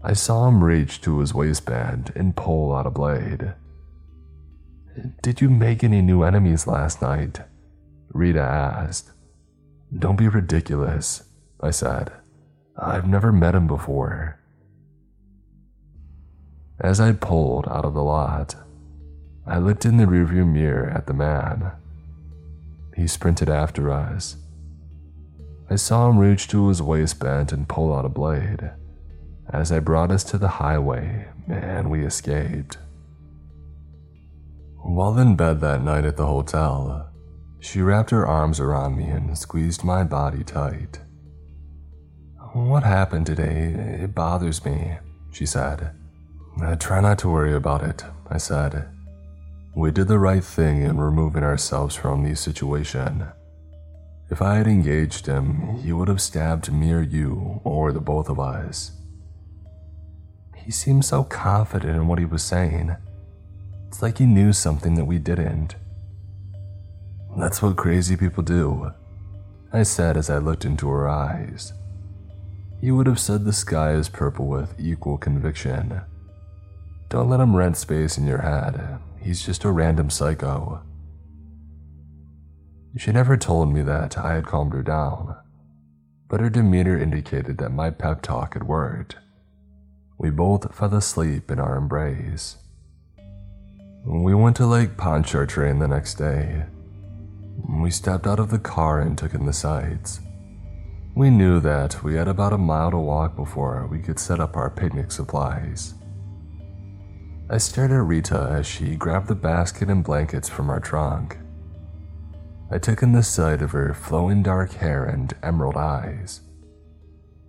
I 0.04 0.14
saw 0.14 0.48
him 0.48 0.64
reach 0.64 1.02
to 1.02 1.20
his 1.20 1.34
waistband 1.34 2.12
and 2.16 2.36
pull 2.36 2.74
out 2.74 2.88
a 2.88 2.92
blade. 2.92 3.54
Did 5.22 5.42
you 5.42 5.50
make 5.50 5.84
any 5.84 6.02
new 6.02 6.24
enemies 6.24 6.68
last 6.68 7.02
night? 7.02 7.42
Rita 8.12 8.42
asked. 8.42 9.12
Don't 9.98 10.16
be 10.18 10.28
ridiculous, 10.28 11.24
I 11.62 11.72
said. 11.72 12.12
I've 12.78 13.08
never 13.08 13.32
met 13.32 13.56
him 13.56 13.68
before. 13.68 14.40
As 16.80 17.00
I 17.00 17.12
pulled 17.12 17.68
out 17.68 17.86
of 17.86 17.94
the 17.94 18.04
lot, 18.04 18.56
I 19.46 19.58
looked 19.58 19.86
in 19.86 19.98
the 19.98 20.06
rearview 20.06 20.46
mirror 20.46 20.90
at 20.90 21.08
the 21.08 21.14
man. 21.14 21.72
He 22.96 23.08
sprinted 23.08 23.50
after 23.50 23.92
us. 23.92 24.38
I 25.70 25.76
saw 25.76 26.10
him 26.10 26.18
reach 26.18 26.48
to 26.50 26.68
his 26.68 26.82
waistband 26.82 27.52
and 27.52 27.68
pull 27.68 27.94
out 27.94 28.06
a 28.06 28.10
blade. 28.10 28.72
As 29.50 29.70
they 29.70 29.80
brought 29.80 30.12
us 30.12 30.24
to 30.26 30.38
the 30.38 30.48
highway, 30.48 31.28
and 31.48 31.90
we 31.90 32.06
escaped. 32.06 32.78
While 34.78 35.18
in 35.18 35.36
bed 35.36 35.62
that 35.62 35.84
night 35.84 36.06
at 36.06 36.18
the 36.18 36.26
hotel, 36.26 37.10
she 37.60 37.82
wrapped 37.82 38.10
her 38.12 38.28
arms 38.28 38.60
around 38.60 38.98
me 38.98 39.06
and 39.06 39.38
squeezed 39.38 39.84
my 39.84 40.04
body 40.04 40.44
tight. 40.44 41.00
What 42.54 42.84
happened 42.84 43.26
today? 43.26 43.74
It 44.02 44.16
bothers 44.16 44.64
me, 44.66 44.98
she 45.32 45.46
said. 45.46 45.92
I 46.62 46.76
try 46.76 47.02
not 47.02 47.20
to 47.20 47.30
worry 47.30 47.54
about 47.54 47.84
it, 47.84 48.04
I 48.30 48.38
said. 48.38 48.90
We 49.76 49.92
did 49.92 50.08
the 50.08 50.20
right 50.20 50.44
thing 50.44 50.82
in 50.82 50.98
removing 50.98 51.44
ourselves 51.44 51.96
from 51.96 52.24
the 52.24 52.36
situation. 52.36 53.28
If 54.30 54.42
I 54.42 54.56
had 54.56 54.68
engaged 54.68 55.28
him, 55.28 55.78
he 55.84 55.94
would 55.94 56.08
have 56.08 56.22
stabbed 56.22 56.72
me 56.72 56.92
or 56.92 57.02
you, 57.02 57.62
or 57.64 57.92
the 57.92 58.02
both 58.02 58.28
of 58.30 58.40
us. 58.40 58.92
He 60.68 60.74
seemed 60.74 61.06
so 61.06 61.24
confident 61.24 61.96
in 61.96 62.08
what 62.08 62.20
he 62.20 62.26
was 62.26 62.44
saying. 62.44 62.94
It's 63.88 64.02
like 64.02 64.18
he 64.18 64.26
knew 64.26 64.52
something 64.52 64.96
that 64.96 65.06
we 65.06 65.18
didn't. 65.18 65.78
That's 67.38 67.62
what 67.62 67.78
crazy 67.78 68.18
people 68.18 68.44
do, 68.44 68.92
I 69.72 69.84
said 69.84 70.18
as 70.18 70.30
I 70.30 70.40
looked 70.40 70.66
into 70.66 70.90
her 70.90 71.08
eyes. 71.08 71.72
You 72.82 72.98
would 72.98 73.08
have 73.08 73.18
said 73.18 73.46
the 73.46 73.54
sky 73.54 73.94
is 73.94 74.10
purple 74.10 74.46
with 74.46 74.78
equal 74.78 75.18
conviction. 75.18 76.02
Don't 77.08 77.30
let 77.30 77.40
him 77.40 77.56
rent 77.56 77.78
space 77.78 78.18
in 78.18 78.28
your 78.28 78.42
head. 78.42 79.00
He's 79.22 79.46
just 79.46 79.64
a 79.64 79.72
random 79.72 80.10
psycho. 80.10 80.82
She 82.98 83.14
never 83.14 83.38
told 83.38 83.74
me 83.74 83.84
that 83.84 84.18
I 84.18 84.34
had 84.34 84.46
calmed 84.46 84.74
her 84.74 84.84
down, 84.84 85.34
but 86.28 86.42
her 86.42 86.50
demeanor 86.50 87.00
indicated 87.00 87.58
that 87.60 87.72
my 87.72 87.90
pep 87.90 88.22
talk 88.22 88.56
had 88.56 88.64
worked. 88.64 89.16
We 90.18 90.32
both 90.32 90.74
fell 90.74 90.96
asleep 90.96 91.52
in 91.52 91.60
our 91.60 91.78
embrace. 91.78 92.58
We 94.04 94.34
went 94.34 94.56
to 94.56 94.66
Lake 94.66 94.98
Pontchartrain 94.98 95.80
the 95.80 95.88
next 95.88 96.16
day. 96.16 96.66
We 97.70 97.92
stepped 97.92 98.26
out 98.26 98.40
of 98.40 98.50
the 98.50 98.60
car 98.60 99.02
and 99.02 99.18
took 99.18 99.34
in 99.34 99.46
the 99.46 99.54
sights. 99.54 100.22
We 101.16 101.30
knew 101.30 101.60
that 101.60 102.04
we 102.04 102.16
had 102.16 102.28
about 102.28 102.54
a 102.54 102.58
mile 102.58 102.92
to 102.92 102.98
walk 102.98 103.36
before 103.36 103.88
we 103.92 104.00
could 104.00 104.18
set 104.18 104.40
up 104.40 104.56
our 104.56 104.70
picnic 104.70 105.12
supplies. 105.12 105.94
I 107.50 107.58
stared 107.58 107.92
at 107.92 108.04
Rita 108.04 108.50
as 108.52 108.66
she 108.66 108.96
grabbed 108.96 109.28
the 109.28 109.36
basket 109.36 109.90
and 109.90 110.04
blankets 110.04 110.50
from 110.50 110.70
our 110.70 110.80
trunk. 110.80 111.38
I 112.70 112.78
took 112.78 113.02
in 113.02 113.14
the 113.14 113.24
sight 113.24 113.62
of 113.62 113.72
her 113.72 113.94
flowing 113.94 114.44
dark 114.44 114.74
hair 114.74 115.06
and 115.06 115.34
emerald 115.44 115.78
eyes. 115.78 116.42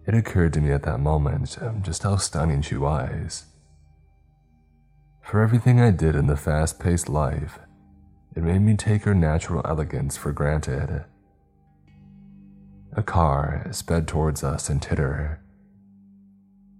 It 0.09 0.15
occurred 0.15 0.55
to 0.55 0.63
me 0.63 0.73
at 0.73 0.85
that 0.85 1.01
moment 1.01 1.59
um, 1.61 1.83
just 1.83 2.03
how 2.03 2.17
stunning 2.17 2.63
she 2.63 2.77
was. 2.77 3.45
For 5.23 5.43
everything 5.43 5.83
I 5.83 5.91
did 5.91 6.17
in 6.17 6.29
the 6.29 6.37
fast 6.37 6.81
paced 6.81 7.11
life, 7.11 7.59
it 8.35 8.43
made 8.43 8.63
me 8.63 8.75
take 8.75 9.03
her 9.03 9.15
natural 9.15 9.61
elegance 9.67 10.17
for 10.17 10.33
granted. 10.33 11.05
A 12.97 13.03
car 13.03 13.67
sped 13.71 14.09
towards 14.09 14.43
us 14.43 14.71
and 14.71 14.83
hit 14.83 14.97
her. 14.97 15.43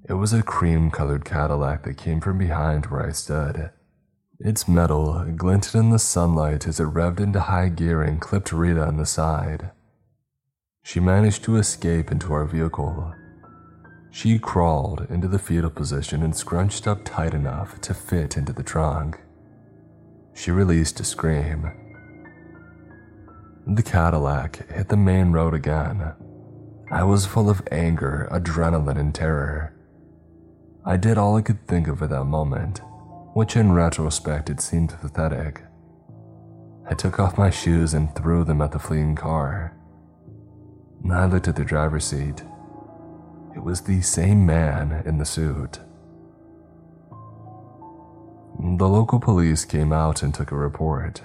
It 0.09 0.15
was 0.15 0.33
a 0.33 0.43
cream 0.43 0.91
colored 0.91 1.27
Cadillac 1.27 1.83
that 1.83 1.99
came 1.99 2.23
from 2.23 2.39
behind 2.39 2.87
where 2.87 3.07
I 3.07 3.13
stood. 3.13 3.73
Its 4.41 4.67
metal 4.67 5.23
glinted 5.37 5.75
in 5.75 5.91
the 5.91 5.99
sunlight 5.99 6.67
as 6.67 6.81
it 6.81 6.85
revved 6.85 7.21
into 7.21 7.41
high 7.41 7.69
gear 7.69 8.01
and 8.01 8.23
clipped 8.23 8.53
Rita 8.53 8.87
on 8.87 8.97
the 8.97 9.05
side. 9.05 9.73
She 10.83 11.01
managed 11.01 11.45
to 11.45 11.57
escape 11.57 12.11
into 12.11 12.33
our 12.33 12.47
vehicle. 12.47 13.13
She 14.11 14.39
crawled 14.39 15.07
into 15.11 15.29
the 15.29 15.39
fetal 15.39 15.71
position 15.71 16.23
and 16.23 16.35
scrunched 16.35 16.87
up 16.87 17.05
tight 17.05 17.35
enough 17.35 17.81
to 17.83 17.95
fit 17.95 18.37
into 18.37 18.53
the 18.53 18.63
trunk. 18.63 19.21
She 20.35 20.51
released 20.51 21.01
a 21.01 21.05
scream. 21.05 21.71
The 23.67 23.83
Cadillac 23.83 24.71
hit 24.71 24.89
the 24.89 24.97
main 24.97 25.33
road 25.33 25.55
again. 25.55 26.15
I 26.91 27.05
was 27.05 27.27
full 27.27 27.51
of 27.51 27.63
anger, 27.71 28.29
adrenaline, 28.31 28.99
and 28.99 29.15
terror. 29.15 29.75
I 30.85 30.97
did 30.97 31.19
all 31.19 31.37
I 31.37 31.43
could 31.43 31.67
think 31.67 31.87
of 31.87 32.03
at 32.03 32.11
that 32.11 32.25
moment 32.25 32.81
which 33.39 33.55
in 33.55 33.71
retrospect 33.71 34.51
it 34.51 34.61
seemed 34.61 34.91
pathetic. 35.01 35.63
I 36.91 36.95
took 36.95 37.21
off 37.21 37.39
my 37.39 37.51
shoes 37.51 37.95
and 37.95 38.13
threw 38.17 38.43
them 38.43 38.61
at 38.61 38.73
the 38.73 38.81
fleeing 38.81 39.15
car. 39.15 39.77
I 41.09 41.27
looked 41.27 41.47
at 41.47 41.55
the 41.55 41.65
driver's 41.65 42.05
seat. 42.05 42.43
It 43.59 43.65
was 43.65 43.81
the 43.81 44.03
same 44.03 44.47
man 44.47 45.03
in 45.05 45.19
the 45.19 45.25
suit. 45.25 45.81
The 48.57 48.89
local 48.89 49.19
police 49.19 49.65
came 49.65 49.93
out 49.93 50.23
and 50.23 50.33
took 50.33 50.53
a 50.53 50.57
report. 50.57 51.23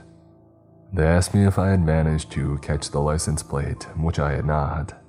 They 0.91 1.05
asked 1.05 1.35
me 1.35 1.45
if 1.45 1.59
I 1.59 1.69
had 1.69 1.85
managed 1.85 2.31
to 2.31 2.57
catch 2.57 2.89
the 2.89 3.01
license 3.01 3.43
plate, 3.43 3.83
which 3.95 4.17
I 4.17 4.31
had 4.31 4.45
not. 4.45 4.99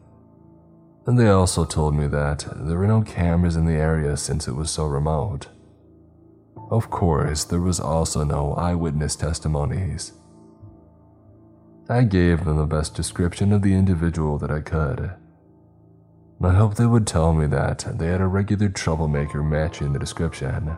And 1.06 1.18
they 1.18 1.28
also 1.30 1.64
told 1.64 1.94
me 1.94 2.08
that 2.08 2.46
there 2.56 2.76
were 2.76 2.86
no 2.86 3.00
cameras 3.00 3.56
in 3.56 3.64
the 3.64 3.72
area 3.72 4.18
since 4.18 4.46
it 4.46 4.52
was 4.52 4.70
so 4.70 4.84
remote. 4.84 5.48
Of 6.70 6.90
course, 6.90 7.42
there 7.44 7.62
was 7.62 7.80
also 7.80 8.22
no 8.22 8.52
eyewitness 8.52 9.16
testimonies. 9.16 10.12
I 11.88 12.02
gave 12.02 12.44
them 12.44 12.58
the 12.58 12.66
best 12.66 12.94
description 12.94 13.50
of 13.50 13.62
the 13.62 13.72
individual 13.72 14.36
that 14.38 14.50
I 14.50 14.60
could. 14.60 15.14
I 16.46 16.52
hoped 16.52 16.76
they 16.76 16.86
would 16.86 17.06
tell 17.06 17.32
me 17.32 17.46
that 17.46 17.86
they 17.98 18.08
had 18.08 18.20
a 18.20 18.26
regular 18.26 18.68
troublemaker 18.68 19.42
matching 19.42 19.92
the 19.92 19.98
description, 19.98 20.76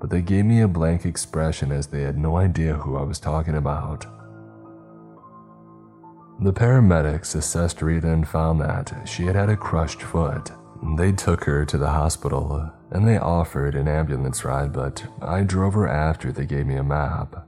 but 0.00 0.10
they 0.10 0.20
gave 0.20 0.44
me 0.44 0.60
a 0.60 0.68
blank 0.68 1.06
expression 1.06 1.72
as 1.72 1.86
they 1.86 2.02
had 2.02 2.18
no 2.18 2.36
idea 2.36 2.74
who 2.74 2.96
I 2.96 3.02
was 3.02 3.18
talking 3.18 3.56
about. 3.56 4.04
The 6.40 6.52
paramedics 6.52 7.34
assessed 7.34 7.82
Rita 7.82 8.10
and 8.10 8.26
found 8.26 8.60
that 8.60 9.08
she 9.08 9.24
had 9.24 9.36
had 9.36 9.48
a 9.48 9.56
crushed 9.56 10.02
foot. 10.02 10.50
They 10.96 11.12
took 11.12 11.44
her 11.44 11.64
to 11.64 11.78
the 11.78 11.90
hospital 11.90 12.72
and 12.90 13.06
they 13.06 13.16
offered 13.16 13.74
an 13.74 13.88
ambulance 13.88 14.44
ride, 14.44 14.72
but 14.72 15.04
I 15.22 15.44
drove 15.44 15.74
her 15.74 15.88
after 15.88 16.32
they 16.32 16.46
gave 16.46 16.66
me 16.66 16.76
a 16.76 16.82
map. 16.82 17.46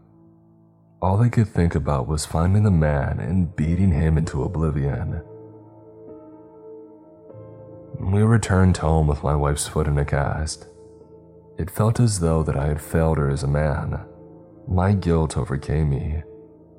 All 1.03 1.19
they 1.19 1.29
could 1.29 1.49
think 1.49 1.75
about 1.75 2.09
was 2.09 2.25
finding 2.25 2.63
the 2.63 2.71
man 2.71 3.21
and 3.21 3.55
beating 3.55 3.91
him 3.91 4.17
into 4.17 4.45
oblivion. 4.45 5.23
We 8.05 8.23
returned 8.23 8.77
home 8.77 9.07
with 9.07 9.25
my 9.25 9.35
wife's 9.35 9.67
foot 9.67 9.89
in 9.89 9.97
a 9.97 10.05
cast. 10.05 10.67
It 11.59 11.71
felt 11.71 11.99
as 11.99 12.21
though 12.21 12.43
that 12.43 12.57
I 12.57 12.67
had 12.67 12.81
failed 12.81 13.17
her 13.17 13.31
as 13.31 13.43
a 13.43 13.49
man. 13.49 13.99
My 14.69 14.93
guilt 14.93 15.39
overcame 15.39 15.91
me, 15.91 16.23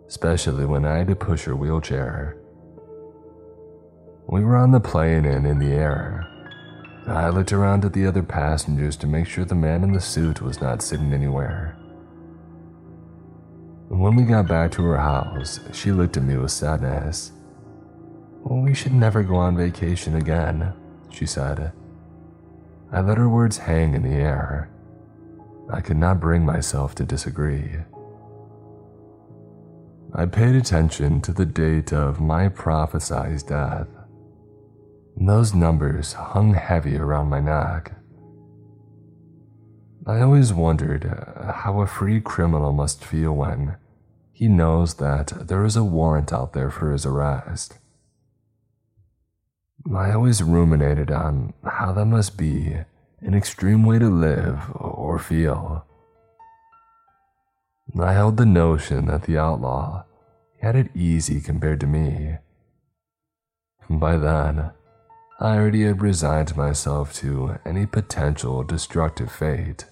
especially 0.07 0.65
when 0.65 0.85
I 0.85 0.99
had 0.99 1.07
to 1.07 1.15
push 1.15 1.45
her 1.45 1.55
wheelchair. 1.55 2.37
We 4.27 4.43
were 4.43 4.55
on 4.55 4.71
the 4.71 4.79
plane 4.79 5.25
and 5.25 5.47
in 5.47 5.59
the 5.59 5.73
air, 5.73 6.27
I 7.07 7.29
looked 7.29 7.53
around 7.53 7.85
at 7.85 7.93
the 7.93 8.05
other 8.07 8.23
passengers 8.23 8.95
to 8.97 9.07
make 9.07 9.27
sure 9.27 9.45
the 9.45 9.55
man 9.55 9.83
in 9.83 9.93
the 9.93 10.01
suit 10.01 10.41
was 10.41 10.61
not 10.61 10.81
sitting 10.81 11.13
anywhere. 11.13 11.75
When 13.89 14.15
we 14.15 14.23
got 14.23 14.47
back 14.47 14.71
to 14.71 14.83
her 14.83 14.97
house, 14.97 15.59
she 15.71 15.91
looked 15.91 16.17
at 16.17 16.23
me 16.23 16.37
with 16.37 16.51
sadness. 16.51 17.31
We 18.43 18.73
should 18.73 18.93
never 18.93 19.21
go 19.23 19.35
on 19.35 19.57
vacation 19.57 20.15
again, 20.15 20.73
she 21.15 21.25
said. 21.25 21.71
I 22.91 23.01
let 23.01 23.17
her 23.17 23.29
words 23.29 23.57
hang 23.57 23.93
in 23.93 24.03
the 24.03 24.15
air. 24.15 24.69
I 25.71 25.81
could 25.81 25.97
not 25.97 26.19
bring 26.19 26.45
myself 26.45 26.93
to 26.95 27.05
disagree. 27.05 27.77
I 30.13 30.25
paid 30.25 30.55
attention 30.55 31.21
to 31.21 31.33
the 31.33 31.45
date 31.45 31.91
of 31.91 32.21
my 32.21 32.47
prophesied 32.49 33.45
death. 33.47 33.87
Those 35.17 35.53
numbers 35.53 36.13
hung 36.13 36.53
heavy 36.53 36.97
around 36.97 37.29
my 37.29 37.39
neck. 37.39 37.93
I 40.05 40.21
always 40.21 40.53
wondered 40.53 41.03
how 41.55 41.81
a 41.81 41.87
free 41.87 42.21
criminal 42.21 42.71
must 42.71 43.03
feel 43.03 43.33
when 43.33 43.77
he 44.31 44.47
knows 44.47 44.95
that 44.95 45.47
there 45.47 45.63
is 45.65 45.75
a 45.75 45.83
warrant 45.83 46.31
out 46.31 46.53
there 46.53 46.69
for 46.69 46.91
his 46.91 47.05
arrest. 47.05 47.79
I 49.93 50.13
always 50.13 50.41
ruminated 50.41 51.11
on 51.11 51.53
how 51.63 51.91
that 51.91 52.05
must 52.05 52.37
be 52.37 52.75
an 53.21 53.35
extreme 53.35 53.83
way 53.83 53.99
to 53.99 54.09
live 54.09 54.71
or 54.73 55.19
feel. 55.19 55.85
I 57.99 58.13
held 58.13 58.37
the 58.37 58.47
notion 58.47 59.05
that 59.05 59.23
the 59.23 59.37
outlaw 59.37 60.05
had 60.59 60.75
it 60.75 60.89
easy 60.95 61.39
compared 61.39 61.79
to 61.81 61.87
me. 61.87 62.37
By 63.87 64.17
then, 64.17 64.71
I 65.39 65.55
already 65.55 65.83
had 65.83 66.01
resigned 66.01 66.57
myself 66.57 67.13
to 67.15 67.59
any 67.63 67.85
potential 67.85 68.63
destructive 68.63 69.31
fate. 69.31 69.85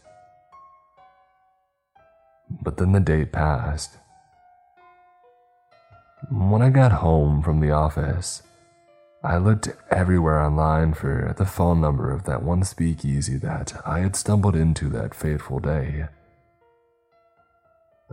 But 2.49 2.77
then 2.77 2.93
the 2.93 2.99
date 2.99 3.31
passed. 3.31 3.97
When 6.31 6.63
I 6.63 6.71
got 6.71 6.93
home 6.93 7.43
from 7.43 7.59
the 7.59 7.71
office, 7.71 8.41
I 9.25 9.37
looked 9.37 9.69
everywhere 9.89 10.41
online 10.41 10.93
for 10.93 11.33
the 11.37 11.45
phone 11.45 11.79
number 11.79 12.11
of 12.11 12.25
that 12.25 12.43
one 12.43 12.65
speakeasy 12.65 13.37
that 13.37 13.73
I 13.85 13.99
had 13.99 14.17
stumbled 14.17 14.53
into 14.53 14.89
that 14.89 15.15
fateful 15.15 15.59
day. 15.59 16.07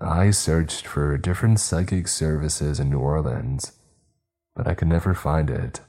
I 0.01 0.31
searched 0.31 0.87
for 0.87 1.19
different 1.19 1.59
psychic 1.59 2.07
services 2.07 2.79
in 2.79 2.91
New 2.91 3.01
Orleans, 3.01 3.73
but 4.55 4.69
I 4.69 4.75
could 4.75 4.87
never 4.87 5.13
find 5.13 5.51
it. 5.51 5.81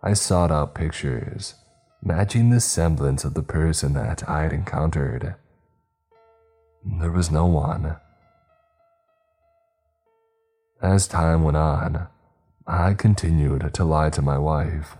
I 0.00 0.12
sought 0.12 0.52
out 0.52 0.76
pictures, 0.76 1.56
matching 2.00 2.50
the 2.50 2.60
semblance 2.60 3.24
of 3.24 3.34
the 3.34 3.42
person 3.42 3.94
that 3.94 4.28
I 4.28 4.42
had 4.44 4.52
encountered. 4.52 5.34
There 7.00 7.10
was 7.10 7.32
no 7.32 7.46
one. 7.46 7.96
As 10.80 11.08
time 11.08 11.42
went 11.42 11.56
on, 11.56 12.06
I 12.70 12.92
continued 12.92 13.72
to 13.72 13.84
lie 13.84 14.10
to 14.10 14.20
my 14.20 14.36
wife. 14.36 14.98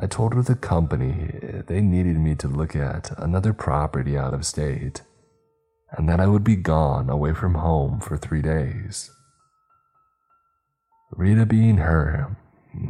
I 0.00 0.08
told 0.08 0.34
her 0.34 0.42
the 0.42 0.56
company 0.56 1.62
they 1.68 1.80
needed 1.80 2.18
me 2.18 2.34
to 2.34 2.48
look 2.48 2.74
at 2.74 3.16
another 3.18 3.52
property 3.52 4.18
out 4.18 4.34
of 4.34 4.44
state, 4.44 5.02
and 5.92 6.08
that 6.08 6.18
I 6.18 6.26
would 6.26 6.42
be 6.42 6.56
gone 6.56 7.08
away 7.08 7.34
from 7.34 7.54
home 7.54 8.00
for 8.00 8.16
three 8.16 8.42
days. 8.42 9.12
Rita 11.12 11.46
being 11.46 11.76
her, 11.76 12.36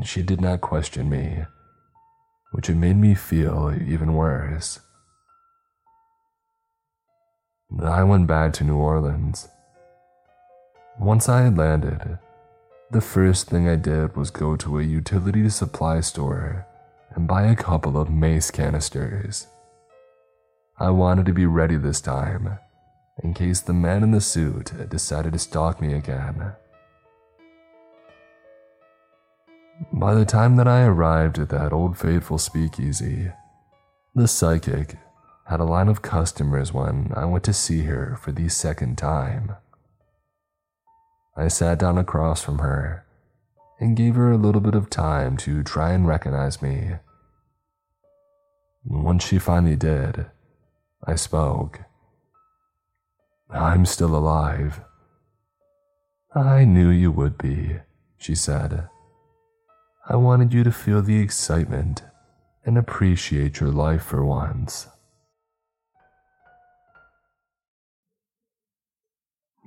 she 0.03 0.23
did 0.23 0.41
not 0.41 0.63
question 0.63 1.11
me, 1.11 1.45
which 2.53 2.71
made 2.71 2.97
me 2.97 3.15
feel 3.15 3.77
even 3.87 4.15
worse. 4.15 4.81
I 7.79 8.05
went 8.05 8.27
back 8.27 8.55
to 8.55 8.65
New 8.65 8.79
Orleans. 8.79 9.49
Once 10.99 11.29
I 11.29 11.43
had 11.43 11.59
landed, 11.59 12.19
the 12.91 13.01
first 13.01 13.49
thing 13.49 13.69
I 13.69 13.77
did 13.77 14.17
was 14.17 14.31
go 14.31 14.57
to 14.57 14.79
a 14.79 14.83
utility 14.83 15.49
supply 15.49 16.01
store 16.01 16.67
and 17.11 17.27
buy 17.27 17.47
a 17.47 17.57
couple 17.57 17.99
of 17.99 18.11
mace 18.11 18.51
canisters. 18.51 19.49
I 20.79 20.91
wanted 20.91 21.27
to 21.27 21.33
be 21.33 21.47
ready 21.47 21.77
this 21.77 22.01
time, 22.01 22.59
in 23.25 23.35
case 23.35 23.61
the 23.61 23.73
man 23.73 24.03
in 24.03 24.13
the 24.13 24.21
suit 24.21 24.73
decided 24.89 25.33
to 25.33 25.39
stalk 25.39 25.81
me 25.81 25.95
again. 25.95 26.53
By 29.93 30.15
the 30.15 30.25
time 30.25 30.57
that 30.57 30.69
I 30.69 30.85
arrived 30.85 31.39
at 31.39 31.49
that 31.49 31.73
old 31.73 31.99
faithful 31.99 32.39
speakeasy, 32.39 33.33
the 34.15 34.29
psychic 34.29 34.97
had 35.47 35.61
a 35.61 35.65
line 35.65 35.89
of 35.89 36.03
customers 36.03 36.73
when 36.73 37.13
I 37.17 37.25
went 37.25 37.45
to 37.45 37.53
see 37.53 37.83
her 37.83 38.17
for 38.21 38.33
the 38.33 38.49
second 38.49 38.97
time. 38.97 39.57
I 41.37 41.49
sat 41.49 41.79
down 41.79 41.99
across 41.99 42.43
from 42.43 42.59
her 42.61 43.05
and 43.79 43.97
gave 43.97 44.15
her 44.15 44.33
a 44.33 44.39
little 44.39 44.61
bit 44.61 44.75
of 44.75 44.89
time 44.89 45.37
to 45.39 45.63
try 45.63 45.93
and 45.93 46.07
recognize 46.07 46.63
me. 46.63 46.93
Once 48.85 49.27
she 49.27 49.39
finally 49.39 49.77
did, 49.77 50.27
I 51.05 51.17
spoke. 51.17 51.81
I'm 53.51 53.85
still 53.85 54.17
alive. 54.17 54.81
I 56.35 56.65
knew 56.65 56.89
you 56.89 57.13
would 57.13 57.37
be, 57.37 57.81
she 58.17 58.35
said. 58.35 58.89
I 60.09 60.17
wanted 60.17 60.55
you 60.55 60.65
to 60.65 60.73
feel 60.73 61.03
the 61.03 61.21
excitement 61.21 62.03
and 62.65 62.79
appreciate 62.79 63.61
your 63.61 63.71
life 63.71 64.03
for 64.03 64.25
once. 64.25 64.89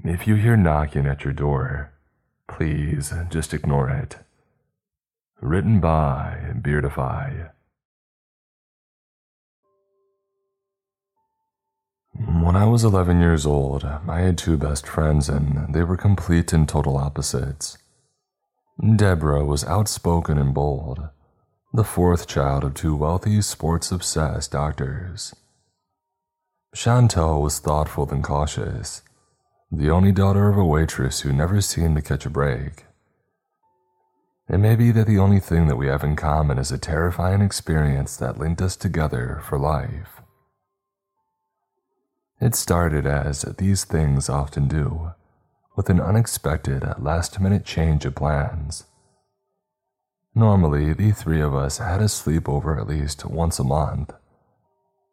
If 0.04 0.28
you 0.28 0.36
hear 0.36 0.56
knocking 0.56 1.06
at 1.06 1.26
your 1.26 1.34
door, 1.34 1.92
please 2.48 3.14
just 3.30 3.54
ignore 3.54 3.90
it. 3.90 4.18
Written 5.42 5.80
by 5.80 6.54
Beardify. 6.56 7.52
When 12.14 12.56
I 12.56 12.66
was 12.66 12.84
11 12.84 13.20
years 13.20 13.46
old, 13.46 13.84
I 13.84 14.20
had 14.22 14.38
two 14.38 14.58
best 14.58 14.88
friends, 14.88 15.30
and 15.30 15.74
they 15.74 15.84
were 15.84 15.98
complete 15.98 16.54
and 16.54 16.68
total 16.68 16.98
opposites. 16.98 17.78
Deborah 18.96 19.46
was 19.46 19.66
outspoken 19.66 20.38
and 20.38 20.54
bold, 20.54 21.10
the 21.74 21.84
fourth 21.84 22.26
child 22.26 22.64
of 22.64 22.74
two 22.74 22.96
wealthy, 22.96 23.42
sports 23.42 23.92
obsessed 23.92 24.52
doctors. 24.52 25.36
Chantal 26.74 27.42
was 27.42 27.60
thoughtful 27.60 28.10
and 28.10 28.24
cautious, 28.24 29.02
the 29.72 29.90
only 29.90 30.12
daughter 30.12 30.50
of 30.50 30.58
a 30.58 30.66
waitress 30.66 31.22
who 31.22 31.32
never 31.32 31.62
seemed 31.62 31.96
to 31.96 32.02
catch 32.02 32.26
a 32.26 32.30
break. 32.30 32.86
It 34.50 34.58
may 34.58 34.76
be 34.76 34.92
that 34.92 35.06
the 35.06 35.20
only 35.20 35.40
thing 35.40 35.68
that 35.68 35.76
we 35.76 35.86
have 35.86 36.04
in 36.04 36.16
common 36.16 36.58
is 36.58 36.72
a 36.72 36.80
terrifying 36.80 37.42
experience 37.42 38.18
that 38.18 38.40
linked 38.40 38.64
us 38.64 38.76
together 38.76 39.44
for 39.48 39.60
life. 39.60 40.22
It 42.42 42.56
started 42.56 43.06
as 43.06 43.44
these 43.60 43.84
things 43.84 44.28
often 44.28 44.68
do, 44.68 45.12
with 45.76 45.88
an 45.92 46.02
unexpected 46.02 46.84
last 46.98 47.40
minute 47.40 47.64
change 47.64 48.06
of 48.06 48.16
plans. 48.16 48.86
Normally, 50.34 50.94
the 50.94 51.12
three 51.12 51.42
of 51.42 51.54
us 51.54 51.78
had 51.78 52.02
a 52.02 52.06
sleepover 52.06 52.80
at 52.80 52.88
least 52.88 53.24
once 53.24 53.60
a 53.60 53.64
month. 53.64 54.14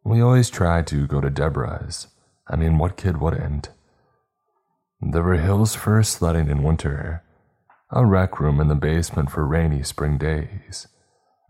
We 0.03 0.23
always 0.23 0.49
tried 0.49 0.87
to 0.87 1.07
go 1.07 1.21
to 1.21 1.29
Deborah's. 1.29 2.07
I 2.49 2.57
mean, 2.57 2.79
what 2.79 2.97
kid 2.97 3.21
wouldn't? 3.21 3.69
There 5.01 5.23
were 5.23 5.35
hills 5.35 5.75
for 5.75 6.03
sledding 6.03 6.49
in 6.49 6.63
winter, 6.63 7.23
a 7.91 8.07
rec 8.07 8.41
room 8.41 8.61
in 8.61 8.69
the 8.69 8.75
basement 8.75 9.31
for 9.31 9.47
rainy 9.47 9.83
spring 9.83 10.17
days, 10.17 10.89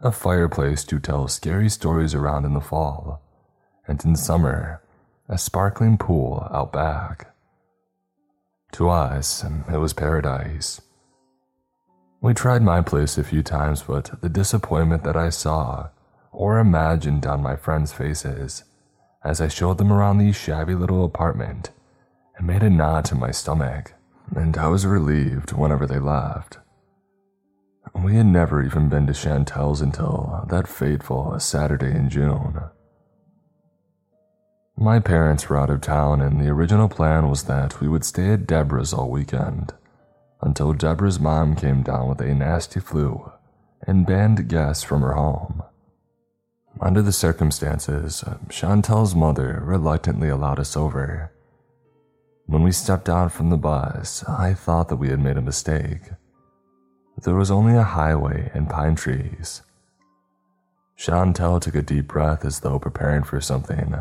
a 0.01 0.11
fireplace 0.11 0.83
to 0.85 0.99
tell 0.99 1.29
scary 1.29 1.69
stories 1.69 2.13
around 2.13 2.45
in 2.45 2.55
the 2.55 2.61
fall, 2.61 3.23
and 3.87 4.05
in 4.05 4.17
summer, 4.17 4.83
a 5.29 5.39
sparkling 5.39 5.97
pool 5.97 6.49
out 6.53 6.73
back. 6.73 7.35
To 8.73 8.91
us, 8.91 9.45
it 9.73 9.79
was 9.79 9.93
paradise. 9.93 10.81
We 12.21 12.35
tried 12.35 12.63
my 12.63 12.81
place 12.81 13.17
a 13.17 13.23
few 13.23 13.45
times, 13.45 13.83
but 13.83 14.21
the 14.23 14.29
disappointment 14.29 15.05
that 15.05 15.17
I 15.17 15.29
saw 15.29 15.91
or 16.33 16.59
imagined 16.59 17.27
on 17.27 17.45
my 17.45 17.55
friends' 17.55 17.93
faces 17.93 18.65
as 19.23 19.41
I 19.41 19.47
showed 19.47 19.79
them 19.79 19.93
around 19.93 20.19
the 20.19 20.33
shabby 20.33 20.75
little 20.75 21.05
apartment 21.05 21.71
it 22.39 22.43
made 22.43 22.63
a 22.63 22.71
knot 22.71 23.13
in 23.13 23.19
my 23.19 23.31
stomach, 23.31 23.95
and 24.35 24.57
I 24.57 24.69
was 24.69 24.87
relieved 24.87 25.53
whenever 25.53 25.87
they 25.87 25.99
left. 25.99 26.59
We 27.95 28.17
had 28.17 28.27
never 28.27 28.63
even 28.63 28.89
been 28.89 29.07
to 29.07 29.13
Chantel's 29.13 29.81
until 29.81 30.45
that 30.49 30.69
fateful 30.69 31.39
Saturday 31.41 31.93
in 31.93 32.11
June. 32.11 32.61
My 34.77 35.01
parents 35.01 35.49
were 35.49 35.57
out 35.57 35.71
of 35.71 35.81
town, 35.81 36.21
and 36.21 36.39
the 36.39 36.51
original 36.51 36.89
plan 36.89 37.31
was 37.31 37.45
that 37.45 37.81
we 37.81 37.89
would 37.89 38.05
stay 38.05 38.33
at 38.33 38.47
Deborah's 38.47 38.93
all 38.93 39.09
weekend 39.09 39.73
until 40.43 40.75
Deborah's 40.75 41.19
mom 41.19 41.57
came 41.57 41.83
down 41.83 42.09
with 42.09 42.21
a 42.21 42.35
nasty 42.35 42.81
flu 42.81 43.33
and 43.87 44.07
banned 44.07 44.49
guests 44.49 44.85
from 44.85 45.01
her 45.01 45.13
home. 45.13 45.63
Under 46.79 47.01
the 47.01 47.13
circumstances, 47.13 48.23
Chantel's 48.51 49.15
mother 49.15 49.63
reluctantly 49.65 50.29
allowed 50.29 50.61
us 50.61 50.77
over, 50.77 51.33
when 52.47 52.63
we 52.63 52.71
stepped 52.71 53.09
out 53.09 53.33
from 53.33 53.51
the 53.51 53.57
bus, 53.57 54.25
I 54.29 54.55
thought 54.55 54.89
that 54.89 54.97
we 54.97 55.09
had 55.09 55.21
made 55.21 55.37
a 55.37 55.43
mistake. 55.43 56.03
There 57.23 57.35
was 57.35 57.51
only 57.51 57.77
a 57.77 57.83
highway 57.83 58.51
and 58.55 58.71
pine 58.71 58.95
trees. 58.95 59.63
Chantel 60.97 61.61
took 61.61 61.75
a 61.75 61.83
deep 61.83 62.07
breath 62.07 62.45
as 62.45 62.61
though 62.61 62.79
preparing 62.79 63.25
for 63.25 63.41
something 63.41 63.97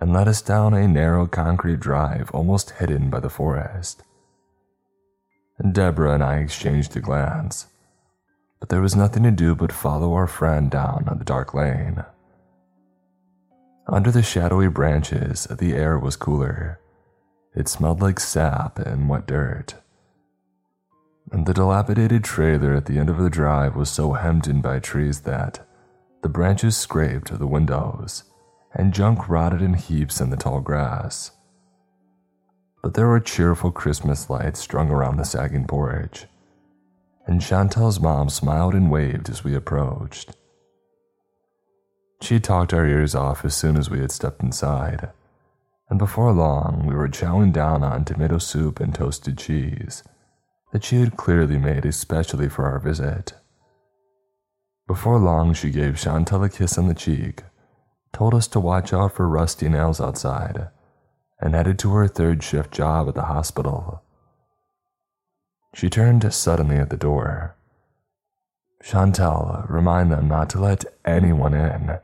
and 0.00 0.12
led 0.12 0.28
us 0.28 0.40
down 0.40 0.72
a 0.72 0.86
narrow 0.86 1.26
concrete 1.26 1.80
drive 1.80 2.30
almost 2.32 2.70
hidden 2.78 3.10
by 3.10 3.18
the 3.20 3.28
forest. 3.28 4.02
Deborah 5.72 6.14
and 6.14 6.22
I 6.22 6.36
exchanged 6.38 6.96
a 6.96 7.00
glance, 7.00 7.66
but 8.60 8.68
there 8.68 8.80
was 8.80 8.96
nothing 8.96 9.22
to 9.24 9.30
do 9.30 9.54
but 9.54 9.72
follow 9.72 10.14
our 10.14 10.26
friend 10.26 10.70
down 10.70 11.12
the 11.18 11.24
dark 11.24 11.54
lane. 11.54 12.04
Under 13.86 14.10
the 14.10 14.22
shadowy 14.22 14.68
branches, 14.68 15.44
the 15.44 15.74
air 15.74 15.98
was 15.98 16.16
cooler 16.16 16.78
it 17.54 17.68
smelled 17.68 18.00
like 18.00 18.18
sap 18.18 18.78
and 18.78 19.08
wet 19.08 19.26
dirt. 19.26 19.74
And 21.30 21.46
the 21.46 21.54
dilapidated 21.54 22.24
trailer 22.24 22.74
at 22.74 22.86
the 22.86 22.98
end 22.98 23.08
of 23.08 23.18
the 23.18 23.30
drive 23.30 23.76
was 23.76 23.90
so 23.90 24.12
hemmed 24.12 24.46
in 24.46 24.60
by 24.60 24.78
trees 24.78 25.20
that 25.20 25.66
the 26.22 26.28
branches 26.28 26.76
scraped 26.76 27.36
the 27.36 27.46
windows 27.46 28.24
and 28.74 28.94
junk 28.94 29.28
rotted 29.28 29.60
in 29.60 29.74
heaps 29.74 30.20
in 30.20 30.30
the 30.30 30.36
tall 30.36 30.60
grass. 30.60 31.32
But 32.82 32.94
there 32.94 33.06
were 33.06 33.20
cheerful 33.20 33.70
Christmas 33.70 34.28
lights 34.30 34.60
strung 34.60 34.90
around 34.90 35.16
the 35.16 35.24
sagging 35.24 35.66
porch, 35.66 36.26
and 37.26 37.40
Chantel's 37.40 38.00
mom 38.00 38.28
smiled 38.28 38.74
and 38.74 38.90
waved 38.90 39.28
as 39.28 39.44
we 39.44 39.54
approached. 39.54 40.34
She 42.20 42.40
talked 42.40 42.72
our 42.72 42.86
ears 42.86 43.14
off 43.14 43.44
as 43.44 43.54
soon 43.54 43.76
as 43.76 43.90
we 43.90 44.00
had 44.00 44.10
stepped 44.10 44.42
inside 44.42 45.10
and 45.92 45.98
before 45.98 46.32
long 46.32 46.86
we 46.86 46.94
were 46.94 47.06
chowing 47.06 47.52
down 47.52 47.84
on 47.84 48.02
tomato 48.02 48.38
soup 48.38 48.80
and 48.80 48.94
toasted 48.94 49.36
cheese 49.36 50.02
that 50.72 50.82
she 50.82 50.96
had 51.00 51.18
clearly 51.18 51.58
made 51.58 51.84
especially 51.84 52.48
for 52.48 52.64
our 52.64 52.78
visit. 52.78 53.34
Before 54.86 55.18
long, 55.18 55.52
she 55.52 55.68
gave 55.68 55.98
Chantal 55.98 56.44
a 56.44 56.48
kiss 56.48 56.78
on 56.78 56.88
the 56.88 56.94
cheek, 56.94 57.42
told 58.10 58.32
us 58.32 58.46
to 58.48 58.58
watch 58.58 58.94
out 58.94 59.16
for 59.16 59.28
rusty 59.28 59.68
nails 59.68 60.00
outside, 60.00 60.70
and 61.38 61.54
headed 61.54 61.78
to 61.80 61.92
her 61.92 62.08
third 62.08 62.42
shift 62.42 62.72
job 62.72 63.06
at 63.06 63.14
the 63.14 63.24
hospital. 63.24 64.02
She 65.74 65.90
turned 65.90 66.32
suddenly 66.32 66.76
at 66.76 66.88
the 66.88 66.96
door. 66.96 67.54
Chantal, 68.82 69.66
remind 69.68 70.10
them 70.10 70.26
not 70.26 70.48
to 70.50 70.58
let 70.58 70.86
anyone 71.04 71.52
in, 71.52 71.98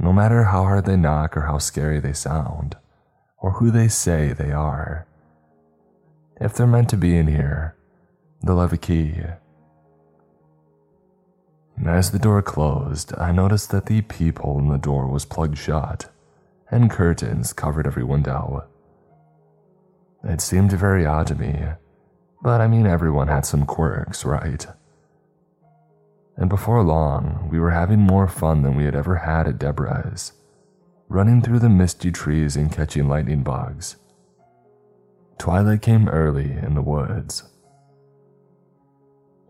no 0.00 0.12
matter 0.12 0.42
how 0.42 0.64
hard 0.64 0.86
they 0.86 0.96
knock 0.96 1.36
or 1.36 1.42
how 1.42 1.58
scary 1.58 2.00
they 2.00 2.12
sound 2.12 2.74
or 3.44 3.50
who 3.50 3.70
they 3.70 3.88
say 3.88 4.32
they 4.32 4.50
are. 4.50 5.06
If 6.40 6.54
they're 6.54 6.66
meant 6.66 6.88
to 6.88 6.96
be 6.96 7.14
in 7.14 7.26
here, 7.26 7.76
they'll 8.42 8.60
have 8.60 8.72
a 8.72 8.78
key. 8.78 9.16
As 11.84 12.10
the 12.10 12.18
door 12.18 12.40
closed, 12.40 13.12
I 13.18 13.32
noticed 13.32 13.70
that 13.70 13.84
the 13.84 14.00
peephole 14.00 14.58
in 14.60 14.68
the 14.68 14.78
door 14.78 15.08
was 15.08 15.26
plugged 15.26 15.58
shut, 15.58 16.10
and 16.70 16.90
curtains 16.90 17.52
covered 17.52 17.86
every 17.86 18.02
window. 18.02 18.64
It 20.24 20.40
seemed 20.40 20.72
very 20.72 21.04
odd 21.04 21.26
to 21.26 21.34
me, 21.34 21.64
but 22.42 22.62
I 22.62 22.66
mean, 22.66 22.86
everyone 22.86 23.28
had 23.28 23.44
some 23.44 23.66
quirks, 23.66 24.24
right? 24.24 24.66
And 26.38 26.48
before 26.48 26.82
long, 26.82 27.50
we 27.52 27.60
were 27.60 27.72
having 27.72 28.00
more 28.00 28.26
fun 28.26 28.62
than 28.62 28.74
we 28.74 28.86
had 28.86 28.96
ever 28.96 29.16
had 29.16 29.46
at 29.46 29.58
Deborah's, 29.58 30.32
running 31.08 31.42
through 31.42 31.58
the 31.58 31.68
misty 31.68 32.10
trees 32.10 32.56
and 32.56 32.72
catching 32.72 33.08
lightning 33.08 33.42
bugs. 33.42 33.96
Twilight 35.38 35.82
came 35.82 36.08
early 36.08 36.52
in 36.52 36.74
the 36.74 36.82
woods. 36.82 37.44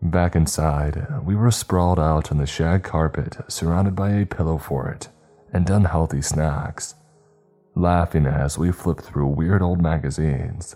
Back 0.01 0.35
inside, 0.35 1.07
we 1.23 1.35
were 1.35 1.51
sprawled 1.51 1.99
out 1.99 2.31
on 2.31 2.37
the 2.37 2.45
shag 2.45 2.83
carpet, 2.83 3.37
surrounded 3.47 3.95
by 3.95 4.11
a 4.11 4.25
pillow 4.25 4.57
fort 4.57 5.09
and 5.53 5.69
unhealthy 5.69 6.21
snacks, 6.21 6.95
laughing 7.75 8.25
as 8.25 8.57
we 8.57 8.71
flipped 8.71 9.03
through 9.03 9.27
weird 9.27 9.61
old 9.61 9.81
magazines. 9.81 10.75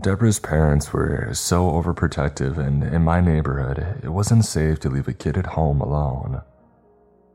Deborah's 0.00 0.38
parents 0.38 0.92
were 0.92 1.34
so 1.34 1.70
overprotective, 1.70 2.56
and 2.56 2.82
in 2.82 3.02
my 3.02 3.20
neighborhood, 3.20 4.00
it 4.02 4.08
wasn't 4.08 4.44
safe 4.44 4.80
to 4.80 4.88
leave 4.88 5.08
a 5.08 5.12
kid 5.12 5.36
at 5.36 5.46
home 5.46 5.80
alone. 5.80 6.40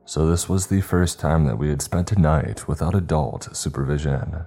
So, 0.06 0.26
this 0.26 0.50
was 0.50 0.68
the 0.68 0.82
first 0.82 1.20
time 1.20 1.46
that 1.46 1.58
we 1.58 1.70
had 1.70 1.82
spent 1.82 2.12
a 2.12 2.20
night 2.20 2.68
without 2.68 2.96
adult 2.96 3.56
supervision. 3.56 4.46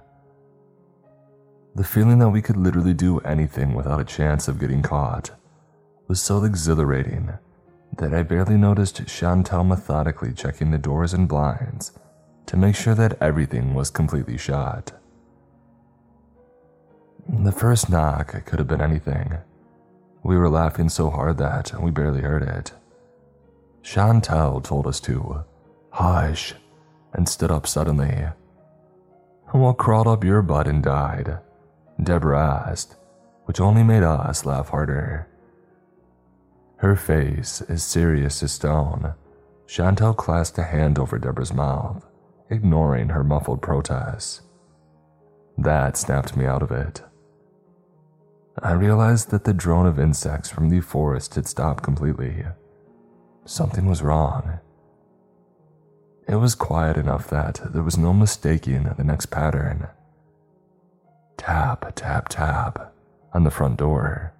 The 1.75 1.83
feeling 1.83 2.19
that 2.19 2.29
we 2.29 2.41
could 2.41 2.57
literally 2.57 2.93
do 2.93 3.19
anything 3.19 3.73
without 3.73 3.99
a 3.99 4.05
chance 4.05 4.47
of 4.47 4.59
getting 4.59 4.81
caught 4.81 5.31
was 6.07 6.21
so 6.21 6.43
exhilarating 6.43 7.33
that 7.97 8.13
I 8.13 8.23
barely 8.23 8.57
noticed 8.57 9.05
Chantel 9.05 9.67
methodically 9.67 10.33
checking 10.33 10.71
the 10.71 10.77
doors 10.77 11.13
and 11.13 11.27
blinds 11.27 11.91
to 12.45 12.57
make 12.57 12.75
sure 12.75 12.95
that 12.95 13.17
everything 13.21 13.73
was 13.73 13.89
completely 13.89 14.37
shut. 14.37 14.91
The 17.27 17.51
first 17.51 17.89
knock 17.89 18.45
could 18.45 18.59
have 18.59 18.67
been 18.67 18.81
anything. 18.81 19.37
We 20.23 20.37
were 20.37 20.49
laughing 20.49 20.89
so 20.89 21.09
hard 21.09 21.37
that 21.39 21.73
we 21.81 21.91
barely 21.91 22.21
heard 22.21 22.43
it. 22.43 22.71
Chantel 23.85 24.63
told 24.63 24.87
us 24.87 24.99
to 25.01 25.43
hush 25.91 26.55
and 27.13 27.29
stood 27.29 27.51
up 27.51 27.67
suddenly. 27.67 28.27
What 29.51 29.77
crawled 29.77 30.07
up 30.07 30.23
your 30.23 30.41
butt 30.41 30.67
and 30.67 30.83
died? 30.83 31.37
Deborah 32.01 32.65
asked, 32.67 32.95
which 33.45 33.61
only 33.61 33.83
made 33.83 34.01
us 34.01 34.43
laugh 34.43 34.69
harder. 34.69 35.27
Her 36.77 36.95
face 36.95 37.61
as 37.69 37.83
serious 37.83 38.41
as 38.41 38.51
stone. 38.51 39.13
Chantel 39.67 40.17
clasped 40.17 40.57
a 40.57 40.63
hand 40.63 40.97
over 40.97 41.19
Deborah's 41.19 41.53
mouth, 41.53 42.05
ignoring 42.49 43.09
her 43.09 43.23
muffled 43.23 43.61
protests. 43.61 44.41
That 45.59 45.95
snapped 45.95 46.35
me 46.35 46.45
out 46.45 46.63
of 46.63 46.71
it. 46.71 47.03
I 48.61 48.71
realized 48.71 49.29
that 49.29 49.43
the 49.43 49.53
drone 49.53 49.85
of 49.85 49.99
insects 49.99 50.49
from 50.49 50.69
the 50.69 50.81
forest 50.81 51.35
had 51.35 51.47
stopped 51.47 51.83
completely. 51.83 52.45
Something 53.45 53.85
was 53.85 54.01
wrong. 54.01 54.59
It 56.27 56.37
was 56.37 56.55
quiet 56.55 56.97
enough 56.97 57.29
that 57.29 57.61
there 57.71 57.83
was 57.83 57.97
no 57.97 58.11
mistaking 58.11 58.83
the 58.97 59.03
next 59.03 59.27
pattern. 59.27 59.87
Tap, 61.37 61.93
tap, 61.95 62.29
tap 62.29 62.93
on 63.33 63.43
the 63.43 63.51
front 63.51 63.77
door. 63.77 64.33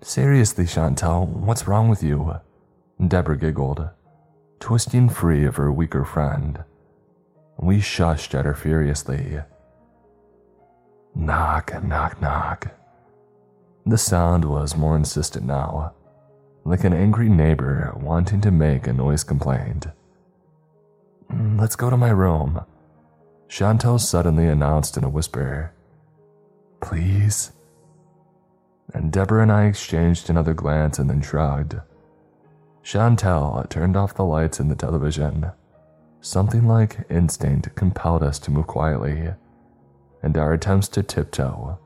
Seriously, 0.00 0.64
Chantel, 0.64 1.26
what's 1.26 1.68
wrong 1.68 1.90
with 1.90 2.02
you? 2.02 2.40
Deborah 3.06 3.36
giggled, 3.36 3.90
twisting 4.58 5.10
free 5.10 5.44
of 5.44 5.56
her 5.56 5.70
weaker 5.70 6.04
friend. 6.04 6.64
We 7.58 7.80
shushed 7.80 8.34
at 8.38 8.46
her 8.46 8.54
furiously. 8.54 9.40
Knock, 11.14 11.82
knock, 11.82 12.22
knock. 12.22 12.68
The 13.84 13.98
sound 13.98 14.46
was 14.46 14.76
more 14.76 14.96
insistent 14.96 15.44
now, 15.44 15.92
like 16.66 16.84
an 16.84 16.92
angry 16.92 17.28
neighbor 17.28 17.92
wanting 17.96 18.40
to 18.40 18.50
make 18.50 18.86
a 18.86 18.92
noise 18.92 19.24
complaint. 19.24 19.86
Let's 21.30 21.76
go 21.76 21.90
to 21.90 21.96
my 21.96 22.10
room, 22.10 22.60
Chantel 23.48 24.00
suddenly 24.00 24.48
announced 24.48 24.96
in 24.96 25.04
a 25.04 25.08
whisper. 25.08 25.72
Please? 26.80 27.52
And 28.92 29.12
Deborah 29.12 29.42
and 29.42 29.52
I 29.52 29.66
exchanged 29.66 30.28
another 30.28 30.54
glance 30.54 30.98
and 30.98 31.08
then 31.08 31.22
shrugged. 31.22 31.76
Chantel 32.82 33.68
turned 33.68 33.96
off 33.96 34.14
the 34.14 34.24
lights 34.24 34.60
in 34.60 34.68
the 34.68 34.76
television. 34.76 35.50
Something 36.20 36.66
like 36.66 37.06
instinct 37.08 37.74
compelled 37.74 38.22
us 38.22 38.38
to 38.40 38.50
move 38.50 38.66
quietly 38.66 39.30
and 40.22 40.36
our 40.36 40.52
attempts 40.52 40.88
to 40.88 41.02
tiptoe 41.02 41.78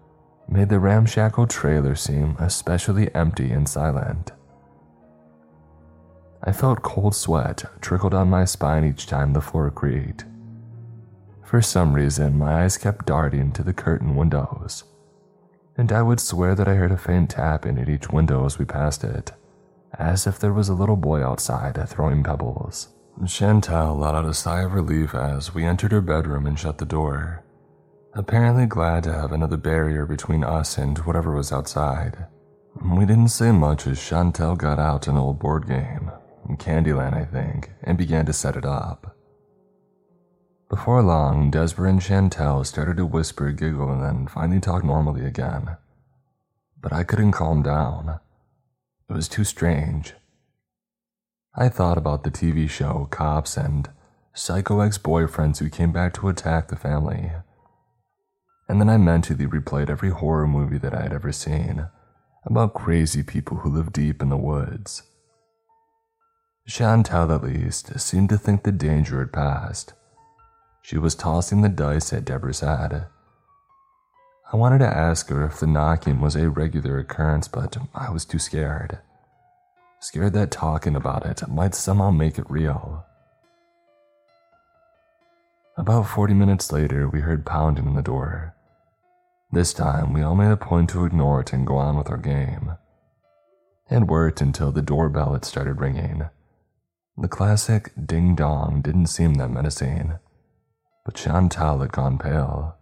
made 0.49 0.69
the 0.71 0.79
ramshackle 0.79 1.47
trailer 1.47 1.95
seem 1.95 2.37
especially 2.39 3.15
empty 3.15 3.51
and 3.51 3.69
silent. 3.69 4.33
I 6.43 6.53
felt 6.53 6.83
cold 6.83 7.15
sweat 7.15 7.65
trickle 7.81 8.11
down 8.11 8.31
my 8.31 8.45
spine 8.45 8.85
each 8.85 9.07
time 9.07 9.33
the 9.33 9.41
floor 9.41 9.71
creaked. 9.71 10.25
For 11.45 11.61
some 11.61 11.93
reason, 11.93 12.39
my 12.39 12.63
eyes 12.63 12.79
kept 12.79 13.07
darting 13.07 13.53
to 13.53 13.63
the 13.63 13.73
curtain 13.73 14.15
windows, 14.15 14.85
and 15.77 15.93
I 15.93 16.03
would 16.03 16.21
swear 16.21 16.55
that 16.55 16.69
I 16.69 16.75
heard 16.75 16.93
a 16.93 16.97
faint 16.97 17.31
tapping 17.31 17.79
at 17.79 17.89
each 17.89 18.11
window 18.11 18.47
as 18.47 18.59
we 18.59 18.65
passed 18.65 19.05
it, 19.05 19.33
as 19.99 20.27
if 20.27 20.39
there 20.39 20.53
was 20.53 20.69
a 20.69 20.75
little 20.75 20.97
boy 20.97 21.23
outside 21.23 21.77
throwing 21.89 22.23
pebbles. 22.23 22.89
Chantal 23.27 23.97
let 23.97 24.15
out 24.15 24.25
a 24.25 24.33
sigh 24.33 24.63
of 24.63 24.75
relief 24.75 25.15
as 25.15 25.53
we 25.53 25.65
entered 25.65 25.93
her 25.93 26.01
bedroom 26.01 26.47
and 26.47 26.59
shut 26.59 26.79
the 26.79 26.87
door 26.87 27.43
apparently 28.15 28.67
glad 28.67 29.05
to 29.05 29.13
have 29.13 29.33
another 29.33 29.57
barrier 29.57 30.05
between 30.07 30.43
us 30.43 30.79
and 30.79 30.99
whatever 30.99 31.35
was 31.35 31.53
outside. 31.53 32.27
We 32.83 33.07
didn't 33.07 33.29
say 33.29 33.53
much 33.53 33.87
as 33.87 33.99
Chantel 33.99 34.57
got 34.57 34.79
out 34.79 35.09
an 35.09 35.17
old 35.17 35.39
board 35.39 35.67
game, 35.67 36.11
Candyland, 36.57 37.15
I 37.15 37.25
think, 37.25 37.71
and 37.83 37.99
began 37.99 38.27
to 38.27 38.33
set 38.33 38.57
it 38.57 38.65
up. 38.65 39.17
Before 40.69 41.03
long, 41.03 41.51
Desper 41.51 41.89
and 41.89 42.01
Chantel 42.01 42.65
started 42.65 42.97
to 42.99 43.07
whisper, 43.07 43.51
giggle, 43.53 43.91
and 43.91 44.03
then 44.03 44.29
finally 44.29 44.61
talk 44.61 44.85
normally 44.85 45.25
again. 45.25 45.77
But 46.81 46.93
I 46.93 47.05
couldn't 47.05 47.33
calm 47.33 47.63
down. 47.63 48.21
It 49.09 49.13
was 49.13 49.29
too 49.29 49.45
strange. 49.45 50.15
I 51.57 51.69
thought 51.69 51.99
about 51.99 52.23
the 52.23 52.31
TV 52.31 52.71
show 52.71 53.09
Cops 53.11 53.57
and 53.57 53.91
psycho 54.33 54.81
ex 54.81 54.97
boyfriends 54.97 55.59
who 55.59 55.69
came 55.69 55.93
back 55.93 56.15
to 56.15 56.29
attack 56.29 56.69
the 56.69 56.77
family 56.77 57.33
and 58.71 58.81
then 58.81 58.89
I 58.89 58.99
mentally 58.99 59.49
replayed 59.49 59.91
every 59.91 60.11
horror 60.11 60.47
movie 60.47 60.79
that 60.79 60.95
I 60.95 61.03
had 61.03 61.13
ever 61.13 61.33
seen 61.33 61.89
about 62.47 62.73
crazy 62.73 63.25
people 63.25 63.57
who 63.57 63.69
live 63.69 63.93
deep 63.93 64.23
in 64.23 64.29
the 64.29 64.37
woods. 64.37 65.03
Chantal, 66.71 67.33
at 67.33 67.43
least, 67.43 67.99
seemed 67.99 68.29
to 68.29 68.39
think 68.39 68.63
the 68.63 68.71
danger 68.71 69.19
had 69.19 69.33
passed. 69.33 69.93
She 70.83 70.99
was 70.99 71.17
tossing 71.17 71.63
the 71.63 71.69
dice 71.69 72.13
at 72.13 72.25
Deborah's 72.25 72.61
head. 72.61 73.07
I 74.53 74.57
wanted 74.57 74.79
to 74.79 74.87
ask 74.87 75.29
her 75.31 75.45
if 75.45 75.59
the 75.59 75.67
knocking 75.67 76.21
was 76.21 76.37
a 76.37 76.49
regular 76.49 77.01
occurrence, 77.01 77.49
but 77.49 77.77
I 77.93 78.11
was 78.11 78.25
too 78.25 78.39
scared. 78.39 79.01
Scared 79.99 80.33
that 80.35 80.53
talking 80.53 80.95
about 80.95 81.27
it 81.27 81.49
might 81.49 81.75
somehow 81.75 82.13
make 82.13 82.39
it 82.39 82.49
real. 82.49 83.05
About 85.77 86.09
40 86.09 86.35
minutes 86.35 86.71
later, 86.71 87.09
we 87.09 87.21
heard 87.21 87.45
pounding 87.45 87.89
on 87.89 87.95
the 87.95 88.03
door. 88.03 88.55
This 89.51 89.73
time, 89.75 90.13
we 90.13 90.23
all 90.23 90.37
made 90.37 90.53
a 90.53 90.57
point 90.57 90.91
to 90.91 91.05
ignore 91.05 91.41
it 91.41 91.53
and 91.53 91.67
go 91.67 91.79
on 91.79 91.97
with 91.97 92.11
our 92.11 92.17
game. 92.17 92.77
It 93.91 94.07
worked 94.07 94.41
until 94.41 94.71
the 94.71 94.83
doorbell 94.83 95.33
had 95.33 95.45
started 95.45 95.81
ringing. 95.81 96.27
The 97.21 97.29
classic 97.29 97.93
ding 98.07 98.35
dong 98.35 98.81
didn't 98.81 99.09
seem 99.09 99.35
that 99.35 99.51
menacing, 99.51 100.15
but 101.05 101.15
Chantal 101.15 101.81
had 101.81 101.93
gone 101.93 102.17
pale. 102.17 102.79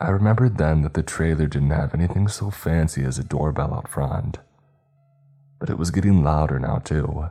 I 0.00 0.08
remembered 0.08 0.58
then 0.58 0.82
that 0.82 0.94
the 0.94 1.04
trailer 1.04 1.46
didn't 1.46 1.70
have 1.70 1.94
anything 1.94 2.26
so 2.26 2.50
fancy 2.50 3.04
as 3.04 3.20
a 3.20 3.22
doorbell 3.22 3.72
out 3.72 3.86
front. 3.86 4.38
But 5.60 5.70
it 5.70 5.78
was 5.78 5.92
getting 5.92 6.24
louder 6.24 6.58
now, 6.58 6.78
too, 6.78 7.26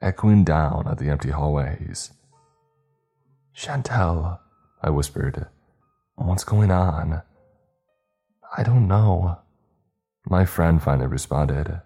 echoing 0.00 0.44
down 0.44 0.86
at 0.86 0.98
the 0.98 1.08
empty 1.08 1.30
hallways. 1.30 2.12
Chantal, 3.52 4.38
I 4.80 4.90
whispered. 4.90 5.48
What's 6.14 6.44
going 6.44 6.70
on? 6.70 7.22
I 8.56 8.62
don't 8.62 8.86
know. 8.86 9.40
My 10.24 10.44
friend 10.44 10.80
finally 10.80 11.08
responded. 11.08 11.80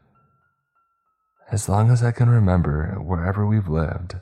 As 1.53 1.69
long 1.69 1.91
as 1.91 2.05
I 2.05 2.13
can 2.13 2.29
remember, 2.29 2.97
wherever 3.01 3.45
we've 3.45 3.67
lived, 3.67 4.15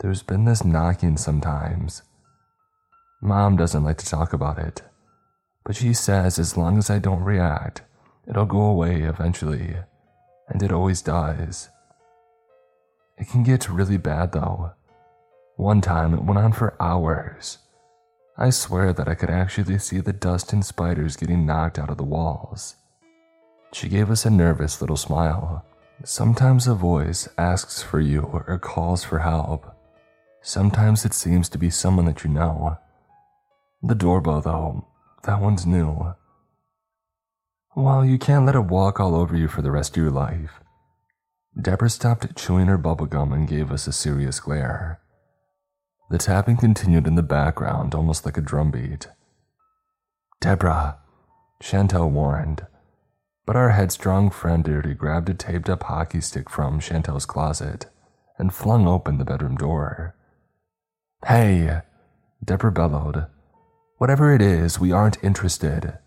there's 0.00 0.22
been 0.22 0.46
this 0.46 0.64
knocking 0.64 1.18
sometimes. 1.18 2.02
Mom 3.20 3.56
doesn't 3.56 3.84
like 3.84 3.98
to 3.98 4.06
talk 4.06 4.32
about 4.32 4.58
it, 4.58 4.80
but 5.64 5.76
she 5.76 5.92
says 5.92 6.38
as 6.38 6.56
long 6.56 6.78
as 6.78 6.88
I 6.88 6.98
don't 6.98 7.24
react, 7.24 7.82
it'll 8.26 8.46
go 8.46 8.62
away 8.62 9.02
eventually, 9.02 9.76
and 10.48 10.62
it 10.62 10.72
always 10.72 11.02
does. 11.02 11.68
It 13.18 13.28
can 13.28 13.42
get 13.42 13.68
really 13.68 13.98
bad 13.98 14.32
though. 14.32 14.72
One 15.56 15.82
time 15.82 16.14
it 16.14 16.24
went 16.24 16.38
on 16.38 16.52
for 16.52 16.74
hours. 16.80 17.58
I 18.38 18.48
swear 18.48 18.94
that 18.94 19.08
I 19.08 19.14
could 19.14 19.28
actually 19.28 19.78
see 19.78 20.00
the 20.00 20.14
dust 20.14 20.54
and 20.54 20.64
spiders 20.64 21.16
getting 21.16 21.44
knocked 21.44 21.78
out 21.78 21.90
of 21.90 21.98
the 21.98 22.02
walls. 22.02 22.76
She 23.74 23.90
gave 23.90 24.10
us 24.10 24.24
a 24.24 24.30
nervous 24.30 24.80
little 24.80 24.96
smile. 24.96 25.66
Sometimes 26.04 26.66
a 26.66 26.74
voice 26.74 27.28
asks 27.38 27.80
for 27.80 28.00
you 28.00 28.22
or 28.22 28.58
calls 28.58 29.04
for 29.04 29.20
help. 29.20 29.76
Sometimes 30.42 31.04
it 31.04 31.14
seems 31.14 31.48
to 31.50 31.58
be 31.58 31.70
someone 31.70 32.06
that 32.06 32.24
you 32.24 32.30
know. 32.30 32.78
The 33.82 33.94
doorbell, 33.94 34.40
though, 34.40 34.88
that 35.22 35.40
one's 35.40 35.64
new. 35.64 36.14
Well, 37.76 38.04
you 38.04 38.18
can't 38.18 38.44
let 38.44 38.56
it 38.56 38.64
walk 38.64 38.98
all 38.98 39.14
over 39.14 39.36
you 39.36 39.46
for 39.46 39.62
the 39.62 39.70
rest 39.70 39.96
of 39.96 40.02
your 40.02 40.10
life. 40.10 40.60
Deborah 41.60 41.88
stopped 41.88 42.36
chewing 42.36 42.66
her 42.66 42.78
bubblegum 42.78 43.32
and 43.32 43.46
gave 43.46 43.70
us 43.70 43.86
a 43.86 43.92
serious 43.92 44.40
glare. 44.40 45.00
The 46.10 46.18
tapping 46.18 46.56
continued 46.56 47.06
in 47.06 47.14
the 47.14 47.22
background, 47.22 47.94
almost 47.94 48.26
like 48.26 48.36
a 48.36 48.42
drumbeat. 48.42 49.06
Deborah, 50.40 50.98
Chantel 51.62 52.10
warned, 52.10 52.66
but 53.44 53.56
our 53.56 53.70
headstrong 53.70 54.30
friend 54.30 54.68
already 54.68 54.94
grabbed 54.94 55.28
a 55.28 55.34
taped 55.34 55.68
up 55.68 55.82
hockey 55.84 56.20
stick 56.20 56.48
from 56.48 56.80
Chantel's 56.80 57.26
closet 57.26 57.86
and 58.38 58.54
flung 58.54 58.86
open 58.86 59.18
the 59.18 59.24
bedroom 59.24 59.56
door. 59.56 60.14
Hey, 61.26 61.80
Deborah 62.44 62.72
bellowed. 62.72 63.26
Whatever 63.98 64.34
it 64.34 64.42
is, 64.42 64.80
we 64.80 64.90
aren't 64.90 65.22
interested. 65.22 65.98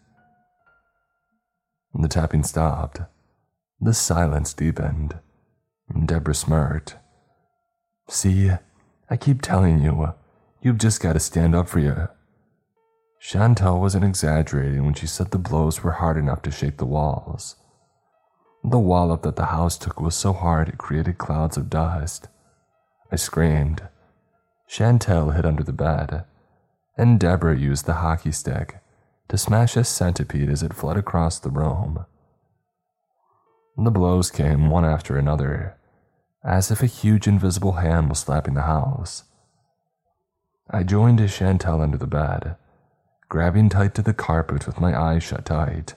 The 1.93 2.07
tapping 2.07 2.43
stopped. 2.43 2.99
The 3.79 3.93
silence 3.93 4.53
deepened. 4.53 5.19
Deborah 6.05 6.35
smirked. 6.35 6.97
See, 8.09 8.51
I 9.09 9.17
keep 9.17 9.41
telling 9.41 9.79
you, 9.79 10.13
you've 10.61 10.77
just 10.77 11.01
got 11.01 11.13
to 11.13 11.19
stand 11.19 11.55
up 11.55 11.69
for 11.69 11.79
you. 11.79 12.07
Chantel 13.21 13.79
wasn't 13.79 14.05
exaggerating 14.05 14.85
when 14.85 14.93
she 14.93 15.07
said 15.07 15.31
the 15.31 15.37
blows 15.37 15.83
were 15.83 15.93
hard 15.93 16.17
enough 16.17 16.41
to 16.43 16.51
shake 16.51 16.77
the 16.77 16.85
walls. 16.85 17.55
The 18.63 18.79
wallop 18.79 19.21
that 19.23 19.35
the 19.35 19.47
house 19.47 19.77
took 19.77 19.99
was 19.99 20.15
so 20.15 20.33
hard 20.33 20.69
it 20.69 20.77
created 20.77 21.17
clouds 21.17 21.57
of 21.57 21.69
dust. 21.69 22.27
I 23.11 23.15
screamed. 23.15 23.87
Chantel 24.67 25.35
hid 25.35 25.45
under 25.45 25.63
the 25.63 25.71
bed, 25.71 26.25
and 26.97 27.19
Deborah 27.19 27.57
used 27.57 27.85
the 27.85 27.95
hockey 27.95 28.31
stick 28.31 28.79
to 29.29 29.37
smash 29.37 29.75
a 29.75 29.83
centipede 29.83 30.49
as 30.49 30.63
it 30.63 30.73
fled 30.73 30.97
across 30.97 31.39
the 31.39 31.49
room. 31.49 32.05
The 33.77 33.91
blows 33.91 34.31
came 34.31 34.69
one 34.69 34.85
after 34.85 35.17
another, 35.17 35.77
as 36.43 36.71
if 36.71 36.81
a 36.81 36.87
huge 36.87 37.27
invisible 37.27 37.73
hand 37.73 38.09
was 38.09 38.19
slapping 38.19 38.53
the 38.53 38.61
house. 38.61 39.23
I 40.69 40.83
joined 40.83 41.19
Chantel 41.19 41.81
under 41.81 41.97
the 41.97 42.07
bed, 42.07 42.55
grabbing 43.29 43.69
tight 43.69 43.95
to 43.95 44.01
the 44.01 44.13
carpet 44.13 44.67
with 44.67 44.79
my 44.79 44.99
eyes 44.99 45.23
shut 45.23 45.45
tight. 45.45 45.95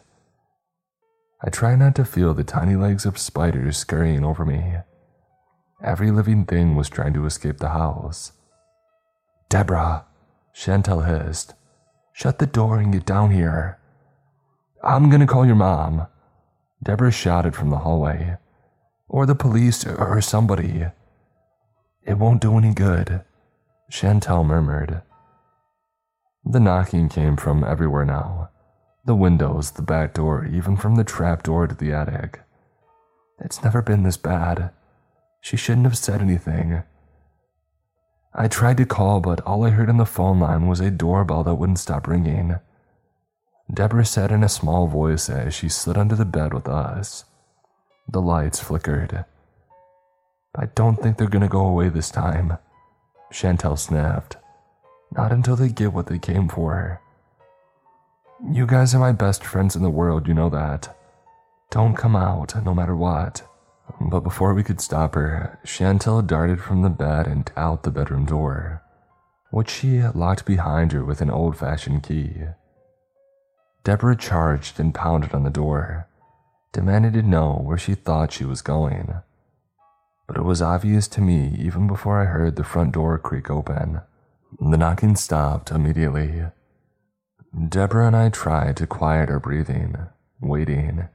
I 1.44 1.50
try 1.50 1.76
not 1.76 1.94
to 1.96 2.04
feel 2.04 2.34
the 2.34 2.44
tiny 2.44 2.74
legs 2.74 3.06
of 3.06 3.18
spiders 3.18 3.76
scurrying 3.76 4.24
over 4.24 4.44
me. 4.44 4.76
Every 5.82 6.10
living 6.10 6.44
thing 6.44 6.74
was 6.74 6.88
trying 6.88 7.14
to 7.14 7.26
escape 7.26 7.58
the 7.58 7.68
house. 7.68 8.32
Deborah, 9.48 10.04
Chantel 10.54 11.06
hissed, 11.06 11.54
shut 12.12 12.38
the 12.38 12.46
door 12.46 12.78
and 12.78 12.92
get 12.92 13.06
down 13.06 13.30
here. 13.30 13.78
I'm 14.82 15.10
gonna 15.10 15.26
call 15.26 15.46
your 15.46 15.54
mom. 15.54 16.08
Deborah 16.82 17.12
shouted 17.12 17.54
from 17.54 17.70
the 17.70 17.78
hallway. 17.78 18.36
Or 19.08 19.24
the 19.24 19.34
police 19.34 19.86
or 19.86 20.20
somebody. 20.20 20.86
It 22.04 22.18
won't 22.18 22.40
do 22.40 22.58
any 22.58 22.74
good, 22.74 23.22
Chantel 23.90 24.44
murmured. 24.44 25.02
The 26.44 26.60
knocking 26.60 27.08
came 27.08 27.36
from 27.36 27.64
everywhere 27.64 28.04
now 28.04 28.50
the 29.08 29.14
windows, 29.14 29.70
the 29.70 29.82
back 29.82 30.12
door, 30.12 30.44
even 30.44 30.76
from 30.76 30.96
the 30.96 31.02
trap 31.02 31.42
door 31.42 31.66
to 31.66 31.74
the 31.74 31.92
attic. 31.92 32.42
It's 33.40 33.64
never 33.64 33.80
been 33.80 34.02
this 34.02 34.18
bad. 34.18 34.70
She 35.40 35.56
shouldn't 35.56 35.86
have 35.86 35.96
said 35.96 36.20
anything. 36.20 36.82
I 38.34 38.48
tried 38.48 38.76
to 38.76 38.84
call, 38.84 39.20
but 39.20 39.40
all 39.40 39.64
I 39.64 39.70
heard 39.70 39.88
on 39.88 39.96
the 39.96 40.04
phone 40.04 40.40
line 40.40 40.66
was 40.68 40.80
a 40.80 40.90
doorbell 40.90 41.42
that 41.44 41.54
wouldn't 41.54 41.78
stop 41.78 42.06
ringing. 42.06 42.56
Deborah 43.72 44.04
said 44.04 44.30
in 44.30 44.44
a 44.44 44.48
small 44.48 44.86
voice 44.86 45.30
as 45.30 45.54
she 45.54 45.70
slid 45.70 45.96
under 45.96 46.14
the 46.14 46.26
bed 46.26 46.52
with 46.52 46.68
us. 46.68 47.24
The 48.10 48.20
lights 48.20 48.60
flickered. 48.60 49.24
I 50.54 50.66
don't 50.74 50.96
think 50.96 51.16
they're 51.16 51.28
gonna 51.28 51.48
go 51.48 51.64
away 51.64 51.88
this 51.88 52.10
time, 52.10 52.58
Chantel 53.32 53.78
snapped. 53.78 54.36
Not 55.12 55.32
until 55.32 55.56
they 55.56 55.68
get 55.68 55.92
what 55.92 56.06
they 56.06 56.18
came 56.18 56.48
for. 56.48 57.00
You 58.52 58.66
guys 58.66 58.94
are 58.94 59.00
my 59.00 59.12
best 59.12 59.44
friends 59.44 59.74
in 59.74 59.82
the 59.82 59.90
world, 59.90 60.28
you 60.28 60.34
know 60.34 60.50
that. 60.50 60.96
Don't 61.70 61.96
come 61.96 62.14
out, 62.14 62.54
no 62.64 62.74
matter 62.74 62.94
what. 62.94 63.42
But 64.00 64.20
before 64.20 64.54
we 64.54 64.62
could 64.62 64.80
stop 64.80 65.14
her, 65.14 65.58
Chantel 65.64 66.26
darted 66.26 66.60
from 66.60 66.82
the 66.82 66.90
bed 66.90 67.26
and 67.26 67.50
out 67.56 67.82
the 67.82 67.90
bedroom 67.90 68.26
door, 68.26 68.82
which 69.50 69.70
she 69.70 70.02
locked 70.02 70.44
behind 70.44 70.92
her 70.92 71.04
with 71.04 71.20
an 71.20 71.30
old 71.30 71.56
fashioned 71.56 72.02
key. 72.02 72.34
Deborah 73.84 74.16
charged 74.16 74.78
and 74.78 74.94
pounded 74.94 75.32
on 75.34 75.44
the 75.44 75.50
door, 75.50 76.06
demanding 76.72 77.12
to 77.14 77.22
know 77.22 77.60
where 77.62 77.78
she 77.78 77.94
thought 77.94 78.32
she 78.32 78.44
was 78.44 78.60
going. 78.60 79.14
But 80.26 80.36
it 80.36 80.44
was 80.44 80.60
obvious 80.60 81.08
to 81.08 81.22
me 81.22 81.56
even 81.58 81.86
before 81.86 82.20
I 82.20 82.26
heard 82.26 82.56
the 82.56 82.64
front 82.64 82.92
door 82.92 83.18
creak 83.18 83.50
open. 83.50 84.02
The 84.60 84.76
knocking 84.76 85.16
stopped 85.16 85.70
immediately. 85.70 86.44
Deborah 87.68 88.06
and 88.06 88.16
I 88.16 88.28
tried 88.30 88.76
to 88.78 88.86
quiet 88.86 89.30
our 89.30 89.40
breathing, 89.40 89.96
waiting 90.40 91.08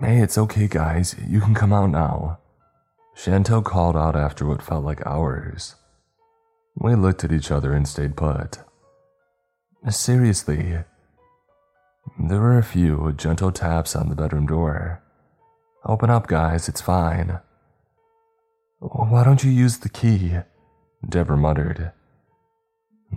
Hey, 0.00 0.18
it's 0.20 0.38
okay, 0.38 0.68
guys. 0.68 1.14
You 1.28 1.40
can 1.40 1.54
come 1.54 1.72
out 1.72 1.90
now. 1.90 2.38
Chantel 3.16 3.62
called 3.62 3.96
out 3.96 4.16
after 4.16 4.46
what 4.46 4.62
felt 4.62 4.84
like 4.84 5.06
hours. 5.06 5.76
We 6.74 6.94
looked 6.94 7.24
at 7.24 7.32
each 7.32 7.50
other 7.50 7.72
and 7.72 7.86
stayed 7.86 8.16
put. 8.16 8.58
Seriously. 9.88 10.78
There 12.18 12.40
were 12.40 12.58
a 12.58 12.64
few 12.64 13.12
gentle 13.12 13.52
taps 13.52 13.94
on 13.94 14.08
the 14.08 14.14
bedroom 14.14 14.46
door. 14.46 15.02
Open 15.84 16.10
up, 16.10 16.26
guys, 16.26 16.68
it's 16.68 16.80
fine. 16.80 17.40
Why 18.80 19.24
don't 19.24 19.44
you 19.44 19.50
use 19.50 19.78
the 19.78 19.88
key? 19.88 20.38
Deborah 21.06 21.36
muttered. 21.36 21.92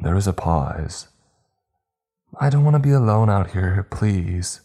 There 0.02 0.16
was 0.16 0.28
a 0.28 0.34
pause. 0.34 1.08
I 2.40 2.50
don't 2.50 2.64
want 2.64 2.76
to 2.76 2.80
be 2.80 2.92
alone 2.92 3.30
out 3.30 3.52
here, 3.52 3.88
please. 3.90 4.62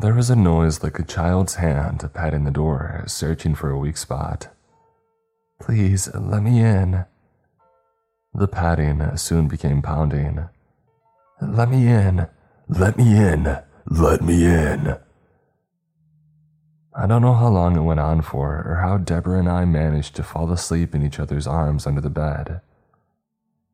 There 0.00 0.14
was 0.14 0.30
a 0.30 0.36
noise 0.36 0.82
like 0.82 0.98
a 0.98 1.04
child's 1.04 1.56
hand 1.56 2.08
patting 2.14 2.44
the 2.44 2.50
door, 2.50 3.04
searching 3.06 3.54
for 3.54 3.70
a 3.70 3.78
weak 3.78 3.96
spot. 3.96 4.48
Please, 5.60 6.08
let 6.14 6.42
me 6.42 6.60
in. 6.60 7.04
The 8.34 8.48
patting 8.48 9.16
soon 9.16 9.48
became 9.48 9.82
pounding. 9.82 10.48
Let 11.40 11.70
me 11.70 11.86
in. 11.86 12.28
Let 12.68 12.96
me 12.96 13.16
in. 13.16 13.58
Let 13.86 14.22
me 14.22 14.46
in. 14.46 14.96
I 16.94 17.06
don't 17.06 17.22
know 17.22 17.34
how 17.34 17.48
long 17.48 17.76
it 17.76 17.82
went 17.82 18.00
on 18.00 18.22
for, 18.22 18.62
or 18.66 18.80
how 18.82 18.98
Deborah 18.98 19.38
and 19.38 19.48
I 19.48 19.64
managed 19.64 20.14
to 20.16 20.22
fall 20.22 20.52
asleep 20.52 20.94
in 20.94 21.04
each 21.04 21.18
other's 21.18 21.46
arms 21.46 21.86
under 21.86 22.00
the 22.00 22.10
bed, 22.10 22.60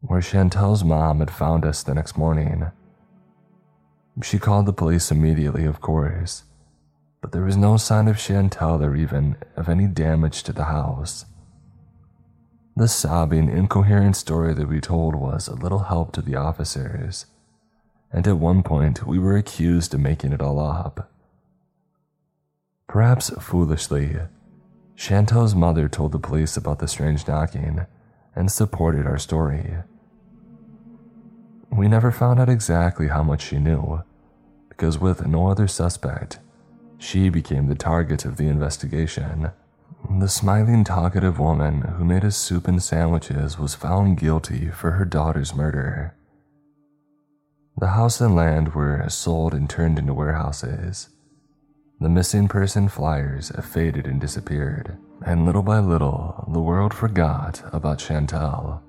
where 0.00 0.20
Chantel's 0.20 0.84
mom 0.84 1.18
had 1.18 1.30
found 1.30 1.64
us 1.64 1.82
the 1.82 1.94
next 1.94 2.16
morning. 2.16 2.70
She 4.22 4.38
called 4.38 4.66
the 4.66 4.72
police 4.72 5.10
immediately, 5.10 5.64
of 5.64 5.80
course, 5.80 6.44
but 7.20 7.32
there 7.32 7.42
was 7.42 7.56
no 7.56 7.76
sign 7.76 8.08
of 8.08 8.16
Chantel 8.16 8.82
or 8.82 8.94
even 8.94 9.36
of 9.56 9.68
any 9.68 9.86
damage 9.86 10.42
to 10.44 10.52
the 10.52 10.64
house. 10.64 11.24
The 12.76 12.86
sobbing, 12.86 13.48
incoherent 13.48 14.16
story 14.16 14.54
that 14.54 14.68
we 14.68 14.80
told 14.80 15.16
was 15.16 15.48
a 15.48 15.54
little 15.54 15.80
help 15.80 16.12
to 16.12 16.22
the 16.22 16.36
officers, 16.36 17.26
and 18.12 18.26
at 18.26 18.38
one 18.38 18.62
point 18.62 19.04
we 19.04 19.18
were 19.18 19.36
accused 19.36 19.94
of 19.94 20.00
making 20.00 20.32
it 20.32 20.40
all 20.40 20.60
up. 20.60 21.10
Perhaps 22.86 23.30
foolishly, 23.40 24.16
Chantel's 24.96 25.54
mother 25.54 25.88
told 25.88 26.12
the 26.12 26.18
police 26.18 26.56
about 26.56 26.78
the 26.78 26.88
strange 26.88 27.26
knocking 27.26 27.86
and 28.38 28.50
supported 28.50 29.06
our 29.06 29.18
story. 29.18 29.74
We 31.70 31.88
never 31.88 32.12
found 32.12 32.40
out 32.40 32.48
exactly 32.48 33.08
how 33.08 33.22
much 33.22 33.48
she 33.48 33.58
knew, 33.58 34.02
because 34.68 34.98
with 34.98 35.26
no 35.26 35.48
other 35.48 35.66
suspect, 35.66 36.38
she 36.98 37.28
became 37.28 37.66
the 37.66 37.74
target 37.74 38.24
of 38.24 38.36
the 38.36 38.46
investigation. 38.46 39.50
The 40.08 40.28
smiling, 40.28 40.84
talkative 40.84 41.38
woman 41.38 41.82
who 41.82 42.04
made 42.04 42.24
us 42.24 42.36
soup 42.36 42.68
and 42.68 42.82
sandwiches 42.82 43.58
was 43.58 43.74
found 43.74 44.18
guilty 44.18 44.68
for 44.68 44.92
her 44.92 45.04
daughter's 45.04 45.54
murder. 45.54 46.14
The 47.76 47.88
house 47.88 48.20
and 48.20 48.34
land 48.34 48.74
were 48.74 49.04
sold 49.08 49.52
and 49.52 49.68
turned 49.68 49.98
into 49.98 50.14
warehouses. 50.14 51.08
The 52.00 52.08
missing 52.08 52.46
person 52.46 52.88
flyers 52.88 53.50
faded 53.60 54.06
and 54.06 54.20
disappeared, 54.20 54.96
and 55.26 55.44
little 55.44 55.62
by 55.62 55.80
little, 55.80 56.48
the 56.52 56.60
world 56.60 56.94
forgot 56.94 57.62
about 57.72 57.98
Chantal. 57.98 58.80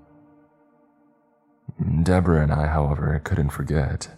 Deborah 2.03 2.43
and 2.43 2.51
I, 2.51 2.67
however, 2.67 3.19
couldn't 3.23 3.49
forget, 3.49 4.09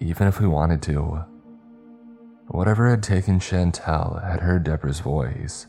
even 0.00 0.26
if 0.26 0.40
we 0.40 0.48
wanted 0.48 0.82
to. 0.82 1.24
Whatever 2.48 2.90
had 2.90 3.02
taken 3.02 3.38
Chantal 3.38 4.18
had 4.18 4.40
heard 4.40 4.64
Deborah's 4.64 4.98
voice, 4.98 5.66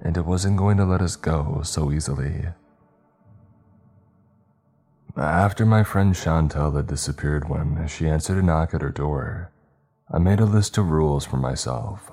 and 0.00 0.16
it 0.16 0.26
wasn't 0.26 0.58
going 0.58 0.76
to 0.76 0.84
let 0.84 1.02
us 1.02 1.16
go 1.16 1.62
so 1.64 1.90
easily. 1.90 2.46
After 5.16 5.66
my 5.66 5.82
friend 5.82 6.14
Chantal 6.14 6.70
had 6.76 6.86
disappeared 6.86 7.48
when 7.48 7.88
she 7.88 8.08
answered 8.08 8.38
a 8.38 8.42
knock 8.46 8.74
at 8.74 8.82
her 8.82 8.90
door, 8.90 9.50
I 10.08 10.18
made 10.18 10.38
a 10.38 10.44
list 10.44 10.78
of 10.78 10.90
rules 10.90 11.24
for 11.24 11.36
myself. 11.36 12.12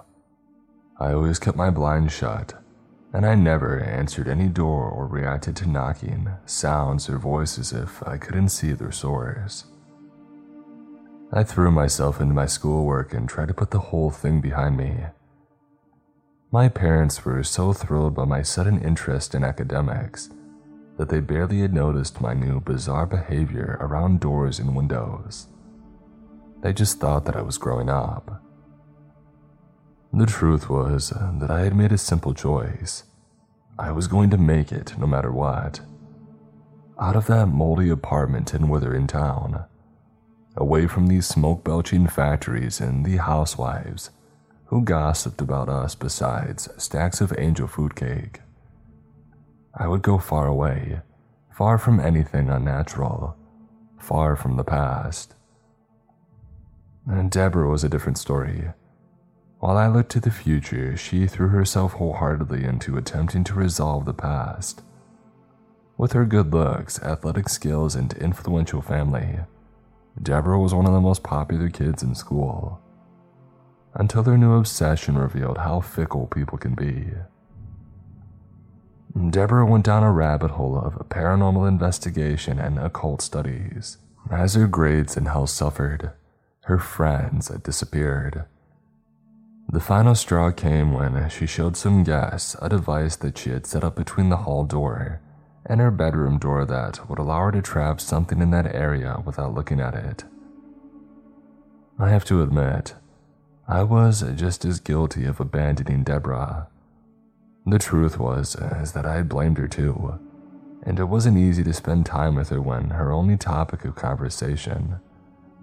I 0.99 1.13
always 1.13 1.37
kept 1.37 1.55
my 1.55 1.69
blinds 1.69 2.11
shut, 2.11 2.55
and 3.13 3.23
I 3.23 3.35
never 3.35 3.79
answered 3.79 4.27
any 4.27 4.47
door 4.47 4.89
or 4.89 5.05
reacted 5.05 5.55
to 5.57 5.69
knocking, 5.69 6.27
sounds, 6.47 7.07
or 7.07 7.19
voices 7.19 7.71
if 7.71 8.01
I 8.01 8.17
couldn't 8.17 8.49
see 8.49 8.71
their 8.71 8.91
source. 8.91 9.65
I 11.31 11.43
threw 11.43 11.69
myself 11.69 12.19
into 12.19 12.33
my 12.33 12.47
schoolwork 12.47 13.13
and 13.13 13.29
tried 13.29 13.49
to 13.49 13.53
put 13.53 13.69
the 13.69 13.79
whole 13.79 14.09
thing 14.09 14.41
behind 14.41 14.75
me. 14.75 15.05
My 16.51 16.69
parents 16.69 17.23
were 17.23 17.43
so 17.43 17.73
thrilled 17.73 18.15
by 18.15 18.25
my 18.25 18.41
sudden 18.41 18.81
interest 18.83 19.35
in 19.35 19.43
academics 19.43 20.31
that 20.97 21.09
they 21.09 21.19
barely 21.19 21.61
had 21.61 21.73
noticed 21.73 22.21
my 22.21 22.33
new 22.33 22.59
bizarre 22.59 23.05
behavior 23.05 23.77
around 23.79 24.19
doors 24.19 24.57
and 24.57 24.75
windows. 24.75 25.47
They 26.63 26.71
just 26.71 27.01
thought 27.01 27.25
that 27.25 27.35
I 27.35 27.41
was 27.41 27.57
growing 27.57 27.89
up. 27.89 28.41
The 30.13 30.25
truth 30.25 30.69
was 30.69 31.09
that 31.09 31.51
I 31.51 31.59
had 31.59 31.75
made 31.75 31.91
a 31.91 31.97
simple 31.97 32.33
choice. 32.33 33.03
I 33.77 33.91
was 33.91 34.07
going 34.07 34.29
to 34.29 34.37
make 34.37 34.71
it 34.71 34.97
no 34.97 35.05
matter 35.05 35.29
what. 35.29 35.81
Out 36.97 37.17
of 37.17 37.27
that 37.27 37.47
moldy 37.47 37.89
apartment 37.89 38.53
in 38.53 38.69
Withering 38.69 39.07
Town, 39.07 39.65
away 40.55 40.87
from 40.87 41.07
these 41.07 41.25
smoke 41.25 41.65
belching 41.65 42.07
factories 42.07 42.79
and 42.79 43.05
the 43.05 43.17
housewives 43.17 44.11
who 44.67 44.85
gossiped 44.85 45.41
about 45.41 45.67
us 45.67 45.95
besides 45.95 46.69
stacks 46.81 47.19
of 47.19 47.33
angel 47.37 47.67
food 47.67 47.93
cake. 47.93 48.39
I 49.75 49.89
would 49.89 50.01
go 50.01 50.17
far 50.17 50.47
away, 50.47 51.01
far 51.51 51.77
from 51.77 51.99
anything 51.99 52.49
unnatural, 52.49 53.35
far 53.99 54.37
from 54.37 54.55
the 54.55 54.63
past. 54.63 55.35
And 57.07 57.29
Deborah 57.29 57.69
was 57.69 57.83
a 57.83 57.89
different 57.89 58.17
story. 58.17 58.71
While 59.59 59.77
I 59.77 59.87
looked 59.87 60.11
to 60.11 60.19
the 60.19 60.31
future, 60.31 60.97
she 60.97 61.27
threw 61.27 61.49
herself 61.49 61.93
wholeheartedly 61.93 62.63
into 62.63 62.97
attempting 62.97 63.43
to 63.45 63.53
resolve 63.53 64.05
the 64.05 64.13
past. 64.13 64.81
With 65.97 66.13
her 66.13 66.25
good 66.25 66.53
looks, 66.53 67.01
athletic 67.01 67.47
skills, 67.49 67.95
and 67.95 68.13
influential 68.13 68.81
family, 68.81 69.39
Deborah 70.21 70.59
was 70.59 70.73
one 70.73 70.85
of 70.85 70.93
the 70.93 71.01
most 71.01 71.23
popular 71.23 71.69
kids 71.69 72.03
in 72.03 72.15
school. 72.15 72.79
Until 73.93 74.23
their 74.23 74.37
new 74.37 74.53
obsession 74.53 75.17
revealed 75.17 75.59
how 75.59 75.81
fickle 75.81 76.27
people 76.27 76.57
can 76.57 76.73
be. 76.73 77.11
Deborah 79.29 79.65
went 79.65 79.85
down 79.85 80.03
a 80.03 80.11
rabbit 80.11 80.51
hole 80.51 80.77
of 80.77 81.07
paranormal 81.09 81.67
investigation 81.67 82.57
and 82.59 82.79
occult 82.79 83.21
studies. 83.21 83.97
As 84.31 84.55
her 84.55 84.67
grades 84.67 85.15
and 85.15 85.27
health 85.27 85.51
suffered, 85.51 86.11
her 86.63 86.77
friends 86.77 87.47
had 87.47 87.63
disappeared. 87.63 88.45
The 89.69 89.79
final 89.79 90.15
straw 90.15 90.51
came 90.51 90.93
when 90.93 91.29
she 91.29 91.45
showed 91.45 91.75
some 91.75 92.03
guests 92.03 92.55
a 92.61 92.69
device 92.69 93.15
that 93.17 93.37
she 93.37 93.49
had 93.49 93.65
set 93.65 93.83
up 93.83 93.95
between 93.95 94.29
the 94.29 94.37
hall 94.37 94.65
door 94.65 95.21
and 95.65 95.79
her 95.79 95.91
bedroom 95.91 96.37
door 96.37 96.65
that 96.65 97.09
would 97.09 97.19
allow 97.19 97.45
her 97.45 97.51
to 97.51 97.61
trap 97.61 98.01
something 98.01 98.41
in 98.41 98.51
that 98.51 98.75
area 98.75 99.21
without 99.25 99.53
looking 99.53 99.79
at 99.79 99.95
it. 99.95 100.25
I 101.97 102.09
have 102.09 102.25
to 102.25 102.41
admit, 102.41 102.95
I 103.67 103.83
was 103.83 104.23
just 104.35 104.65
as 104.65 104.79
guilty 104.79 105.25
of 105.25 105.39
abandoning 105.39 106.03
Deborah 106.03 106.67
the 107.65 107.79
truth 107.79 108.19
was 108.19 108.55
is 108.55 108.91
that 108.91 109.05
I 109.05 109.15
had 109.15 109.29
blamed 109.29 109.57
her 109.57 109.67
too, 109.67 110.19
and 110.83 110.99
it 110.99 111.05
wasn't 111.05 111.37
easy 111.37 111.63
to 111.63 111.73
spend 111.73 112.05
time 112.05 112.35
with 112.35 112.49
her 112.49 112.61
when 112.61 112.91
her 112.91 113.11
only 113.11 113.37
topic 113.37 113.85
of 113.85 113.95
conversation 113.95 114.99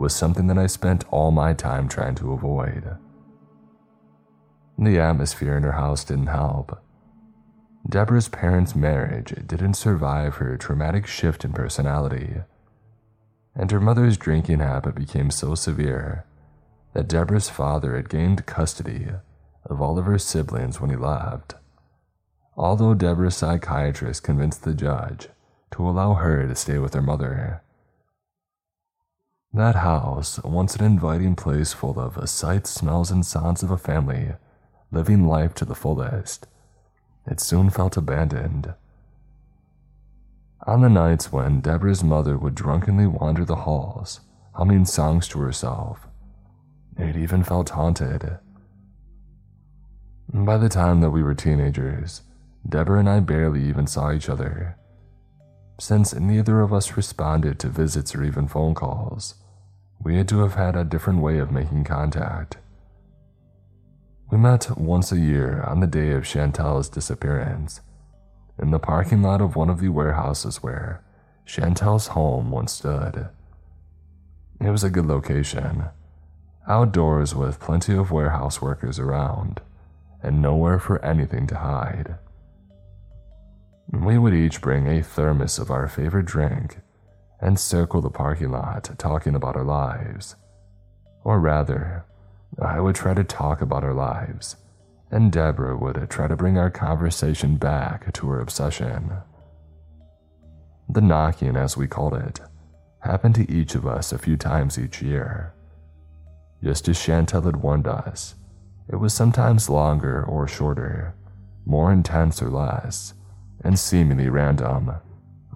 was 0.00 0.14
something 0.14 0.46
that 0.48 0.58
I 0.58 0.66
spent 0.66 1.04
all 1.10 1.30
my 1.30 1.54
time 1.54 1.88
trying 1.88 2.14
to 2.16 2.32
avoid. 2.32 2.96
The 4.78 4.98
atmosphere 4.98 5.56
in 5.56 5.62
her 5.62 5.72
house 5.72 6.04
didn't 6.04 6.26
help. 6.26 6.82
Deborah's 7.88 8.28
parents' 8.28 8.74
marriage 8.74 9.34
didn't 9.46 9.74
survive 9.74 10.36
her 10.36 10.56
traumatic 10.56 11.06
shift 11.06 11.44
in 11.44 11.52
personality, 11.52 12.36
and 13.54 13.70
her 13.70 13.80
mother's 13.80 14.16
drinking 14.16 14.60
habit 14.60 14.94
became 14.94 15.30
so 15.30 15.54
severe 15.54 16.24
that 16.94 17.08
Deborah's 17.08 17.48
father 17.48 17.96
had 17.96 18.08
gained 18.08 18.46
custody 18.46 19.06
of 19.64 19.80
all 19.80 19.98
of 19.98 20.06
her 20.06 20.18
siblings 20.18 20.80
when 20.80 20.90
he 20.90 20.96
left 20.96 21.54
although 22.60 22.92
Deborah's 22.92 23.36
psychiatrist 23.36 24.22
convinced 24.22 24.64
the 24.64 24.74
judge 24.74 25.28
to 25.70 25.88
allow 25.88 26.12
her 26.12 26.46
to 26.46 26.54
stay 26.54 26.78
with 26.78 26.92
her 26.92 27.00
mother. 27.00 27.62
That 29.52 29.74
house, 29.74 30.40
once 30.44 30.76
an 30.76 30.84
inviting 30.84 31.34
place 31.34 31.72
full 31.72 31.98
of 31.98 32.28
sights, 32.28 32.70
smells, 32.70 33.10
and 33.10 33.26
sounds 33.26 33.64
of 33.64 33.72
a 33.72 33.76
family 33.76 34.34
living 34.92 35.26
life 35.26 35.54
to 35.54 35.64
the 35.64 35.74
fullest, 35.74 36.46
it 37.26 37.40
soon 37.40 37.68
felt 37.68 37.96
abandoned. 37.96 38.74
On 40.68 40.82
the 40.82 40.88
nights 40.88 41.32
when 41.32 41.60
Deborah's 41.60 42.04
mother 42.04 42.38
would 42.38 42.54
drunkenly 42.54 43.08
wander 43.08 43.44
the 43.44 43.56
halls, 43.56 44.20
humming 44.52 44.84
songs 44.84 45.26
to 45.28 45.40
herself, 45.40 46.06
it 46.96 47.16
even 47.16 47.42
felt 47.42 47.70
haunted. 47.70 48.38
By 50.32 50.58
the 50.58 50.68
time 50.68 51.00
that 51.00 51.10
we 51.10 51.24
were 51.24 51.34
teenagers, 51.34 52.22
Deborah 52.68 53.00
and 53.00 53.08
I 53.08 53.18
barely 53.18 53.64
even 53.64 53.88
saw 53.88 54.12
each 54.12 54.28
other. 54.28 54.76
Since 55.80 56.14
neither 56.14 56.60
of 56.60 56.72
us 56.72 56.96
responded 56.96 57.58
to 57.58 57.68
visits 57.68 58.14
or 58.14 58.22
even 58.22 58.46
phone 58.46 58.74
calls, 58.74 59.34
we 60.02 60.16
had 60.16 60.28
to 60.28 60.40
have 60.40 60.54
had 60.54 60.76
a 60.76 60.84
different 60.84 61.20
way 61.20 61.38
of 61.38 61.50
making 61.50 61.84
contact. 61.84 62.56
We 64.30 64.38
met 64.38 64.78
once 64.78 65.12
a 65.12 65.18
year 65.18 65.62
on 65.62 65.80
the 65.80 65.86
day 65.86 66.12
of 66.12 66.24
Chantal's 66.24 66.88
disappearance, 66.88 67.80
in 68.58 68.70
the 68.70 68.78
parking 68.78 69.22
lot 69.22 69.40
of 69.40 69.56
one 69.56 69.68
of 69.68 69.80
the 69.80 69.88
warehouses 69.88 70.62
where 70.62 71.02
Chantal's 71.44 72.08
home 72.08 72.50
once 72.50 72.72
stood. 72.72 73.28
It 74.60 74.70
was 74.70 74.84
a 74.84 74.90
good 74.90 75.06
location, 75.06 75.84
outdoors 76.68 77.34
with 77.34 77.60
plenty 77.60 77.94
of 77.94 78.10
warehouse 78.10 78.62
workers 78.62 78.98
around, 78.98 79.60
and 80.22 80.40
nowhere 80.40 80.78
for 80.78 81.04
anything 81.04 81.46
to 81.48 81.56
hide. 81.56 82.16
We 83.92 84.16
would 84.16 84.34
each 84.34 84.60
bring 84.60 84.86
a 84.86 85.02
thermos 85.02 85.58
of 85.58 85.70
our 85.70 85.88
favorite 85.88 86.26
drink 86.26 86.78
and 87.40 87.58
circle 87.58 88.00
the 88.00 88.10
parking 88.10 88.50
lot 88.50 88.90
talking 88.98 89.34
about 89.34 89.56
our 89.56 89.64
lives. 89.64 90.36
Or 91.24 91.40
rather, 91.40 92.04
I 92.60 92.80
would 92.80 92.94
try 92.94 93.14
to 93.14 93.24
talk 93.24 93.60
about 93.60 93.84
our 93.84 93.94
lives, 93.94 94.56
and 95.10 95.32
Deborah 95.32 95.76
would 95.76 96.08
try 96.10 96.28
to 96.28 96.36
bring 96.36 96.58
our 96.58 96.70
conversation 96.70 97.56
back 97.56 98.12
to 98.14 98.28
her 98.28 98.40
obsession. 98.40 99.12
The 100.88 101.00
knocking, 101.00 101.56
as 101.56 101.76
we 101.76 101.86
called 101.86 102.14
it, 102.14 102.40
happened 103.00 103.34
to 103.36 103.50
each 103.50 103.74
of 103.74 103.86
us 103.86 104.12
a 104.12 104.18
few 104.18 104.36
times 104.36 104.78
each 104.78 105.00
year. 105.00 105.54
Just 106.62 106.88
as 106.88 107.02
Chantal 107.02 107.42
had 107.42 107.56
warned 107.56 107.86
us, 107.86 108.34
it 108.88 108.96
was 108.96 109.14
sometimes 109.14 109.70
longer 109.70 110.24
or 110.24 110.48
shorter, 110.48 111.14
more 111.64 111.92
intense 111.92 112.42
or 112.42 112.50
less 112.50 113.14
and 113.62 113.78
seemingly 113.78 114.28
random. 114.28 114.92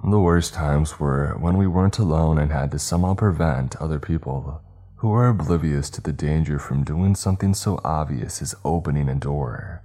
The 0.07 0.21
worst 0.21 0.53
times 0.53 1.01
were 1.01 1.35
when 1.41 1.57
we 1.57 1.67
weren't 1.67 1.99
alone 1.99 2.37
and 2.37 2.53
had 2.53 2.71
to 2.73 2.79
somehow 2.79 3.15
prevent 3.15 3.75
other 3.77 3.99
people 3.99 4.61
who 4.97 5.09
were 5.09 5.29
oblivious 5.29 5.89
to 5.91 6.03
the 6.03 6.13
danger 6.13 6.59
from 6.59 6.85
doing 6.85 7.15
something 7.15 7.55
so 7.55 7.81
obvious 7.83 8.43
as 8.43 8.55
opening 8.67 9.09
a 9.09 9.15
door. 9.15 9.83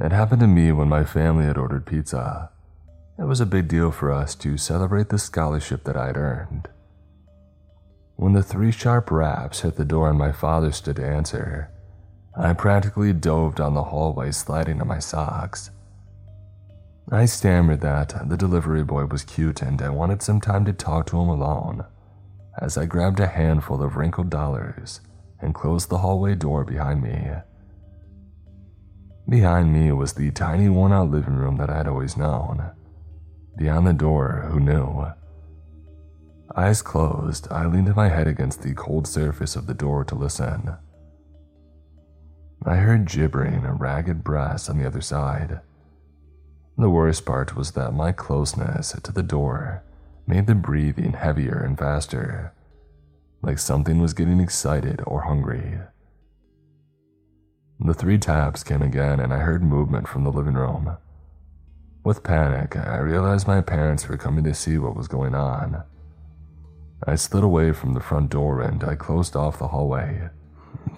It 0.00 0.10
happened 0.10 0.40
to 0.40 0.48
me 0.48 0.72
when 0.72 0.88
my 0.88 1.04
family 1.04 1.44
had 1.44 1.56
ordered 1.56 1.86
pizza. 1.86 2.50
It 3.16 3.24
was 3.24 3.40
a 3.40 3.46
big 3.46 3.68
deal 3.68 3.92
for 3.92 4.10
us 4.10 4.34
to 4.36 4.56
celebrate 4.56 5.10
the 5.10 5.18
scholarship 5.18 5.84
that 5.84 5.96
I'd 5.96 6.16
earned. 6.16 6.68
When 8.16 8.32
the 8.32 8.42
three 8.42 8.72
sharp 8.72 9.12
raps 9.12 9.60
hit 9.60 9.76
the 9.76 9.84
door 9.84 10.10
and 10.10 10.18
my 10.18 10.32
father 10.32 10.72
stood 10.72 10.96
to 10.96 11.06
answer, 11.06 11.70
I 12.36 12.54
practically 12.54 13.12
dove 13.12 13.54
down 13.54 13.74
the 13.74 13.84
hallway 13.84 14.32
sliding 14.32 14.80
on 14.80 14.88
my 14.88 14.98
socks. 14.98 15.70
I 17.10 17.24
stammered 17.26 17.80
that 17.80 18.28
the 18.28 18.36
delivery 18.36 18.84
boy 18.84 19.06
was 19.06 19.24
cute 19.24 19.60
and 19.60 19.82
I 19.82 19.90
wanted 19.90 20.22
some 20.22 20.40
time 20.40 20.64
to 20.66 20.72
talk 20.72 21.06
to 21.06 21.20
him 21.20 21.28
alone, 21.28 21.84
as 22.60 22.78
I 22.78 22.86
grabbed 22.86 23.20
a 23.20 23.26
handful 23.26 23.82
of 23.82 23.96
wrinkled 23.96 24.30
dollars 24.30 25.00
and 25.40 25.54
closed 25.54 25.88
the 25.88 25.98
hallway 25.98 26.34
door 26.34 26.64
behind 26.64 27.02
me. 27.02 27.32
Behind 29.28 29.72
me 29.72 29.92
was 29.92 30.14
the 30.14 30.30
tiny 30.30 30.68
worn 30.68 30.92
out 30.92 31.10
living 31.10 31.34
room 31.34 31.56
that 31.56 31.70
I 31.70 31.78
had 31.78 31.88
always 31.88 32.16
known. 32.16 32.70
Beyond 33.56 33.86
the 33.86 33.92
door, 33.92 34.48
who 34.50 34.60
knew? 34.60 35.06
Eyes 36.56 36.82
closed, 36.82 37.48
I 37.50 37.66
leaned 37.66 37.94
my 37.96 38.08
head 38.08 38.26
against 38.26 38.62
the 38.62 38.74
cold 38.74 39.06
surface 39.06 39.56
of 39.56 39.66
the 39.66 39.74
door 39.74 40.04
to 40.04 40.14
listen. 40.14 40.76
I 42.64 42.76
heard 42.76 43.06
gibbering 43.06 43.64
and 43.64 43.80
ragged 43.80 44.22
brass 44.22 44.68
on 44.68 44.78
the 44.78 44.86
other 44.86 45.00
side. 45.00 45.60
The 46.78 46.90
worst 46.90 47.26
part 47.26 47.54
was 47.54 47.72
that 47.72 47.94
my 47.94 48.12
closeness 48.12 48.96
to 49.02 49.12
the 49.12 49.22
door 49.22 49.82
made 50.26 50.46
the 50.46 50.54
breathing 50.54 51.12
heavier 51.12 51.62
and 51.62 51.78
faster, 51.78 52.52
like 53.42 53.58
something 53.58 54.00
was 54.00 54.14
getting 54.14 54.40
excited 54.40 55.02
or 55.06 55.22
hungry. 55.22 55.78
The 57.78 57.94
three 57.94 58.18
taps 58.18 58.62
came 58.62 58.80
again, 58.80 59.18
and 59.18 59.34
I 59.34 59.38
heard 59.38 59.62
movement 59.62 60.06
from 60.06 60.24
the 60.24 60.32
living 60.32 60.54
room. 60.54 60.96
With 62.04 62.22
panic, 62.22 62.76
I 62.76 62.98
realized 62.98 63.46
my 63.46 63.60
parents 63.60 64.08
were 64.08 64.16
coming 64.16 64.44
to 64.44 64.54
see 64.54 64.78
what 64.78 64.96
was 64.96 65.08
going 65.08 65.34
on. 65.34 65.84
I 67.04 67.16
slid 67.16 67.44
away 67.44 67.72
from 67.72 67.94
the 67.94 68.00
front 68.00 68.30
door 68.30 68.60
and 68.60 68.82
I 68.84 68.94
closed 68.94 69.34
off 69.34 69.58
the 69.58 69.68
hallway. 69.68 70.30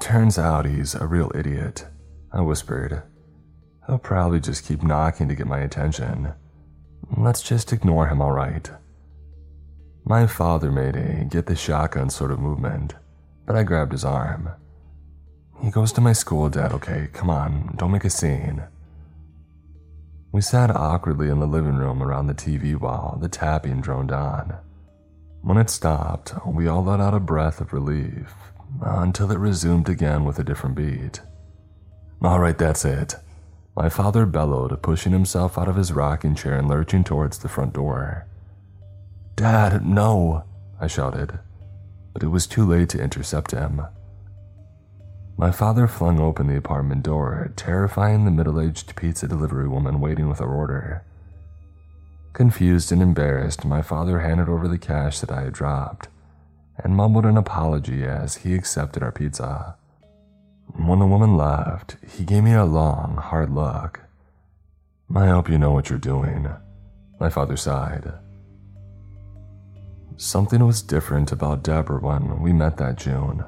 Turns 0.00 0.38
out 0.38 0.66
he's 0.66 0.94
a 0.94 1.06
real 1.06 1.32
idiot, 1.34 1.86
I 2.32 2.42
whispered. 2.42 3.02
He'll 3.86 3.98
probably 3.98 4.40
just 4.40 4.66
keep 4.66 4.82
knocking 4.82 5.28
to 5.28 5.34
get 5.34 5.46
my 5.46 5.60
attention. 5.60 6.32
Let's 7.16 7.42
just 7.42 7.72
ignore 7.72 8.08
him, 8.08 8.20
alright. 8.22 8.70
My 10.04 10.26
father 10.26 10.70
made 10.70 10.96
a 10.96 11.24
get 11.24 11.46
the 11.46 11.56
shotgun 11.56 12.10
sort 12.10 12.30
of 12.30 12.38
movement, 12.38 12.94
but 13.46 13.56
I 13.56 13.62
grabbed 13.62 13.92
his 13.92 14.04
arm. 14.04 14.50
He 15.62 15.70
goes 15.70 15.92
to 15.92 16.00
my 16.00 16.12
school, 16.12 16.48
Dad, 16.48 16.72
okay? 16.72 17.08
Come 17.12 17.30
on, 17.30 17.74
don't 17.76 17.92
make 17.92 18.04
a 18.04 18.10
scene. 18.10 18.62
We 20.32 20.40
sat 20.40 20.74
awkwardly 20.74 21.28
in 21.28 21.38
the 21.38 21.46
living 21.46 21.76
room 21.76 22.02
around 22.02 22.26
the 22.26 22.34
TV 22.34 22.78
while 22.78 23.18
the 23.20 23.28
tapping 23.28 23.80
droned 23.80 24.12
on. 24.12 24.56
When 25.42 25.58
it 25.58 25.70
stopped, 25.70 26.34
we 26.46 26.66
all 26.66 26.82
let 26.82 27.00
out 27.00 27.14
a 27.14 27.20
breath 27.20 27.60
of 27.60 27.72
relief 27.72 28.34
until 28.82 29.30
it 29.30 29.38
resumed 29.38 29.88
again 29.88 30.24
with 30.24 30.38
a 30.38 30.44
different 30.44 30.74
beat. 30.74 31.20
All 32.22 32.40
right, 32.40 32.58
that's 32.58 32.84
it. 32.84 33.14
My 33.76 33.88
father 33.88 34.24
bellowed, 34.24 34.80
pushing 34.82 35.12
himself 35.12 35.58
out 35.58 35.68
of 35.68 35.76
his 35.76 35.92
rocking 35.92 36.34
chair 36.34 36.56
and 36.56 36.68
lurching 36.68 37.02
towards 37.02 37.38
the 37.38 37.48
front 37.48 37.72
door. 37.72 38.26
Dad, 39.34 39.84
no, 39.84 40.44
I 40.80 40.86
shouted, 40.86 41.40
but 42.12 42.22
it 42.22 42.28
was 42.28 42.46
too 42.46 42.64
late 42.64 42.88
to 42.90 43.02
intercept 43.02 43.50
him. 43.50 43.82
My 45.36 45.50
father 45.50 45.88
flung 45.88 46.20
open 46.20 46.46
the 46.46 46.56
apartment 46.56 47.02
door, 47.02 47.52
terrifying 47.56 48.24
the 48.24 48.30
middle 48.30 48.60
aged 48.60 48.94
pizza 48.94 49.26
delivery 49.26 49.66
woman 49.66 50.00
waiting 50.00 50.28
with 50.28 50.38
her 50.38 50.46
order. 50.46 51.02
Confused 52.32 52.92
and 52.92 53.02
embarrassed, 53.02 53.64
my 53.64 53.82
father 53.82 54.20
handed 54.20 54.48
over 54.48 54.68
the 54.68 54.78
cash 54.78 55.18
that 55.18 55.32
I 55.32 55.42
had 55.42 55.52
dropped 55.52 56.08
and 56.76 56.96
mumbled 56.96 57.26
an 57.26 57.36
apology 57.36 58.04
as 58.04 58.36
he 58.36 58.54
accepted 58.54 59.02
our 59.02 59.12
pizza. 59.12 59.76
When 60.72 60.98
the 60.98 61.06
woman 61.06 61.36
left, 61.36 61.96
he 62.16 62.24
gave 62.24 62.42
me 62.42 62.54
a 62.54 62.64
long, 62.64 63.16
hard 63.16 63.50
look. 63.50 64.00
I 65.14 65.26
hope 65.26 65.48
you 65.48 65.58
know 65.58 65.70
what 65.70 65.90
you're 65.90 65.98
doing, 65.98 66.48
my 67.20 67.28
father 67.28 67.56
sighed. 67.56 68.12
Something 70.16 70.64
was 70.64 70.82
different 70.82 71.32
about 71.32 71.62
Deborah 71.62 72.00
when 72.00 72.40
we 72.40 72.52
met 72.52 72.76
that 72.78 72.96
June, 72.96 73.44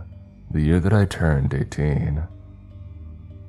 the 0.50 0.60
year 0.60 0.80
that 0.80 0.92
I 0.92 1.04
turned 1.04 1.54
18. 1.54 2.22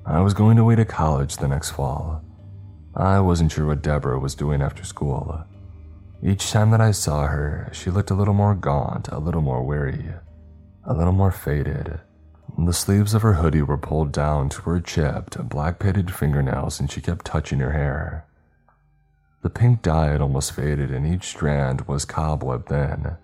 I 0.06 0.22
was 0.22 0.34
going 0.34 0.58
away 0.58 0.76
to 0.76 0.86
college 0.86 1.38
the 1.38 1.48
next 1.48 1.72
fall. 1.72 2.24
I 2.96 3.20
wasn't 3.20 3.52
sure 3.52 3.66
what 3.66 3.82
Deborah 3.84 4.20
was 4.20 4.36
doing 4.36 4.62
after 4.62 4.84
school. 4.84 5.44
Each 6.24 6.50
time 6.52 6.72
that 6.72 6.82
I 6.82 6.92
saw 6.92 7.28
her, 7.28 7.70
she 7.74 7.92
looked 7.92 8.10
a 8.10 8.16
little 8.16 8.34
more 8.34 8.56
gaunt, 8.56 9.10
a 9.10 9.20
little 9.20 9.42
more 9.42 9.64
weary, 9.64 10.14
a 10.84 10.94
little 10.94 11.14
more 11.14 11.32
faded. 11.32 12.00
The 12.60 12.74
sleeves 12.74 13.14
of 13.14 13.22
her 13.22 13.34
hoodie 13.34 13.62
were 13.62 13.78
pulled 13.78 14.12
down 14.12 14.50
to 14.50 14.62
her 14.64 14.80
chipped, 14.80 15.38
black 15.48 15.78
pitted 15.78 16.12
fingernails, 16.14 16.80
and 16.80 16.92
she 16.92 17.02
kept 17.02 17.24
touching 17.24 17.60
her 17.60 17.72
hair. 17.72 18.26
The 19.44 19.50
pink 19.52 19.84
dye 19.84 20.08
had 20.08 20.22
almost 20.22 20.54
faded, 20.54 20.90
and 20.90 21.06
each 21.06 21.26
strand 21.26 21.82
was 21.82 22.04
cobweb 22.04 22.68
thin. 22.68 23.16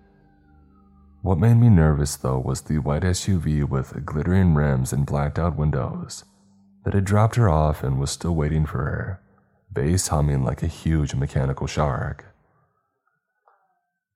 What 1.24 1.40
made 1.40 1.56
me 1.56 1.70
nervous, 1.70 2.16
though, 2.16 2.38
was 2.38 2.62
the 2.62 2.78
white 2.78 3.02
SUV 3.02 3.68
with 3.68 4.06
glittering 4.06 4.54
rims 4.54 4.94
and 4.94 5.06
blacked 5.06 5.40
out 5.40 5.58
windows 5.58 6.26
that 6.86 6.94
had 6.94 7.06
dropped 7.06 7.36
her 7.36 7.50
off 7.50 7.84
and 7.84 8.00
was 8.00 8.12
still 8.12 8.36
waiting 8.36 8.66
for 8.66 8.80
her, 8.80 9.22
bass 9.72 10.10
humming 10.10 10.44
like 10.44 10.62
a 10.62 10.68
huge 10.68 11.16
mechanical 11.16 11.66
shark. 11.66 12.26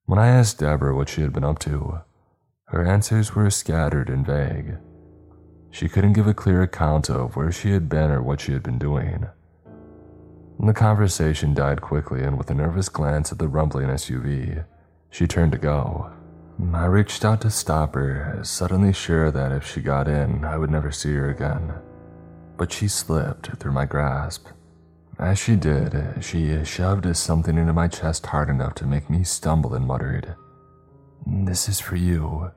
When 0.05 0.19
I 0.19 0.27
asked 0.27 0.59
Deborah 0.59 0.95
what 0.95 1.09
she 1.09 1.21
had 1.21 1.33
been 1.33 1.43
up 1.43 1.57
to, 1.59 2.01
her 2.65 2.85
answers 2.85 3.33
were 3.33 3.49
scattered 3.49 4.09
and 4.09 4.25
vague. 4.25 4.77
She 5.77 5.87
couldn't 5.87 6.13
give 6.13 6.25
a 6.25 6.33
clear 6.33 6.63
account 6.63 7.07
of 7.07 7.35
where 7.35 7.51
she 7.51 7.69
had 7.69 7.87
been 7.87 8.09
or 8.09 8.19
what 8.19 8.41
she 8.41 8.51
had 8.51 8.63
been 8.63 8.79
doing. 8.79 9.27
The 10.59 10.73
conversation 10.73 11.53
died 11.53 11.81
quickly, 11.81 12.23
and 12.23 12.35
with 12.35 12.49
a 12.49 12.55
nervous 12.55 12.89
glance 12.89 13.31
at 13.31 13.37
the 13.37 13.47
rumbling 13.47 13.85
SUV, 13.89 14.65
she 15.11 15.27
turned 15.27 15.51
to 15.51 15.59
go. 15.59 16.11
I 16.73 16.85
reached 16.85 17.23
out 17.23 17.41
to 17.41 17.51
stop 17.51 17.93
her, 17.93 18.39
suddenly 18.41 18.91
sure 18.91 19.29
that 19.29 19.51
if 19.51 19.67
she 19.67 19.81
got 19.81 20.07
in, 20.07 20.43
I 20.43 20.57
would 20.57 20.71
never 20.71 20.91
see 20.91 21.13
her 21.13 21.29
again. 21.29 21.75
But 22.57 22.73
she 22.73 22.87
slipped 22.87 23.59
through 23.59 23.73
my 23.73 23.85
grasp. 23.85 24.47
As 25.19 25.37
she 25.37 25.55
did, 25.55 26.23
she 26.23 26.65
shoved 26.65 27.15
something 27.15 27.55
into 27.55 27.73
my 27.73 27.87
chest 27.87 28.25
hard 28.25 28.49
enough 28.49 28.73
to 28.75 28.87
make 28.87 29.11
me 29.11 29.23
stumble 29.23 29.75
and 29.75 29.85
muttered, 29.85 30.33
This 31.27 31.69
is 31.69 31.79
for 31.79 31.97
you. 31.97 32.49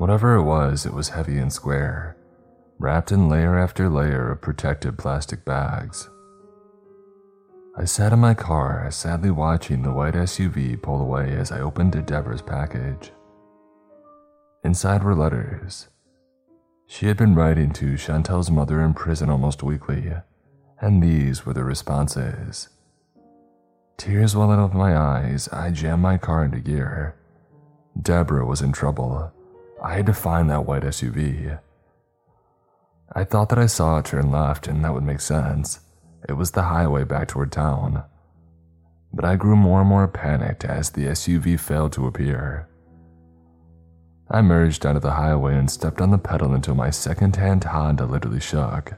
Whatever 0.00 0.36
it 0.36 0.44
was, 0.44 0.86
it 0.86 0.94
was 0.94 1.10
heavy 1.10 1.36
and 1.36 1.52
square, 1.52 2.16
wrapped 2.78 3.12
in 3.12 3.28
layer 3.28 3.58
after 3.58 3.86
layer 3.90 4.30
of 4.30 4.40
protective 4.40 4.96
plastic 4.96 5.44
bags. 5.44 6.08
I 7.76 7.84
sat 7.84 8.14
in 8.14 8.18
my 8.18 8.32
car, 8.32 8.90
sadly 8.90 9.30
watching 9.30 9.82
the 9.82 9.92
white 9.92 10.14
SUV 10.14 10.80
pull 10.80 11.02
away 11.02 11.36
as 11.36 11.52
I 11.52 11.60
opened 11.60 12.02
Deborah's 12.06 12.40
package. 12.40 13.12
Inside 14.64 15.04
were 15.04 15.14
letters. 15.14 15.88
She 16.86 17.04
had 17.04 17.18
been 17.18 17.34
writing 17.34 17.70
to 17.74 17.98
Chantel's 17.98 18.50
mother 18.50 18.80
in 18.80 18.94
prison 18.94 19.28
almost 19.28 19.62
weekly, 19.62 20.14
and 20.80 21.02
these 21.02 21.44
were 21.44 21.52
the 21.52 21.62
responses. 21.62 22.70
Tears 23.98 24.34
welling 24.34 24.60
up 24.60 24.72
my 24.72 24.96
eyes, 24.96 25.46
I 25.52 25.70
jammed 25.72 26.00
my 26.00 26.16
car 26.16 26.46
into 26.46 26.60
gear. 26.60 27.16
Deborah 28.00 28.46
was 28.46 28.62
in 28.62 28.72
trouble. 28.72 29.34
I 29.82 29.94
had 29.94 30.06
to 30.06 30.12
find 30.12 30.50
that 30.50 30.66
white 30.66 30.82
SUV. 30.82 31.58
I 33.14 33.24
thought 33.24 33.48
that 33.48 33.58
I 33.58 33.66
saw 33.66 33.98
it 33.98 34.04
turn 34.04 34.30
left, 34.30 34.68
and 34.68 34.84
that 34.84 34.92
would 34.92 35.02
make 35.02 35.20
sense. 35.20 35.80
It 36.28 36.34
was 36.34 36.50
the 36.50 36.64
highway 36.64 37.04
back 37.04 37.28
toward 37.28 37.50
town. 37.50 38.04
But 39.12 39.24
I 39.24 39.36
grew 39.36 39.56
more 39.56 39.80
and 39.80 39.88
more 39.88 40.06
panicked 40.06 40.64
as 40.64 40.90
the 40.90 41.06
SUV 41.06 41.58
failed 41.58 41.92
to 41.94 42.06
appear. 42.06 42.68
I 44.30 44.42
merged 44.42 44.86
onto 44.86 45.00
the 45.00 45.12
highway 45.12 45.56
and 45.56 45.68
stepped 45.68 46.00
on 46.00 46.10
the 46.10 46.18
pedal 46.18 46.54
until 46.54 46.74
my 46.74 46.90
second 46.90 47.34
hand 47.36 47.64
Honda 47.64 48.04
literally 48.04 48.38
shook. 48.38 48.92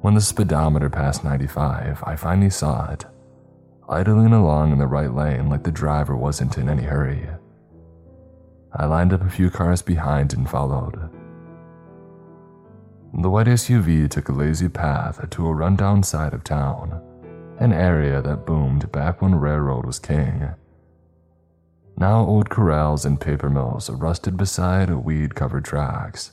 When 0.00 0.14
the 0.14 0.20
speedometer 0.20 0.90
passed 0.90 1.22
95, 1.22 2.02
I 2.04 2.16
finally 2.16 2.50
saw 2.50 2.90
it, 2.90 3.04
idling 3.88 4.32
along 4.32 4.72
in 4.72 4.78
the 4.78 4.88
right 4.88 5.14
lane 5.14 5.48
like 5.48 5.62
the 5.62 5.70
driver 5.70 6.16
wasn't 6.16 6.58
in 6.58 6.68
any 6.68 6.82
hurry. 6.82 7.28
I 8.74 8.86
lined 8.86 9.12
up 9.12 9.22
a 9.22 9.30
few 9.30 9.50
cars 9.50 9.82
behind 9.82 10.32
and 10.32 10.48
followed. 10.48 11.10
The 13.14 13.28
white 13.28 13.46
SUV 13.46 14.08
took 14.08 14.30
a 14.30 14.32
lazy 14.32 14.68
path 14.68 15.28
to 15.28 15.46
a 15.46 15.52
rundown 15.52 16.02
side 16.02 16.32
of 16.32 16.42
town, 16.42 17.02
an 17.58 17.72
area 17.74 18.22
that 18.22 18.46
boomed 18.46 18.90
back 18.90 19.20
when 19.20 19.34
railroad 19.34 19.84
was 19.84 19.98
king. 19.98 20.48
Now 21.98 22.24
old 22.24 22.48
corrals 22.48 23.04
and 23.04 23.20
paper 23.20 23.50
mills 23.50 23.90
rusted 23.90 24.38
beside 24.38 24.90
weed 24.90 25.34
covered 25.34 25.66
tracks. 25.66 26.32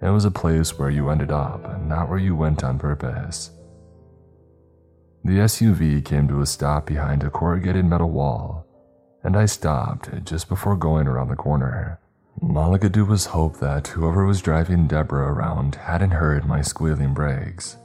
It 0.00 0.10
was 0.10 0.24
a 0.24 0.30
place 0.30 0.78
where 0.78 0.90
you 0.90 1.10
ended 1.10 1.32
up, 1.32 1.82
not 1.82 2.08
where 2.08 2.20
you 2.20 2.36
went 2.36 2.62
on 2.62 2.78
purpose. 2.78 3.50
The 5.24 5.38
SUV 5.38 6.04
came 6.04 6.28
to 6.28 6.40
a 6.40 6.46
stop 6.46 6.86
behind 6.86 7.24
a 7.24 7.30
corrugated 7.30 7.84
metal 7.84 8.10
wall 8.10 8.67
and 9.28 9.36
I 9.36 9.44
stopped 9.44 10.24
just 10.24 10.48
before 10.48 10.74
going 10.74 11.06
around 11.06 11.28
the 11.28 11.36
corner. 11.36 12.00
All 12.40 12.74
I 12.74 12.78
could 12.78 12.92
do 12.92 13.04
was 13.04 13.26
hope 13.26 13.58
that 13.58 13.88
whoever 13.88 14.24
was 14.24 14.40
driving 14.40 14.86
Deborah 14.86 15.34
around 15.34 15.74
hadn't 15.74 16.12
heard 16.12 16.46
my 16.46 16.62
squealing 16.62 17.12
brakes. 17.12 17.76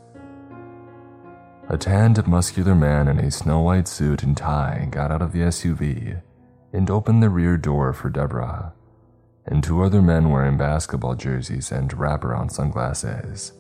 A 1.68 1.78
tanned, 1.78 2.26
muscular 2.26 2.74
man 2.76 3.10
in 3.10 3.20
a 3.20 3.30
snow 3.30 3.60
white 3.60 3.90
suit 3.90 4.24
and 4.24 4.38
tie 4.38 4.88
got 4.90 5.12
out 5.12 5.22
of 5.22 5.34
the 5.34 5.40
SUV 5.40 6.22
and 6.72 6.90
opened 6.90 7.22
the 7.22 7.30
rear 7.30 7.58
door 7.58 7.92
for 7.92 8.10
Deborah 8.10 8.72
and 9.46 9.62
two 9.62 9.84
other 9.84 10.02
men 10.02 10.30
wearing 10.30 10.58
basketball 10.58 11.16
jerseys 11.16 11.74
and 11.74 11.92
wraparound 11.92 12.54
sunglasses. 12.54 13.52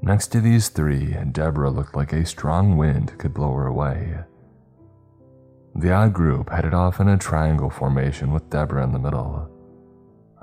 Next 0.00 0.28
to 0.28 0.40
these 0.40 0.70
three, 0.70 1.14
Deborah 1.30 1.68
looked 1.68 1.94
like 1.94 2.14
a 2.14 2.24
strong 2.24 2.78
wind 2.78 3.18
could 3.18 3.34
blow 3.34 3.52
her 3.52 3.66
away. 3.66 4.20
The 5.78 5.92
odd 5.92 6.12
group 6.12 6.50
headed 6.50 6.74
off 6.74 6.98
in 6.98 7.06
a 7.06 7.16
triangle 7.16 7.70
formation 7.70 8.32
with 8.32 8.50
Deborah 8.50 8.82
in 8.82 8.90
the 8.90 8.98
middle. 8.98 9.48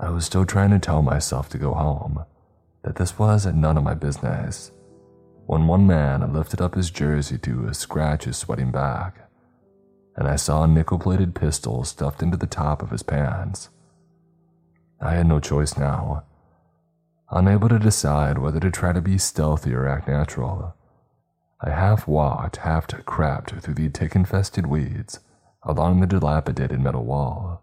I 0.00 0.08
was 0.08 0.24
still 0.24 0.46
trying 0.46 0.70
to 0.70 0.78
tell 0.78 1.02
myself 1.02 1.50
to 1.50 1.58
go 1.58 1.74
home, 1.74 2.24
that 2.82 2.96
this 2.96 3.18
was 3.18 3.44
none 3.44 3.76
of 3.76 3.84
my 3.84 3.92
business, 3.92 4.72
when 5.44 5.66
one 5.66 5.86
man 5.86 6.32
lifted 6.32 6.62
up 6.62 6.74
his 6.74 6.90
jersey 6.90 7.36
to 7.36 7.74
scratch 7.74 8.24
his 8.24 8.38
sweating 8.38 8.70
back, 8.72 9.28
and 10.16 10.26
I 10.26 10.36
saw 10.36 10.64
a 10.64 10.66
nickel 10.66 10.98
plated 10.98 11.34
pistol 11.34 11.84
stuffed 11.84 12.22
into 12.22 12.38
the 12.38 12.46
top 12.46 12.82
of 12.82 12.88
his 12.88 13.02
pants. 13.02 13.68
I 15.02 15.16
had 15.16 15.26
no 15.26 15.38
choice 15.38 15.76
now. 15.76 16.24
Unable 17.30 17.68
to 17.68 17.78
decide 17.78 18.38
whether 18.38 18.58
to 18.60 18.70
try 18.70 18.94
to 18.94 19.02
be 19.02 19.18
stealthy 19.18 19.74
or 19.74 19.86
act 19.86 20.08
natural, 20.08 20.74
I 21.60 21.70
half 21.70 22.08
walked, 22.08 22.56
half 22.56 22.86
crept 23.04 23.60
through 23.60 23.74
the 23.74 23.90
tick 23.90 24.16
infested 24.16 24.66
weeds 24.66 25.20
along 25.66 26.00
the 26.00 26.06
dilapidated 26.06 26.80
metal 26.80 27.04
wall. 27.04 27.62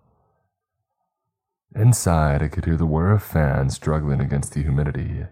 Inside, 1.76 2.44
I 2.44 2.50
could 2.50 2.66
hear 2.66 2.78
the 2.78 2.86
whir 2.86 3.12
of 3.12 3.24
fans 3.24 3.76
struggling 3.76 4.20
against 4.20 4.54
the 4.54 4.62
humidity 4.62 5.26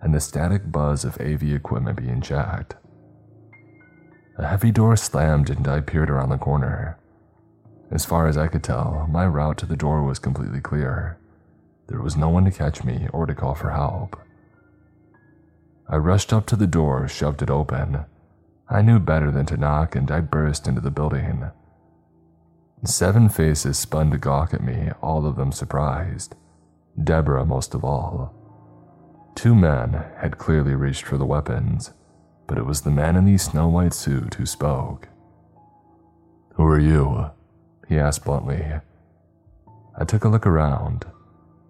and 0.00 0.14
the 0.14 0.20
static 0.20 0.70
buzz 0.70 1.04
of 1.04 1.20
AV 1.20 1.42
equipment 1.42 1.98
being 1.98 2.20
jacked. 2.20 2.76
A 4.38 4.46
heavy 4.46 4.70
door 4.70 4.96
slammed 4.96 5.50
and 5.50 5.66
I 5.68 5.80
peered 5.80 6.10
around 6.10 6.30
the 6.30 6.38
corner. 6.38 6.98
As 7.90 8.04
far 8.04 8.26
as 8.26 8.36
I 8.36 8.48
could 8.48 8.62
tell, 8.64 9.06
my 9.10 9.26
route 9.26 9.58
to 9.58 9.66
the 9.66 9.76
door 9.76 10.02
was 10.02 10.18
completely 10.18 10.60
clear. 10.60 11.18
There 11.88 12.00
was 12.00 12.16
no 12.16 12.28
one 12.28 12.44
to 12.44 12.50
catch 12.50 12.82
me 12.82 13.08
or 13.12 13.26
to 13.26 13.34
call 13.34 13.54
for 13.54 13.70
help. 13.70 14.18
I 15.88 15.96
rushed 15.96 16.32
up 16.32 16.46
to 16.46 16.56
the 16.56 16.66
door, 16.66 17.06
shoved 17.08 17.42
it 17.42 17.50
open. 17.50 18.06
I 18.68 18.80
knew 18.80 18.98
better 18.98 19.30
than 19.30 19.44
to 19.46 19.56
knock, 19.56 19.94
and 19.94 20.10
I 20.10 20.20
burst 20.20 20.66
into 20.66 20.80
the 20.80 20.90
building. 20.90 21.50
Seven 22.84 23.28
faces 23.28 23.78
spun 23.78 24.10
to 24.10 24.18
gawk 24.18 24.52
at 24.52 24.62
me, 24.62 24.90
all 25.02 25.26
of 25.26 25.36
them 25.36 25.52
surprised. 25.52 26.34
Deborah, 27.02 27.44
most 27.44 27.74
of 27.74 27.82
all. 27.82 28.34
Two 29.34 29.54
men 29.54 30.04
had 30.18 30.38
clearly 30.38 30.74
reached 30.74 31.04
for 31.04 31.16
the 31.16 31.24
weapons, 31.24 31.92
but 32.46 32.58
it 32.58 32.66
was 32.66 32.82
the 32.82 32.90
man 32.90 33.16
in 33.16 33.24
the 33.24 33.38
snow 33.38 33.68
white 33.68 33.94
suit 33.94 34.34
who 34.34 34.46
spoke. 34.46 35.08
Who 36.54 36.64
are 36.64 36.78
you? 36.78 37.30
he 37.88 37.98
asked 37.98 38.24
bluntly. 38.24 38.64
I 39.98 40.04
took 40.04 40.24
a 40.24 40.28
look 40.28 40.46
around. 40.46 41.06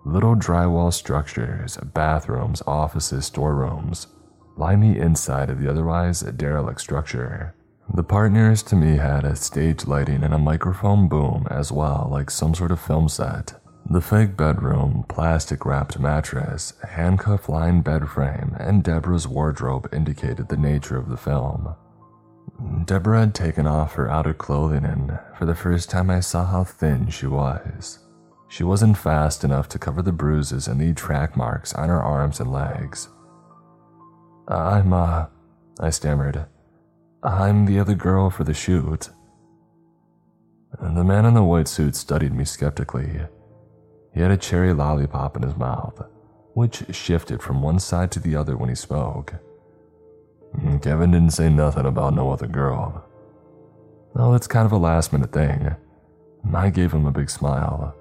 Little 0.04 0.34
drywall 0.34 0.92
structures, 0.92 1.76
bathrooms, 1.76 2.62
offices, 2.66 3.24
storerooms 3.26 4.08
line 4.56 4.80
the 4.80 4.98
inside 4.98 5.50
of 5.50 5.60
the 5.60 5.70
otherwise 5.70 6.20
derelict 6.20 6.80
structure. 6.80 7.54
The 7.92 8.02
part 8.02 8.32
nearest 8.32 8.66
to 8.68 8.76
me 8.76 8.96
had 8.96 9.24
a 9.24 9.36
stage 9.36 9.86
lighting 9.86 10.24
and 10.24 10.32
a 10.32 10.38
microphone 10.38 11.08
boom 11.08 11.46
as 11.50 11.70
well, 11.70 12.08
like 12.10 12.30
some 12.30 12.54
sort 12.54 12.72
of 12.72 12.80
film 12.80 13.08
set. 13.08 13.54
The 13.90 14.00
fake 14.00 14.36
bedroom, 14.36 15.04
plastic 15.08 15.66
wrapped 15.66 15.98
mattress, 15.98 16.72
handcuff 16.88 17.48
lined 17.50 17.84
bed 17.84 18.08
frame, 18.08 18.56
and 18.58 18.82
Deborah's 18.82 19.28
wardrobe 19.28 19.88
indicated 19.92 20.48
the 20.48 20.56
nature 20.56 20.96
of 20.96 21.10
the 21.10 21.18
film. 21.18 21.74
Deborah 22.86 23.20
had 23.20 23.34
taken 23.34 23.66
off 23.66 23.94
her 23.94 24.10
outer 24.10 24.32
clothing, 24.32 24.84
and 24.86 25.18
for 25.36 25.44
the 25.44 25.54
first 25.54 25.90
time 25.90 26.08
I 26.08 26.20
saw 26.20 26.46
how 26.46 26.64
thin 26.64 27.10
she 27.10 27.26
was. 27.26 27.98
She 28.48 28.64
wasn't 28.64 28.96
fast 28.96 29.44
enough 29.44 29.68
to 29.70 29.78
cover 29.78 30.00
the 30.00 30.12
bruises 30.12 30.68
and 30.68 30.80
the 30.80 30.94
track 30.94 31.36
marks 31.36 31.74
on 31.74 31.88
her 31.88 32.02
arms 32.02 32.40
and 32.40 32.50
legs. 32.50 33.08
I'm, 34.48 34.92
uh, 34.92 35.26
I 35.80 35.90
stammered. 35.90 36.46
I'm 37.24 37.64
the 37.64 37.78
other 37.78 37.94
girl 37.94 38.28
for 38.28 38.44
the 38.44 38.52
shoot. 38.52 39.08
The 40.78 41.02
man 41.02 41.24
in 41.24 41.32
the 41.32 41.42
white 41.42 41.68
suit 41.68 41.96
studied 41.96 42.34
me 42.34 42.44
skeptically. 42.44 43.18
He 44.12 44.20
had 44.20 44.30
a 44.30 44.36
cherry 44.36 44.74
lollipop 44.74 45.34
in 45.34 45.42
his 45.42 45.56
mouth, 45.56 46.02
which 46.52 46.84
shifted 46.94 47.42
from 47.42 47.62
one 47.62 47.78
side 47.78 48.12
to 48.12 48.20
the 48.20 48.36
other 48.36 48.58
when 48.58 48.68
he 48.68 48.74
spoke. 48.74 49.32
Kevin 50.82 51.12
didn't 51.12 51.32
say 51.32 51.48
nothing 51.48 51.86
about 51.86 52.14
no 52.14 52.30
other 52.30 52.46
girl. 52.46 53.06
Oh, 54.14 54.34
it's 54.34 54.46
kind 54.46 54.66
of 54.66 54.72
a 54.72 54.76
last 54.76 55.10
minute 55.10 55.32
thing. 55.32 55.74
I 56.52 56.68
gave 56.68 56.92
him 56.92 57.06
a 57.06 57.10
big 57.10 57.30
smile. 57.30 57.96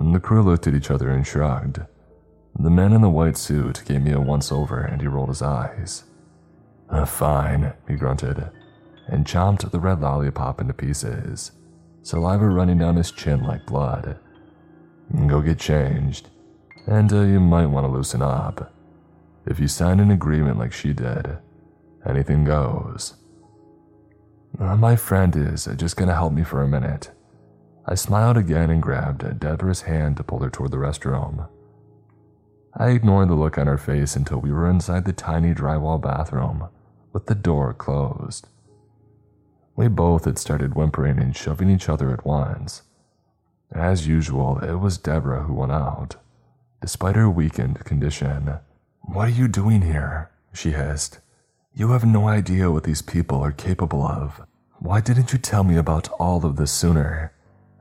The 0.00 0.18
crew 0.18 0.42
looked 0.42 0.66
at 0.66 0.74
each 0.74 0.90
other 0.90 1.10
and 1.10 1.24
shrugged. 1.24 1.80
The 2.58 2.70
man 2.70 2.92
in 2.92 3.00
the 3.00 3.08
white 3.08 3.36
suit 3.36 3.84
gave 3.86 4.02
me 4.02 4.10
a 4.10 4.20
once 4.20 4.50
over 4.50 4.80
and 4.80 5.00
he 5.00 5.06
rolled 5.06 5.28
his 5.28 5.40
eyes. 5.40 6.02
Uh, 6.88 7.04
fine, 7.04 7.72
he 7.88 7.94
grunted, 7.94 8.50
and 9.08 9.26
chomped 9.26 9.68
the 9.70 9.80
red 9.80 10.00
lollipop 10.00 10.60
into 10.60 10.72
pieces, 10.72 11.52
saliva 12.02 12.48
running 12.48 12.78
down 12.78 12.96
his 12.96 13.10
chin 13.10 13.42
like 13.42 13.66
blood. 13.66 14.18
Go 15.26 15.40
get 15.40 15.58
changed, 15.58 16.30
and 16.86 17.12
uh, 17.12 17.22
you 17.22 17.40
might 17.40 17.66
want 17.66 17.84
to 17.86 17.92
loosen 17.92 18.22
up. 18.22 18.72
If 19.46 19.58
you 19.58 19.68
sign 19.68 20.00
an 20.00 20.10
agreement 20.10 20.58
like 20.58 20.72
she 20.72 20.92
did, 20.92 21.38
anything 22.08 22.44
goes. 22.44 23.14
Uh, 24.58 24.76
my 24.76 24.96
friend 24.96 25.34
is 25.36 25.68
just 25.76 25.96
gonna 25.96 26.14
help 26.14 26.32
me 26.32 26.44
for 26.44 26.62
a 26.62 26.68
minute. 26.68 27.10
I 27.84 27.94
smiled 27.94 28.36
again 28.36 28.70
and 28.70 28.82
grabbed 28.82 29.38
Deborah's 29.38 29.82
hand 29.82 30.16
to 30.16 30.24
pull 30.24 30.40
her 30.40 30.50
toward 30.50 30.70
the 30.70 30.76
restroom. 30.76 31.48
I 32.76 32.90
ignored 32.90 33.28
the 33.28 33.34
look 33.34 33.58
on 33.58 33.66
her 33.66 33.78
face 33.78 34.16
until 34.16 34.38
we 34.38 34.52
were 34.52 34.68
inside 34.68 35.04
the 35.04 35.12
tiny 35.12 35.54
drywall 35.54 36.00
bathroom 36.00 36.68
with 37.16 37.24
the 37.24 37.34
door 37.34 37.72
closed. 37.72 38.46
We 39.74 39.88
both 39.88 40.26
had 40.26 40.38
started 40.38 40.74
whimpering 40.74 41.18
and 41.18 41.34
shoving 41.34 41.70
each 41.70 41.88
other 41.88 42.12
at 42.12 42.26
once. 42.26 42.82
As 43.72 44.06
usual, 44.06 44.58
it 44.58 44.74
was 44.74 44.98
Deborah 44.98 45.44
who 45.44 45.54
went 45.54 45.72
out, 45.72 46.16
despite 46.82 47.16
her 47.16 47.30
weakened 47.30 47.82
condition. 47.86 48.58
What 49.00 49.28
are 49.28 49.30
you 49.40 49.48
doing 49.48 49.80
here? 49.80 50.30
she 50.52 50.72
hissed. 50.72 51.20
You 51.72 51.92
have 51.92 52.04
no 52.04 52.28
idea 52.28 52.70
what 52.70 52.84
these 52.84 53.00
people 53.00 53.40
are 53.40 53.50
capable 53.50 54.06
of. 54.06 54.42
Why 54.78 55.00
didn't 55.00 55.32
you 55.32 55.38
tell 55.38 55.64
me 55.64 55.78
about 55.78 56.10
all 56.20 56.44
of 56.44 56.56
this 56.56 56.70
sooner? 56.70 57.32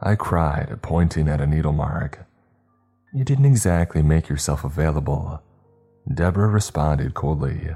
I 0.01 0.15
cried, 0.15 0.79
pointing 0.81 1.27
at 1.27 1.41
a 1.41 1.45
needle 1.45 1.73
mark. 1.73 2.25
You 3.13 3.25
didn't 3.25 3.51
exactly 3.51 4.01
make 4.01 4.29
yourself 4.29 4.63
available. 4.63 5.43
Deborah 6.07 6.47
responded 6.47 7.15
coldly. 7.15 7.75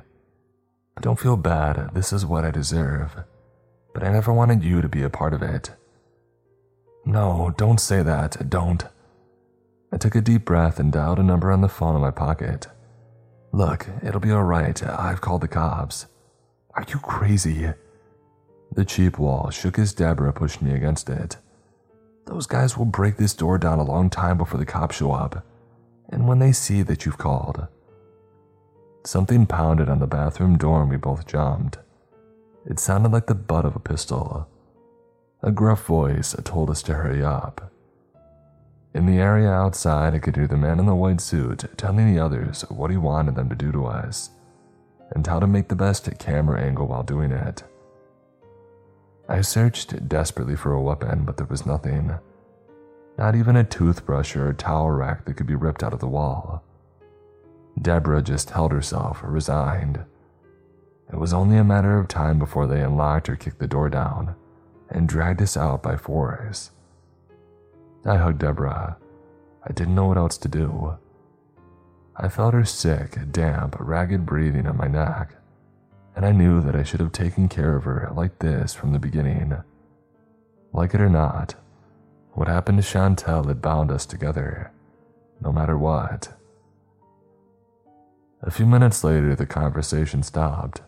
Don't 1.02 1.20
feel 1.20 1.38
bad, 1.38 1.92
this 1.94 2.12
is 2.12 2.26
what 2.26 2.44
I 2.44 2.52
deserve. 2.52 3.24
But 3.94 4.04
I 4.04 4.12
never 4.12 4.34
wanted 4.34 4.64
you 4.64 4.82
to 4.82 4.90
be 4.90 5.02
a 5.02 5.10
part 5.10 5.34
of 5.34 5.42
it. 5.42 5.72
No, 7.06 7.54
don't 7.58 7.80
say 7.80 8.04
that, 8.04 8.50
don't. 8.50 8.84
I 9.92 9.98
took 9.98 10.16
a 10.16 10.22
deep 10.22 10.46
breath 10.46 10.80
and 10.80 10.92
dialed 10.92 11.20
a 11.20 11.24
number 11.24 11.52
on 11.52 11.62
the 11.62 11.70
phone 11.70 11.96
in 11.96 12.02
my 12.02 12.12
pocket. 12.12 12.68
Look, 13.52 13.88
it'll 14.04 14.20
be 14.20 14.32
alright, 14.32 14.84
I've 14.84 15.22
called 15.22 15.42
the 15.42 15.48
cops. 15.48 16.06
Are 16.76 16.86
you 16.88 17.00
crazy? 17.00 17.70
The 18.72 18.86
cheap 18.86 19.18
wall 19.18 19.50
shook 19.50 19.80
as 19.80 19.94
Deborah 19.94 20.34
pushed 20.34 20.62
me 20.62 20.74
against 20.74 21.10
it. 21.10 21.38
Those 22.26 22.46
guys 22.46 22.78
will 22.78 22.86
break 22.86 23.18
this 23.18 23.34
door 23.34 23.58
down 23.58 23.80
a 23.80 23.84
long 23.84 24.10
time 24.10 24.38
before 24.38 24.60
the 24.60 24.66
cops 24.66 24.98
show 24.98 25.12
up. 25.14 25.44
And 26.10 26.28
when 26.28 26.40
they 26.40 26.52
see 26.52 26.84
that 26.84 27.06
you've 27.06 27.18
called. 27.18 27.68
Something 29.04 29.46
pounded 29.46 29.90
on 29.90 30.00
the 30.00 30.08
bathroom 30.08 30.58
door 30.58 30.82
and 30.82 30.90
we 30.90 30.98
both 30.98 31.26
jumped. 31.26 31.78
It 32.66 32.80
sounded 32.80 33.12
like 33.12 33.28
the 33.28 33.36
butt 33.36 33.66
of 33.66 33.76
a 33.76 33.80
pistol. 33.80 34.48
A 35.42 35.52
gruff 35.52 35.86
voice 35.86 36.36
told 36.44 36.70
us 36.70 36.82
to 36.84 36.94
hurry 36.94 37.24
up. 37.24 37.72
In 38.94 39.06
the 39.06 39.20
area 39.20 39.50
outside, 39.50 40.14
I 40.14 40.20
could 40.20 40.36
hear 40.36 40.48
the 40.48 40.58
man 40.58 40.80
in 40.80 40.86
the 40.86 40.96
white 40.96 41.22
suit 41.22 41.66
telling 41.78 42.14
the 42.14 42.20
others 42.20 42.62
what 42.70 42.92
he 42.92 42.98
wanted 42.98 43.36
them 43.36 43.48
to 43.50 43.56
do 43.56 43.72
to 43.72 43.86
us 43.86 44.32
and 45.12 45.26
how 45.26 45.40
to 45.40 45.48
make 45.48 45.70
the 45.70 45.76
best 45.76 46.10
camera 46.20 46.62
angle 46.62 46.88
while 46.88 47.04
doing 47.04 47.32
it. 47.32 47.64
I 49.30 49.42
searched 49.42 50.10
desperately 50.10 50.56
for 50.56 50.74
a 50.74 50.82
weapon, 50.82 51.24
but 51.24 51.38
there 51.38 51.46
was 51.46 51.66
nothing. 51.66 52.16
Not 53.18 53.36
even 53.36 53.56
a 53.56 53.64
toothbrush 53.64 54.36
or 54.36 54.50
a 54.50 54.56
towel 54.56 54.90
rack 54.90 55.26
that 55.26 55.36
could 55.36 55.48
be 55.48 55.56
ripped 55.56 55.84
out 55.84 55.94
of 55.94 56.00
the 56.00 56.08
wall. 56.08 56.64
Deborah 57.82 58.22
just 58.22 58.50
held 58.52 58.72
herself, 58.72 59.22
resigned. 59.24 60.04
It 61.12 61.18
was 61.18 61.34
only 61.34 61.58
a 61.58 61.64
matter 61.64 61.98
of 61.98 62.08
time 62.08 62.40
before 62.40 62.68
they 62.68 62.82
unlocked 62.82 63.30
or 63.30 63.36
kicked 63.36 63.60
the 63.60 63.68
door 63.68 63.90
down 63.90 64.36
and 64.90 65.08
dragged 65.08 65.42
us 65.42 65.58
out 65.58 65.82
by 65.82 65.96
force. 65.96 66.72
I 68.06 68.18
hugged 68.18 68.40
Deborah. 68.40 68.98
I 69.64 69.72
didn't 69.74 69.96
know 69.96 70.06
what 70.06 70.18
else 70.18 70.38
to 70.40 70.48
do. 70.48 70.98
I 72.16 72.28
felt 72.28 72.54
her 72.54 72.66
sick, 72.66 73.18
damp, 73.32 73.76
ragged 73.80 74.26
breathing 74.26 74.68
on 74.68 74.78
my 74.78 74.88
neck 74.88 75.36
and 76.20 76.26
I 76.26 76.34
knew 76.34 76.60
that 76.62 76.76
I 76.76 76.84
should 76.84 77.00
have 77.00 77.14
taken 77.14 77.48
care 77.48 77.78
of 77.78 77.86
her 77.86 78.12
like 78.14 78.40
this 78.40 78.74
from 78.74 78.92
the 78.92 79.00
beginning. 79.00 79.56
Like 80.74 80.94
it 80.94 81.00
or 81.00 81.10
not, 81.10 81.56
what 82.34 82.50
happened 82.50 82.82
to 82.82 82.84
Chantel 82.84 83.48
had 83.48 83.62
bound 83.62 83.90
us 83.90 84.06
together, 84.06 84.72
no 85.42 85.54
matter 85.54 85.78
what. 85.78 86.34
A 88.42 88.52
few 88.52 88.66
minutes 88.66 89.04
later, 89.04 89.36
the 89.36 89.46
conversation 89.46 90.24
stopped, 90.24 90.82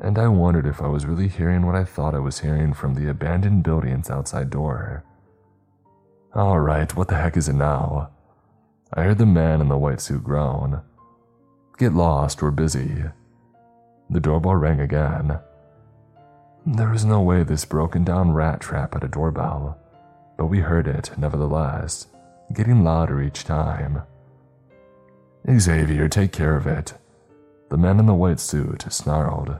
and 0.00 0.16
I 0.16 0.28
wondered 0.28 0.66
if 0.66 0.80
I 0.80 0.86
was 0.86 1.06
really 1.06 1.26
hearing 1.26 1.66
what 1.66 1.74
I 1.74 1.84
thought 1.84 2.14
I 2.14 2.20
was 2.20 2.40
hearing 2.40 2.72
from 2.72 2.94
the 2.94 3.08
abandoned 3.08 3.64
building's 3.64 4.10
outside 4.10 4.50
door. 4.50 5.02
Alright, 6.36 6.94
what 6.94 7.08
the 7.08 7.16
heck 7.16 7.36
is 7.36 7.48
it 7.48 7.54
now? 7.54 8.10
I 8.92 9.02
heard 9.02 9.18
the 9.18 9.26
man 9.26 9.60
in 9.60 9.68
the 9.68 9.76
white 9.76 10.00
suit 10.00 10.22
groan. 10.22 10.82
Get 11.78 11.94
lost, 11.94 12.40
we're 12.40 12.52
busy. 12.52 13.04
The 14.08 14.20
doorbell 14.20 14.54
rang 14.54 14.78
again. 14.78 15.40
There 16.64 16.90
was 16.90 17.04
no 17.04 17.20
way 17.20 17.42
this 17.42 17.64
broken 17.64 18.04
down 18.04 18.32
rat 18.32 18.60
trap 18.60 18.94
had 18.94 19.02
a 19.02 19.08
doorbell, 19.08 19.78
but 20.38 20.46
we 20.46 20.60
heard 20.60 20.86
it 20.86 21.10
nevertheless, 21.18 22.06
getting 22.52 22.84
louder 22.84 23.20
each 23.20 23.42
time. 23.42 24.02
Xavier, 25.50 26.08
take 26.08 26.32
care 26.32 26.56
of 26.56 26.66
it. 26.66 26.94
The 27.70 27.76
man 27.76 27.98
in 27.98 28.06
the 28.06 28.14
white 28.14 28.40
suit 28.40 28.84
snarled. 28.90 29.58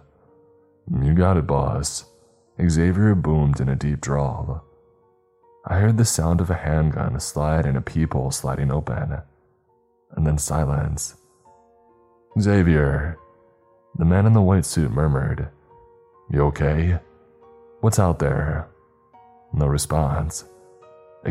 You 1.02 1.14
got 1.14 1.36
it, 1.36 1.46
boss. 1.46 2.04
Xavier 2.60 3.14
boomed 3.14 3.60
in 3.60 3.68
a 3.68 3.76
deep 3.76 4.00
drawl. 4.00 4.64
I 5.66 5.78
heard 5.78 5.96
the 5.96 6.04
sound 6.04 6.40
of 6.40 6.50
a 6.50 6.54
handgun 6.54 7.18
slide 7.20 7.66
and 7.66 7.76
a 7.76 7.80
peephole 7.80 8.30
sliding 8.30 8.70
open, 8.70 9.18
and 10.12 10.26
then 10.26 10.38
silence. 10.38 11.16
Xavier, 12.38 13.18
the 13.96 14.04
man 14.04 14.26
in 14.26 14.32
the 14.32 14.42
white 14.42 14.66
suit 14.66 14.90
murmured, 14.90 15.48
You 16.30 16.42
okay? 16.44 16.98
What's 17.80 17.98
out 17.98 18.18
there? 18.18 18.68
No 19.52 19.66
response. 19.66 20.44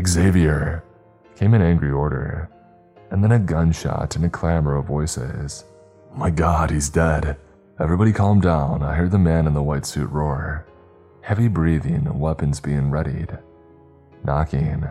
Xavier, 0.06 0.82
came 1.36 1.54
an 1.54 1.62
angry 1.62 1.90
order, 1.90 2.50
and 3.14 3.22
then 3.22 3.30
a 3.30 3.38
gunshot 3.38 4.16
and 4.16 4.24
a 4.24 4.28
clamor 4.28 4.74
of 4.74 4.86
voices. 4.86 5.66
My 6.16 6.30
god, 6.30 6.72
he's 6.72 6.88
dead. 6.88 7.36
Everybody 7.78 8.12
calm 8.12 8.40
down. 8.40 8.82
I 8.82 8.96
heard 8.96 9.12
the 9.12 9.20
man 9.20 9.46
in 9.46 9.54
the 9.54 9.62
white 9.62 9.86
suit 9.86 10.10
roar. 10.10 10.66
Heavy 11.20 11.46
breathing, 11.46 12.18
weapons 12.18 12.58
being 12.58 12.90
readied. 12.90 13.38
Knocking. 14.24 14.84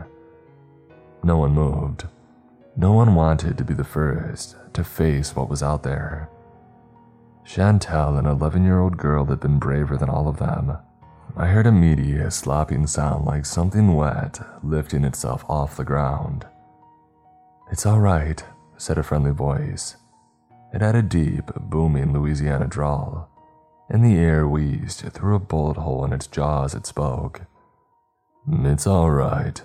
No 1.21 1.35
one 1.35 1.51
moved. 1.51 2.05
No 2.77 2.93
one 2.93 3.13
wanted 3.13 3.57
to 3.57 3.65
be 3.65 3.73
the 3.73 3.83
first 3.83 4.55
to 4.71 4.85
face 4.85 5.35
what 5.35 5.49
was 5.49 5.61
out 5.61 5.83
there. 5.83 6.29
Chantel, 7.45 8.17
an 8.17 8.25
11 8.25 8.63
year 8.63 8.79
old 8.79 8.95
girl, 8.95 9.25
had 9.25 9.41
been 9.41 9.59
braver 9.59 9.97
than 9.97 10.09
all 10.09 10.29
of 10.29 10.37
them. 10.37 10.77
I 11.35 11.47
heard 11.47 11.67
a 11.67 11.73
meaty, 11.73 12.17
slopping 12.29 12.87
sound 12.87 13.25
like 13.25 13.45
something 13.45 13.95
wet 13.95 14.39
lifting 14.63 15.03
itself 15.03 15.43
off 15.49 15.75
the 15.75 15.83
ground. 15.83 16.45
It's 17.71 17.85
all 17.85 17.99
right, 17.99 18.43
said 18.77 18.97
a 18.97 19.03
friendly 19.03 19.31
voice. 19.31 19.95
It 20.73 20.81
had 20.81 20.95
a 20.95 21.01
deep, 21.01 21.51
booming 21.55 22.13
Louisiana 22.13 22.67
drawl, 22.67 23.29
and 23.89 24.03
the 24.03 24.17
air 24.17 24.47
wheezed 24.47 25.01
through 25.13 25.35
a 25.35 25.39
bullet 25.39 25.77
hole 25.77 26.03
in 26.05 26.13
its 26.13 26.27
jaw 26.27 26.65
as 26.65 26.73
it 26.73 26.85
spoke. 26.85 27.41
It's 28.51 28.87
all 28.87 29.11
right. 29.11 29.61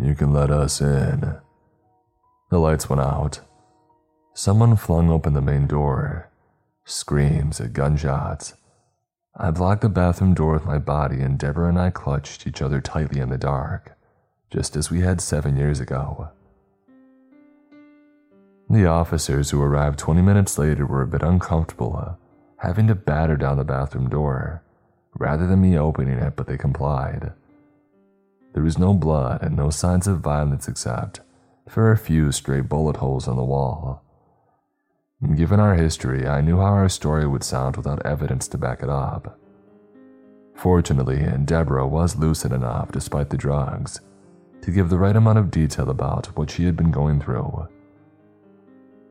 You 0.00 0.14
can 0.14 0.32
let 0.32 0.50
us 0.50 0.80
in. 0.80 1.38
The 2.50 2.58
lights 2.58 2.88
went 2.88 3.02
out. 3.02 3.40
Someone 4.34 4.76
flung 4.76 5.10
open 5.10 5.32
the 5.32 5.40
main 5.40 5.66
door. 5.66 6.30
Screams, 6.84 7.60
and 7.60 7.72
gunshots. 7.72 8.54
I 9.36 9.50
blocked 9.50 9.82
the 9.82 9.88
bathroom 9.88 10.34
door 10.34 10.52
with 10.52 10.66
my 10.66 10.78
body, 10.78 11.20
and 11.20 11.38
Deborah 11.38 11.68
and 11.68 11.78
I 11.78 11.90
clutched 11.90 12.46
each 12.46 12.60
other 12.60 12.80
tightly 12.80 13.20
in 13.20 13.30
the 13.30 13.38
dark, 13.38 13.96
just 14.50 14.76
as 14.76 14.90
we 14.90 15.00
had 15.00 15.20
seven 15.20 15.56
years 15.56 15.80
ago. 15.80 16.30
The 18.70 18.86
officers 18.86 19.50
who 19.50 19.60
arrived 19.60 19.98
20 19.98 20.22
minutes 20.22 20.56
later 20.56 20.86
were 20.86 21.02
a 21.02 21.06
bit 21.08 21.24
uncomfortable, 21.24 21.96
uh, 21.96 22.14
having 22.58 22.86
to 22.86 22.94
batter 22.94 23.36
down 23.36 23.56
the 23.56 23.64
bathroom 23.64 24.08
door, 24.08 24.62
rather 25.18 25.48
than 25.48 25.60
me 25.60 25.76
opening 25.76 26.18
it, 26.18 26.36
but 26.36 26.46
they 26.46 26.56
complied. 26.56 27.32
There 28.52 28.62
was 28.62 28.78
no 28.78 28.94
blood 28.94 29.42
and 29.42 29.56
no 29.56 29.70
signs 29.70 30.06
of 30.06 30.20
violence 30.20 30.68
except 30.68 31.18
for 31.68 31.90
a 31.90 31.98
few 31.98 32.30
stray 32.30 32.60
bullet 32.60 32.98
holes 32.98 33.26
on 33.26 33.34
the 33.34 33.42
wall. 33.42 34.04
Given 35.34 35.58
our 35.58 35.74
history, 35.74 36.28
I 36.28 36.40
knew 36.40 36.58
how 36.58 36.72
our 36.72 36.88
story 36.88 37.26
would 37.26 37.42
sound 37.42 37.76
without 37.76 38.06
evidence 38.06 38.46
to 38.48 38.58
back 38.58 38.84
it 38.84 38.88
up. 38.88 39.36
Fortunately, 40.54 41.26
Deborah 41.44 41.88
was 41.88 42.14
lucid 42.14 42.52
enough, 42.52 42.92
despite 42.92 43.30
the 43.30 43.36
drugs, 43.36 44.00
to 44.62 44.70
give 44.70 44.90
the 44.90 44.98
right 44.98 45.16
amount 45.16 45.38
of 45.38 45.50
detail 45.50 45.90
about 45.90 46.26
what 46.36 46.52
she 46.52 46.66
had 46.66 46.76
been 46.76 46.92
going 46.92 47.20
through. 47.20 47.66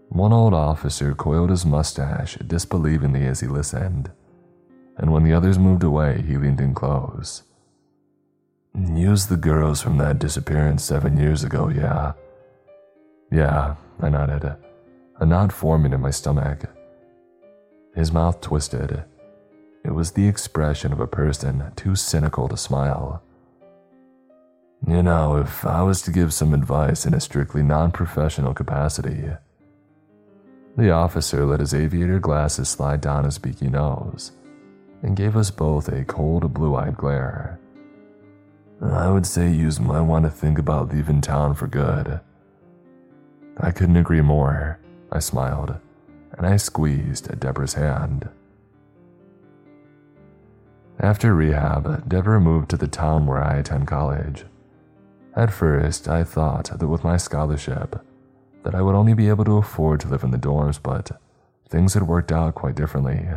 One 0.09 0.33
old 0.33 0.53
officer 0.53 1.13
coiled 1.13 1.51
his 1.51 1.65
mustache 1.65 2.37
disbelievingly 2.37 3.25
as 3.25 3.39
he 3.39 3.47
listened, 3.47 4.11
and 4.97 5.11
when 5.11 5.23
the 5.23 5.33
others 5.33 5.57
moved 5.57 5.83
away, 5.83 6.23
he 6.27 6.37
leaned 6.37 6.59
in 6.59 6.73
close. 6.73 7.43
Use 8.75 9.27
the 9.27 9.37
girls 9.37 9.81
from 9.81 9.97
that 9.97 10.19
disappearance 10.19 10.83
seven 10.83 11.17
years 11.17 11.43
ago, 11.43 11.69
yeah? 11.69 12.13
Yeah, 13.31 13.75
I 14.01 14.09
nodded 14.09 14.55
a 15.19 15.25
knot 15.25 15.51
forming 15.51 15.93
in 15.93 16.01
my 16.01 16.11
stomach. 16.11 16.63
His 17.93 18.11
mouth 18.11 18.39
twisted. 18.39 19.03
It 19.83 19.91
was 19.91 20.11
the 20.11 20.27
expression 20.27 20.93
of 20.93 20.99
a 20.99 21.07
person 21.07 21.71
too 21.75 21.95
cynical 21.95 22.47
to 22.47 22.57
smile. 22.57 23.21
You 24.87 25.03
know, 25.03 25.37
if 25.37 25.65
I 25.65 25.83
was 25.83 26.01
to 26.03 26.11
give 26.11 26.33
some 26.33 26.53
advice 26.53 27.05
in 27.05 27.13
a 27.13 27.19
strictly 27.19 27.63
non 27.63 27.91
professional 27.91 28.53
capacity, 28.53 29.29
the 30.79 30.91
officer 30.91 31.45
let 31.45 31.59
his 31.59 31.73
aviator 31.73 32.19
glasses 32.19 32.69
slide 32.69 33.01
down 33.01 33.25
his 33.25 33.37
beaky 33.37 33.69
nose 33.69 34.31
and 35.01 35.15
gave 35.15 35.35
us 35.35 35.51
both 35.51 35.87
a 35.87 36.05
cold, 36.05 36.53
blue 36.53 36.75
eyed 36.75 36.97
glare. 36.97 37.59
I 38.81 39.09
would 39.09 39.25
say 39.25 39.51
you 39.51 39.69
might 39.81 40.01
want 40.01 40.25
to 40.25 40.31
think 40.31 40.57
about 40.57 40.93
leaving 40.93 41.21
town 41.21 41.55
for 41.55 41.67
good. 41.67 42.19
I 43.57 43.71
couldn't 43.71 43.97
agree 43.97 44.21
more. 44.21 44.79
I 45.11 45.19
smiled, 45.19 45.75
and 46.37 46.47
I 46.47 46.57
squeezed 46.57 47.39
Deborah's 47.39 47.73
hand. 47.73 48.29
After 50.99 51.33
rehab, 51.33 52.07
Deborah 52.07 52.41
moved 52.41 52.69
to 52.69 52.77
the 52.77 52.87
town 52.87 53.25
where 53.25 53.43
I 53.43 53.55
attend 53.57 53.87
college. 53.87 54.45
At 55.35 55.51
first, 55.51 56.07
I 56.07 56.23
thought 56.23 56.71
that 56.77 56.87
with 56.87 57.03
my 57.03 57.17
scholarship, 57.17 58.05
that 58.63 58.75
I 58.75 58.81
would 58.81 58.95
only 58.95 59.13
be 59.13 59.29
able 59.29 59.45
to 59.45 59.57
afford 59.57 59.99
to 60.01 60.07
live 60.07 60.23
in 60.23 60.31
the 60.31 60.37
dorms, 60.37 60.79
but 60.81 61.11
things 61.69 61.93
had 61.93 62.03
worked 62.03 62.31
out 62.31 62.55
quite 62.55 62.75
differently. 62.75 63.27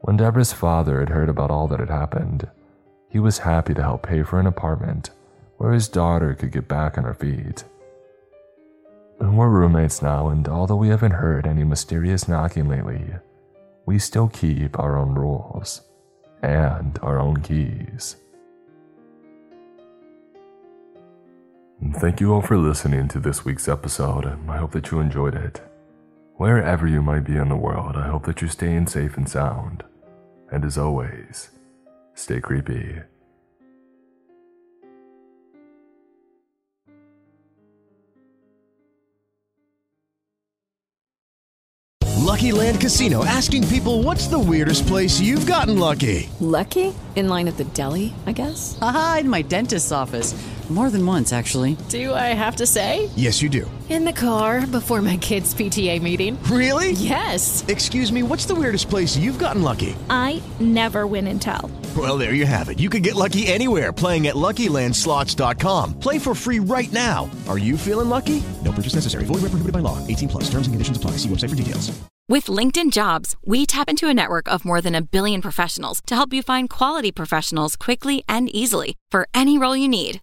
When 0.00 0.16
Deborah's 0.16 0.52
father 0.52 1.00
had 1.00 1.10
heard 1.10 1.28
about 1.28 1.50
all 1.50 1.68
that 1.68 1.80
had 1.80 1.90
happened, 1.90 2.48
he 3.08 3.18
was 3.18 3.38
happy 3.38 3.74
to 3.74 3.82
help 3.82 4.06
pay 4.06 4.22
for 4.22 4.40
an 4.40 4.46
apartment 4.46 5.10
where 5.58 5.72
his 5.72 5.88
daughter 5.88 6.34
could 6.34 6.50
get 6.50 6.66
back 6.66 6.98
on 6.98 7.04
her 7.04 7.14
feet. 7.14 7.64
We're 9.20 9.48
roommates 9.48 10.02
now, 10.02 10.28
and 10.28 10.48
although 10.48 10.76
we 10.76 10.88
haven't 10.88 11.12
heard 11.12 11.46
any 11.46 11.62
mysterious 11.62 12.26
knocking 12.26 12.68
lately, 12.68 13.14
we 13.86 13.98
still 13.98 14.28
keep 14.28 14.78
our 14.78 14.96
own 14.96 15.14
rules 15.14 15.82
and 16.42 16.98
our 17.02 17.20
own 17.20 17.36
keys. 17.42 18.16
Thank 21.90 22.20
you 22.20 22.32
all 22.32 22.42
for 22.42 22.56
listening 22.56 23.08
to 23.08 23.18
this 23.18 23.44
week's 23.44 23.66
episode. 23.66 24.24
I 24.48 24.56
hope 24.56 24.70
that 24.70 24.92
you 24.92 25.00
enjoyed 25.00 25.34
it. 25.34 25.60
Wherever 26.36 26.86
you 26.86 27.02
might 27.02 27.24
be 27.24 27.36
in 27.36 27.48
the 27.48 27.56
world, 27.56 27.96
I 27.96 28.06
hope 28.06 28.24
that 28.26 28.40
you're 28.40 28.50
staying 28.50 28.86
safe 28.86 29.16
and 29.16 29.28
sound. 29.28 29.82
And 30.52 30.64
as 30.64 30.78
always, 30.78 31.50
stay 32.14 32.40
creepy. 32.40 33.00
Lucky 42.18 42.52
Land 42.52 42.80
Casino 42.80 43.24
asking 43.24 43.66
people 43.66 44.04
what's 44.04 44.28
the 44.28 44.38
weirdest 44.38 44.86
place 44.86 45.20
you've 45.20 45.46
gotten 45.46 45.78
lucky? 45.80 46.30
Lucky? 46.38 46.94
In 47.16 47.28
line 47.28 47.48
at 47.48 47.56
the 47.56 47.64
deli, 47.64 48.14
I 48.26 48.32
guess? 48.32 48.78
Aha, 48.80 49.18
in 49.20 49.28
my 49.28 49.42
dentist's 49.42 49.90
office. 49.90 50.32
More 50.72 50.88
than 50.88 51.04
once, 51.04 51.34
actually. 51.34 51.76
Do 51.90 52.14
I 52.14 52.32
have 52.32 52.56
to 52.56 52.66
say? 52.66 53.10
Yes, 53.14 53.42
you 53.42 53.50
do. 53.50 53.70
In 53.90 54.06
the 54.06 54.12
car 54.12 54.66
before 54.66 55.02
my 55.02 55.18
kids' 55.18 55.54
PTA 55.54 56.00
meeting. 56.00 56.42
Really? 56.44 56.92
Yes. 56.92 57.62
Excuse 57.68 58.10
me, 58.10 58.22
what's 58.22 58.46
the 58.46 58.54
weirdest 58.54 58.88
place 58.88 59.14
you've 59.14 59.38
gotten 59.38 59.60
lucky? 59.62 59.94
I 60.08 60.42
never 60.60 61.06
win 61.06 61.26
and 61.26 61.42
tell. 61.42 61.70
Well, 61.94 62.16
there 62.16 62.32
you 62.32 62.46
have 62.46 62.70
it. 62.70 62.80
You 62.80 62.88
can 62.88 63.02
get 63.02 63.16
lucky 63.16 63.46
anywhere 63.48 63.92
playing 63.92 64.28
at 64.28 64.34
LuckyLandSlots.com. 64.34 66.00
Play 66.00 66.18
for 66.18 66.34
free 66.34 66.58
right 66.58 66.90
now. 66.90 67.28
Are 67.50 67.58
you 67.58 67.76
feeling 67.76 68.08
lucky? 68.08 68.42
No 68.64 68.72
purchase 68.72 68.94
necessary. 68.94 69.24
Void 69.24 69.42
where 69.42 69.52
prohibited 69.52 69.74
by 69.74 69.80
law. 69.80 69.98
18 70.06 70.28
plus. 70.30 70.44
Terms 70.44 70.68
and 70.68 70.72
conditions 70.72 70.96
apply. 70.96 71.18
See 71.18 71.28
website 71.28 71.50
for 71.50 71.56
details. 71.56 71.92
With 72.28 72.46
LinkedIn 72.46 72.92
Jobs, 72.92 73.36
we 73.44 73.66
tap 73.66 73.90
into 73.90 74.08
a 74.08 74.14
network 74.14 74.48
of 74.48 74.64
more 74.64 74.80
than 74.80 74.94
a 74.94 75.02
billion 75.02 75.42
professionals 75.42 76.00
to 76.06 76.14
help 76.14 76.32
you 76.32 76.40
find 76.40 76.70
quality 76.70 77.12
professionals 77.12 77.76
quickly 77.76 78.24
and 78.26 78.48
easily 78.48 78.96
for 79.10 79.28
any 79.34 79.58
role 79.58 79.76
you 79.76 79.88
need. 79.88 80.22